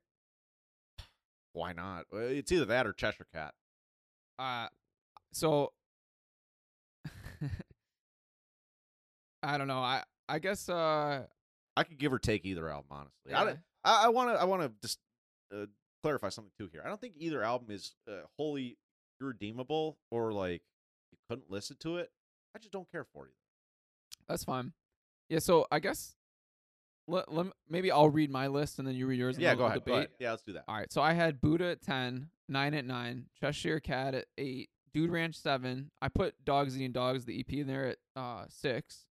Why 1.52 1.74
not? 1.74 2.06
Uh, 2.12 2.18
It's 2.18 2.52
either 2.52 2.66
that 2.66 2.88
or 2.88 2.94
Cheshire 2.94 3.28
Cat. 3.32 3.54
Uh, 4.40 4.70
so 5.32 5.74
I 9.44 9.58
don't 9.58 9.68
know. 9.68 9.80
I 9.80 10.04
I 10.28 10.40
guess 10.40 10.70
uh 10.70 11.24
I 11.76 11.84
could 11.84 11.98
give 11.98 12.14
or 12.14 12.20
take 12.20 12.46
either 12.46 12.70
album, 12.70 12.88
honestly. 12.92 13.34
I 13.34 13.46
yeah. 13.46 13.56
I 13.84 14.10
want 14.10 14.30
to 14.30 14.40
I 14.40 14.46
want 14.46 14.62
to 14.62 14.72
just 14.82 15.00
uh, 15.54 15.66
clarify 16.02 16.30
something 16.30 16.52
too 16.58 16.70
here. 16.72 16.82
I 16.86 16.88
don't 16.88 17.02
think 17.02 17.16
either 17.18 17.44
album 17.44 17.72
is 17.72 17.94
uh, 18.08 18.22
wholly 18.38 18.78
irredeemable 19.20 19.98
or 20.12 20.32
like 20.32 20.62
you 21.12 21.18
couldn't 21.28 21.50
listen 21.50 21.78
to 21.82 21.98
it. 21.98 22.12
I 22.56 22.60
just 22.60 22.72
don't 22.72 22.90
care 22.92 23.04
for 23.04 23.26
you. 23.26 23.34
That's 24.28 24.44
fine. 24.44 24.74
Yeah, 25.30 25.40
so 25.40 25.66
I 25.72 25.80
guess 25.80 26.16
let, 27.08 27.34
let 27.34 27.48
maybe 27.70 27.92
I'll 27.92 28.10
read 28.10 28.30
my 28.30 28.48
list 28.48 28.80
and 28.80 28.88
then 28.88 28.96
you 28.96 29.08
read 29.08 29.20
yours. 29.20 29.38
Yeah, 29.38 29.56
go 29.56 29.66
ahead, 29.66 29.84
go 29.86 29.94
ahead. 29.94 30.10
Yeah, 30.20 30.32
let's 30.32 30.44
do 30.44 30.54
that. 30.54 30.66
All 30.68 30.76
right, 30.76 30.92
so 30.92 31.02
I 31.02 31.14
had 31.14 31.42
Buddha 31.42 31.72
at 31.72 31.82
10, 31.82 32.30
9 32.48 32.74
at 32.74 32.86
9, 32.86 33.26
Cheshire 33.40 33.80
Cat 33.80 34.14
at 34.14 34.26
8, 34.38 34.70
Dude 34.94 35.10
Ranch 35.10 35.36
7. 35.36 35.92
I 36.02 36.10
put 36.10 36.36
Dogs 36.46 36.76
Eating 36.78 36.92
Dogs, 36.92 37.26
the 37.26 37.40
EP 37.40 37.52
in 37.54 37.68
there 37.68 37.88
at 37.88 37.98
uh 38.16 38.46
6. 38.48 39.06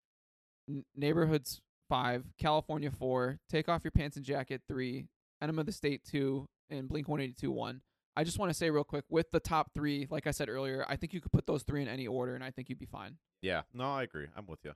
N- 0.72 0.84
Neighborhoods 0.96 1.60
5, 1.88 2.24
California 2.38 2.90
4, 2.90 3.38
Take 3.50 3.68
Off 3.68 3.84
Your 3.84 3.90
Pants 3.90 4.16
and 4.16 4.24
Jacket 4.24 4.62
3, 4.68 5.06
Enema 5.42 5.60
of 5.60 5.66
the 5.66 5.72
State 5.72 6.02
2, 6.10 6.46
and 6.70 6.88
Blink 6.88 7.08
182 7.08 7.50
1. 7.50 7.80
I 8.16 8.24
just 8.24 8.38
want 8.38 8.50
to 8.50 8.54
say 8.54 8.70
real 8.70 8.84
quick 8.84 9.04
with 9.08 9.30
the 9.30 9.40
top 9.40 9.70
three, 9.74 10.06
like 10.10 10.26
I 10.26 10.32
said 10.32 10.48
earlier, 10.50 10.84
I 10.86 10.96
think 10.96 11.14
you 11.14 11.20
could 11.20 11.32
put 11.32 11.46
those 11.46 11.62
three 11.62 11.80
in 11.80 11.88
any 11.88 12.06
order, 12.06 12.34
and 12.34 12.44
I 12.44 12.50
think 12.50 12.68
you'd 12.68 12.78
be 12.78 12.86
fine. 12.86 13.16
Yeah, 13.40 13.62
no, 13.72 13.90
I 13.90 14.02
agree. 14.02 14.26
I'm 14.36 14.46
with 14.46 14.60
you. 14.64 14.72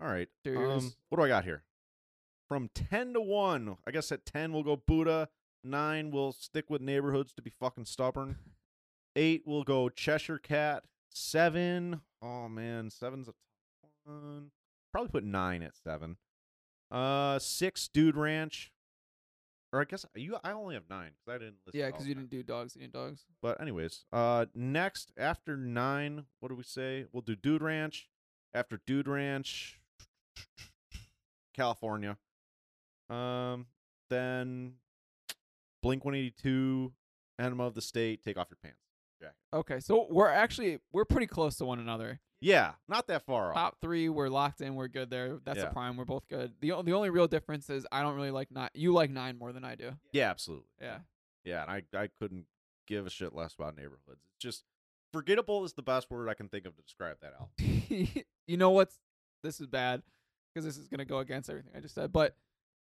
All 0.00 0.08
right. 0.08 0.28
Cheers. 0.44 0.84
Um, 0.84 0.92
what 1.08 1.18
do 1.18 1.24
I 1.24 1.28
got 1.28 1.44
here? 1.44 1.64
From 2.48 2.70
10 2.74 3.14
to 3.14 3.20
1. 3.20 3.76
I 3.86 3.90
guess 3.90 4.12
at 4.12 4.24
10 4.26 4.52
we'll 4.52 4.62
go 4.62 4.76
Buddha. 4.76 5.28
9 5.64 6.10
we'll 6.10 6.32
stick 6.32 6.68
with 6.68 6.80
neighborhoods 6.80 7.32
to 7.34 7.42
be 7.42 7.50
fucking 7.50 7.84
stubborn. 7.84 8.36
8 9.16 9.42
we'll 9.46 9.64
go 9.64 9.88
Cheshire 9.88 10.38
Cat. 10.38 10.84
7. 11.10 12.00
Oh 12.22 12.48
man, 12.48 12.88
7's 12.90 13.28
a 13.28 13.32
one. 14.04 14.50
Probably 14.92 15.10
put 15.10 15.24
9 15.24 15.62
at 15.62 15.76
7. 15.76 16.16
Uh 16.90 17.38
6 17.38 17.88
Dude 17.88 18.16
Ranch. 18.16 18.70
Or 19.72 19.80
I 19.80 19.84
guess 19.84 20.04
you 20.14 20.36
I 20.44 20.52
only 20.52 20.74
have 20.74 20.84
9 20.90 21.06
cuz 21.24 21.34
I 21.34 21.38
didn't 21.38 21.56
listen 21.66 21.80
Yeah, 21.80 21.86
because 21.86 22.06
you 22.06 22.14
10. 22.14 22.24
didn't 22.24 22.30
do 22.30 22.42
dogs, 22.42 22.74
did 22.74 22.92
dogs. 22.92 23.24
But 23.40 23.60
anyways, 23.60 24.04
uh 24.12 24.46
next 24.54 25.12
after 25.16 25.56
9, 25.56 26.26
what 26.40 26.50
do 26.50 26.54
we 26.54 26.62
say? 26.62 27.06
We'll 27.12 27.22
do 27.22 27.34
Dude 27.36 27.62
Ranch. 27.62 28.10
After 28.54 28.80
Dude 28.86 29.08
Ranch, 29.08 29.80
California. 31.54 32.18
Um 33.08 33.66
then 34.10 34.74
Blink 35.82 36.04
182, 36.04 36.92
Enema 37.38 37.64
of 37.64 37.74
the 37.74 37.80
State, 37.82 38.22
Take 38.22 38.36
Off 38.36 38.48
Your 38.50 38.58
Pants. 38.62 38.81
Jacket. 39.22 39.36
Okay, 39.54 39.80
so 39.80 40.06
we're 40.10 40.28
actually 40.28 40.78
we're 40.92 41.04
pretty 41.04 41.26
close 41.26 41.56
to 41.56 41.64
one 41.64 41.78
another. 41.78 42.20
Yeah, 42.40 42.72
not 42.88 43.06
that 43.06 43.24
far 43.24 43.50
off. 43.50 43.54
Top 43.54 43.76
three, 43.80 44.08
we're 44.08 44.28
locked 44.28 44.60
in. 44.60 44.74
We're 44.74 44.88
good 44.88 45.10
there. 45.10 45.38
That's 45.44 45.58
Yeah. 45.60 45.66
a 45.68 45.72
prime. 45.72 45.96
We're 45.96 46.04
both 46.04 46.26
good. 46.28 46.52
the 46.60 46.70
The 46.82 46.92
only 46.92 47.10
real 47.10 47.28
difference 47.28 47.70
is 47.70 47.86
I 47.92 48.02
don't 48.02 48.16
really 48.16 48.32
like 48.32 48.50
nine. 48.50 48.70
You 48.74 48.92
like 48.92 49.10
nine 49.10 49.38
more 49.38 49.52
than 49.52 49.64
I 49.64 49.76
do. 49.76 49.92
Yeah, 50.12 50.28
absolutely. 50.30 50.66
Yeah. 50.80 50.98
Yeah, 51.44 51.62
and 51.62 51.70
I 51.70 51.98
I 51.98 52.08
couldn't 52.18 52.46
give 52.88 53.06
a 53.06 53.10
shit 53.10 53.32
less 53.34 53.54
about 53.54 53.76
neighborhoods. 53.76 54.22
It's 54.26 54.38
just 54.40 54.64
forgettable 55.12 55.64
is 55.64 55.74
the 55.74 55.82
best 55.82 56.10
word 56.10 56.28
I 56.28 56.34
can 56.34 56.48
think 56.48 56.66
of 56.66 56.74
to 56.76 56.82
describe 56.82 57.18
that 57.20 57.34
album. 57.38 58.24
you 58.46 58.56
know 58.56 58.70
what's 58.70 58.98
this 59.42 59.60
is 59.60 59.66
bad 59.66 60.02
because 60.52 60.64
this 60.64 60.76
is 60.76 60.88
gonna 60.88 61.04
go 61.04 61.18
against 61.18 61.48
everything 61.48 61.72
I 61.76 61.80
just 61.80 61.94
said. 61.94 62.12
But 62.12 62.36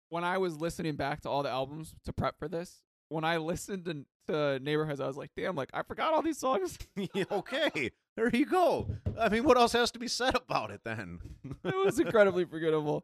when 0.09 0.23
I 0.23 0.37
was 0.37 0.57
listening 0.57 0.95
back 0.95 1.21
to 1.21 1.29
all 1.29 1.43
the 1.43 1.49
albums 1.49 1.95
to 2.05 2.13
prep 2.13 2.37
for 2.37 2.47
this, 2.47 2.83
when 3.09 3.23
I 3.23 3.37
listened 3.37 3.85
to, 3.85 4.05
to 4.27 4.59
Neighborhoods, 4.63 4.99
I 5.01 5.07
was 5.07 5.17
like, 5.17 5.31
damn, 5.35 5.55
like 5.55 5.69
I 5.73 5.83
forgot 5.83 6.13
all 6.13 6.21
these 6.21 6.37
songs. 6.39 6.77
Okay, 7.31 7.91
there 8.15 8.29
you 8.29 8.45
go. 8.45 8.87
I 9.19 9.29
mean, 9.29 9.43
what 9.43 9.57
else 9.57 9.73
has 9.73 9.91
to 9.91 9.99
be 9.99 10.07
said 10.07 10.35
about 10.35 10.71
it 10.71 10.81
then? 10.83 11.19
it 11.63 11.75
was 11.85 11.99
incredibly 11.99 12.45
forgettable. 12.45 13.03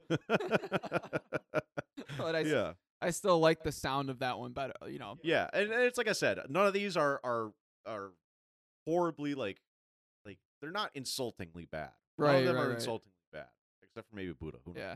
But 2.18 2.36
I, 2.36 2.40
yeah, 2.42 2.74
I 3.02 3.10
still 3.12 3.40
like 3.40 3.64
the 3.64 3.72
sound 3.72 4.10
of 4.10 4.20
that 4.20 4.38
one 4.40 4.52
better. 4.54 4.74
You 4.88 5.00
know. 5.00 5.18
yeah, 5.24 5.48
and, 5.54 5.72
and 5.72 5.84
it's 5.84 5.98
like 5.98 6.08
I 6.08 6.14
said, 6.14 6.40
none 6.50 6.66
of 6.68 6.74
these 6.74 6.96
are 6.98 7.20
are 7.24 7.52
are 7.86 8.12
horribly 8.88 9.34
like 9.36 9.58
like 10.26 10.38
they're 10.62 10.72
not 10.72 10.92
insultingly 10.94 11.66
bad. 11.66 11.92
None 12.18 12.28
Right, 12.28 12.36
of 12.38 12.46
them 12.46 12.56
right, 12.56 12.62
are 12.64 12.68
right. 12.70 12.76
insultingly 12.76 13.12
bad, 13.34 13.48
except 13.84 14.10
for 14.10 14.16
maybe 14.16 14.34
Buddha. 14.34 14.58
Who 14.66 14.74
knows? 14.74 14.82
Yeah. 14.84 14.96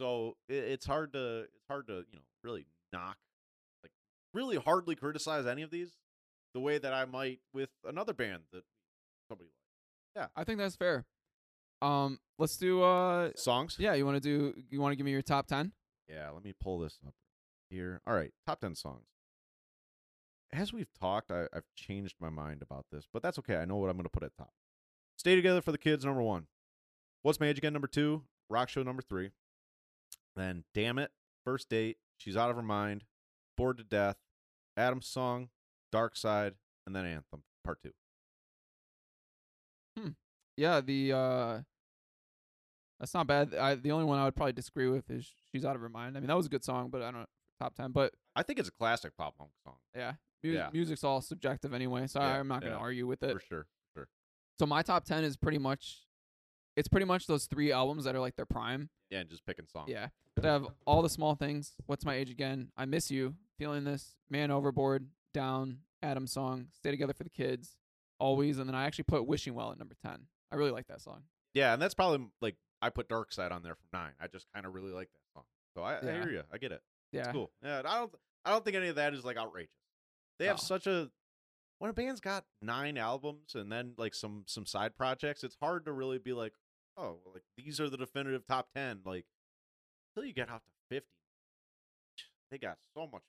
So 0.00 0.36
it, 0.48 0.54
it's 0.54 0.86
hard 0.86 1.12
to 1.14 1.40
it's 1.54 1.66
hard 1.68 1.86
to 1.88 2.04
you 2.10 2.16
know 2.16 2.22
really 2.42 2.66
knock 2.92 3.16
really 4.34 4.56
hardly 4.56 4.94
criticize 4.94 5.46
any 5.46 5.62
of 5.62 5.70
these 5.70 5.96
the 6.54 6.60
way 6.60 6.78
that 6.78 6.92
I 6.92 7.04
might 7.04 7.40
with 7.52 7.70
another 7.84 8.12
band 8.12 8.42
that 8.52 8.62
somebody 9.28 9.48
likes. 9.48 10.16
Yeah. 10.16 10.26
I 10.40 10.44
think 10.44 10.58
that's 10.58 10.76
fair. 10.76 11.04
Um, 11.82 12.18
let's 12.38 12.56
do 12.56 12.82
uh. 12.82 13.30
Songs? 13.36 13.76
yeah. 13.78 13.94
You 13.94 14.04
want 14.04 14.16
to 14.16 14.20
do? 14.20 14.54
You 14.68 14.80
want 14.80 14.92
to 14.92 14.96
give 14.96 15.06
me 15.06 15.12
your 15.12 15.22
top 15.22 15.46
ten? 15.46 15.72
Yeah, 16.10 16.30
let 16.30 16.44
me 16.44 16.52
pull 16.60 16.80
this 16.80 16.98
up 17.06 17.14
here. 17.70 18.00
All 18.06 18.14
right, 18.14 18.32
top 18.46 18.60
10 18.60 18.74
songs. 18.74 19.06
As 20.52 20.72
we've 20.72 20.92
talked, 20.92 21.30
I, 21.30 21.46
I've 21.52 21.68
changed 21.76 22.16
my 22.20 22.30
mind 22.30 22.62
about 22.62 22.86
this, 22.90 23.04
but 23.12 23.22
that's 23.22 23.38
okay. 23.38 23.56
I 23.56 23.64
know 23.64 23.76
what 23.76 23.88
I'm 23.88 23.96
going 23.96 24.04
to 24.04 24.10
put 24.10 24.24
at 24.24 24.36
top. 24.36 24.52
Stay 25.16 25.36
Together 25.36 25.62
for 25.62 25.70
the 25.70 25.78
Kids, 25.78 26.04
number 26.04 26.22
one. 26.22 26.48
What's 27.22 27.38
My 27.38 27.46
Age 27.46 27.58
Again, 27.58 27.72
number 27.72 27.86
two. 27.86 28.24
Rock 28.48 28.68
Show, 28.68 28.82
number 28.82 29.02
three. 29.02 29.30
Then 30.34 30.64
Dammit, 30.74 31.12
First 31.44 31.68
Date, 31.68 31.98
She's 32.16 32.36
Out 32.36 32.50
of 32.50 32.56
Her 32.56 32.62
Mind, 32.62 33.04
Bored 33.60 33.78
to 33.78 33.84
Death, 33.84 34.16
Adam's 34.76 35.06
Song, 35.06 35.50
Dark 35.92 36.16
Side, 36.16 36.54
and 36.86 36.96
then 36.96 37.04
Anthem, 37.04 37.42
part 37.64 37.78
two. 37.82 37.92
Yeah. 40.56 40.80
The 40.80 41.12
uh, 41.12 41.60
that's 42.98 43.14
not 43.14 43.26
bad. 43.26 43.54
I 43.54 43.74
the 43.76 43.92
only 43.92 44.04
one 44.04 44.18
I 44.18 44.24
would 44.24 44.36
probably 44.36 44.52
disagree 44.52 44.88
with 44.88 45.10
is 45.10 45.30
"She's 45.52 45.64
Out 45.64 45.74
of 45.74 45.80
Her 45.82 45.88
Mind." 45.88 46.16
I 46.16 46.20
mean, 46.20 46.28
that 46.28 46.36
was 46.36 46.46
a 46.46 46.50
good 46.50 46.64
song, 46.64 46.88
but 46.90 47.00
I 47.02 47.06
don't 47.10 47.20
know, 47.20 47.26
top 47.60 47.74
ten. 47.74 47.92
But 47.92 48.12
I 48.36 48.42
think 48.42 48.58
it's 48.58 48.68
a 48.68 48.72
classic 48.72 49.12
pop 49.16 49.36
punk 49.38 49.50
song, 49.64 49.76
yeah, 49.94 50.14
mu- 50.44 50.50
Yeah. 50.52 50.68
music's 50.72 51.02
all 51.04 51.20
subjective 51.22 51.72
anyway, 51.72 52.06
so 52.06 52.20
Yeah, 52.20 52.38
I'm 52.40 52.48
not 52.48 52.60
gonna 52.60 52.74
yeah. 52.74 52.78
argue 52.78 53.06
with 53.06 53.22
it. 53.22 53.32
for 53.32 53.40
sure. 53.40 53.66
Sure. 53.96 54.08
So 54.58 54.66
my 54.66 54.82
top 54.82 55.04
ten 55.04 55.24
is 55.24 55.36
pretty 55.38 55.58
much, 55.58 56.06
it's 56.76 56.88
pretty 56.88 57.06
much 57.06 57.26
those 57.26 57.46
three 57.46 57.72
albums 57.72 58.04
that 58.04 58.14
are 58.14 58.20
like 58.20 58.36
their 58.36 58.46
prime. 58.46 58.90
Yeah, 59.10 59.20
and 59.20 59.28
just 59.28 59.44
picking 59.44 59.66
songs. 59.66 59.88
Yeah, 59.88 60.08
that 60.36 60.44
have 60.44 60.66
all 60.86 61.02
the 61.02 61.08
small 61.08 61.34
things. 61.34 61.72
What's 61.86 62.04
my 62.04 62.14
age 62.14 62.30
again? 62.30 62.70
I 62.76 62.84
miss 62.84 63.10
you. 63.10 63.34
Feeling 63.58 63.84
this. 63.84 64.14
Man 64.30 64.50
overboard. 64.50 65.06
Down. 65.34 65.78
Adam 66.02 66.26
song. 66.26 66.68
Stay 66.72 66.90
together 66.90 67.12
for 67.12 67.24
the 67.24 67.30
kids. 67.30 67.76
Always. 68.18 68.58
And 68.58 68.68
then 68.68 68.74
I 68.74 68.86
actually 68.86 69.04
put 69.04 69.26
wishing 69.26 69.54
well 69.54 69.72
at 69.72 69.78
number 69.78 69.96
ten. 70.02 70.26
I 70.52 70.56
really 70.56 70.70
like 70.70 70.86
that 70.88 71.00
song. 71.00 71.22
Yeah, 71.54 71.72
and 71.72 71.82
that's 71.82 71.94
probably 71.94 72.26
like 72.40 72.56
I 72.80 72.90
put 72.90 73.08
Dark 73.08 73.32
Side 73.32 73.52
on 73.52 73.62
there 73.62 73.74
from 73.74 73.88
nine. 73.92 74.12
I 74.20 74.28
just 74.28 74.46
kind 74.54 74.64
of 74.64 74.74
really 74.74 74.92
like 74.92 75.08
that 75.12 75.32
song. 75.34 75.44
So 75.74 75.82
I, 75.82 75.98
I 75.98 76.12
hear 76.22 76.30
you. 76.30 76.42
I 76.52 76.58
get 76.58 76.72
it. 76.72 76.82
Yeah. 77.12 77.20
It's 77.20 77.28
cool. 77.32 77.50
Yeah, 77.62 77.82
I 77.84 77.98
don't. 77.98 78.12
I 78.44 78.50
don't 78.50 78.64
think 78.64 78.76
any 78.76 78.88
of 78.88 78.96
that 78.96 79.12
is 79.12 79.24
like 79.24 79.36
outrageous. 79.36 79.70
They 80.38 80.46
have 80.46 80.60
such 80.60 80.86
a 80.86 81.10
when 81.80 81.90
a 81.90 81.94
band's 81.94 82.20
got 82.20 82.44
nine 82.62 82.98
albums 82.98 83.54
and 83.54 83.72
then 83.72 83.94
like 83.96 84.14
some 84.14 84.44
some 84.46 84.66
side 84.66 84.96
projects. 84.96 85.42
It's 85.42 85.56
hard 85.60 85.86
to 85.86 85.92
really 85.92 86.18
be 86.18 86.32
like, 86.32 86.52
oh, 86.96 87.16
like 87.32 87.42
these 87.56 87.80
are 87.80 87.88
the 87.88 87.96
definitive 87.96 88.46
top 88.46 88.68
ten. 88.76 89.00
Like 89.04 89.24
until 90.14 90.28
you 90.28 90.34
get 90.34 90.50
out 90.50 90.62
to 90.62 90.94
fifty, 90.94 91.08
they 92.50 92.58
got 92.58 92.78
so 92.94 93.08
much. 93.10 93.22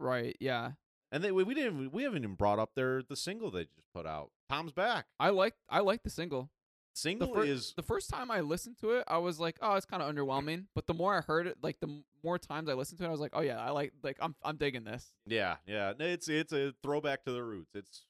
Right. 0.00 0.36
Yeah. 0.40 0.72
And 1.12 1.22
they 1.22 1.30
we, 1.30 1.44
we 1.44 1.54
didn't 1.54 1.92
we 1.92 2.02
haven't 2.02 2.24
even 2.24 2.34
brought 2.34 2.58
up 2.58 2.70
their 2.74 3.02
the 3.02 3.14
single 3.14 3.50
they 3.50 3.64
just 3.64 3.92
put 3.94 4.06
out. 4.06 4.30
Tom's 4.48 4.72
back. 4.72 5.06
I 5.20 5.28
like 5.28 5.54
I 5.68 5.80
like 5.80 6.02
the 6.02 6.10
single. 6.10 6.50
The, 6.94 7.00
Single 7.00 7.34
fir- 7.34 7.44
is 7.44 7.72
the 7.76 7.82
first 7.82 8.08
time 8.08 8.30
I 8.30 8.40
listened 8.40 8.78
to 8.78 8.90
it, 8.92 9.04
I 9.08 9.18
was 9.18 9.40
like, 9.40 9.56
oh, 9.60 9.74
it's 9.74 9.84
kind 9.84 10.00
of 10.02 10.14
underwhelming. 10.14 10.66
But 10.76 10.86
the 10.86 10.94
more 10.94 11.16
I 11.16 11.22
heard 11.22 11.46
it, 11.48 11.56
like 11.60 11.80
the 11.80 12.02
more 12.22 12.38
times 12.38 12.68
I 12.68 12.74
listened 12.74 12.98
to 13.00 13.04
it, 13.04 13.08
I 13.08 13.10
was 13.10 13.20
like, 13.20 13.32
oh 13.34 13.40
yeah, 13.40 13.58
I 13.60 13.70
like 13.70 13.92
like 14.04 14.16
I'm 14.20 14.34
I'm 14.44 14.56
digging 14.56 14.84
this. 14.84 15.12
Yeah, 15.26 15.56
yeah. 15.66 15.92
It's 15.98 16.28
it's 16.28 16.52
a 16.52 16.72
throwback 16.84 17.24
to 17.24 17.32
the 17.32 17.42
roots. 17.42 17.74
It's 17.74 18.06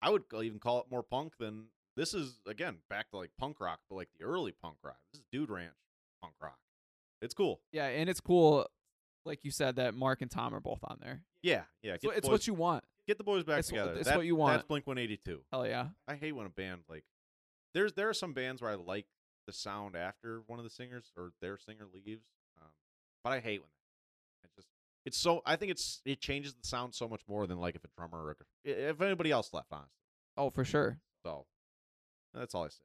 I 0.00 0.08
would 0.10 0.22
even 0.42 0.58
call 0.58 0.80
it 0.80 0.86
more 0.90 1.02
punk 1.02 1.34
than 1.38 1.66
this 1.96 2.14
is 2.14 2.40
again 2.46 2.78
back 2.88 3.10
to 3.10 3.18
like 3.18 3.30
punk 3.38 3.60
rock, 3.60 3.80
but 3.90 3.96
like 3.96 4.08
the 4.18 4.24
early 4.24 4.52
punk 4.52 4.76
rock. 4.82 4.96
This 5.12 5.20
is 5.20 5.26
Dude 5.30 5.50
Ranch 5.50 5.74
punk 6.22 6.34
rock. 6.40 6.58
It's 7.20 7.34
cool. 7.34 7.60
Yeah, 7.72 7.86
and 7.86 8.08
it's 8.08 8.20
cool, 8.20 8.66
like 9.26 9.44
you 9.44 9.50
said, 9.50 9.76
that 9.76 9.94
Mark 9.94 10.22
and 10.22 10.30
Tom 10.30 10.54
are 10.54 10.60
both 10.60 10.80
on 10.84 10.98
there. 11.02 11.22
Yeah, 11.42 11.62
yeah. 11.82 11.94
It's, 11.94 12.04
what- 12.04 12.16
it's 12.16 12.26
boys, 12.26 12.32
what 12.32 12.46
you 12.46 12.54
want. 12.54 12.84
get 13.06 13.18
the 13.18 13.24
boys 13.24 13.44
back 13.44 13.58
it's 13.58 13.68
together. 13.68 13.92
it's 13.94 14.08
That- 14.08 14.16
what 14.16 14.24
you 14.26 14.34
want. 14.36 14.54
That's 14.54 14.66
Blink 14.66 14.86
One 14.86 14.96
Eighty 14.98 15.18
Two. 15.22 15.42
Hell 15.52 15.66
yeah. 15.66 15.88
I 16.08 16.14
hate 16.16 16.32
when 16.32 16.46
a 16.46 16.50
band 16.50 16.80
like 16.88 17.04
there's 17.74 17.92
there 17.92 18.08
are 18.08 18.14
some 18.14 18.32
bands 18.32 18.62
where 18.62 18.70
I 18.70 18.74
like 18.74 19.06
the 19.46 19.52
sound 19.52 19.96
after 19.96 20.42
one 20.46 20.58
of 20.58 20.64
the 20.64 20.70
singers 20.70 21.12
or 21.16 21.32
their 21.40 21.58
singer 21.58 21.86
leaves, 21.92 22.26
um, 22.60 22.70
but 23.22 23.32
I 23.32 23.40
hate 23.40 23.60
when 23.60 23.68
that. 24.42 24.48
It 24.48 24.50
just 24.56 24.68
it's 25.04 25.18
so 25.18 25.42
I 25.44 25.56
think 25.56 25.72
it's 25.72 26.00
it 26.04 26.20
changes 26.20 26.54
the 26.54 26.66
sound 26.66 26.94
so 26.94 27.08
much 27.08 27.22
more 27.28 27.46
than 27.46 27.58
like 27.58 27.74
if 27.74 27.84
a 27.84 27.88
drummer 27.96 28.24
or 28.24 28.30
a, 28.30 28.70
if 28.90 29.00
anybody 29.00 29.30
else 29.30 29.50
left, 29.52 29.68
honestly. 29.72 29.90
Oh, 30.36 30.50
for 30.50 30.64
sure. 30.64 30.98
So 31.24 31.46
that's 32.32 32.54
all 32.54 32.64
I 32.64 32.68
say. 32.68 32.84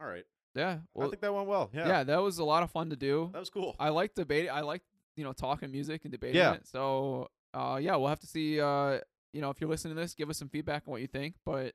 All 0.00 0.06
right. 0.08 0.24
Yeah. 0.54 0.78
Well, 0.94 1.08
I 1.08 1.10
think 1.10 1.20
that 1.22 1.34
went 1.34 1.48
well. 1.48 1.70
Yeah. 1.74 1.86
yeah. 1.86 2.04
that 2.04 2.22
was 2.22 2.38
a 2.38 2.44
lot 2.44 2.62
of 2.62 2.70
fun 2.70 2.90
to 2.90 2.96
do. 2.96 3.30
That 3.32 3.40
was 3.40 3.50
cool. 3.50 3.74
I 3.78 3.88
like 3.90 4.14
debating. 4.14 4.50
I 4.50 4.60
like 4.60 4.82
you 5.16 5.24
know 5.24 5.32
talking 5.32 5.70
music 5.70 6.04
and 6.04 6.12
debating 6.12 6.36
Yeah. 6.36 6.54
it. 6.54 6.66
So 6.66 7.28
uh, 7.52 7.78
yeah, 7.80 7.96
we'll 7.96 8.08
have 8.08 8.20
to 8.20 8.26
see. 8.26 8.60
Uh, 8.60 9.00
you 9.32 9.40
know, 9.40 9.50
if 9.50 9.60
you're 9.60 9.70
listening 9.70 9.96
to 9.96 10.00
this, 10.00 10.14
give 10.14 10.30
us 10.30 10.38
some 10.38 10.48
feedback 10.48 10.84
on 10.86 10.92
what 10.92 11.00
you 11.00 11.08
think. 11.08 11.34
But 11.44 11.74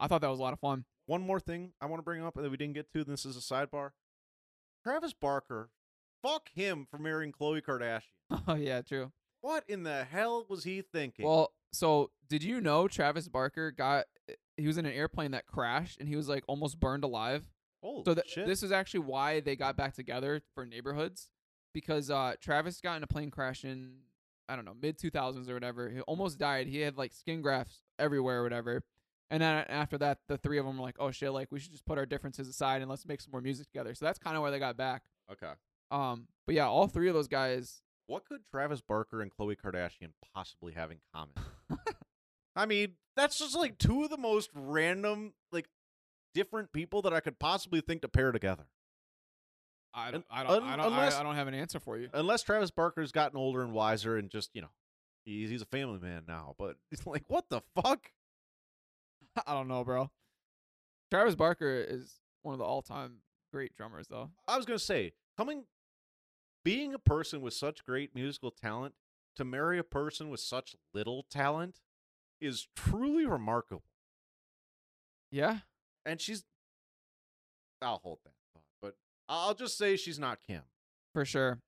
I 0.00 0.08
thought 0.08 0.20
that 0.22 0.30
was 0.30 0.40
a 0.40 0.42
lot 0.42 0.52
of 0.52 0.58
fun. 0.60 0.84
One 1.10 1.22
more 1.26 1.40
thing 1.40 1.72
I 1.80 1.86
want 1.86 1.98
to 1.98 2.04
bring 2.04 2.22
up 2.24 2.34
that 2.36 2.48
we 2.48 2.56
didn't 2.56 2.74
get 2.74 2.92
to. 2.92 3.02
This 3.02 3.26
is 3.26 3.36
a 3.36 3.40
sidebar. 3.40 3.90
Travis 4.84 5.12
Barker, 5.12 5.70
fuck 6.22 6.50
him 6.54 6.86
for 6.88 6.98
marrying 6.98 7.32
Khloe 7.32 7.60
Kardashian. 7.60 8.02
oh 8.46 8.54
yeah, 8.54 8.80
true. 8.80 9.10
What 9.40 9.64
in 9.66 9.82
the 9.82 10.04
hell 10.04 10.46
was 10.48 10.62
he 10.62 10.82
thinking? 10.82 11.26
Well, 11.26 11.52
so 11.72 12.12
did 12.28 12.44
you 12.44 12.60
know 12.60 12.86
Travis 12.86 13.26
Barker 13.26 13.72
got? 13.72 14.04
He 14.56 14.68
was 14.68 14.78
in 14.78 14.86
an 14.86 14.92
airplane 14.92 15.32
that 15.32 15.46
crashed, 15.46 15.98
and 15.98 16.08
he 16.08 16.14
was 16.14 16.28
like 16.28 16.44
almost 16.46 16.78
burned 16.78 17.02
alive. 17.02 17.42
Holy 17.82 18.04
So 18.04 18.14
th- 18.14 18.28
shit. 18.28 18.46
this 18.46 18.62
is 18.62 18.70
actually 18.70 19.00
why 19.00 19.40
they 19.40 19.56
got 19.56 19.76
back 19.76 19.94
together 19.94 20.42
for 20.54 20.64
neighborhoods 20.64 21.28
because 21.74 22.08
uh, 22.08 22.34
Travis 22.40 22.80
got 22.80 22.98
in 22.98 23.02
a 23.02 23.08
plane 23.08 23.32
crash 23.32 23.64
in 23.64 23.94
I 24.48 24.54
don't 24.54 24.64
know 24.64 24.76
mid 24.80 24.96
two 24.96 25.10
thousands 25.10 25.50
or 25.50 25.54
whatever. 25.54 25.90
He 25.90 26.02
almost 26.02 26.38
died. 26.38 26.68
He 26.68 26.78
had 26.82 26.96
like 26.96 27.12
skin 27.12 27.42
grafts 27.42 27.80
everywhere 27.98 28.40
or 28.40 28.42
whatever. 28.44 28.84
And 29.30 29.40
then 29.42 29.64
after 29.68 29.96
that, 29.98 30.18
the 30.28 30.36
three 30.38 30.58
of 30.58 30.66
them 30.66 30.76
were 30.76 30.82
like, 30.82 30.96
"Oh 30.98 31.10
shit! 31.12 31.32
Like 31.32 31.48
we 31.52 31.60
should 31.60 31.70
just 31.72 31.84
put 31.86 31.98
our 31.98 32.06
differences 32.06 32.48
aside 32.48 32.82
and 32.82 32.90
let's 32.90 33.06
make 33.06 33.20
some 33.20 33.30
more 33.30 33.40
music 33.40 33.66
together." 33.68 33.94
So 33.94 34.04
that's 34.04 34.18
kind 34.18 34.36
of 34.36 34.42
where 34.42 34.50
they 34.50 34.58
got 34.58 34.76
back. 34.76 35.02
okay. 35.32 35.52
Um, 35.92 36.26
but 36.46 36.54
yeah, 36.54 36.66
all 36.66 36.86
three 36.86 37.08
of 37.08 37.14
those 37.14 37.26
guys 37.28 37.82
What 38.06 38.24
could 38.24 38.40
Travis 38.50 38.80
Barker 38.80 39.22
and 39.22 39.30
Khloe 39.32 39.56
Kardashian 39.56 40.10
possibly 40.34 40.72
have 40.74 40.90
in 40.90 40.98
common? 41.14 41.34
I 42.56 42.66
mean, 42.66 42.94
that's 43.16 43.38
just 43.38 43.56
like 43.56 43.78
two 43.78 44.02
of 44.04 44.10
the 44.10 44.16
most 44.16 44.50
random, 44.54 45.32
like 45.52 45.68
different 46.34 46.72
people 46.72 47.02
that 47.02 47.12
I 47.12 47.20
could 47.20 47.38
possibly 47.38 47.80
think 47.80 48.02
to 48.02 48.08
pair 48.08 48.32
together. 48.32 48.66
I 49.94 50.10
don't- 50.12 50.12
don't, 50.12 50.26
I 50.30 50.40
un- 50.40 50.46
don't, 50.46 50.62
I 50.64 50.76
don't, 50.76 50.86
unless- 50.92 51.14
I, 51.16 51.20
I 51.20 51.22
don't 51.24 51.34
have 51.36 51.48
an 51.48 51.54
answer 51.54 51.80
for 51.80 51.96
you. 51.98 52.08
Unless 52.12 52.42
Travis 52.44 52.70
Barker's 52.70 53.10
gotten 53.12 53.36
older 53.36 53.62
and 53.62 53.72
wiser 53.72 54.16
and 54.16 54.30
just, 54.30 54.50
you 54.54 54.62
know, 54.62 54.70
he's, 55.24 55.50
he's 55.50 55.62
a 55.62 55.66
family 55.66 55.98
man 56.00 56.22
now. 56.28 56.54
But 56.58 56.76
it's 56.92 57.06
like, 57.06 57.24
what 57.28 57.48
the 57.48 57.62
fuck? 57.80 58.10
I 59.46 59.54
don't 59.54 59.68
know, 59.68 59.84
bro. 59.84 60.10
Travis 61.10 61.34
Barker 61.34 61.84
is 61.88 62.20
one 62.42 62.52
of 62.52 62.58
the 62.58 62.64
all-time 62.64 63.18
great 63.52 63.76
drummers, 63.76 64.06
though. 64.08 64.30
I 64.46 64.56
was 64.56 64.66
gonna 64.66 64.78
say, 64.78 65.12
coming, 65.36 65.64
being 66.64 66.94
a 66.94 66.98
person 66.98 67.40
with 67.40 67.54
such 67.54 67.84
great 67.84 68.14
musical 68.14 68.50
talent 68.50 68.94
to 69.36 69.44
marry 69.44 69.78
a 69.78 69.84
person 69.84 70.28
with 70.30 70.40
such 70.40 70.74
little 70.94 71.24
talent 71.30 71.80
is 72.40 72.68
truly 72.76 73.26
remarkable. 73.26 73.84
Yeah, 75.30 75.58
And 76.04 76.20
she's, 76.20 76.44
I'll 77.80 78.00
hold 78.02 78.18
that 78.24 78.32
thought, 78.52 78.64
but 78.82 78.96
I'll 79.28 79.54
just 79.54 79.78
say 79.78 79.96
she's 79.96 80.18
not 80.18 80.40
Kim. 80.44 80.62
for 81.12 81.24
sure. 81.24 81.60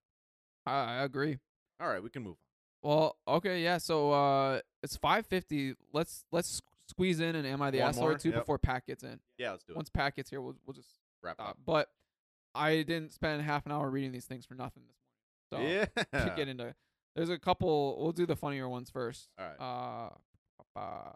I, 0.66 0.72
I 0.72 1.05
agree. 1.05 1.39
All 1.80 1.89
right, 1.89 2.02
we 2.02 2.10
can 2.10 2.22
move 2.22 2.36
on. 2.84 2.90
Well, 2.90 3.16
okay, 3.28 3.62
yeah. 3.62 3.78
So 3.78 4.10
uh, 4.10 4.60
it's 4.82 4.97
five 4.97 5.26
fifty. 5.26 5.74
Let's 5.93 6.24
let's 6.32 6.60
squeeze 6.88 7.20
in 7.20 7.34
an 7.36 7.44
am 7.46 7.62
I 7.62 7.70
the 7.70 7.80
One 7.80 7.88
asshole 7.88 8.09
or 8.09 8.18
two 8.18 8.30
Yep. 8.30 8.38
before 8.40 8.59
Pat 8.59 8.86
gets 8.86 9.02
in. 9.02 9.20
Yeah, 9.38 9.52
let's 9.52 9.64
do 9.64 9.72
it. 9.72 9.76
Once 9.76 9.90
Pat 9.90 10.16
gets 10.16 10.30
here, 10.30 10.40
we'll 10.40 10.56
we'll 10.66 10.74
just 10.74 10.90
Wrap 11.22 11.36
stop. 11.36 11.50
up. 11.50 11.59
But 11.64 11.88
I 12.54 12.82
didn't 12.82 13.12
spend 13.12 13.42
half 13.42 13.66
an 13.66 13.72
hour 13.72 13.88
reading 13.90 14.12
these 14.12 14.24
things 14.26 14.44
for 14.44 14.54
nothing 14.54 14.82
this 14.86 15.59
morning. 15.59 15.86
So 15.86 15.86
yeah. 16.12 16.24
to 16.26 16.32
get 16.36 16.48
into, 16.48 16.74
there's 17.16 17.30
a 17.30 17.38
couple. 17.38 17.96
We'll 18.02 18.12
do 18.12 18.26
the 18.26 18.36
funnier 18.36 18.68
ones 18.68 18.90
first. 18.90 19.28
All 19.38 19.46
right. 19.46 20.10
Uh, 20.76 20.78
uh, 20.78 21.12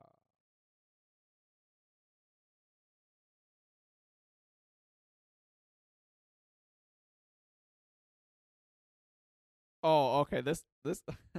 oh, 9.82 10.20
okay. 10.20 10.40
This 10.40 10.64
this. 10.84 11.02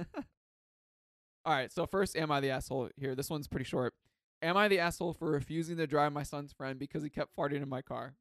All 1.44 1.54
right. 1.54 1.72
So 1.72 1.86
first, 1.86 2.16
am 2.16 2.30
I 2.30 2.40
the 2.40 2.50
asshole 2.50 2.90
here? 2.96 3.14
This 3.14 3.30
one's 3.30 3.48
pretty 3.48 3.64
short. 3.64 3.94
Am 4.40 4.56
I 4.56 4.68
the 4.68 4.78
asshole 4.78 5.14
for 5.14 5.30
refusing 5.30 5.76
to 5.78 5.86
drive 5.86 6.12
my 6.12 6.22
son's 6.22 6.52
friend 6.52 6.78
because 6.78 7.02
he 7.02 7.10
kept 7.10 7.34
farting 7.36 7.62
in 7.62 7.68
my 7.68 7.82
car? 7.82 8.14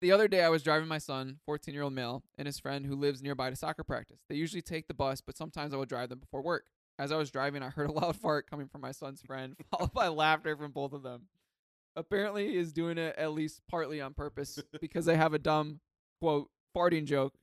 the 0.00 0.12
other 0.12 0.28
day, 0.28 0.42
I 0.42 0.48
was 0.48 0.62
driving 0.62 0.88
my 0.88 0.98
son, 0.98 1.38
14 1.44 1.74
year 1.74 1.82
old 1.82 1.92
male, 1.92 2.22
and 2.38 2.46
his 2.46 2.58
friend 2.58 2.86
who 2.86 2.94
lives 2.94 3.22
nearby 3.22 3.50
to 3.50 3.56
soccer 3.56 3.84
practice. 3.84 4.20
They 4.28 4.36
usually 4.36 4.62
take 4.62 4.86
the 4.86 4.94
bus, 4.94 5.20
but 5.20 5.36
sometimes 5.36 5.74
I 5.74 5.76
will 5.76 5.86
drive 5.86 6.08
them 6.08 6.20
before 6.20 6.42
work. 6.42 6.66
As 6.98 7.10
I 7.10 7.16
was 7.16 7.30
driving, 7.30 7.62
I 7.62 7.70
heard 7.70 7.90
a 7.90 7.92
loud 7.92 8.16
fart 8.20 8.48
coming 8.48 8.68
from 8.68 8.80
my 8.80 8.92
son's 8.92 9.22
friend, 9.22 9.56
followed 9.70 9.92
by 9.92 10.08
laughter 10.08 10.56
from 10.56 10.70
both 10.70 10.92
of 10.92 11.02
them. 11.02 11.26
Apparently, 11.96 12.48
he 12.48 12.56
is 12.56 12.72
doing 12.72 12.98
it 12.98 13.16
at 13.16 13.32
least 13.32 13.62
partly 13.68 14.00
on 14.00 14.14
purpose 14.14 14.60
because 14.80 15.04
they 15.04 15.16
have 15.16 15.34
a 15.34 15.38
dumb, 15.38 15.80
quote, 16.20 16.48
farting 16.76 17.04
joke, 17.04 17.34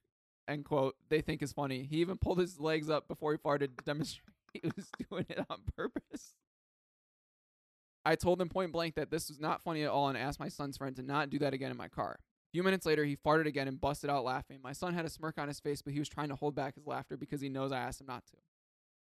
end 0.48 0.64
quote, 0.64 0.96
they 1.10 1.20
think 1.20 1.42
is 1.42 1.52
funny. 1.52 1.84
He 1.84 1.98
even 1.98 2.18
pulled 2.18 2.40
his 2.40 2.58
legs 2.60 2.90
up 2.90 3.10
before 3.10 3.34
he 3.34 3.38
farted 3.38 3.78
to 3.78 3.84
demonstrate 3.86 4.34
he 4.54 4.72
was 4.76 4.90
doing 5.10 5.26
it 5.30 5.46
on 5.50 5.60
purpose. 5.76 6.34
I 8.08 8.16
told 8.16 8.40
him 8.40 8.48
point 8.48 8.72
blank 8.72 8.96
that 8.96 9.12
this 9.12 9.28
was 9.28 9.38
not 9.38 9.62
funny 9.62 9.84
at 9.84 9.90
all 9.90 10.08
and 10.08 10.18
asked 10.18 10.40
my 10.40 10.48
son's 10.48 10.78
friend 10.78 10.96
to 10.96 11.04
not 11.04 11.30
do 11.30 11.40
that 11.40 11.54
again 11.54 11.72
in 11.72 11.78
my 11.78 11.90
car. 11.90 12.20
A 12.22 12.52
few 12.54 12.64
minutes 12.64 12.86
later, 12.86 13.04
he 13.04 13.18
farted 13.18 13.48
again 13.48 13.68
and 13.68 13.82
busted 13.82 14.10
out 14.10 14.24
laughing. 14.24 14.60
My 14.64 14.72
son 14.72 14.94
had 14.94 15.04
a 15.04 15.10
smirk 15.10 15.38
on 15.38 15.50
his 15.50 15.60
face, 15.60 15.82
but 15.82 15.92
he 15.92 16.00
was 16.00 16.08
trying 16.08 16.30
to 16.30 16.36
hold 16.38 16.56
back 16.56 16.76
his 16.76 16.88
laughter 16.88 17.18
because 17.18 17.42
he 17.42 17.50
knows 17.50 17.74
I 17.74 17.80
asked 17.80 18.00
him 18.00 18.08
not 18.08 18.26
to. 18.28 18.38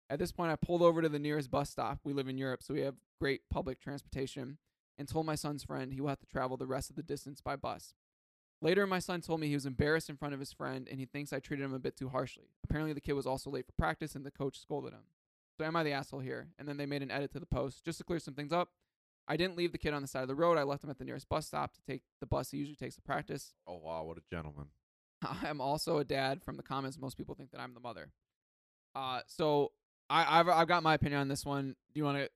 At 0.09 0.19
this 0.19 0.31
point, 0.31 0.53
I 0.53 0.55
pulled 0.55 0.81
over 0.81 1.01
to 1.01 1.09
the 1.09 1.19
nearest 1.19 1.51
bus 1.51 1.69
stop. 1.69 1.99
We 2.05 2.13
live 2.13 2.29
in 2.29 2.37
Europe, 2.37 2.63
so 2.63 2.73
we 2.73 2.79
have 2.79 2.95
great 3.19 3.41
public 3.49 3.81
transportation, 3.81 4.57
and 4.97 5.05
told 5.05 5.25
my 5.25 5.35
son's 5.35 5.65
friend 5.65 5.91
he 5.91 5.99
will 5.99 6.07
have 6.07 6.21
to 6.21 6.25
travel 6.25 6.55
the 6.55 6.65
rest 6.65 6.89
of 6.89 6.95
the 6.95 7.03
distance 7.03 7.41
by 7.41 7.57
bus. 7.57 7.95
Later, 8.61 8.87
my 8.87 8.99
son 8.99 9.19
told 9.19 9.41
me 9.41 9.49
he 9.49 9.53
was 9.53 9.65
embarrassed 9.65 10.09
in 10.09 10.15
front 10.15 10.33
of 10.33 10.39
his 10.39 10.53
friend 10.53 10.87
and 10.89 10.97
he 10.97 11.05
thinks 11.05 11.33
I 11.33 11.39
treated 11.39 11.65
him 11.65 11.73
a 11.73 11.79
bit 11.79 11.97
too 11.97 12.07
harshly. 12.07 12.45
Apparently, 12.63 12.93
the 12.93 13.01
kid 13.01 13.11
was 13.11 13.27
also 13.27 13.49
late 13.49 13.65
for 13.65 13.73
practice 13.73 14.15
and 14.15 14.25
the 14.25 14.31
coach 14.31 14.57
scolded 14.61 14.93
him. 14.93 15.03
So, 15.57 15.65
am 15.65 15.75
I 15.75 15.83
the 15.83 15.91
asshole 15.91 16.21
here? 16.21 16.47
And 16.57 16.65
then 16.65 16.77
they 16.77 16.85
made 16.85 17.03
an 17.03 17.11
edit 17.11 17.33
to 17.33 17.41
the 17.41 17.45
post 17.45 17.83
just 17.83 17.97
to 17.97 18.05
clear 18.05 18.19
some 18.19 18.35
things 18.35 18.53
up. 18.53 18.69
I 19.27 19.37
didn't 19.37 19.55
leave 19.55 19.71
the 19.71 19.77
kid 19.77 19.93
on 19.93 20.01
the 20.01 20.07
side 20.07 20.21
of 20.21 20.27
the 20.27 20.35
road. 20.35 20.57
I 20.57 20.63
left 20.63 20.83
him 20.83 20.89
at 20.89 20.97
the 20.97 21.05
nearest 21.05 21.29
bus 21.29 21.47
stop 21.47 21.73
to 21.73 21.81
take 21.81 22.01
the 22.19 22.27
bus 22.27 22.51
he 22.51 22.57
usually 22.57 22.75
takes 22.75 22.95
to 22.95 23.01
practice. 23.01 23.53
Oh 23.67 23.77
wow, 23.77 24.03
what 24.03 24.17
a 24.17 24.21
gentleman. 24.29 24.67
I 25.21 25.47
am 25.47 25.61
also 25.61 25.97
a 25.99 26.03
dad. 26.03 26.43
From 26.43 26.57
the 26.57 26.63
comments, 26.63 26.97
most 26.99 27.17
people 27.17 27.35
think 27.35 27.51
that 27.51 27.61
I'm 27.61 27.73
the 27.73 27.79
mother. 27.79 28.11
Uh, 28.95 29.21
so 29.27 29.71
I, 30.09 30.39
I've 30.39 30.49
I've 30.49 30.67
got 30.67 30.83
my 30.83 30.93
opinion 30.93 31.21
on 31.21 31.27
this 31.27 31.45
one. 31.45 31.75
Do 31.93 31.99
you 31.99 32.03
want 32.03 32.17
to? 32.17 32.29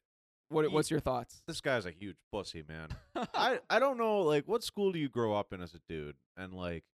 What 0.50 0.72
What's 0.72 0.90
your 0.90 1.02
thoughts? 1.02 1.42
This 1.46 1.60
guy's 1.60 1.86
a 1.86 1.92
huge 1.92 2.16
pussy, 2.32 2.64
man. 2.68 2.90
I 3.34 3.60
I 3.70 3.80
don't 3.80 3.98
know, 3.98 4.20
like, 4.22 4.48
what 4.48 4.64
school 4.64 4.92
do 4.94 5.00
you 5.00 5.10
grow 5.10 5.36
up 5.36 5.52
in 5.52 5.62
as 5.62 5.74
a 5.74 5.80
dude? 5.90 6.16
And 6.38 6.54
like, 6.54 6.86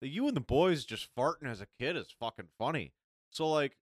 the 0.00 0.08
you 0.08 0.26
and 0.26 0.36
the 0.36 0.40
boys 0.40 0.84
just 0.84 1.08
farting 1.16 1.46
as 1.48 1.60
a 1.60 1.66
kid 1.78 1.96
is 1.96 2.08
fucking 2.18 2.48
funny. 2.58 2.92
So 3.30 3.48
like, 3.48 3.76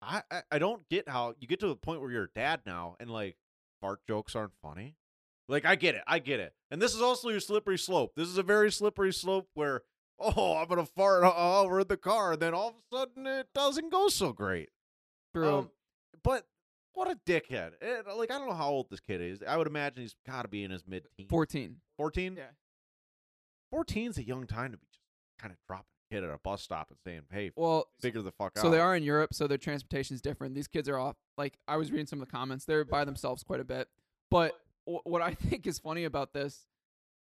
I, 0.00 0.22
I 0.30 0.42
I 0.52 0.58
don't 0.58 0.88
get 0.88 1.08
how 1.08 1.34
you 1.38 1.46
get 1.46 1.60
to 1.60 1.68
the 1.68 1.76
point 1.76 2.00
where 2.00 2.10
you're 2.10 2.24
a 2.24 2.30
dad 2.34 2.60
now 2.64 2.96
and 2.98 3.10
like 3.10 3.36
fart 3.84 4.00
jokes 4.08 4.34
aren't 4.34 4.54
funny. 4.62 4.96
Like 5.46 5.66
I 5.66 5.74
get 5.74 5.94
it, 5.94 6.02
I 6.06 6.18
get 6.18 6.40
it. 6.40 6.54
And 6.70 6.80
this 6.80 6.94
is 6.94 7.02
also 7.02 7.28
your 7.28 7.40
slippery 7.40 7.76
slope. 7.76 8.12
This 8.16 8.28
is 8.28 8.38
a 8.38 8.42
very 8.42 8.72
slippery 8.72 9.12
slope 9.12 9.48
where 9.52 9.82
oh 10.18 10.56
I'm 10.56 10.68
gonna 10.68 10.86
fart 10.86 11.22
we're 11.68 11.84
the 11.84 11.98
car, 11.98 12.32
and 12.32 12.40
then 12.40 12.54
all 12.54 12.68
of 12.68 12.74
a 12.74 12.96
sudden 12.96 13.26
it 13.26 13.48
doesn't 13.54 13.92
go 13.92 14.08
so 14.08 14.32
great. 14.32 14.70
True. 15.34 15.54
Um, 15.54 15.70
but 16.22 16.46
what 16.94 17.10
a 17.10 17.16
dickhead! 17.26 17.72
Eh, 17.82 18.00
like 18.16 18.30
I 18.30 18.38
don't 18.38 18.48
know 18.48 18.54
how 18.54 18.70
old 18.70 18.86
this 18.88 19.00
kid 19.00 19.20
is. 19.20 19.42
I 19.46 19.58
would 19.58 19.66
imagine 19.66 20.02
he's 20.02 20.16
got 20.26 20.42
to 20.42 20.48
be 20.48 20.64
in 20.64 20.70
his 20.70 20.84
mid 20.86 21.06
teens. 21.16 21.28
Fourteen. 21.28 21.76
14? 21.96 22.36
Yeah. 22.36 22.44
14's 23.72 24.18
a 24.18 24.24
young 24.24 24.46
time 24.46 24.72
to 24.72 24.76
be 24.76 24.86
just 24.90 25.04
kind 25.38 25.52
of 25.52 25.58
dropping 25.68 25.86
kid 26.14 26.24
at 26.24 26.30
a 26.30 26.38
bus 26.38 26.62
stop 26.62 26.88
and 26.90 26.98
saying, 27.04 27.22
"Hey, 27.30 27.50
Well, 27.56 27.86
figure 28.00 28.22
the 28.22 28.32
fuck 28.32 28.52
out." 28.56 28.62
So 28.62 28.70
they 28.70 28.80
are 28.80 28.94
in 28.96 29.02
Europe, 29.02 29.34
so 29.34 29.46
their 29.46 29.58
transportation 29.58 30.14
is 30.14 30.20
different. 30.22 30.54
These 30.54 30.68
kids 30.68 30.88
are 30.88 30.98
off. 30.98 31.16
Like 31.36 31.58
I 31.68 31.76
was 31.76 31.90
reading 31.90 32.06
some 32.06 32.20
of 32.20 32.26
the 32.28 32.32
comments, 32.32 32.64
they're 32.64 32.84
by 32.84 33.04
themselves 33.04 33.42
quite 33.42 33.60
a 33.60 33.64
bit. 33.64 33.88
But 34.30 34.52
w- 34.86 35.00
what 35.04 35.22
I 35.22 35.34
think 35.34 35.66
is 35.66 35.78
funny 35.78 36.04
about 36.04 36.32
this 36.32 36.66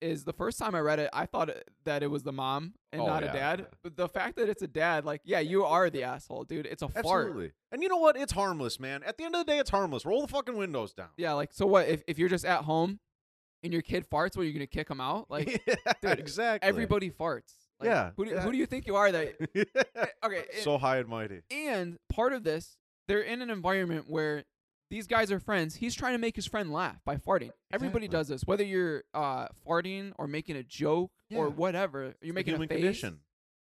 is 0.03 0.25
the 0.25 0.33
first 0.33 0.59
time 0.59 0.75
I 0.75 0.81
read 0.81 0.99
it, 0.99 1.11
I 1.13 1.27
thought 1.27 1.51
that 1.85 2.03
it 2.03 2.07
was 2.07 2.23
the 2.23 2.33
mom 2.33 2.73
and 2.91 3.03
Oh, 3.03 3.07
not 3.07 3.23
yeah. 3.23 3.31
a 3.31 3.33
dad. 3.35 3.67
But 3.83 3.97
the 3.99 4.09
fact 4.09 4.37
that 4.37 4.49
it's 4.49 4.63
a 4.63 4.67
dad, 4.67 5.05
like, 5.05 5.21
yeah, 5.25 5.41
you 5.41 5.63
are 5.67 5.91
the 5.91 6.05
asshole, 6.05 6.45
dude. 6.45 6.65
It's 6.65 6.81
a 6.83 6.89
fart. 6.89 7.53
And 7.71 7.83
you 7.83 7.89
know 7.91 7.99
what? 7.99 8.17
It's 8.17 8.33
harmless, 8.33 8.81
man. 8.81 9.03
At 9.03 9.19
the 9.19 9.25
end 9.25 9.35
of 9.35 9.45
the 9.45 9.53
day, 9.53 9.59
it's 9.59 9.69
harmless. 9.69 10.07
Roll 10.07 10.23
the 10.23 10.29
fucking 10.29 10.57
windows 10.57 10.95
down. 10.95 11.09
Yeah, 11.19 11.35
like 11.35 11.53
so 11.53 11.67
what 11.67 11.87
if 11.87 12.03
if 12.09 12.19
you're 12.19 12.31
just 12.31 12.47
at 12.47 12.63
home 12.63 12.99
and 13.63 13.75
your 13.75 13.83
kid 13.83 14.09
farts, 14.11 14.39
what 14.39 14.43
are 14.43 14.45
you 14.45 14.55
gonna 14.55 14.67
kick 14.67 14.89
him 14.89 15.03
out? 15.03 15.31
Like 15.31 15.61
Yeah, 15.67 15.75
dude, 16.01 16.19
exactly. 16.19 16.67
everybody 16.67 17.11
farts. 17.11 17.53
Like, 17.81 17.89
Yeah, 17.89 18.11
Who 18.17 18.25
do, 18.27 18.31
yeah. 18.33 18.41
who 18.43 18.53
do 18.53 18.59
you 18.59 18.67
think 18.67 18.87
you 18.87 18.97
are 18.97 19.11
that 19.11 19.35
okay, 20.25 20.45
it- 20.53 20.63
so 20.63 20.79
high 20.79 20.99
and 20.99 21.09
mighty. 21.09 21.41
And 21.51 21.97
part 22.13 22.33
of 22.33 22.45
this, 22.45 22.77
they're 23.09 23.23
in 23.23 23.43
an 23.43 23.51
environment 23.51 24.05
where 24.09 24.45
these 24.91 25.07
guys 25.07 25.31
are 25.33 25.39
friends. 25.41 25.77
He's 25.77 25.95
trying 25.95 26.13
to 26.15 26.19
make 26.19 26.35
his 26.37 26.47
friend 26.47 26.73
laugh 26.73 26.97
by 27.05 27.17
farting. 27.17 27.51
Everybody 27.73 28.07
Exactly. 28.07 28.09
does 28.09 28.29
this, 28.29 28.43
whether 28.45 28.65
you're 28.65 29.05
uh, 29.15 29.47
farting 29.67 30.13
or 30.19 30.27
making 30.27 30.57
a 30.57 30.63
joke 30.65 31.13
or 31.33 31.49
whatever. 31.49 32.15
You're 32.21 32.35
making 32.35 32.55
a 32.55 32.57
human 32.57 32.69
face. 32.69 32.79
condition. 32.79 33.21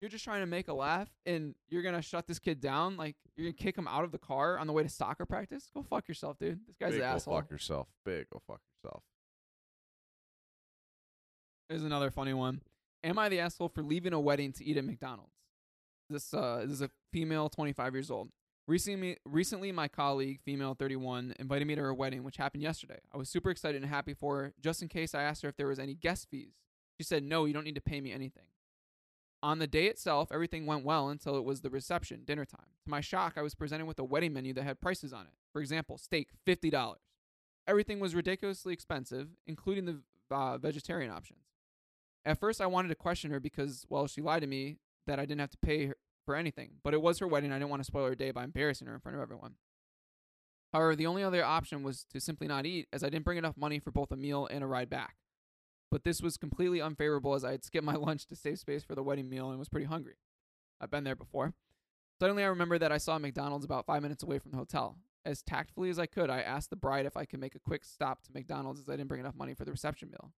You're 0.01 0.09
just 0.09 0.23
trying 0.23 0.39
to 0.41 0.47
make 0.47 0.67
a 0.67 0.73
laugh, 0.73 1.09
and 1.27 1.53
you're 1.69 1.83
gonna 1.83 2.01
shut 2.01 2.25
this 2.25 2.39
kid 2.39 2.59
down. 2.59 2.97
Like 2.97 3.15
you're 3.37 3.45
gonna 3.45 3.53
kick 3.53 3.77
him 3.77 3.87
out 3.87 4.03
of 4.03 4.11
the 4.11 4.17
car 4.17 4.57
on 4.57 4.65
the 4.65 4.73
way 4.73 4.81
to 4.81 4.89
soccer 4.89 5.27
practice. 5.27 5.69
Go 5.75 5.83
fuck 5.83 6.07
yourself, 6.07 6.39
dude. 6.39 6.59
This 6.65 6.75
guy's 6.79 6.93
Big 6.93 7.01
an 7.01 7.07
go 7.07 7.15
asshole. 7.15 7.35
fuck 7.35 7.51
yourself. 7.51 7.87
Big 8.03 8.25
go 8.33 8.41
fuck 8.47 8.61
yourself. 8.83 9.03
Here's 11.69 11.83
another 11.83 12.09
funny 12.09 12.33
one. 12.33 12.61
Am 13.03 13.17
I 13.17 13.29
the 13.29 13.39
asshole 13.39 13.69
for 13.69 13.81
leaving 13.81 14.13
a 14.13 14.19
wedding 14.19 14.51
to 14.53 14.63
eat 14.63 14.77
at 14.77 14.85
McDonald's? 14.85 15.33
This 16.09 16.33
uh 16.33 16.61
this 16.63 16.73
is 16.73 16.81
a 16.81 16.89
female 17.11 17.49
25 17.49 17.93
years 17.93 18.11
old. 18.11 18.29
Recently, 18.67 19.17
recently 19.25 19.71
my 19.71 19.87
colleague, 19.87 20.39
female 20.45 20.75
31, 20.75 21.33
invited 21.39 21.65
me 21.67 21.75
to 21.75 21.81
her 21.81 21.93
wedding, 21.93 22.23
which 22.23 22.37
happened 22.37 22.61
yesterday. 22.61 22.99
I 23.13 23.17
was 23.17 23.27
super 23.27 23.49
excited 23.49 23.81
and 23.81 23.89
happy 23.89 24.13
for 24.13 24.37
her. 24.37 24.53
Just 24.61 24.81
in 24.81 24.87
case, 24.87 25.15
I 25.15 25.23
asked 25.23 25.41
her 25.41 25.49
if 25.49 25.57
there 25.57 25.67
was 25.67 25.79
any 25.79 25.95
guest 25.95 26.27
fees. 26.29 26.53
She 26.99 27.03
said, 27.03 27.23
"No, 27.23 27.45
you 27.45 27.53
don't 27.53 27.63
need 27.63 27.75
to 27.75 27.81
pay 27.81 28.01
me 28.01 28.11
anything." 28.11 28.45
On 29.43 29.57
the 29.57 29.67
day 29.67 29.87
itself, 29.87 30.31
everything 30.31 30.67
went 30.67 30.85
well 30.85 31.09
until 31.09 31.35
it 31.35 31.43
was 31.43 31.61
the 31.61 31.71
reception, 31.71 32.23
dinner 32.23 32.45
time. 32.45 32.67
To 32.83 32.91
my 32.91 33.01
shock, 33.01 33.33
I 33.37 33.41
was 33.41 33.55
presented 33.55 33.87
with 33.87 33.97
a 33.97 34.03
wedding 34.03 34.33
menu 34.33 34.53
that 34.53 34.63
had 34.63 34.79
prices 34.79 35.11
on 35.11 35.25
it. 35.25 35.33
For 35.51 35.61
example, 35.61 35.97
steak, 35.97 36.29
$50. 36.45 36.97
Everything 37.67 37.99
was 37.99 38.13
ridiculously 38.13 38.73
expensive, 38.73 39.29
including 39.47 39.85
the 39.85 40.01
uh, 40.29 40.59
vegetarian 40.59 41.11
options. 41.11 41.50
At 42.25 42.39
first, 42.39 42.61
I 42.61 42.67
wanted 42.67 42.89
to 42.89 42.95
question 42.95 43.31
her 43.31 43.39
because, 43.39 43.85
well, 43.89 44.07
she 44.07 44.21
lied 44.21 44.41
to 44.41 44.47
me 44.47 44.77
that 45.07 45.19
I 45.19 45.23
didn't 45.23 45.41
have 45.41 45.51
to 45.51 45.57
pay 45.57 45.87
her 45.87 45.97
for 46.25 46.35
anything, 46.35 46.73
but 46.83 46.93
it 46.93 47.01
was 47.01 47.19
her 47.19 47.27
wedding. 47.27 47.51
I 47.51 47.55
didn't 47.55 47.69
want 47.69 47.81
to 47.81 47.87
spoil 47.87 48.05
her 48.05 48.15
day 48.15 48.31
by 48.31 48.43
embarrassing 48.43 48.87
her 48.87 48.93
in 48.93 48.99
front 48.99 49.15
of 49.17 49.21
everyone. 49.21 49.55
However, 50.71 50.95
the 50.95 51.07
only 51.07 51.23
other 51.23 51.43
option 51.43 51.83
was 51.83 52.05
to 52.13 52.21
simply 52.21 52.47
not 52.47 52.65
eat, 52.65 52.87
as 52.93 53.03
I 53.03 53.09
didn't 53.09 53.25
bring 53.25 53.37
enough 53.37 53.57
money 53.57 53.79
for 53.79 53.91
both 53.91 54.11
a 54.11 54.15
meal 54.15 54.47
and 54.49 54.63
a 54.63 54.67
ride 54.67 54.89
back. 54.89 55.15
But 55.89 56.05
this 56.05 56.21
was 56.21 56.37
completely 56.37 56.81
unfavorable 56.81 57.33
as 57.33 57.43
I 57.43 57.51
had 57.51 57.65
skipped 57.65 57.85
my 57.85 57.95
lunch 57.97 58.25
to 58.27 58.35
save 58.35 58.59
space 58.59 58.83
for 58.83 58.95
the 58.95 59.03
wedding 59.03 59.29
meal 59.29 59.49
and 59.49 59.59
was 59.59 59.67
pretty 59.69 59.87
hungry. 59.87 60.15
I've 60.79 60.91
been 60.91 61.03
there 61.03 61.15
before. 61.15 61.53
Suddenly, 62.19 62.43
I 62.43 62.47
remember 62.47 62.77
that 62.77 62.91
I 62.91 62.97
saw 62.97 63.17
McDonald's 63.17 63.65
about 63.65 63.85
five 63.85 64.01
minutes 64.01 64.23
away 64.23 64.39
from 64.39 64.51
the 64.51 64.57
hotel. 64.57 64.97
As 65.25 65.41
tactfully 65.41 65.89
as 65.89 65.99
I 65.99 66.05
could, 66.05 66.29
I 66.29 66.41
asked 66.41 66.69
the 66.69 66.75
bride 66.75 67.05
if 67.05 67.17
I 67.17 67.25
could 67.25 67.39
make 67.39 67.55
a 67.55 67.59
quick 67.59 67.83
stop 67.83 68.21
to 68.23 68.31
McDonald's 68.33 68.79
as 68.79 68.87
I 68.87 68.93
didn't 68.93 69.09
bring 69.09 69.19
enough 69.19 69.35
money 69.35 69.53
for 69.53 69.65
the 69.65 69.71
reception 69.71 70.09
meal. 70.09 70.31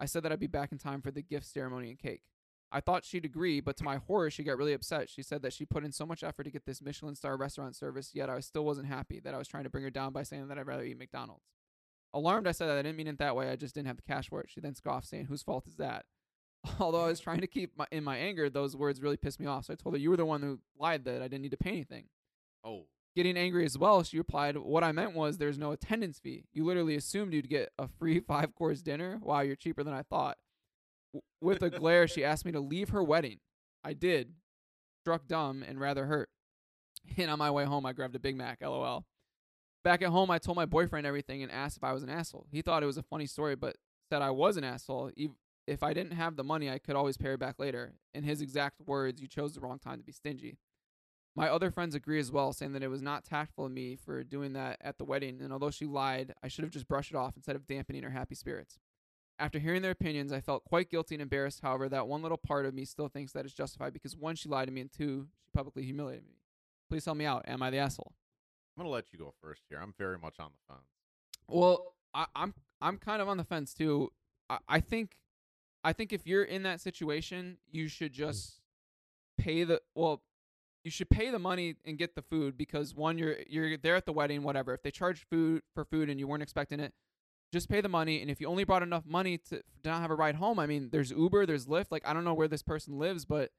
I 0.00 0.06
said 0.06 0.22
that 0.22 0.32
I'd 0.32 0.40
be 0.40 0.46
back 0.46 0.72
in 0.72 0.78
time 0.78 1.02
for 1.02 1.10
the 1.10 1.22
gift 1.22 1.46
ceremony 1.46 1.90
and 1.90 1.98
cake. 1.98 2.22
I 2.70 2.80
thought 2.80 3.04
she'd 3.04 3.24
agree, 3.24 3.60
but 3.60 3.76
to 3.78 3.84
my 3.84 3.96
horror, 3.96 4.30
she 4.30 4.44
got 4.44 4.58
really 4.58 4.74
upset. 4.74 5.08
She 5.08 5.22
said 5.22 5.40
that 5.42 5.54
she 5.54 5.64
put 5.64 5.84
in 5.84 5.92
so 5.92 6.04
much 6.04 6.22
effort 6.22 6.44
to 6.44 6.50
get 6.50 6.66
this 6.66 6.82
Michelin 6.82 7.14
star 7.14 7.36
restaurant 7.36 7.74
service, 7.74 8.10
yet 8.14 8.28
I 8.28 8.40
still 8.40 8.64
wasn't 8.64 8.88
happy 8.88 9.20
that 9.20 9.34
I 9.34 9.38
was 9.38 9.48
trying 9.48 9.64
to 9.64 9.70
bring 9.70 9.84
her 9.84 9.90
down 9.90 10.12
by 10.12 10.22
saying 10.22 10.48
that 10.48 10.58
I'd 10.58 10.66
rather 10.66 10.84
eat 10.84 10.98
McDonald's. 10.98 11.46
Alarmed, 12.12 12.46
I 12.46 12.52
said 12.52 12.68
that 12.68 12.78
I 12.78 12.82
didn't 12.82 12.96
mean 12.96 13.06
it 13.06 13.18
that 13.18 13.36
way. 13.36 13.50
I 13.50 13.56
just 13.56 13.74
didn't 13.74 13.88
have 13.88 13.96
the 13.96 14.02
cash 14.02 14.28
for 14.28 14.40
it. 14.40 14.50
She 14.50 14.60
then 14.60 14.74
scoffed, 14.74 15.08
saying, 15.08 15.26
"Whose 15.26 15.42
fault 15.42 15.66
is 15.66 15.76
that?" 15.76 16.04
Although 16.80 17.04
I 17.04 17.08
was 17.08 17.20
trying 17.20 17.40
to 17.40 17.46
keep 17.46 17.76
my 17.76 17.86
in 17.90 18.04
my 18.04 18.16
anger, 18.18 18.50
those 18.50 18.76
words 18.76 19.00
really 19.00 19.16
pissed 19.16 19.40
me 19.40 19.46
off. 19.46 19.66
So 19.66 19.72
I 19.72 19.76
told 19.76 19.94
her, 19.94 19.98
"You 19.98 20.10
were 20.10 20.16
the 20.16 20.24
one 20.26 20.42
who 20.42 20.60
lied 20.78 21.04
that 21.04 21.22
I 21.22 21.28
didn't 21.28 21.42
need 21.42 21.50
to 21.50 21.58
pay 21.58 21.70
anything." 21.70 22.04
Oh, 22.64 22.86
Getting 23.18 23.36
angry 23.36 23.64
as 23.64 23.76
well, 23.76 24.04
she 24.04 24.16
replied, 24.16 24.56
"What 24.56 24.84
I 24.84 24.92
meant 24.92 25.12
was 25.12 25.38
there's 25.38 25.58
no 25.58 25.72
attendance 25.72 26.20
fee. 26.20 26.44
You 26.52 26.64
literally 26.64 26.94
assumed 26.94 27.34
you'd 27.34 27.48
get 27.48 27.72
a 27.76 27.88
free 27.88 28.20
five 28.28 28.54
course 28.54 28.80
dinner. 28.80 29.18
Wow, 29.20 29.40
you're 29.40 29.56
cheaper 29.56 29.82
than 29.82 29.92
I 29.92 30.02
thought." 30.02 30.38
With 31.40 31.60
a 31.64 31.68
glare, 31.68 32.06
she 32.06 32.24
asked 32.24 32.44
me 32.44 32.52
to 32.52 32.60
leave 32.60 32.90
her 32.90 33.02
wedding. 33.02 33.40
I 33.82 33.94
did, 33.94 34.34
struck 35.02 35.26
dumb 35.26 35.64
and 35.64 35.80
rather 35.80 36.06
hurt. 36.06 36.28
And 37.16 37.28
on 37.28 37.40
my 37.40 37.50
way 37.50 37.64
home, 37.64 37.84
I 37.86 37.92
grabbed 37.92 38.14
a 38.14 38.20
Big 38.20 38.36
Mac. 38.36 38.60
LOL. 38.62 39.04
Back 39.82 40.00
at 40.02 40.10
home, 40.10 40.30
I 40.30 40.38
told 40.38 40.54
my 40.54 40.66
boyfriend 40.66 41.04
everything 41.04 41.42
and 41.42 41.50
asked 41.50 41.76
if 41.76 41.82
I 41.82 41.94
was 41.94 42.04
an 42.04 42.10
asshole. 42.10 42.46
He 42.52 42.62
thought 42.62 42.84
it 42.84 42.86
was 42.86 42.98
a 42.98 43.02
funny 43.02 43.26
story, 43.26 43.56
but 43.56 43.74
said 44.12 44.22
I 44.22 44.30
was 44.30 44.56
an 44.56 44.62
asshole. 44.62 45.10
If 45.66 45.82
I 45.82 45.92
didn't 45.92 46.12
have 46.12 46.36
the 46.36 46.44
money, 46.44 46.70
I 46.70 46.78
could 46.78 46.94
always 46.94 47.16
pay 47.16 47.30
her 47.30 47.36
back 47.36 47.58
later. 47.58 47.94
In 48.14 48.22
his 48.22 48.40
exact 48.40 48.76
words, 48.86 49.20
you 49.20 49.26
chose 49.26 49.54
the 49.54 49.60
wrong 49.60 49.80
time 49.80 49.98
to 49.98 50.04
be 50.04 50.12
stingy. 50.12 50.58
My 51.38 51.50
other 51.50 51.70
friends 51.70 51.94
agree 51.94 52.18
as 52.18 52.32
well, 52.32 52.52
saying 52.52 52.72
that 52.72 52.82
it 52.82 52.88
was 52.88 53.00
not 53.00 53.24
tactful 53.24 53.66
of 53.66 53.70
me 53.70 53.94
for 53.94 54.24
doing 54.24 54.54
that 54.54 54.78
at 54.80 54.98
the 54.98 55.04
wedding, 55.04 55.40
and 55.40 55.52
although 55.52 55.70
she 55.70 55.86
lied, 55.86 56.34
I 56.42 56.48
should 56.48 56.64
have 56.64 56.72
just 56.72 56.88
brushed 56.88 57.12
it 57.12 57.16
off 57.16 57.36
instead 57.36 57.54
of 57.54 57.64
dampening 57.64 58.02
her 58.02 58.10
happy 58.10 58.34
spirits. 58.34 58.76
After 59.38 59.60
hearing 59.60 59.82
their 59.82 59.92
opinions, 59.92 60.32
I 60.32 60.40
felt 60.40 60.64
quite 60.64 60.90
guilty 60.90 61.14
and 61.14 61.22
embarrassed. 61.22 61.60
However, 61.62 61.88
that 61.90 62.08
one 62.08 62.22
little 62.22 62.38
part 62.38 62.66
of 62.66 62.74
me 62.74 62.84
still 62.84 63.06
thinks 63.06 63.30
that 63.32 63.44
it's 63.44 63.54
justified 63.54 63.92
because 63.92 64.16
one, 64.16 64.34
she 64.34 64.48
lied 64.48 64.66
to 64.66 64.72
me, 64.72 64.80
and 64.80 64.90
two, 64.90 65.28
she 65.44 65.50
publicly 65.54 65.84
humiliated 65.84 66.26
me. 66.26 66.38
Please 66.90 67.04
help 67.04 67.16
me 67.16 67.24
out. 67.24 67.44
Am 67.46 67.62
I 67.62 67.70
the 67.70 67.78
asshole? 67.78 68.14
I'm 68.76 68.82
gonna 68.82 68.92
let 68.92 69.12
you 69.12 69.18
go 69.20 69.32
first 69.40 69.62
here. 69.68 69.78
I'm 69.80 69.94
very 69.96 70.18
much 70.18 70.40
on 70.40 70.50
the 70.50 70.74
fence. 70.74 70.88
Well, 71.46 71.94
I, 72.14 72.26
I'm 72.34 72.52
I'm 72.80 72.96
kind 72.96 73.22
of 73.22 73.28
on 73.28 73.36
the 73.36 73.44
fence 73.44 73.74
too. 73.74 74.10
I, 74.50 74.58
I 74.68 74.80
think 74.80 75.12
I 75.84 75.92
think 75.92 76.12
if 76.12 76.26
you're 76.26 76.42
in 76.42 76.64
that 76.64 76.80
situation, 76.80 77.58
you 77.70 77.86
should 77.86 78.12
just 78.12 78.60
pay 79.36 79.62
the 79.62 79.80
well, 79.94 80.22
you 80.84 80.90
should 80.90 81.10
pay 81.10 81.30
the 81.30 81.38
money 81.38 81.76
and 81.84 81.98
get 81.98 82.14
the 82.14 82.22
food 82.22 82.56
because 82.56 82.94
one, 82.94 83.18
you're 83.18 83.36
you're 83.48 83.76
there 83.76 83.96
at 83.96 84.06
the 84.06 84.12
wedding, 84.12 84.42
whatever. 84.42 84.72
If 84.74 84.82
they 84.82 84.90
charge 84.90 85.26
food 85.30 85.62
for 85.74 85.84
food 85.84 86.08
and 86.08 86.18
you 86.18 86.26
weren't 86.26 86.42
expecting 86.42 86.80
it, 86.80 86.94
just 87.52 87.68
pay 87.68 87.80
the 87.80 87.88
money. 87.88 88.20
And 88.20 88.30
if 88.30 88.40
you 88.40 88.48
only 88.48 88.64
brought 88.64 88.82
enough 88.82 89.04
money 89.06 89.38
to, 89.38 89.58
to 89.58 89.88
not 89.88 90.00
have 90.00 90.10
a 90.10 90.14
ride 90.14 90.36
home, 90.36 90.58
I 90.58 90.66
mean, 90.66 90.90
there's 90.90 91.10
Uber, 91.10 91.46
there's 91.46 91.66
Lyft. 91.66 91.86
Like 91.90 92.06
I 92.06 92.12
don't 92.12 92.24
know 92.24 92.34
where 92.34 92.48
this 92.48 92.62
person 92.62 92.98
lives, 92.98 93.24
but 93.24 93.50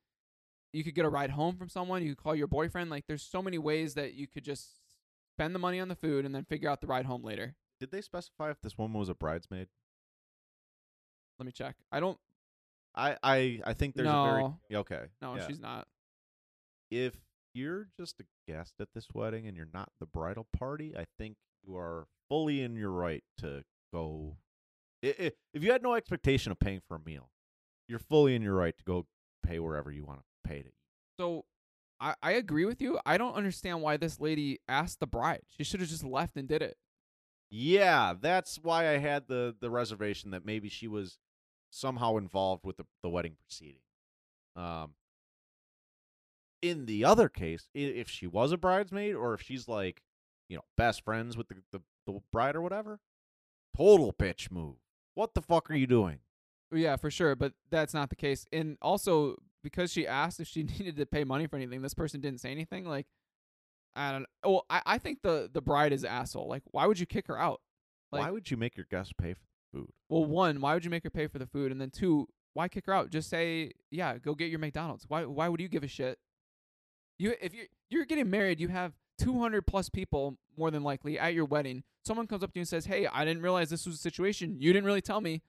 you 0.74 0.84
could 0.84 0.96
get 0.96 1.06
a 1.06 1.10
ride 1.10 1.32
home 1.32 1.58
from 1.58 1.70
someone. 1.70 2.04
You 2.04 2.16
could 2.16 2.24
call 2.24 2.36
your 2.36 2.48
boyfriend. 2.48 2.90
Like 2.90 3.06
there's 3.08 3.24
so 3.24 3.41
many 3.41 3.58
ways 3.58 3.96
that 3.96 4.14
you 4.14 4.28
could 4.28 4.44
just 4.44 4.70
spend 5.36 5.54
the 5.54 5.60
money 5.60 5.80
on 5.80 5.88
the 5.88 5.96
food 5.96 6.26
and 6.26 6.34
then 6.34 6.46
figure 6.46 6.70
out 6.70 6.82
the 6.82 6.88
ride 6.88 7.06
home 7.06 7.24
later. 7.24 7.56
Did 7.80 7.91
they 7.91 8.02
specify 8.02 8.50
if 8.52 8.62
this 8.62 8.78
woman 8.78 9.00
was 9.00 9.10
a 9.10 9.16
bridesmaid? 9.16 9.68
Let 11.38 11.46
me 11.46 11.52
check. 11.52 11.76
I 11.91 12.00
don't. 12.00 12.18
I 12.96 13.18
I 13.24 13.62
I 13.66 13.74
think 13.74 13.96
there's 13.96 14.08
a 14.08 14.12
very 14.12 14.41
No. 14.44 14.58
Okay. 14.74 15.06
No, 15.22 15.36
yeah. 15.36 15.48
she's 15.48 15.60
not. 15.60 15.88
If 16.91 17.16
you're 17.53 17.88
just 17.98 18.20
a 18.20 18.26
guest 18.48 18.76
at 18.80 18.90
this 18.94 19.07
wedding 19.14 19.48
and 19.48 19.56
you're 19.57 19.68
not 19.74 19.90
the 19.99 20.06
bridal 20.06 20.48
party, 20.57 20.94
I 20.98 21.06
think 21.18 21.36
you 21.66 21.76
are 21.76 22.07
fully 22.30 22.61
in 22.61 22.76
your 22.76 22.91
right 22.91 23.24
to 23.40 23.64
go. 23.94 24.38
If 25.02 25.34
you 25.53 25.72
had 25.72 25.82
no 25.82 25.94
expectation 25.95 26.52
of 26.52 26.60
paying 26.60 26.82
for 26.88 26.95
a 26.95 26.99
meal, 26.99 27.30
you're 27.88 27.99
fully 27.99 28.36
in 28.36 28.41
your 28.41 28.56
right 28.56 28.78
to 28.78 28.84
go 28.84 29.07
pay 29.45 29.60
wherever 29.60 29.91
you 29.91 30.06
want 30.06 30.20
to 30.20 30.49
pay 30.49 30.61
to 30.61 30.68
eat. 30.68 30.74
So, 31.20 31.45
I 31.99 32.16
I 32.22 32.32
agree 32.34 32.66
with 32.66 32.82
you. 32.82 32.99
I 33.06 33.18
don't 33.18 33.34
understand 33.34 33.82
why 33.82 33.98
this 33.98 34.20
lady 34.20 34.60
asked 34.68 34.99
the 34.99 35.07
bride. 35.07 35.41
She 35.48 35.64
should 35.64 35.80
have 35.80 35.90
just 35.90 36.03
left 36.03 36.38
and 36.38 36.48
did 36.48 36.61
it. 36.61 36.78
Yeah, 37.49 38.14
that's 38.20 38.57
why 38.61 38.90
I 38.90 38.98
had 38.98 39.28
the 39.28 39.56
the 39.60 39.70
reservation 39.70 40.32
that 40.32 40.45
maybe 40.45 40.70
she 40.70 40.88
was 40.88 41.18
somehow 41.72 42.18
involved 42.18 42.66
with 42.66 42.78
the 42.78 42.86
the 43.03 43.10
wedding 43.10 43.36
proceeding. 43.41 43.82
Um 44.56 44.94
in 46.61 46.86
the 46.86 47.06
other 47.06 47.30
case, 47.30 47.69
if 47.73 48.10
she 48.10 48.27
was 48.27 48.52
a 48.52 48.57
bridesmaid 48.57 49.15
or 49.15 49.34
if 49.34 49.41
she's 49.41 49.68
like, 49.68 50.02
you 50.48 50.57
know, 50.57 50.64
best 50.77 51.03
friends 51.03 51.38
with 51.38 51.48
the 51.48 51.56
the, 51.72 51.81
the 52.06 52.19
bride 52.31 52.56
or 52.56 52.61
whatever, 52.61 52.99
total 53.76 54.14
bitch 54.14 54.52
move. 54.52 54.76
What 55.14 55.34
the 55.34 55.41
fuck 55.41 55.69
are 55.69 55.76
you 55.76 55.88
doing? 55.88 56.19
Yeah, 56.72 56.95
for 56.95 57.10
sure. 57.10 57.36
But 57.36 57.53
that's 57.69 57.94
not 57.94 58.10
the 58.10 58.15
case. 58.15 58.45
And 58.52 58.77
also 58.81 59.36
because 59.64 59.91
she 59.91 60.07
asked 60.07 60.40
if 60.40 60.48
she 60.48 60.64
needed 60.80 60.95
to 60.98 61.06
pay 61.06 61.23
money 61.23 61.48
for 61.48 61.56
anything, 61.56 61.81
this 61.81 61.94
person 61.94 62.22
didn't 62.22 62.41
say 62.41 62.52
anything. 62.52 62.86
Like, 62.86 63.07
I 63.95 64.11
don't. 64.11 64.26
Well, 64.44 64.65
I 64.69 64.81
I 64.86 64.98
think 64.98 65.22
the 65.22 65.49
the 65.52 65.61
bride 65.61 65.94
is 65.94 66.03
an 66.03 66.10
asshole. 66.10 66.48
Like, 66.48 66.64
why 66.72 66.86
would 66.86 66.99
you 66.99 67.06
kick 67.06 67.27
her 67.27 67.40
out? 67.40 67.61
Like, 68.11 68.23
why 68.23 68.31
would 68.31 68.49
you 68.49 68.57
make 68.57 68.76
your 68.76 68.88
guests 68.90 69.14
pay 69.19 69.34
for 69.34 69.45
food? 69.72 69.90
Well, 70.10 70.26
one, 70.26 70.61
why 70.61 70.73
would 70.73 70.84
you 70.84 70.91
make 70.91 71.03
her 71.03 71.10
pay 71.10 71.27
for 71.27 71.38
the 71.40 71.45
food? 71.45 71.72
And 71.72 71.80
then 71.80 71.91
two, 71.91 72.27
why 72.53 72.68
kick 72.68 72.86
her 72.88 72.94
out? 72.94 73.11
Just 73.11 73.30
say, 73.30 73.72
yeah, 73.91 74.18
go 74.18 74.34
get 74.34 74.49
your 74.49 74.60
McDonald's. 74.60 75.06
Why 75.07 75.26
why 75.26 75.48
would 75.48 75.61
you 75.61 75.68
give 75.68 75.84
a 75.84 75.88
shit? 75.88 76.18
You 77.20 77.36
if 77.41 77.54
you 77.54 77.66
you're 77.90 78.06
getting 78.06 78.30
married, 78.30 78.60
you 78.60 78.70
have 78.70 78.94
200 79.20 79.68
plus 79.68 79.90
people 79.90 80.38
more 80.58 80.72
than 80.72 80.84
likely 80.84 81.20
at 81.20 81.34
your 81.34 81.46
wedding. 81.46 81.84
Someone 82.06 82.26
comes 82.28 82.44
up 82.44 82.54
to 82.54 82.60
you 82.60 82.62
and 82.62 82.68
says, 82.68 82.86
"Hey, 82.86 83.06
I 83.08 83.26
didn't 83.26 83.44
realize 83.44 83.70
this 83.70 83.86
was 83.86 83.96
a 83.96 84.00
situation. 84.00 84.56
You 84.60 84.72
didn't 84.74 84.86
really 84.86 85.02
tell 85.02 85.20
me. 85.22 85.41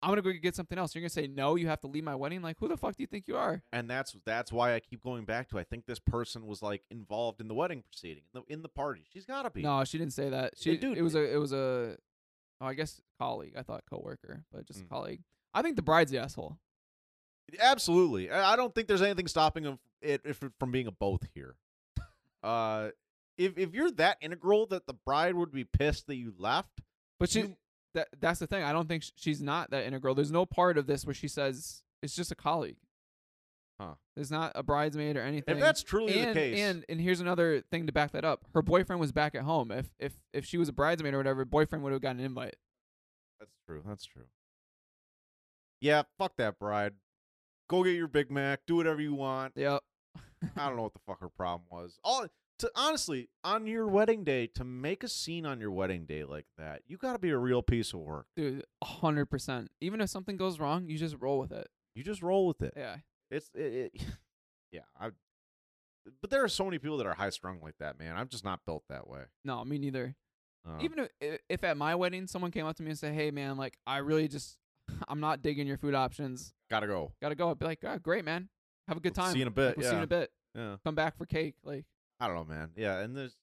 I'm 0.00 0.10
going 0.10 0.22
to 0.22 0.32
go 0.32 0.38
get 0.40 0.54
something 0.54 0.78
else." 0.78 0.94
You're 0.94 1.00
going 1.02 1.08
to 1.08 1.14
say, 1.14 1.26
"No, 1.26 1.56
you 1.56 1.66
have 1.66 1.80
to 1.80 1.88
leave 1.88 2.04
my 2.04 2.14
wedding." 2.14 2.40
Like, 2.40 2.56
who 2.60 2.68
the 2.68 2.76
fuck 2.76 2.96
do 2.96 3.02
you 3.02 3.08
think 3.08 3.26
you 3.26 3.36
are? 3.36 3.62
And 3.72 3.90
that's 3.90 4.16
that's 4.24 4.52
why 4.52 4.74
I 4.74 4.80
keep 4.80 5.02
going 5.02 5.24
back 5.24 5.48
to 5.48 5.58
I 5.58 5.64
think 5.64 5.86
this 5.86 5.98
person 5.98 6.46
was 6.46 6.62
like 6.62 6.82
involved 6.90 7.40
in 7.40 7.48
the 7.48 7.54
wedding 7.54 7.82
proceeding, 7.82 8.22
in 8.32 8.40
the 8.46 8.52
in 8.54 8.62
the 8.62 8.68
party. 8.68 9.02
She's 9.12 9.26
got 9.26 9.42
to 9.42 9.50
be. 9.50 9.62
No, 9.62 9.82
she 9.84 9.98
didn't 9.98 10.12
say 10.12 10.28
that. 10.30 10.54
She 10.56 10.76
dude, 10.76 10.96
it 10.96 11.02
was 11.02 11.16
a 11.16 11.34
it 11.34 11.38
was 11.38 11.52
a 11.52 11.96
oh, 12.60 12.66
I 12.66 12.74
guess 12.74 13.00
colleague. 13.18 13.54
I 13.58 13.62
thought 13.62 13.82
coworker, 13.90 14.44
but 14.52 14.66
just 14.66 14.80
a 14.80 14.84
Mm. 14.84 14.88
colleague. 14.90 15.22
I 15.52 15.62
think 15.62 15.74
the 15.74 15.82
bride's 15.82 16.12
the 16.12 16.18
asshole. 16.18 16.58
Absolutely. 17.60 18.30
I 18.30 18.52
I 18.52 18.56
don't 18.56 18.74
think 18.74 18.86
there's 18.88 19.02
anything 19.02 19.26
stopping 19.26 19.64
him 19.64 19.78
it 20.02 20.22
if, 20.24 20.42
from 20.58 20.70
being 20.70 20.86
a 20.86 20.92
both 20.92 21.26
here. 21.34 21.56
uh, 22.42 22.88
if 23.36 23.56
if 23.56 23.74
you're 23.74 23.90
that 23.92 24.18
integral 24.20 24.66
that 24.66 24.86
the 24.86 24.94
bride 24.94 25.34
would 25.34 25.52
be 25.52 25.64
pissed 25.64 26.06
that 26.08 26.16
you 26.16 26.34
left, 26.38 26.80
But 27.18 27.30
she 27.30 27.54
that 27.94 28.08
that's 28.20 28.40
the 28.40 28.46
thing. 28.46 28.62
I 28.62 28.72
don't 28.72 28.88
think 28.88 29.04
she's 29.16 29.42
not 29.42 29.70
that 29.70 29.84
integral. 29.84 30.14
There's 30.14 30.32
no 30.32 30.46
part 30.46 30.78
of 30.78 30.86
this 30.86 31.04
where 31.06 31.14
she 31.14 31.28
says 31.28 31.82
it's 32.02 32.14
just 32.14 32.32
a 32.32 32.34
colleague. 32.34 32.76
Huh. 33.80 33.94
There's 34.16 34.30
not 34.30 34.52
a 34.56 34.64
bridesmaid 34.64 35.16
or 35.16 35.22
anything. 35.22 35.54
if 35.54 35.60
that's 35.60 35.84
truly 35.84 36.18
and, 36.18 36.30
the 36.30 36.34
case, 36.34 36.58
and 36.58 36.84
and 36.88 37.00
here's 37.00 37.20
another 37.20 37.62
thing 37.70 37.86
to 37.86 37.92
back 37.92 38.10
that 38.12 38.24
up. 38.24 38.44
Her 38.54 38.62
boyfriend 38.62 38.98
was 38.98 39.12
back 39.12 39.34
at 39.36 39.42
home. 39.42 39.70
If 39.70 39.86
if 40.00 40.14
if 40.32 40.44
she 40.44 40.58
was 40.58 40.68
a 40.68 40.72
bridesmaid 40.72 41.14
or 41.14 41.18
whatever, 41.18 41.44
boyfriend 41.44 41.84
would 41.84 41.92
have 41.92 42.02
gotten 42.02 42.18
an 42.18 42.26
invite. 42.26 42.56
that's 43.38 43.54
true. 43.66 43.82
That's 43.86 44.04
true. 44.04 44.24
Yeah, 45.80 46.02
fuck 46.18 46.36
that 46.38 46.58
bride. 46.58 46.94
Go 47.68 47.84
get 47.84 47.94
your 47.94 48.08
Big 48.08 48.30
Mac. 48.30 48.60
Do 48.66 48.76
whatever 48.76 49.00
you 49.00 49.14
want. 49.14 49.52
Yep. 49.54 49.82
I 50.56 50.68
don't 50.68 50.76
know 50.76 50.82
what 50.82 50.94
the 50.94 51.00
fuck 51.06 51.20
her 51.20 51.28
problem 51.28 51.62
was. 51.70 51.98
All 52.04 52.26
to 52.58 52.70
honestly, 52.74 53.28
on 53.44 53.66
your 53.66 53.86
wedding 53.86 54.24
day, 54.24 54.48
to 54.48 54.64
make 54.64 55.04
a 55.04 55.08
scene 55.08 55.46
on 55.46 55.60
your 55.60 55.70
wedding 55.70 56.06
day 56.06 56.24
like 56.24 56.46
that, 56.56 56.82
you 56.86 56.96
got 56.96 57.12
to 57.12 57.18
be 57.18 57.30
a 57.30 57.38
real 57.38 57.62
piece 57.62 57.92
of 57.92 58.00
work. 58.00 58.26
Dude, 58.36 58.64
a 58.82 58.84
hundred 58.84 59.26
percent. 59.26 59.70
Even 59.80 60.00
if 60.00 60.10
something 60.10 60.36
goes 60.36 60.58
wrong, 60.58 60.88
you 60.88 60.98
just 60.98 61.16
roll 61.20 61.38
with 61.38 61.52
it. 61.52 61.68
You 61.94 62.02
just 62.02 62.22
roll 62.22 62.46
with 62.46 62.62
it. 62.62 62.74
Yeah. 62.76 62.96
It's 63.30 63.50
it, 63.54 63.92
it 63.94 64.04
yeah, 64.72 64.82
I 64.98 65.10
but 66.20 66.30
there 66.30 66.42
are 66.42 66.48
so 66.48 66.64
many 66.64 66.78
people 66.78 66.96
that 66.98 67.06
are 67.06 67.14
high 67.14 67.30
strung 67.30 67.60
like 67.62 67.76
that, 67.80 67.98
man. 67.98 68.16
I'm 68.16 68.28
just 68.28 68.44
not 68.44 68.60
built 68.64 68.84
that 68.88 69.08
way. 69.08 69.22
No, 69.44 69.64
me 69.64 69.78
neither. 69.78 70.16
Um, 70.66 70.78
Even 70.80 71.08
if, 71.20 71.40
if 71.48 71.64
at 71.64 71.76
my 71.76 71.94
wedding 71.94 72.26
someone 72.26 72.50
came 72.50 72.66
up 72.66 72.76
to 72.76 72.82
me 72.82 72.90
and 72.90 72.98
said, 72.98 73.14
"Hey, 73.14 73.30
man, 73.30 73.56
like 73.56 73.78
I 73.86 73.98
really 73.98 74.28
just 74.28 74.56
I'm 75.08 75.20
not 75.20 75.42
digging 75.42 75.66
your 75.66 75.78
food 75.78 75.94
options. 75.94 76.54
gotta 76.70 76.86
go. 76.86 77.12
Gotta 77.20 77.34
go." 77.34 77.50
I'd 77.50 77.58
be 77.58 77.66
like, 77.66 77.80
"Ah, 77.86 77.98
great, 77.98 78.24
man. 78.24 78.48
Have 78.88 78.96
a 78.96 79.00
good 79.00 79.14
time. 79.14 79.32
See 79.32 79.38
you 79.38 79.42
in 79.42 79.48
a 79.48 79.52
bit. 79.52 79.76
We'll 79.76 79.84
yeah. 79.84 79.90
see 79.90 79.96
you 79.96 79.98
in 79.98 80.04
a 80.04 80.08
bit. 80.08 80.30
Yeah. 80.54 80.76
Come 80.84 80.94
back 80.94 81.16
for 81.16 81.26
cake." 81.26 81.54
Like, 81.62 81.84
I 82.18 82.26
don't 82.26 82.36
know, 82.36 82.44
man. 82.44 82.70
Yeah, 82.74 82.98
and 82.98 83.16
there's 83.16 83.36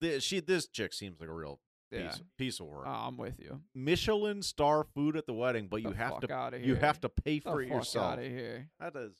this, 0.00 0.22
she 0.22 0.40
this 0.40 0.68
chick 0.68 0.92
seems 0.92 1.18
like 1.20 1.28
a 1.28 1.32
real 1.32 1.60
yeah. 1.90 2.08
piece 2.08 2.22
piece 2.36 2.60
of 2.60 2.66
work. 2.66 2.84
Oh, 2.86 2.90
I'm 2.90 3.16
with 3.16 3.38
you. 3.38 3.60
Michelin 3.74 4.42
star 4.42 4.84
food 4.84 5.16
at 5.16 5.26
the 5.26 5.32
wedding, 5.34 5.68
but 5.68 5.82
you 5.82 5.92
have 5.92 6.20
to 6.20 6.60
you 6.62 6.74
have 6.76 7.00
to 7.00 7.08
pay 7.08 7.38
the 7.38 7.50
for 7.50 7.62
it 7.62 7.68
fuck 7.68 7.78
yourself. 7.78 8.12
Out 8.12 8.18
of 8.18 8.24
here. 8.24 8.68
That 8.80 8.96
is 8.96 9.12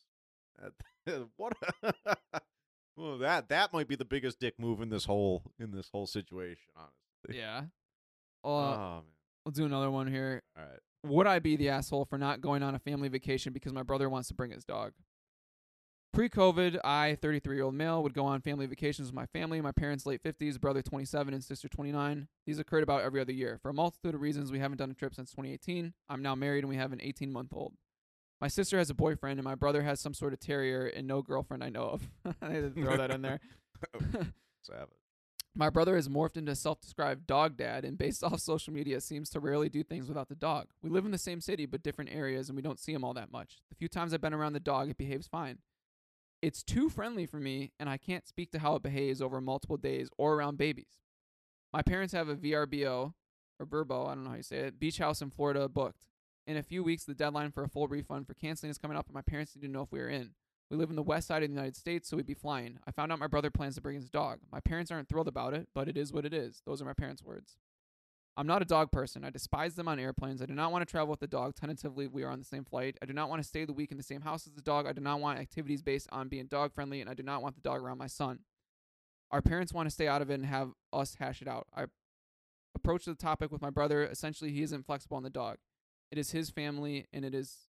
that, 1.06 1.26
what 1.36 1.52
well 2.96 3.18
that 3.18 3.48
that 3.48 3.72
might 3.72 3.88
be 3.88 3.96
the 3.96 4.04
biggest 4.04 4.40
dick 4.40 4.54
move 4.58 4.80
in 4.80 4.88
this 4.88 5.04
whole 5.04 5.42
in 5.58 5.70
this 5.70 5.88
whole 5.90 6.06
situation, 6.06 6.68
honestly. 6.76 7.38
Yeah. 7.40 7.62
Oh 8.44 8.56
Uh, 8.58 8.76
man. 8.76 9.02
we'll 9.44 9.52
do 9.52 9.64
another 9.64 9.90
one 9.90 10.06
here. 10.06 10.42
All 10.56 10.64
right. 10.64 10.80
Would 11.04 11.26
I 11.26 11.38
be 11.38 11.56
the 11.56 11.68
asshole 11.68 12.04
for 12.04 12.18
not 12.18 12.40
going 12.40 12.62
on 12.62 12.74
a 12.74 12.80
family 12.80 13.08
vacation 13.08 13.52
because 13.52 13.72
my 13.72 13.84
brother 13.84 14.08
wants 14.10 14.28
to 14.28 14.34
bring 14.34 14.50
his 14.50 14.64
dog? 14.64 14.92
Pre-COVID, 16.16 16.78
I, 16.82 17.18
33-year-old 17.20 17.74
male, 17.74 18.02
would 18.02 18.14
go 18.14 18.24
on 18.24 18.40
family 18.40 18.64
vacations 18.64 19.08
with 19.08 19.14
my 19.14 19.26
family. 19.26 19.60
My 19.60 19.70
parents, 19.70 20.06
late 20.06 20.22
50s, 20.22 20.58
brother 20.58 20.80
27, 20.80 21.34
and 21.34 21.44
sister 21.44 21.68
29. 21.68 22.26
These 22.46 22.58
occurred 22.58 22.82
about 22.82 23.02
every 23.02 23.20
other 23.20 23.34
year. 23.34 23.58
For 23.60 23.68
a 23.68 23.74
multitude 23.74 24.14
of 24.14 24.22
reasons, 24.22 24.50
we 24.50 24.58
haven't 24.58 24.78
done 24.78 24.90
a 24.90 24.94
trip 24.94 25.14
since 25.14 25.30
2018. 25.32 25.92
I'm 26.08 26.22
now 26.22 26.34
married, 26.34 26.60
and 26.60 26.70
we 26.70 26.76
have 26.76 26.94
an 26.94 27.00
18-month-old. 27.00 27.74
My 28.40 28.48
sister 28.48 28.78
has 28.78 28.88
a 28.88 28.94
boyfriend, 28.94 29.38
and 29.38 29.44
my 29.44 29.56
brother 29.56 29.82
has 29.82 30.00
some 30.00 30.14
sort 30.14 30.32
of 30.32 30.40
terrier, 30.40 30.86
and 30.86 31.06
no 31.06 31.20
girlfriend 31.20 31.62
I 31.62 31.68
know 31.68 31.82
of. 31.82 32.08
I 32.40 32.50
had 32.50 32.74
to 32.74 32.82
throw 32.82 32.96
that 32.96 33.10
in 33.10 33.20
there. 33.20 33.40
Oh, 33.94 34.22
Savage. 34.62 34.88
My 35.54 35.68
brother 35.68 35.96
has 35.96 36.08
morphed 36.08 36.38
into 36.38 36.52
a 36.52 36.56
self-described 36.56 37.26
dog 37.26 37.58
dad, 37.58 37.84
and 37.84 37.98
based 37.98 38.24
off 38.24 38.40
social 38.40 38.72
media, 38.72 39.02
seems 39.02 39.28
to 39.30 39.40
rarely 39.40 39.68
do 39.68 39.82
things 39.82 40.08
without 40.08 40.30
the 40.30 40.34
dog. 40.34 40.68
We 40.80 40.88
live 40.88 41.04
in 41.04 41.10
the 41.10 41.18
same 41.18 41.42
city, 41.42 41.66
but 41.66 41.82
different 41.82 42.10
areas, 42.10 42.48
and 42.48 42.56
we 42.56 42.62
don't 42.62 42.80
see 42.80 42.94
him 42.94 43.04
all 43.04 43.12
that 43.12 43.30
much. 43.30 43.58
The 43.68 43.76
few 43.76 43.88
times 43.88 44.14
I've 44.14 44.22
been 44.22 44.32
around 44.32 44.54
the 44.54 44.60
dog, 44.60 44.88
it 44.88 44.96
behaves 44.96 45.26
fine. 45.26 45.58
It's 46.42 46.62
too 46.62 46.88
friendly 46.88 47.26
for 47.26 47.38
me, 47.38 47.72
and 47.80 47.88
I 47.88 47.96
can't 47.96 48.26
speak 48.26 48.50
to 48.52 48.58
how 48.58 48.76
it 48.76 48.82
behaves 48.82 49.22
over 49.22 49.40
multiple 49.40 49.76
days 49.76 50.08
or 50.18 50.34
around 50.34 50.58
babies. 50.58 51.00
My 51.72 51.82
parents 51.82 52.12
have 52.12 52.28
a 52.28 52.36
VRBO, 52.36 53.14
or 53.58 53.66
Burbo, 53.66 54.06
I 54.06 54.14
don't 54.14 54.24
know 54.24 54.30
how 54.30 54.36
you 54.36 54.42
say 54.42 54.58
it, 54.58 54.78
beach 54.78 54.98
house 54.98 55.22
in 55.22 55.30
Florida 55.30 55.68
booked. 55.68 56.04
In 56.46 56.56
a 56.56 56.62
few 56.62 56.84
weeks, 56.84 57.04
the 57.04 57.14
deadline 57.14 57.50
for 57.50 57.64
a 57.64 57.68
full 57.68 57.88
refund 57.88 58.26
for 58.26 58.34
canceling 58.34 58.70
is 58.70 58.78
coming 58.78 58.96
up, 58.96 59.06
and 59.06 59.14
my 59.14 59.22
parents 59.22 59.56
need 59.56 59.66
to 59.66 59.72
know 59.72 59.82
if 59.82 59.90
we 59.90 60.00
are 60.00 60.08
in. 60.08 60.30
We 60.70 60.76
live 60.76 60.90
in 60.90 60.96
the 60.96 61.02
west 61.02 61.28
side 61.28 61.42
of 61.42 61.48
the 61.48 61.54
United 61.54 61.76
States, 61.76 62.08
so 62.08 62.16
we'd 62.16 62.26
be 62.26 62.34
flying. 62.34 62.78
I 62.86 62.90
found 62.90 63.12
out 63.12 63.18
my 63.18 63.26
brother 63.26 63.50
plans 63.50 63.76
to 63.76 63.80
bring 63.80 63.96
his 63.96 64.10
dog. 64.10 64.40
My 64.52 64.60
parents 64.60 64.90
aren't 64.90 65.08
thrilled 65.08 65.28
about 65.28 65.54
it, 65.54 65.68
but 65.74 65.88
it 65.88 65.96
is 65.96 66.12
what 66.12 66.24
it 66.24 66.34
is. 66.34 66.62
Those 66.66 66.82
are 66.82 66.86
my 66.86 66.92
parents' 66.92 67.22
words. 67.22 67.56
I'm 68.38 68.46
not 68.46 68.60
a 68.60 68.66
dog 68.66 68.92
person. 68.92 69.24
I 69.24 69.30
despise 69.30 69.76
them 69.76 69.88
on 69.88 69.98
airplanes. 69.98 70.42
I 70.42 70.46
do 70.46 70.52
not 70.52 70.70
want 70.70 70.86
to 70.86 70.90
travel 70.90 71.08
with 71.08 71.20
the 71.20 71.26
dog. 71.26 71.54
Tentatively, 71.54 72.06
we 72.06 72.22
are 72.22 72.30
on 72.30 72.38
the 72.38 72.44
same 72.44 72.64
flight. 72.64 72.98
I 73.00 73.06
do 73.06 73.14
not 73.14 73.30
want 73.30 73.42
to 73.42 73.48
stay 73.48 73.64
the 73.64 73.72
week 73.72 73.90
in 73.90 73.96
the 73.96 74.02
same 74.02 74.20
house 74.20 74.46
as 74.46 74.52
the 74.52 74.60
dog. 74.60 74.86
I 74.86 74.92
do 74.92 75.00
not 75.00 75.20
want 75.20 75.38
activities 75.38 75.80
based 75.80 76.08
on 76.12 76.28
being 76.28 76.46
dog 76.46 76.74
friendly, 76.74 77.00
and 77.00 77.08
I 77.08 77.14
do 77.14 77.22
not 77.22 77.42
want 77.42 77.54
the 77.54 77.62
dog 77.62 77.80
around 77.80 77.96
my 77.96 78.08
son. 78.08 78.40
Our 79.30 79.40
parents 79.40 79.72
want 79.72 79.86
to 79.86 79.90
stay 79.90 80.06
out 80.06 80.20
of 80.20 80.30
it 80.30 80.34
and 80.34 80.46
have 80.46 80.72
us 80.92 81.16
hash 81.18 81.40
it 81.40 81.48
out. 81.48 81.66
I 81.74 81.86
approached 82.74 83.06
the 83.06 83.14
topic 83.14 83.50
with 83.50 83.62
my 83.62 83.70
brother. 83.70 84.04
Essentially, 84.04 84.52
he 84.52 84.62
isn't 84.62 84.84
flexible 84.84 85.16
on 85.16 85.22
the 85.22 85.30
dog. 85.30 85.56
It 86.10 86.18
is 86.18 86.32
his 86.32 86.50
family, 86.50 87.06
and 87.14 87.24
it 87.24 87.34
is 87.34 87.66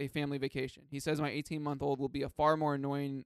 a 0.00 0.08
family 0.08 0.38
vacation. 0.38 0.84
He 0.90 0.98
says 0.98 1.20
my 1.20 1.30
18 1.30 1.62
month 1.62 1.82
old 1.82 2.00
will 2.00 2.08
be 2.08 2.22
a 2.22 2.28
far 2.28 2.56
more 2.56 2.74
annoying 2.74 3.24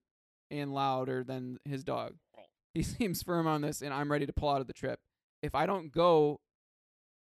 and 0.50 0.74
louder 0.74 1.24
than 1.24 1.58
his 1.64 1.82
dog. 1.82 2.16
Oh. 2.38 2.42
He 2.74 2.82
seems 2.82 3.22
firm 3.22 3.46
on 3.46 3.62
this, 3.62 3.80
and 3.80 3.94
I'm 3.94 4.12
ready 4.12 4.26
to 4.26 4.32
pull 4.34 4.50
out 4.50 4.60
of 4.60 4.66
the 4.66 4.74
trip. 4.74 5.00
If 5.42 5.54
I 5.54 5.66
don't 5.66 5.90
go, 5.90 6.40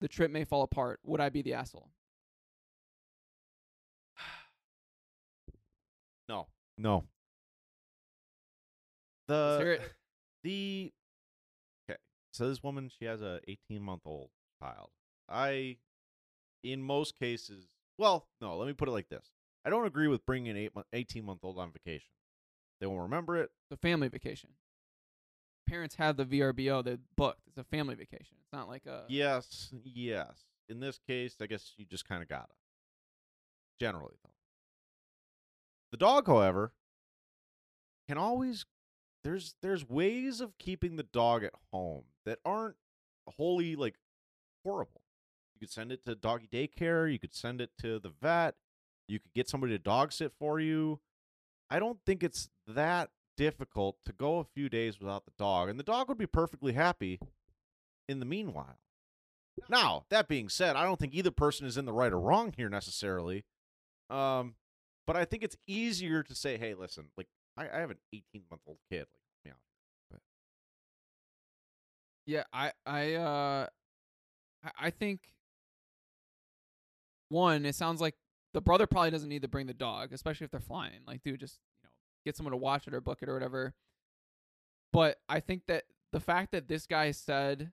the 0.01 0.07
trip 0.07 0.31
may 0.31 0.43
fall 0.43 0.63
apart. 0.63 0.99
Would 1.03 1.21
I 1.21 1.29
be 1.29 1.41
the 1.41 1.53
asshole? 1.53 1.89
No. 6.27 6.47
No. 6.77 7.03
The 9.27 9.77
it. 9.79 9.93
the 10.43 10.91
okay. 11.89 11.99
So 12.33 12.49
this 12.49 12.63
woman, 12.63 12.89
she 12.97 13.05
has 13.05 13.21
a 13.21 13.39
18 13.47 13.81
month 13.81 14.01
old 14.05 14.29
child. 14.59 14.89
I, 15.29 15.77
in 16.63 16.81
most 16.81 17.17
cases, 17.19 17.67
well, 17.97 18.27
no. 18.41 18.57
Let 18.57 18.67
me 18.67 18.73
put 18.73 18.87
it 18.87 18.91
like 18.91 19.09
this: 19.09 19.29
I 19.65 19.69
don't 19.69 19.85
agree 19.85 20.07
with 20.07 20.25
bringing 20.25 20.51
an 20.51 20.57
eight 20.57 20.71
18 20.93 21.25
month 21.25 21.39
old 21.43 21.57
on 21.57 21.71
vacation. 21.71 22.09
They 22.79 22.87
won't 22.87 23.03
remember 23.03 23.37
it. 23.37 23.49
The 23.69 23.77
family 23.77 24.07
vacation. 24.07 24.49
Parents 25.67 25.95
have 25.95 26.17
the 26.17 26.25
VRBO. 26.25 26.83
They 26.83 26.97
booked. 27.15 27.41
It's 27.47 27.57
a 27.57 27.63
family 27.63 27.95
vacation. 27.95 28.37
It's 28.41 28.53
not 28.53 28.67
like 28.67 28.85
a 28.85 29.03
Yes, 29.07 29.73
yes. 29.83 30.45
In 30.69 30.79
this 30.79 30.99
case, 31.07 31.35
I 31.41 31.47
guess 31.47 31.73
you 31.77 31.85
just 31.85 32.07
kind 32.07 32.21
of 32.21 32.29
gotta. 32.29 32.53
Generally, 33.79 34.15
though. 34.23 34.29
The 35.91 35.97
dog, 35.97 36.27
however, 36.27 36.71
can 38.07 38.17
always 38.17 38.65
there's 39.23 39.55
there's 39.61 39.87
ways 39.87 40.39
of 40.39 40.57
keeping 40.57 40.95
the 40.95 41.03
dog 41.03 41.43
at 41.43 41.53
home 41.71 42.03
that 42.25 42.39
aren't 42.45 42.75
wholly 43.27 43.75
like 43.75 43.95
horrible. 44.63 45.01
You 45.55 45.59
could 45.59 45.71
send 45.71 45.91
it 45.91 46.05
to 46.05 46.15
doggy 46.15 46.47
daycare, 46.51 47.11
you 47.11 47.19
could 47.19 47.33
send 47.33 47.61
it 47.61 47.71
to 47.79 47.99
the 47.99 48.11
vet, 48.21 48.55
you 49.07 49.19
could 49.19 49.33
get 49.33 49.49
somebody 49.49 49.73
to 49.73 49.79
dog 49.79 50.11
sit 50.11 50.31
for 50.37 50.59
you. 50.59 50.99
I 51.69 51.79
don't 51.79 51.99
think 52.05 52.23
it's 52.23 52.49
that 52.67 53.09
difficult 53.37 53.97
to 54.05 54.13
go 54.13 54.39
a 54.39 54.43
few 54.43 54.69
days 54.69 54.99
without 54.99 55.25
the 55.25 55.31
dog, 55.37 55.69
and 55.69 55.79
the 55.79 55.83
dog 55.83 56.07
would 56.09 56.17
be 56.17 56.27
perfectly 56.27 56.73
happy 56.73 57.19
in 58.07 58.19
the 58.19 58.25
meanwhile. 58.25 58.79
Now, 59.69 60.05
that 60.09 60.27
being 60.27 60.49
said, 60.49 60.75
I 60.75 60.83
don't 60.83 60.99
think 60.99 61.13
either 61.13 61.31
person 61.31 61.65
is 61.65 61.77
in 61.77 61.85
the 61.85 61.93
right 61.93 62.11
or 62.11 62.19
wrong 62.19 62.53
here 62.55 62.69
necessarily. 62.69 63.45
Um, 64.09 64.55
but 65.07 65.15
I 65.15 65.25
think 65.25 65.43
it's 65.43 65.55
easier 65.67 66.23
to 66.23 66.35
say, 66.35 66.57
hey, 66.57 66.73
listen, 66.73 67.05
like 67.17 67.27
I, 67.57 67.69
I 67.69 67.77
have 67.79 67.89
an 67.91 67.99
18 68.13 68.43
month 68.49 68.61
old 68.67 68.77
kid, 68.91 68.99
like 68.99 69.45
me 69.45 69.51
out. 69.51 69.57
Yeah, 72.25 72.43
I 72.51 72.71
I 72.85 73.13
uh 73.13 73.67
I- 74.77 74.89
think 74.89 75.19
one, 77.29 77.65
it 77.65 77.75
sounds 77.75 78.01
like 78.01 78.15
the 78.53 78.61
brother 78.61 78.87
probably 78.87 79.11
doesn't 79.11 79.29
need 79.29 79.41
to 79.43 79.47
bring 79.47 79.67
the 79.67 79.73
dog, 79.73 80.11
especially 80.13 80.45
if 80.45 80.51
they're 80.51 80.59
flying. 80.59 81.01
Like, 81.05 81.21
dude, 81.23 81.39
just 81.39 81.59
get 82.25 82.35
someone 82.35 82.51
to 82.51 82.57
watch 82.57 82.87
it 82.87 82.93
or 82.93 83.01
book 83.01 83.19
it 83.21 83.29
or 83.29 83.33
whatever. 83.33 83.73
But 84.91 85.17
I 85.29 85.39
think 85.39 85.67
that 85.67 85.83
the 86.11 86.19
fact 86.19 86.51
that 86.51 86.67
this 86.67 86.85
guy 86.87 87.11
said 87.11 87.71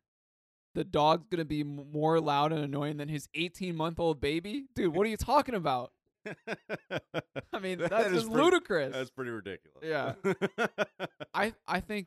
the 0.74 0.84
dog's 0.84 1.26
gonna 1.28 1.44
be 1.44 1.62
more 1.64 2.20
loud 2.20 2.52
and 2.52 2.64
annoying 2.64 2.96
than 2.96 3.08
his 3.08 3.28
18 3.34 3.76
month 3.76 3.98
old 4.00 4.20
baby, 4.20 4.64
dude, 4.74 4.94
what 4.94 5.06
are 5.06 5.10
you 5.10 5.16
talking 5.16 5.54
about? 5.54 5.92
I 7.52 7.58
mean, 7.60 7.78
That 7.78 7.90
that's 7.90 8.06
is 8.08 8.12
just 8.12 8.26
pretty- 8.32 8.42
ludicrous. 8.44 8.92
That's 8.92 9.10
pretty 9.10 9.30
ridiculous. 9.32 9.82
Yeah. 9.82 10.14
I 11.34 11.52
I 11.66 11.80
think 11.80 12.06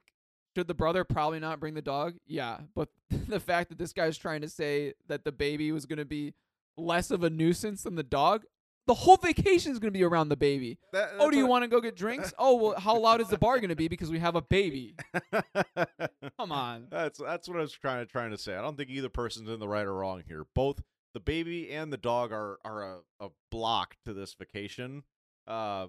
should 0.55 0.67
the 0.67 0.73
brother 0.73 1.03
probably 1.03 1.39
not 1.39 1.59
bring 1.59 1.73
the 1.73 1.81
dog? 1.81 2.15
Yeah, 2.25 2.59
but 2.75 2.89
the 3.09 3.39
fact 3.39 3.69
that 3.69 3.77
this 3.77 3.91
guy's 3.93 4.17
trying 4.17 4.41
to 4.41 4.49
say 4.49 4.93
that 5.07 5.25
the 5.25 5.31
baby 5.31 5.71
was 5.71 5.85
going 5.85 5.99
to 5.99 6.05
be 6.05 6.33
less 6.77 7.11
of 7.11 7.23
a 7.23 7.29
nuisance 7.29 7.83
than 7.83 7.95
the 7.95 8.03
dog, 8.03 8.43
the 8.87 8.93
whole 8.93 9.17
vacation 9.17 9.71
is 9.71 9.79
going 9.79 9.91
to 9.91 9.97
be 9.97 10.03
around 10.03 10.29
the 10.29 10.35
baby. 10.37 10.77
That- 10.93 11.11
Oh, 11.19 11.29
do 11.31 11.37
you 11.37 11.47
want 11.47 11.63
to 11.63 11.67
go 11.67 11.81
get 11.81 11.95
drinks? 11.95 12.33
Oh, 12.39 12.55
well, 12.55 12.79
how 12.79 12.97
loud 12.99 13.21
is 13.21 13.27
the 13.29 13.37
bar 13.37 13.57
going 13.59 13.69
to 13.69 13.75
be 13.75 13.87
because 13.87 14.11
we 14.11 14.19
have 14.19 14.35
a 14.35 14.41
baby? 14.41 14.95
Come 16.39 16.51
on. 16.51 16.87
That's 16.91 17.19
that's 17.19 17.47
what 17.47 17.57
I 17.57 17.61
was 17.61 17.71
trying 17.73 18.05
to 18.05 18.11
trying 18.11 18.31
to 18.31 18.37
say. 18.37 18.55
I 18.55 18.61
don't 18.61 18.77
think 18.77 18.89
either 18.89 19.09
person's 19.09 19.49
in 19.49 19.59
the 19.59 19.67
right 19.67 19.85
or 19.85 19.93
wrong 19.93 20.23
here. 20.27 20.45
Both 20.53 20.81
the 21.13 21.19
baby 21.19 21.71
and 21.71 21.91
the 21.93 21.97
dog 21.97 22.31
are 22.31 22.59
are 22.65 22.83
a, 22.83 22.97
a 23.25 23.29
block 23.51 23.95
to 24.05 24.13
this 24.13 24.33
vacation. 24.33 25.03
Uh, 25.47 25.87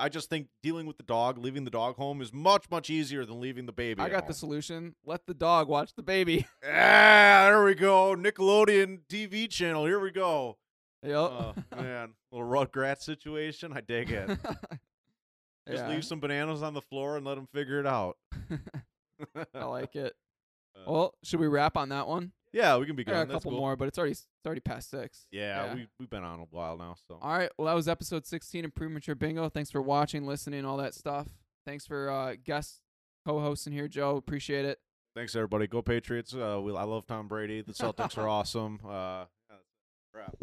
I 0.00 0.08
just 0.08 0.30
think 0.30 0.46
dealing 0.62 0.86
with 0.86 0.96
the 0.96 1.02
dog, 1.02 1.38
leaving 1.38 1.64
the 1.64 1.70
dog 1.72 1.96
home, 1.96 2.22
is 2.22 2.32
much 2.32 2.70
much 2.70 2.88
easier 2.88 3.24
than 3.24 3.40
leaving 3.40 3.66
the 3.66 3.72
baby. 3.72 4.00
I 4.00 4.08
got 4.08 4.28
the 4.28 4.34
solution. 4.34 4.94
Let 5.04 5.26
the 5.26 5.34
dog 5.34 5.68
watch 5.68 5.94
the 5.94 6.02
baby. 6.02 6.46
Ah, 6.64 7.46
there 7.50 7.64
we 7.64 7.74
go. 7.74 8.14
Nickelodeon 8.14 9.00
TV 9.08 9.48
channel. 9.50 9.86
Here 9.86 9.98
we 9.98 10.10
go. 10.10 10.58
Yep. 11.02 11.14
Oh 11.16 11.54
man, 11.76 12.14
little 12.32 12.48
Rugrat 12.48 13.00
situation. 13.02 13.72
I 13.74 13.80
dig 13.80 14.10
it. 14.10 14.28
Just 15.68 15.84
Yeah. 15.84 15.88
leave 15.90 16.04
some 16.04 16.18
bananas 16.20 16.62
on 16.62 16.74
the 16.74 16.80
floor 16.82 17.16
and 17.16 17.26
let 17.26 17.34
them 17.36 17.46
figure 17.52 17.78
it 17.78 17.86
out. 17.86 18.16
I 19.54 19.64
like 19.64 19.94
it. 19.96 20.14
Uh, 20.76 20.90
Well, 20.90 21.14
should 21.22 21.40
we 21.40 21.46
wrap 21.46 21.76
on 21.76 21.90
that 21.90 22.08
one? 22.08 22.32
yeah, 22.52 22.76
we 22.78 22.86
can 22.86 22.96
be 22.96 23.04
good. 23.04 23.14
a 23.14 23.26
couple 23.26 23.50
cool. 23.50 23.60
more, 23.60 23.76
but 23.76 23.86
it's 23.88 23.98
already 23.98 24.12
it's 24.12 24.26
already 24.46 24.60
past 24.62 24.90
six. 24.90 25.26
Yeah, 25.30 25.74
we 25.74 25.86
we've 25.98 26.08
been 26.10 26.24
on 26.24 26.40
a 26.40 26.44
while 26.50 26.78
now, 26.78 26.94
so 27.06 27.18
All 27.20 27.36
right. 27.36 27.50
Well, 27.58 27.66
that 27.66 27.74
was 27.74 27.86
episode 27.88 28.26
16 28.26 28.64
of 28.64 28.74
Premature 28.74 29.14
Bingo. 29.14 29.48
Thanks 29.50 29.70
for 29.70 29.82
watching, 29.82 30.26
listening, 30.26 30.64
all 30.64 30.78
that 30.78 30.94
stuff. 30.94 31.26
Thanks 31.66 31.86
for 31.86 32.08
uh, 32.10 32.34
guest 32.42 32.80
co-hosting 33.26 33.74
here, 33.74 33.88
Joe. 33.88 34.16
Appreciate 34.16 34.64
it. 34.64 34.78
thanks 35.14 35.36
everybody. 35.36 35.66
Go 35.66 35.82
Patriots. 35.82 36.34
Uh, 36.34 36.58
we, 36.62 36.74
I 36.74 36.84
love 36.84 37.06
Tom 37.06 37.28
Brady. 37.28 37.60
The 37.60 37.72
Celtics 37.74 38.16
are 38.16 38.26
awesome. 38.28 38.80
Uh, 38.82 39.26
yeah, 39.50 39.56
wrap. 40.14 40.34